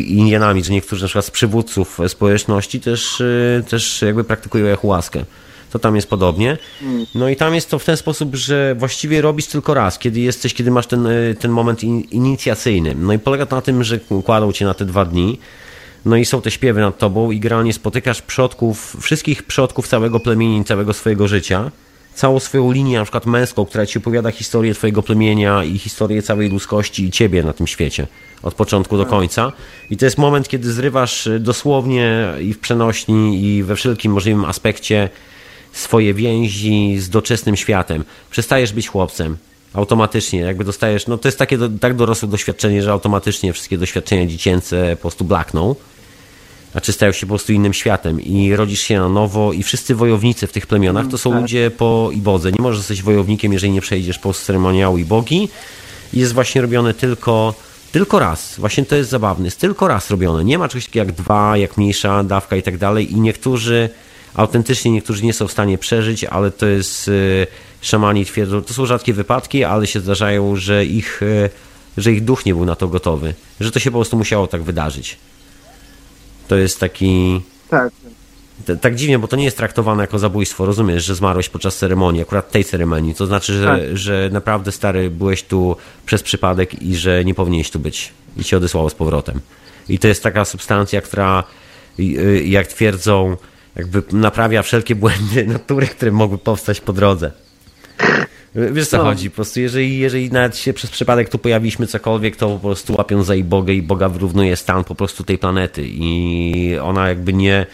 Indianami, 0.00 0.64
że 0.64 0.72
niektórzy 0.72 1.02
na 1.02 1.08
przykład 1.08 1.24
z 1.24 1.30
przywódców 1.30 1.98
społeczności 2.08 2.80
też, 2.80 3.22
też 3.68 4.02
jakby 4.02 4.24
praktykują 4.24 4.66
ayahuaskę. 4.66 5.24
To 5.74 5.78
tam 5.78 5.96
jest 5.96 6.08
podobnie. 6.08 6.58
No 7.14 7.28
i 7.28 7.36
tam 7.36 7.54
jest 7.54 7.70
to 7.70 7.78
w 7.78 7.84
ten 7.84 7.96
sposób, 7.96 8.34
że 8.34 8.74
właściwie 8.78 9.22
robisz 9.22 9.46
tylko 9.46 9.74
raz, 9.74 9.98
kiedy 9.98 10.20
jesteś, 10.20 10.54
kiedy 10.54 10.70
masz 10.70 10.86
ten, 10.86 11.04
yy, 11.04 11.36
ten 11.40 11.50
moment 11.50 11.84
in, 11.84 12.00
inicjacyjny. 12.00 12.94
No 12.98 13.12
i 13.12 13.18
polega 13.18 13.46
to 13.46 13.56
na 13.56 13.62
tym, 13.62 13.84
że 13.84 13.98
kładą 14.24 14.52
cię 14.52 14.64
na 14.64 14.74
te 14.74 14.84
dwa 14.84 15.04
dni. 15.04 15.38
No 16.04 16.16
i 16.16 16.24
są 16.24 16.40
te 16.40 16.50
śpiewy 16.50 16.80
nad 16.80 16.98
tobą 16.98 17.30
i 17.30 17.40
generalnie 17.40 17.72
spotykasz 17.72 18.22
przodków, 18.22 18.96
wszystkich 19.00 19.42
przodków 19.42 19.88
całego 19.88 20.20
plemienia, 20.20 20.64
całego 20.64 20.92
swojego 20.92 21.28
życia. 21.28 21.70
Całą 22.14 22.40
swoją 22.40 22.72
linię, 22.72 22.98
na 22.98 23.04
przykład 23.04 23.26
męską, 23.26 23.64
która 23.64 23.86
ci 23.86 23.98
opowiada 23.98 24.30
historię 24.30 24.74
twojego 24.74 25.02
plemienia 25.02 25.64
i 25.64 25.78
historię 25.78 26.22
całej 26.22 26.50
ludzkości 26.50 27.04
i 27.04 27.10
ciebie 27.10 27.42
na 27.42 27.52
tym 27.52 27.66
świecie. 27.66 28.06
Od 28.42 28.54
początku 28.54 28.96
do 28.96 29.06
końca. 29.06 29.52
I 29.90 29.96
to 29.96 30.04
jest 30.04 30.18
moment, 30.18 30.48
kiedy 30.48 30.72
zrywasz 30.72 31.26
y, 31.26 31.40
dosłownie 31.40 32.32
i 32.40 32.54
w 32.54 32.58
przenośni 32.58 33.44
i 33.44 33.62
we 33.62 33.76
wszelkim 33.76 34.12
możliwym 34.12 34.44
aspekcie 34.44 35.08
swoje 35.74 36.14
więzi 36.14 36.98
z 36.98 37.10
doczesnym 37.10 37.56
światem. 37.56 38.04
Przestajesz 38.30 38.72
być 38.72 38.88
chłopcem. 38.88 39.36
Automatycznie, 39.72 40.40
jakby 40.40 40.64
dostajesz, 40.64 41.06
no 41.06 41.18
to 41.18 41.28
jest 41.28 41.38
takie 41.38 41.58
do, 41.58 41.68
tak 41.68 41.96
dorosłe 41.96 42.28
doświadczenie, 42.28 42.82
że 42.82 42.92
automatycznie 42.92 43.52
wszystkie 43.52 43.78
doświadczenia 43.78 44.26
dziecięce 44.26 44.96
po 44.96 45.00
prostu 45.00 45.24
blakną. 45.24 45.74
Znaczy 46.72 46.92
stają 46.92 47.12
się 47.12 47.26
po 47.26 47.30
prostu 47.30 47.52
innym 47.52 47.72
światem 47.72 48.20
i 48.20 48.56
rodzisz 48.56 48.80
się 48.80 48.98
na 48.98 49.08
nowo 49.08 49.52
i 49.52 49.62
wszyscy 49.62 49.94
wojownicy 49.94 50.46
w 50.46 50.52
tych 50.52 50.66
plemionach 50.66 51.08
to 51.08 51.18
są 51.18 51.30
tak. 51.30 51.40
ludzie 51.40 51.70
po 51.70 52.10
ibodze. 52.12 52.52
Nie 52.52 52.62
możesz 52.62 52.78
zostać 52.78 53.02
wojownikiem, 53.02 53.52
jeżeli 53.52 53.72
nie 53.72 53.80
przejdziesz 53.80 54.18
po 54.18 54.32
ceremoniału 54.34 54.98
ibogi. 54.98 55.48
Jest 56.12 56.32
właśnie 56.32 56.62
robione 56.62 56.94
tylko, 56.94 57.54
tylko 57.92 58.18
raz. 58.18 58.54
Właśnie 58.58 58.84
to 58.84 58.96
jest 58.96 59.10
zabawne. 59.10 59.44
Jest 59.44 59.60
tylko 59.60 59.88
raz 59.88 60.10
robione. 60.10 60.44
Nie 60.44 60.58
ma 60.58 60.68
czegoś 60.68 60.86
takiego 60.86 61.06
jak 61.06 61.14
dwa, 61.14 61.56
jak 61.56 61.76
mniejsza 61.76 62.24
dawka 62.24 62.56
i 62.56 62.62
tak 62.62 62.78
dalej. 62.78 63.12
I 63.12 63.20
niektórzy 63.20 63.90
autentycznie 64.34 64.90
niektórzy 64.90 65.24
nie 65.24 65.32
są 65.32 65.46
w 65.48 65.52
stanie 65.52 65.78
przeżyć, 65.78 66.24
ale 66.24 66.50
to 66.50 66.66
jest, 66.66 67.08
y, 67.08 67.46
szamani 67.80 68.24
twierdzą, 68.24 68.62
to 68.62 68.74
są 68.74 68.86
rzadkie 68.86 69.12
wypadki, 69.12 69.64
ale 69.64 69.86
się 69.86 70.00
zdarzają, 70.00 70.56
że 70.56 70.84
ich, 70.84 71.22
y, 71.22 71.50
że 71.96 72.12
ich 72.12 72.24
duch 72.24 72.46
nie 72.46 72.54
był 72.54 72.64
na 72.64 72.76
to 72.76 72.88
gotowy, 72.88 73.34
że 73.60 73.70
to 73.70 73.78
się 73.78 73.90
po 73.90 73.98
prostu 73.98 74.16
musiało 74.16 74.46
tak 74.46 74.62
wydarzyć. 74.62 75.18
To 76.48 76.56
jest 76.56 76.80
taki... 76.80 77.40
Tak. 77.68 77.92
Tak 78.80 78.94
dziwnie, 78.94 79.18
bo 79.18 79.28
to 79.28 79.36
nie 79.36 79.44
jest 79.44 79.56
traktowane 79.56 80.02
jako 80.02 80.18
zabójstwo. 80.18 80.66
Rozumiesz, 80.66 81.04
że 81.04 81.14
zmarłeś 81.14 81.48
podczas 81.48 81.76
ceremonii, 81.76 82.22
akurat 82.22 82.50
tej 82.50 82.64
ceremonii. 82.64 83.14
To 83.14 83.26
znaczy, 83.26 83.52
że, 83.52 83.64
tak. 83.64 83.96
że 83.96 84.30
naprawdę 84.32 84.72
stary 84.72 85.10
byłeś 85.10 85.42
tu 85.42 85.76
przez 86.06 86.22
przypadek 86.22 86.82
i 86.82 86.96
że 86.96 87.24
nie 87.24 87.34
powinieneś 87.34 87.70
tu 87.70 87.78
być. 87.78 88.12
I 88.36 88.44
cię 88.44 88.56
odesłało 88.56 88.90
z 88.90 88.94
powrotem. 88.94 89.40
I 89.88 89.98
to 89.98 90.08
jest 90.08 90.22
taka 90.22 90.44
substancja, 90.44 91.00
która, 91.00 91.44
y, 91.98 92.42
jak 92.46 92.66
twierdzą, 92.66 93.36
jakby 93.76 94.02
naprawia 94.12 94.62
wszelkie 94.62 94.94
błędy 94.94 95.46
natury, 95.52 95.86
które 95.86 96.12
mogły 96.12 96.38
powstać 96.38 96.80
po 96.80 96.92
drodze. 96.92 97.30
Wiesz 98.54 98.88
co 98.88 98.98
no. 98.98 99.04
chodzi, 99.04 99.30
po 99.30 99.34
prostu 99.34 99.60
jeżeli, 99.60 99.98
jeżeli 99.98 100.30
nawet 100.30 100.56
się 100.56 100.72
przez 100.72 100.90
przypadek 100.90 101.28
tu 101.28 101.38
pojawiliśmy 101.38 101.86
cokolwiek, 101.86 102.36
to 102.36 102.48
po 102.48 102.58
prostu 102.58 102.94
łapią 102.98 103.22
za 103.22 103.34
i 103.34 103.44
Bogę 103.44 103.72
i 103.72 103.82
Boga 103.82 104.08
wyrównuje 104.08 104.56
stan 104.56 104.84
po 104.84 104.94
prostu 104.94 105.24
tej 105.24 105.38
planety 105.38 105.82
i 105.86 106.78
ona 106.82 107.08
jakby 107.08 107.32
nie, 107.32 107.66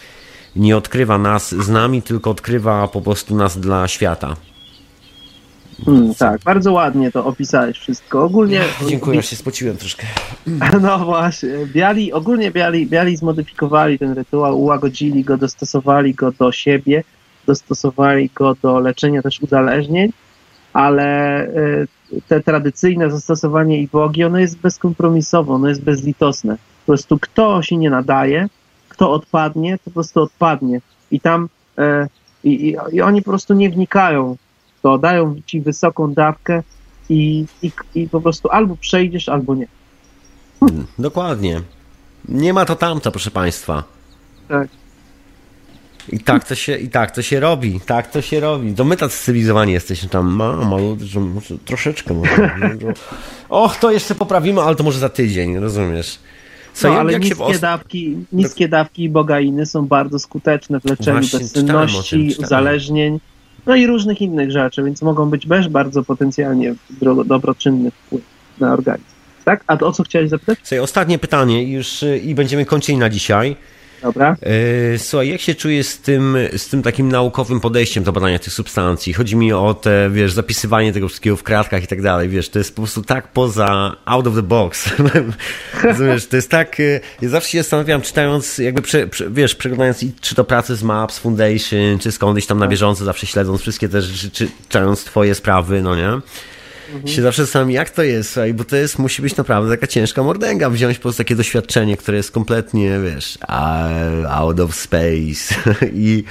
nie 0.56 0.76
odkrywa 0.76 1.18
nas 1.18 1.54
z 1.54 1.68
nami, 1.68 2.02
tylko 2.02 2.30
odkrywa 2.30 2.88
po 2.88 3.00
prostu 3.00 3.36
nas 3.36 3.58
dla 3.58 3.88
świata. 3.88 4.36
Hmm, 5.84 6.14
tak, 6.14 6.40
bardzo 6.40 6.72
ładnie 6.72 7.12
to 7.12 7.24
opisałeś 7.24 7.78
wszystko. 7.78 8.24
Ogólnie. 8.24 8.60
Dziękuję, 8.88 9.16
ja 9.16 9.22
się 9.22 9.36
spociłem 9.36 9.76
troszkę. 9.76 10.06
No 10.82 10.98
właśnie. 10.98 11.48
Biali, 11.66 12.12
ogólnie 12.12 12.50
biali, 12.50 12.86
biali 12.86 13.16
zmodyfikowali 13.16 13.98
ten 13.98 14.12
rytuał, 14.12 14.60
ułagodzili 14.60 15.24
go, 15.24 15.36
dostosowali 15.36 16.14
go 16.14 16.32
do 16.32 16.52
siebie, 16.52 17.04
dostosowali 17.46 18.30
go 18.34 18.54
do 18.54 18.80
leczenia 18.80 19.22
też 19.22 19.40
uzależnień, 19.40 20.12
ale 20.72 21.04
e, 21.42 21.86
te 22.28 22.40
tradycyjne 22.40 23.10
zastosowanie 23.10 23.82
ibogi, 23.82 24.24
ono 24.24 24.38
jest 24.38 24.58
bezkompromisowe, 24.58 25.52
ono 25.52 25.68
jest 25.68 25.82
bezlitosne. 25.82 26.56
Po 26.56 26.86
prostu 26.86 27.18
kto 27.18 27.62
się 27.62 27.76
nie 27.76 27.90
nadaje, 27.90 28.48
kto 28.88 29.12
odpadnie, 29.12 29.78
to 29.78 29.84
po 29.84 29.90
prostu 29.90 30.22
odpadnie. 30.22 30.80
I 31.10 31.20
tam 31.20 31.48
e, 31.78 32.08
i, 32.44 32.76
i, 32.92 33.00
oni 33.02 33.22
po 33.22 33.30
prostu 33.30 33.54
nie 33.54 33.70
wnikają 33.70 34.36
to 34.82 34.98
dają 34.98 35.36
ci 35.46 35.60
wysoką 35.60 36.14
dawkę 36.14 36.62
i, 37.08 37.46
i, 37.62 37.72
i 37.94 38.08
po 38.08 38.20
prostu 38.20 38.48
albo 38.48 38.76
przejdziesz, 38.76 39.28
albo 39.28 39.54
nie. 39.54 39.66
Hmm, 40.60 40.86
dokładnie. 40.98 41.62
Nie 42.28 42.52
ma 42.52 42.64
to 42.64 42.76
tamto, 42.76 43.10
proszę 43.10 43.30
Państwa. 43.30 43.84
Tak. 44.48 44.68
I 46.08 46.20
tak 46.20 46.44
to 46.44 46.54
się, 46.54 46.76
i 46.76 46.88
tak 46.88 47.10
to 47.10 47.22
się 47.22 47.40
robi, 47.40 47.80
tak 47.86 48.10
to 48.10 48.22
się 48.22 48.40
robi. 48.40 48.74
To 48.74 48.84
my 48.84 48.96
tak 48.96 49.12
cywilizowani 49.12 49.72
jesteśmy 49.72 50.08
tam, 50.08 50.26
może 50.26 51.58
troszeczkę 51.64 52.14
może. 52.14 52.50
Och, 53.48 53.76
to 53.76 53.90
jeszcze 53.90 54.14
poprawimy, 54.14 54.60
ale 54.60 54.76
to 54.76 54.84
może 54.84 54.98
za 54.98 55.08
tydzień, 55.08 55.58
rozumiesz? 55.58 56.18
Co, 56.74 56.88
no, 56.88 57.00
ale 57.00 57.18
niskie, 57.18 57.58
dawki, 57.58 58.16
niskie 58.32 58.68
dawki 58.68 59.08
bogainy 59.08 59.66
są 59.66 59.86
bardzo 59.86 60.18
skuteczne 60.18 60.80
w 60.80 60.84
leczeniu 60.84 61.18
Właśnie, 61.18 61.38
bezsenności, 61.38 62.36
uzależnień 62.38 63.20
no 63.66 63.76
i 63.76 63.86
różnych 63.86 64.20
innych 64.20 64.50
rzeczy, 64.50 64.82
więc 64.82 65.02
mogą 65.02 65.30
być 65.30 65.46
też 65.46 65.68
bardzo 65.68 66.02
potencjalnie 66.02 66.74
dobroczynny 67.24 67.90
wpływ 67.90 68.22
na 68.60 68.72
organizm. 68.72 69.06
Tak? 69.44 69.64
A 69.66 69.78
o 69.78 69.92
co 69.92 70.02
chciałeś 70.02 70.30
zapytać? 70.30 70.58
Słuchaj, 70.62 70.78
ostatnie 70.78 71.18
pytanie 71.18 71.72
już 71.72 72.02
y, 72.02 72.18
i 72.18 72.34
będziemy 72.34 72.64
kończyli 72.64 72.98
na 72.98 73.10
dzisiaj. 73.10 73.56
Dobra. 74.02 74.36
E, 74.42 74.98
słuchaj, 74.98 75.28
jak 75.28 75.40
się 75.40 75.54
czujesz 75.54 75.86
z 75.86 75.98
tym, 75.98 76.36
z 76.56 76.68
tym 76.68 76.82
takim 76.82 77.08
naukowym 77.08 77.60
podejściem 77.60 78.04
do 78.04 78.12
badania 78.12 78.38
tych 78.38 78.52
substancji? 78.52 79.12
Chodzi 79.12 79.36
mi 79.36 79.52
o 79.52 79.74
te, 79.74 80.10
wiesz, 80.10 80.32
zapisywanie 80.32 80.92
tego 80.92 81.08
wszystkiego 81.08 81.36
w 81.36 81.42
kratkach 81.42 81.84
i 81.84 81.86
tak 81.86 82.02
dalej, 82.02 82.28
wiesz, 82.28 82.48
to 82.48 82.58
jest 82.58 82.76
po 82.76 82.82
prostu 82.82 83.02
tak 83.02 83.28
poza, 83.28 83.96
out 84.04 84.26
of 84.26 84.34
the 84.34 84.42
box. 84.42 84.90
Rozumiesz, 85.82 86.26
to 86.26 86.36
jest 86.36 86.50
tak, 86.50 86.80
e, 86.80 87.00
ja 87.22 87.28
zawsze 87.28 87.50
się 87.50 87.58
zastanawiam, 87.58 88.02
czytając, 88.02 88.58
jakby, 88.58 88.82
prze, 88.82 89.06
prze, 89.06 89.30
wiesz, 89.30 89.54
przeglądając 89.54 90.04
czy 90.20 90.34
to 90.34 90.44
pracy 90.44 90.76
z 90.76 90.82
Maps 90.82 91.18
Foundation, 91.18 91.98
czy 92.00 92.12
skądś 92.12 92.46
tam 92.46 92.58
na 92.58 92.68
bieżąco, 92.68 93.04
zawsze 93.04 93.26
śledząc 93.26 93.60
wszystkie 93.60 93.88
te 93.88 94.02
rzeczy, 94.02 94.30
czy, 94.30 94.48
czytając 94.62 95.04
twoje 95.04 95.34
sprawy, 95.34 95.82
no 95.82 95.96
nie? 95.96 96.20
Mhm. 96.94 97.08
się 97.08 97.22
zawsze 97.22 97.42
zastanawiam, 97.42 97.70
jak 97.70 97.90
to 97.90 98.02
jest, 98.02 98.32
słuchaj, 98.32 98.54
bo 98.54 98.64
to 98.64 98.76
jest, 98.76 98.98
musi 98.98 99.22
być 99.22 99.36
naprawdę 99.36 99.70
taka 99.70 99.86
ciężka 99.86 100.22
mordęga, 100.22 100.70
wziąć 100.70 100.98
po 100.98 101.02
prostu 101.02 101.18
takie 101.18 101.36
doświadczenie, 101.36 101.96
które 101.96 102.16
jest 102.16 102.30
kompletnie, 102.30 102.98
wiesz, 103.04 103.38
out 104.28 104.60
of 104.60 104.74
space 104.74 105.54
i 105.92 106.24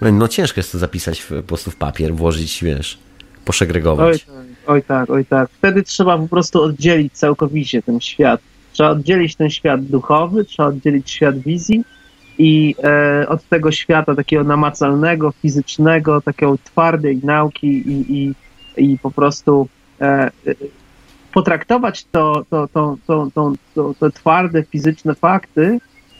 no, 0.00 0.28
ciężko 0.28 0.60
jest 0.60 0.72
to 0.72 0.78
zapisać 0.78 1.20
w, 1.20 1.28
po 1.28 1.42
prostu 1.42 1.70
w 1.70 1.76
papier, 1.76 2.14
włożyć, 2.14 2.64
wiesz, 2.64 2.98
poszegregować. 3.44 4.26
Oj 4.26 4.34
tak, 4.34 4.44
oj 4.66 4.82
tak, 4.82 5.10
oj 5.10 5.24
tak. 5.24 5.50
Wtedy 5.58 5.82
trzeba 5.82 6.18
po 6.18 6.28
prostu 6.28 6.62
oddzielić 6.62 7.12
całkowicie 7.12 7.82
ten 7.82 8.00
świat. 8.00 8.40
Trzeba 8.72 8.90
oddzielić 8.90 9.36
ten 9.36 9.50
świat 9.50 9.84
duchowy, 9.84 10.44
trzeba 10.44 10.68
oddzielić 10.68 11.10
świat 11.10 11.38
wizji 11.38 11.84
i 12.38 12.74
e, 12.84 13.28
od 13.28 13.48
tego 13.48 13.72
świata 13.72 14.14
takiego 14.14 14.44
namacalnego, 14.44 15.32
fizycznego, 15.42 16.20
takiego 16.20 16.58
twardej 16.64 17.20
nauki 17.22 17.66
i, 17.66 18.16
i 18.16 18.34
i 18.76 18.98
po 18.98 19.10
prostu 19.10 19.68
e, 20.00 20.30
potraktować 21.34 22.04
to, 22.04 22.44
to, 22.50 22.68
to, 22.68 22.96
to, 23.06 23.28
to, 23.34 23.52
to, 23.74 23.94
to 24.00 24.10
twarde 24.10 24.62
fizyczne 24.62 25.14
fakty 25.14 25.78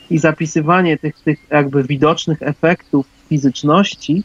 i 0.09 0.17
zapisywanie 0.17 0.97
tych, 0.97 1.19
tych 1.19 1.39
jakby 1.51 1.83
widocznych 1.83 2.41
efektów 2.41 3.05
fizyczności 3.29 4.23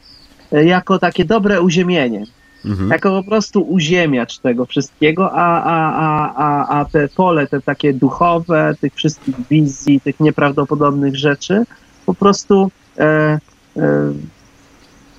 e, 0.52 0.64
jako 0.64 0.98
takie 0.98 1.24
dobre 1.24 1.62
uziemienie. 1.62 2.24
Mhm. 2.64 2.90
Jako 2.90 3.22
po 3.22 3.28
prostu 3.28 3.62
uziemiacz 3.62 4.38
tego 4.38 4.66
wszystkiego, 4.66 5.32
a, 5.32 5.62
a, 5.62 5.94
a, 5.94 6.34
a, 6.34 6.80
a 6.80 6.84
te 6.84 7.08
pole, 7.08 7.46
te 7.46 7.60
takie 7.60 7.92
duchowe, 7.92 8.74
tych 8.80 8.94
wszystkich 8.94 9.34
wizji, 9.50 10.00
tych 10.00 10.20
nieprawdopodobnych 10.20 11.16
rzeczy, 11.16 11.64
po 12.06 12.14
prostu 12.14 12.70
e, 12.98 13.04
e, 13.04 13.40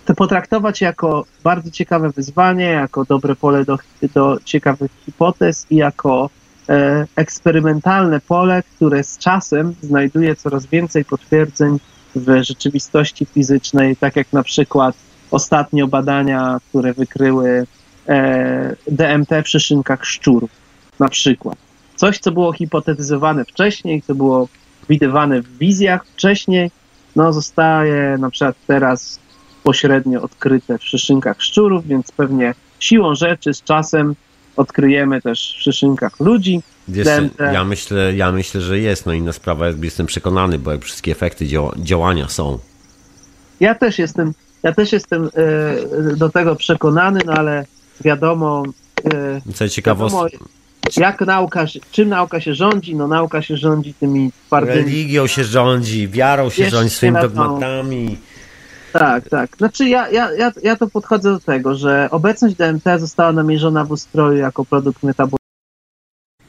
to 0.05 0.15
potraktować 0.15 0.81
jako 0.81 1.25
bardzo 1.43 1.71
ciekawe 1.71 2.09
wyzwanie, 2.09 2.65
jako 2.65 3.05
dobre 3.05 3.35
pole 3.35 3.65
do, 3.65 3.77
do 4.13 4.37
ciekawych 4.45 4.91
hipotez 5.05 5.65
i 5.69 5.75
jako 5.75 6.29
e, 6.69 7.07
eksperymentalne 7.15 8.19
pole, 8.19 8.63
które 8.75 9.03
z 9.03 9.17
czasem 9.17 9.75
znajduje 9.81 10.35
coraz 10.35 10.65
więcej 10.65 11.05
potwierdzeń 11.05 11.79
w 12.15 12.43
rzeczywistości 12.43 13.25
fizycznej, 13.25 13.95
tak 13.95 14.15
jak 14.15 14.33
na 14.33 14.43
przykład 14.43 14.95
ostatnio 15.31 15.87
badania, 15.87 16.57
które 16.69 16.93
wykryły 16.93 17.65
e, 18.07 18.75
DMT 18.87 19.29
w 19.43 19.49
szyszynkach 19.49 20.05
szczurów, 20.05 20.49
na 20.99 21.09
przykład. 21.09 21.57
Coś, 21.95 22.19
co 22.19 22.31
było 22.31 22.53
hipotetyzowane 22.53 23.45
wcześniej, 23.45 24.01
co 24.01 24.15
było 24.15 24.47
widywane 24.89 25.41
w 25.41 25.57
wizjach 25.57 26.05
wcześniej, 26.05 26.71
no 27.15 27.33
zostaje 27.33 28.17
na 28.17 28.29
przykład 28.29 28.55
teraz 28.67 29.19
pośrednio 29.63 30.21
odkryte 30.21 30.77
w 30.77 30.83
szyszynkach 30.83 31.41
szczurów, 31.41 31.87
więc 31.87 32.11
pewnie 32.11 32.53
siłą 32.79 33.15
rzeczy 33.15 33.53
z 33.53 33.63
czasem 33.63 34.15
odkryjemy 34.55 35.21
też 35.21 35.55
w 35.57 35.61
szyszynkach 35.61 36.19
ludzi. 36.19 36.61
Wiesz, 36.87 37.07
ja, 37.53 37.63
myślę, 37.63 38.15
ja 38.15 38.31
myślę, 38.31 38.61
że 38.61 38.79
jest. 38.79 39.05
No 39.05 39.13
inna 39.13 39.33
sprawa, 39.33 39.65
jestem 39.81 40.05
przekonany, 40.05 40.59
bo 40.59 40.71
jak 40.71 40.83
wszystkie 40.83 41.11
efekty 41.11 41.47
działania 41.77 42.27
są. 42.27 42.59
Ja 43.59 43.75
też 43.75 43.99
jestem, 43.99 44.33
ja 44.63 44.73
też 44.73 44.91
jestem 44.91 45.29
e, 45.35 46.15
do 46.15 46.29
tego 46.29 46.55
przekonany, 46.55 47.19
no 47.25 47.33
ale 47.33 47.65
wiadomo. 48.01 48.63
E, 49.13 49.41
Co 49.53 49.69
ciekawostka. 49.69 50.45
Jak 50.97 51.21
nauka, 51.21 51.65
czym 51.91 52.09
nauka 52.09 52.41
się 52.41 52.55
rządzi? 52.55 52.95
No 52.95 53.07
nauka 53.07 53.41
się 53.41 53.57
rządzi 53.57 53.93
tymi 53.93 54.31
twardymi... 54.47 54.75
Religią 54.75 55.27
się 55.27 55.43
rządzi, 55.43 56.07
wiarą 56.07 56.49
się 56.49 56.69
rządzi, 56.69 56.89
swoimi 56.89 57.21
dogmatami. 57.21 58.17
Tak, 58.93 59.29
tak. 59.29 59.57
Znaczy 59.57 59.89
ja, 59.89 60.09
ja, 60.09 60.31
ja, 60.31 60.51
ja 60.63 60.75
to 60.75 60.87
podchodzę 60.87 61.31
do 61.31 61.39
tego, 61.39 61.75
że 61.75 62.07
obecność 62.11 62.55
DMT 62.55 62.99
została 62.99 63.31
namierzona 63.31 63.85
w 63.85 63.91
ustroju 63.91 64.37
jako 64.37 64.65
produkt 64.65 65.03
metaboliczny. 65.03 65.41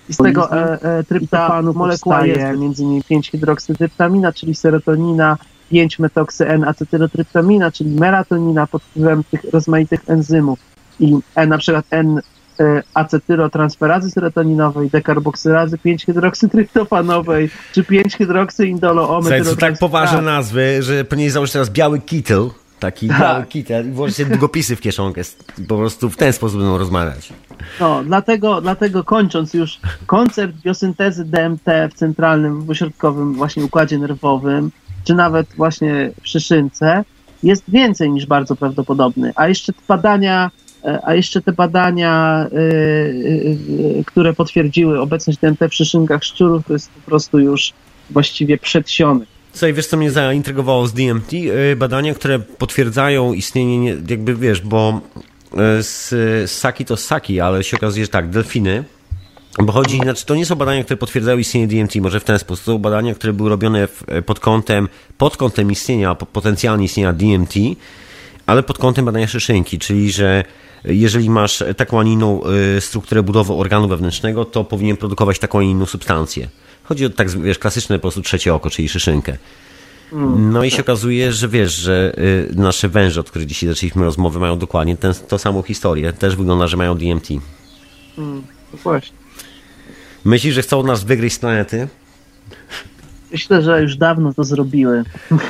I 0.08 0.14
z 0.14 0.16
tego 0.16 0.52
e, 0.52 0.82
e, 0.82 1.04
tryptofanu 1.04 1.74
molekuła 1.74 2.26
jest 2.26 2.40
innymi 2.40 3.02
5-hydroksydryptamina, 3.02 4.32
czyli 4.32 4.54
serotonina, 4.54 5.36
5-metoksyN-acetylotryptamina, 5.72 7.72
czyli 7.72 7.90
melatonina 7.90 8.66
pod 8.66 8.82
wpływem 8.82 9.24
tych 9.24 9.44
rozmaitych 9.44 10.00
enzymów. 10.06 10.58
I 11.00 11.18
e, 11.34 11.46
na 11.46 11.58
przykład 11.58 11.84
N 11.90 12.20
acetylotransferazy 12.94 14.10
serotoninowej, 14.10 14.90
dekarboksylazy 14.90 15.76
5-hydroksydryptofanowej, 15.76 17.50
czy 17.72 17.82
5-hydroksyindoloometylotransferazy. 17.82 19.50
To 19.50 19.60
tak 19.60 19.78
poważne 19.78 20.22
nazwy, 20.22 20.82
że 20.82 21.04
powinien 21.04 21.30
założyć 21.30 21.52
teraz 21.52 21.70
biały 21.70 22.00
kitel, 22.00 22.50
taki 22.80 23.08
tak. 23.08 23.20
biały 23.20 23.46
kitel 23.46 23.88
i 23.88 23.92
włożyć 23.92 24.16
sobie 24.16 24.30
długopisy 24.30 24.76
w 24.76 24.80
kieszonkę. 24.80 25.22
Po 25.68 25.76
prostu 25.76 26.10
w 26.10 26.16
ten 26.16 26.32
sposób 26.32 26.58
będą 26.58 26.78
rozmawiać. 26.78 27.32
No, 27.80 28.04
dlatego, 28.04 28.60
dlatego 28.60 29.04
kończąc 29.04 29.54
już, 29.54 29.80
koncept 30.06 30.54
biosyntezy 30.54 31.24
DMT 31.24 31.66
w 31.90 31.94
centralnym, 31.94 32.62
w 32.62 32.70
ośrodkowym 32.70 33.34
właśnie 33.34 33.64
układzie 33.64 33.98
nerwowym, 33.98 34.70
czy 35.04 35.14
nawet 35.14 35.46
właśnie 35.56 36.10
w 36.22 36.28
szyszynce, 36.28 37.04
jest 37.42 37.64
więcej 37.68 38.10
niż 38.10 38.26
bardzo 38.26 38.56
prawdopodobny. 38.56 39.32
A 39.36 39.48
jeszcze 39.48 39.72
badania, 39.88 40.50
a 41.02 41.14
jeszcze 41.14 41.42
te 41.42 41.52
badania, 41.52 42.46
y, 42.52 42.56
y, 44.00 44.04
które 44.06 44.32
potwierdziły 44.32 45.00
obecność 45.00 45.38
DMT 45.38 45.68
w 45.68 45.74
szyszynkach 45.74 46.24
szczurów, 46.24 46.66
to 46.66 46.72
jest 46.72 46.90
po 46.90 47.00
prostu 47.00 47.38
już 47.38 47.72
właściwie 48.10 48.58
przedsiony. 48.58 49.26
Słuchaj, 49.52 49.72
wiesz 49.72 49.86
co 49.86 49.96
mnie 49.96 50.10
zaintrygowało 50.10 50.86
z 50.86 50.92
DMT? 50.92 51.32
Badania, 51.76 52.14
które 52.14 52.38
potwierdzają 52.38 53.32
istnienie, 53.32 53.96
jakby 54.08 54.34
wiesz, 54.36 54.60
bo 54.60 55.00
z, 55.80 56.50
saki 56.50 56.84
to 56.84 56.96
saki, 56.96 57.40
ale 57.40 57.64
się 57.64 57.76
okazuje, 57.76 58.04
że 58.04 58.10
tak, 58.10 58.30
delfiny 58.30 58.84
bo 59.58 59.72
chodzi, 59.72 59.98
znaczy 59.98 60.26
to 60.26 60.34
nie 60.34 60.46
są 60.46 60.54
badania, 60.54 60.84
które 60.84 60.96
potwierdzają 60.96 61.38
istnienie 61.38 61.66
DMT, 61.66 61.94
może 61.96 62.20
w 62.20 62.24
ten 62.24 62.38
sposób. 62.38 62.64
To 62.64 62.72
są 62.72 62.78
badania, 62.78 63.14
które 63.14 63.32
były 63.32 63.50
robione 63.50 63.88
pod 64.26 64.40
kątem, 64.40 64.88
pod 65.18 65.36
kątem 65.36 65.70
istnienia, 65.70 66.14
potencjalnie 66.14 66.84
istnienia 66.84 67.12
DMT, 67.12 67.54
ale 68.46 68.62
pod 68.62 68.78
kątem 68.78 69.04
badania 69.04 69.26
szyszynki, 69.26 69.78
czyli 69.78 70.12
że 70.12 70.44
jeżeli 70.84 71.30
masz 71.30 71.64
taką, 71.76 72.00
a 72.00 72.04
inną 72.04 72.42
y, 72.76 72.80
strukturę 72.80 73.22
budowy 73.22 73.52
organu 73.52 73.88
wewnętrznego, 73.88 74.44
to 74.44 74.64
powinien 74.64 74.96
produkować 74.96 75.38
taką, 75.38 75.58
a 75.58 75.62
inną 75.62 75.86
substancję. 75.86 76.48
Chodzi 76.82 77.06
o 77.06 77.10
tak, 77.10 77.30
wiesz, 77.30 77.58
klasyczne 77.58 77.98
po 77.98 78.02
prostu 78.02 78.22
trzecie 78.22 78.54
oko, 78.54 78.70
czyli 78.70 78.88
szyszynkę. 78.88 79.36
No 80.36 80.64
i 80.64 80.70
się 80.70 80.82
okazuje, 80.82 81.32
że 81.32 81.48
wiesz, 81.48 81.74
że 81.74 82.14
y, 82.18 82.54
nasze 82.56 82.88
węże, 82.88 83.20
od 83.20 83.30
których 83.30 83.48
dzisiaj 83.48 83.68
zaczęliśmy 83.68 84.04
rozmowę, 84.04 84.40
mają 84.40 84.58
dokładnie 84.58 84.96
tę 85.28 85.38
samą 85.38 85.62
historię. 85.62 86.12
Też 86.12 86.36
wygląda, 86.36 86.66
że 86.66 86.76
mają 86.76 86.94
DMT. 86.94 87.28
Mm, 88.18 88.42
właśnie. 88.82 89.16
Myślisz, 90.24 90.54
że 90.54 90.62
chcą 90.62 90.82
nas 90.82 91.04
wygryźć 91.04 91.36
z 91.36 91.38
planety? 91.38 91.88
Myślę, 93.32 93.62
że 93.62 93.82
już 93.82 93.96
dawno 93.96 94.34
to 94.34 94.44
zrobiły. 94.44 95.04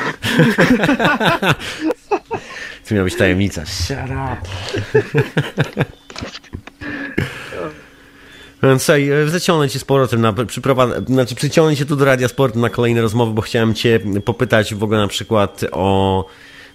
to 2.89 2.95
miała 2.95 3.05
być 3.05 3.17
tajemnica. 3.17 3.67
Shut 3.67 3.97
up. 4.11 4.37
Słuchaj, 8.79 9.09
zaciągnę 9.27 9.69
cię 9.69 9.79
z 9.79 9.85
powrotem 9.85 10.21
na 10.21 10.33
przyprowad... 10.33 11.07
znaczy 11.07 11.35
przyciągnę 11.35 11.77
cię 11.77 11.87
tu 11.87 11.97
do 11.97 12.05
Radia 12.05 12.29
Sport 12.29 12.57
na 12.57 12.71
kolejne 12.71 13.03
rozmowy, 13.03 13.33
bo 13.33 13.43
chciałem 13.43 13.75
cię 13.75 14.01
popytać 14.25 14.75
w 14.75 14.83
ogóle 14.83 14.99
na 14.99 15.09
przykład 15.09 15.65
o 15.73 16.27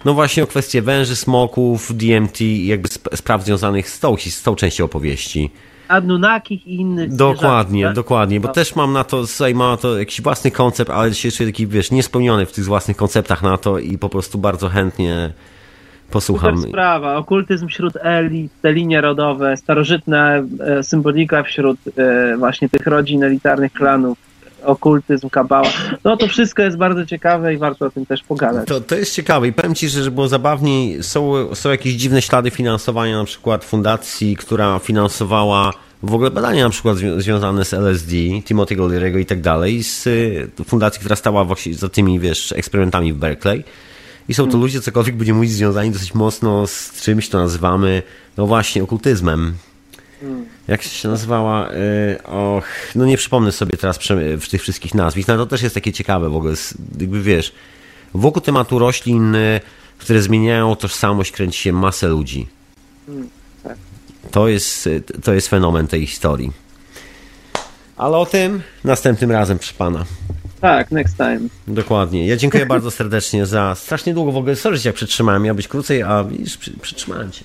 no 0.04 0.14
właśnie 0.14 0.42
o 0.42 0.46
kwestie 0.46 0.82
węży, 0.82 1.16
smoków, 1.16 1.96
DMT 1.96 2.40
i 2.40 2.66
jakby 2.66 2.88
spraw 3.14 3.44
związanych 3.44 3.90
z 3.90 4.00
tą, 4.00 4.16
z 4.16 4.42
tą 4.42 4.54
częścią 4.54 4.84
opowieści. 4.84 5.50
Anunnakich 5.88 6.66
i 6.66 6.74
innych 6.74 7.14
Dokładnie, 7.14 7.84
tak? 7.84 7.94
dokładnie, 7.94 8.40
bo 8.40 8.48
no. 8.48 8.54
też 8.54 8.76
mam 8.76 8.92
na 8.92 9.04
to, 9.04 9.24
mam 9.54 9.70
na 9.70 9.76
to 9.76 9.98
jakiś 9.98 10.20
własny 10.20 10.50
koncept, 10.50 10.90
ale 10.90 11.14
czuję 11.14 11.48
taki, 11.48 11.66
wiesz, 11.66 11.90
niespełniony 11.90 12.46
w 12.46 12.52
tych 12.52 12.64
własnych 12.64 12.96
konceptach 12.96 13.42
na 13.42 13.58
to 13.58 13.78
i 13.78 13.98
po 13.98 14.08
prostu 14.08 14.38
bardzo 14.38 14.68
chętnie 14.68 15.32
posłucham. 16.10 16.56
Super 16.56 16.70
sprawa, 16.70 17.16
okultyzm 17.16 17.68
wśród 17.68 17.94
elit, 18.02 18.52
te 18.62 18.72
linie 18.72 19.00
rodowe, 19.00 19.56
starożytna 19.56 20.36
e, 20.36 20.82
symbolika 20.82 21.42
wśród 21.42 21.78
e, 21.96 22.36
właśnie 22.36 22.68
tych 22.68 22.86
rodzin 22.86 23.24
elitarnych 23.24 23.72
klanów, 23.72 24.18
okultyzm, 24.64 25.28
kabała. 25.28 25.68
No 26.04 26.16
to 26.16 26.28
wszystko 26.28 26.62
jest 26.62 26.76
bardzo 26.76 27.06
ciekawe 27.06 27.54
i 27.54 27.58
warto 27.58 27.86
o 27.86 27.90
tym 27.90 28.06
też 28.06 28.22
pogadać. 28.22 28.68
To, 28.68 28.80
to 28.80 28.94
jest 28.94 29.14
ciekawe 29.14 29.48
i 29.48 29.52
powiem 29.52 29.74
Ci, 29.74 29.88
że 29.88 30.10
było 30.10 30.28
zabawniej, 30.28 31.02
są, 31.02 31.54
są 31.54 31.70
jakieś 31.70 31.92
dziwne 31.92 32.22
ślady 32.22 32.50
finansowania 32.50 33.18
na 33.18 33.24
przykład 33.24 33.64
fundacji, 33.64 34.36
która 34.36 34.78
finansowała 34.78 35.72
w 36.02 36.14
ogóle 36.14 36.30
badania 36.30 36.64
na 36.64 36.70
przykład 36.70 36.96
związane 36.96 37.64
z 37.64 37.74
LSD, 37.74 38.12
Timothy 38.44 38.76
Leary'ego 38.76 39.20
i 39.20 39.26
tak 39.26 39.40
dalej, 39.40 39.82
z 39.82 40.06
y, 40.06 40.48
fundacji, 40.64 41.00
która 41.00 41.16
stała 41.16 41.44
właśnie 41.44 41.74
za 41.74 41.88
tymi, 41.88 42.20
wiesz, 42.20 42.52
eksperymentami 42.52 43.12
w 43.12 43.16
Berkeley. 43.16 43.64
I 44.28 44.34
są 44.34 44.44
to 44.44 44.50
hmm. 44.50 44.62
ludzie, 44.62 44.80
cokolwiek 44.80 45.16
będziemy 45.16 45.36
mówić, 45.36 45.52
związani 45.52 45.90
dosyć 45.90 46.14
mocno 46.14 46.66
z 46.66 47.00
czymś, 47.00 47.28
to 47.28 47.38
nazywamy, 47.38 48.02
no 48.36 48.46
właśnie, 48.46 48.82
okultyzmem. 48.82 49.54
Hmm. 50.20 50.46
Jak 50.68 50.82
się 50.82 51.08
nazywała? 51.08 51.70
Y, 51.70 52.22
och, 52.22 52.64
no 52.94 53.06
nie 53.06 53.16
przypomnę 53.16 53.52
sobie 53.52 53.76
teraz 53.76 53.98
w 54.40 54.48
tych 54.48 54.62
wszystkich 54.62 54.94
nazwisk. 54.94 55.28
No 55.28 55.36
to 55.36 55.46
też 55.46 55.62
jest 55.62 55.74
takie 55.74 55.92
ciekawe 55.92 56.30
w 56.30 56.36
ogóle. 56.36 56.54
Jakby 57.00 57.22
wiesz, 57.22 57.52
wokół 58.14 58.42
tematu 58.42 58.78
roślin, 58.78 59.34
y, 59.34 59.60
które 59.98 60.22
zmieniają 60.22 60.76
tożsamość, 60.76 61.32
kręci 61.32 61.58
się 61.58 61.72
masę 61.72 62.08
ludzi. 62.08 62.46
Hmm, 63.06 63.28
tak. 63.62 63.76
To 64.30 64.48
jest, 64.48 64.88
to 65.22 65.34
jest 65.34 65.48
fenomen 65.48 65.86
tej 65.86 66.06
historii. 66.06 66.52
Ale 67.96 68.16
o 68.16 68.26
tym 68.26 68.62
następnym 68.84 69.30
razem, 69.30 69.58
przy 69.58 69.74
pana. 69.74 70.04
Tak, 70.60 70.90
next 70.90 71.16
time. 71.16 71.40
Dokładnie. 71.68 72.26
Ja 72.26 72.36
dziękuję 72.36 72.66
bardzo 72.76 72.90
serdecznie 72.90 73.46
za 73.46 73.74
strasznie 73.74 74.14
długo 74.14 74.32
w 74.32 74.36
ogóle. 74.36 74.56
Sorry, 74.56 74.76
że 74.76 74.82
cię 74.82 74.92
przytrzymałem. 74.92 75.42
Miał 75.42 75.54
być 75.54 75.68
krócej, 75.68 76.02
a 76.02 76.24
widzisz, 76.24 76.58
przytrzymałem 76.82 77.30
cię. 77.30 77.44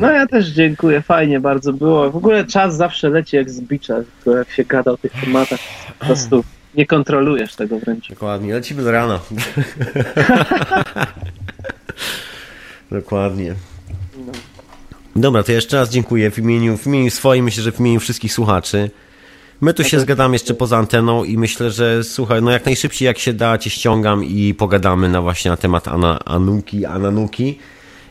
No 0.00 0.10
ja 0.10 0.26
też 0.26 0.46
dziękuję, 0.46 1.02
fajnie 1.02 1.40
bardzo 1.40 1.72
było. 1.72 2.10
W 2.10 2.16
ogóle 2.16 2.44
czas 2.44 2.76
zawsze 2.76 3.10
leci 3.10 3.36
jak 3.36 3.50
z 3.50 3.60
bicza, 3.60 3.94
tylko 3.94 4.38
jak 4.38 4.50
się 4.50 4.64
gada 4.64 4.90
o 4.90 4.96
tych 4.96 5.12
tematach, 5.12 5.60
po 5.98 6.06
prostu 6.06 6.44
nie 6.74 6.86
kontrolujesz 6.86 7.54
tego 7.54 7.78
wręcz. 7.78 8.08
Dokładnie, 8.08 8.54
lecimy 8.54 8.82
do 8.82 8.92
rana. 8.92 9.20
Dokładnie. 12.90 13.54
No. 14.26 14.32
Dobra, 15.16 15.42
to 15.42 15.52
jeszcze 15.52 15.76
raz 15.76 15.90
dziękuję 15.90 16.30
w 16.30 16.38
imieniu, 16.38 16.76
w 16.76 16.86
imieniu 16.86 17.10
swoim, 17.10 17.44
myślę, 17.44 17.62
że 17.62 17.72
w 17.72 17.80
imieniu 17.80 18.00
wszystkich 18.00 18.32
słuchaczy. 18.32 18.90
My 19.60 19.74
tu 19.74 19.84
się 19.84 20.00
zgadamy 20.00 20.34
jeszcze 20.34 20.54
poza 20.54 20.78
anteną 20.78 21.24
i 21.24 21.38
myślę, 21.38 21.70
że 21.70 22.04
słuchaj, 22.04 22.42
no 22.42 22.50
jak 22.50 22.64
najszybciej 22.64 23.06
jak 23.06 23.18
się 23.18 23.32
da, 23.32 23.58
cię 23.58 23.70
ściągam 23.70 24.24
i 24.24 24.54
pogadamy 24.54 25.08
na 25.08 25.22
właśnie 25.22 25.50
na 25.50 25.56
temat 25.56 25.88
ana, 25.88 26.18
Anuki, 26.24 26.86
Ananuki. 26.86 27.58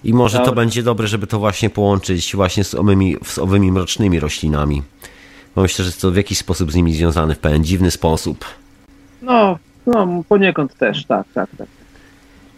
I 0.04 0.14
może 0.14 0.40
to 0.40 0.52
będzie 0.52 0.84
dobre, 0.84 1.08
żeby 1.08 1.28
to 1.28 1.40
właśnie 1.40 1.70
połączyć 1.70 2.36
właśnie 2.36 2.64
z 2.64 2.76
owymi, 2.76 3.18
z 3.24 3.38
owymi 3.38 3.72
mrocznymi 3.72 4.20
roślinami. 4.20 4.84
Bo 5.56 5.62
myślę, 5.62 5.86
że 5.86 5.90
jest 5.90 6.02
to 6.02 6.12
w 6.12 6.16
jakiś 6.16 6.38
sposób 6.38 6.72
z 6.72 6.76
nimi 6.76 6.94
związany, 6.94 7.36
w 7.36 7.40
pewien 7.40 7.64
dziwny 7.64 7.92
sposób. 7.92 8.46
No, 9.22 9.60
no 9.88 10.24
poniekąd 10.30 10.78
też, 10.78 11.06
tak, 11.06 11.28
tak, 11.34 11.50
tak. 11.58 11.68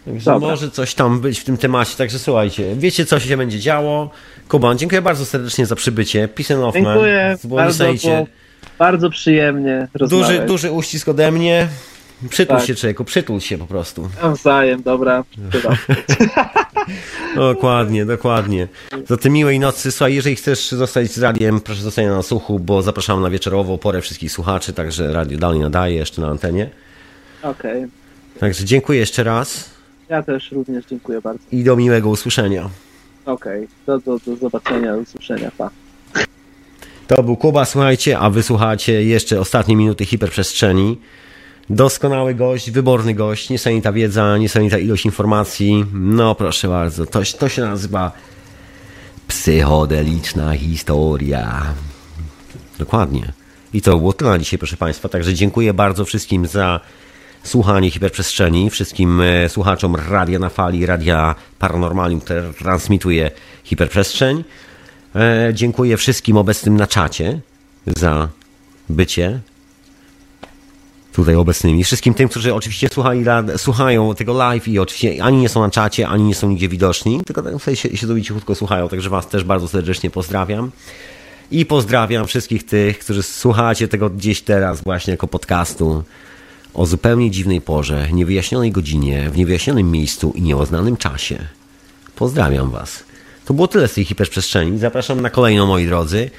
Także 0.05 0.39
może 0.39 0.71
coś 0.71 0.93
tam 0.93 1.19
być 1.19 1.39
w 1.39 1.43
tym 1.43 1.57
temacie. 1.57 1.97
Także 1.97 2.19
słuchajcie, 2.19 2.75
wiecie 2.75 3.05
co 3.05 3.19
się 3.19 3.37
będzie 3.37 3.59
działo. 3.59 4.09
Kuban, 4.47 4.77
dziękuję 4.77 5.01
bardzo 5.01 5.25
serdecznie 5.25 5.65
za 5.65 5.75
przybycie. 5.75 6.27
Peace 6.27 6.65
and 6.65 6.73
Dziękuję. 6.73 7.37
Bardzo, 7.43 7.85
bardzo 8.81 9.09
przyjemnie 9.09 9.87
Duży, 10.09 10.39
duży 10.39 10.71
uścisk 10.71 11.07
ode 11.07 11.31
mnie. 11.31 11.67
Przytul 12.29 12.57
tak. 12.57 12.65
się, 12.65 12.75
człowieku, 12.75 13.03
przytul 13.03 13.39
się 13.39 13.57
po 13.57 13.65
prostu. 13.65 14.09
Nawzajem, 14.21 14.83
dobra. 14.83 15.23
dokładnie, 17.35 18.05
dokładnie. 18.05 18.67
Za 19.07 19.17
tej 19.17 19.31
miłej 19.31 19.59
nocy. 19.59 19.91
Słuchaj, 19.91 20.15
jeżeli 20.15 20.35
chcesz 20.35 20.71
zostać 20.71 21.11
z 21.11 21.17
radiem, 21.17 21.59
proszę 21.59 21.81
zostać 21.81 22.05
na 22.05 22.21
słuchu, 22.21 22.59
bo 22.59 22.81
zapraszam 22.81 23.21
na 23.21 23.29
wieczorową 23.29 23.77
porę 23.77 24.01
wszystkich 24.01 24.31
słuchaczy, 24.31 24.73
także 24.73 25.13
radio 25.13 25.37
dalej 25.37 25.59
nadaje 25.59 25.95
jeszcze 25.95 26.21
na 26.21 26.27
antenie. 26.27 26.69
Okej. 27.43 27.77
Okay. 27.77 27.89
Także 28.39 28.65
dziękuję 28.65 28.99
jeszcze 28.99 29.23
raz. 29.23 29.69
Ja 30.09 30.23
też 30.23 30.51
również 30.51 30.85
dziękuję 30.85 31.21
bardzo. 31.21 31.43
I 31.51 31.63
do 31.63 31.75
miłego 31.75 32.09
usłyszenia. 32.09 32.69
Okej, 33.25 33.63
okay. 33.63 33.75
do, 33.85 33.99
do, 33.99 34.19
do 34.25 34.35
zobaczenia, 34.35 34.93
do 34.95 34.99
usłyszenia, 34.99 35.51
pa. 35.57 35.69
To 37.15 37.23
był 37.23 37.37
Kuba, 37.37 37.65
słuchajcie, 37.65 38.19
a 38.19 38.29
wysłuchacie 38.29 39.03
jeszcze 39.03 39.39
ostatnie 39.39 39.75
minuty 39.75 40.05
hiperprzestrzeni. 40.05 40.97
Doskonały 41.69 42.35
gość, 42.35 42.71
wyborny 42.71 43.13
gość, 43.13 43.49
niesamowita 43.49 43.91
wiedza, 43.91 44.37
niesamowita 44.37 44.77
ilość 44.77 45.05
informacji. 45.05 45.85
No 45.93 46.35
proszę 46.35 46.67
bardzo, 46.67 47.05
to, 47.05 47.19
to 47.39 47.49
się 47.49 47.61
nazywa 47.61 48.11
psychodeliczna 49.27 50.57
historia. 50.57 51.73
Dokładnie. 52.79 53.31
I 53.73 53.81
to 53.81 53.97
było 53.97 54.13
tyle 54.13 54.31
na 54.31 54.39
dzisiaj, 54.39 54.59
proszę 54.59 54.77
Państwa. 54.77 55.09
Także 55.09 55.33
dziękuję 55.33 55.73
bardzo 55.73 56.05
wszystkim 56.05 56.47
za 56.47 56.79
słuchanie 57.43 57.91
hiperprzestrzeni, 57.91 58.69
wszystkim 58.69 59.21
e, 59.21 59.49
słuchaczom 59.49 59.95
Radia 59.95 60.39
na 60.39 60.49
Fali, 60.49 60.85
Radia 60.85 61.35
Paranormalium, 61.59 62.21
które 62.21 62.53
transmituje 62.53 63.31
hiperprzestrzeń. 63.63 64.43
E, 65.15 65.51
dziękuję 65.53 65.97
wszystkim 65.97 66.37
obecnym 66.37 66.77
na 66.77 66.87
czacie 66.87 67.39
za 67.87 68.29
bycie 68.89 69.39
tutaj 71.13 71.35
obecnymi. 71.35 71.83
Wszystkim 71.83 72.13
tym, 72.13 72.29
którzy 72.29 72.53
oczywiście 72.53 72.89
słuchali, 72.93 73.25
słuchają 73.57 74.15
tego 74.15 74.33
live 74.33 74.67
i 74.67 74.79
oczywiście 74.79 75.23
ani 75.23 75.37
nie 75.37 75.49
są 75.49 75.61
na 75.61 75.69
czacie, 75.69 76.07
ani 76.07 76.23
nie 76.23 76.35
są 76.35 76.49
nigdzie 76.49 76.69
widoczni, 76.69 77.21
tylko 77.25 77.41
tak 77.41 77.61
sobie 77.61 77.77
się, 77.77 77.97
się 77.97 78.21
cichutko 78.21 78.55
słuchają, 78.55 78.89
także 78.89 79.09
Was 79.09 79.27
też 79.27 79.43
bardzo 79.43 79.67
serdecznie 79.67 80.09
pozdrawiam. 80.09 80.71
I 81.51 81.65
pozdrawiam 81.65 82.27
wszystkich 82.27 82.65
tych, 82.65 82.99
którzy 82.99 83.23
słuchacie 83.23 83.87
tego 83.87 84.09
gdzieś 84.09 84.41
teraz 84.41 84.81
właśnie 84.81 85.11
jako 85.11 85.27
podcastu 85.27 86.03
o 86.73 86.85
zupełnie 86.85 87.31
dziwnej 87.31 87.61
porze, 87.61 88.07
niewyjaśnionej 88.11 88.71
godzinie, 88.71 89.29
w 89.29 89.37
niewyjaśnionym 89.37 89.91
miejscu 89.91 90.33
i 90.35 90.41
nieoznanym 90.41 90.97
czasie. 90.97 91.37
Pozdrawiam 92.15 92.69
Was. 92.69 93.03
To 93.51 93.55
było 93.55 93.67
tyle 93.67 93.87
z 93.87 93.93
tej 93.93 94.05
hiperprzestrzeni. 94.05 94.79
Zapraszam 94.79 95.21
na 95.21 95.29
kolejną, 95.29 95.65
moi 95.65 95.85
drodzy. 95.85 96.29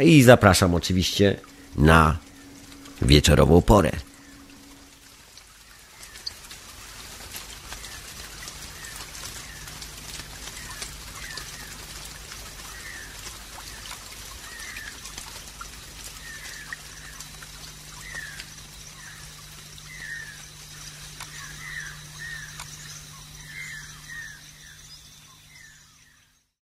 I 0.00 0.22
zapraszam 0.22 0.74
oczywiście 0.74 1.36
na 1.76 2.16
wieczorową 3.02 3.62
porę. 3.62 3.90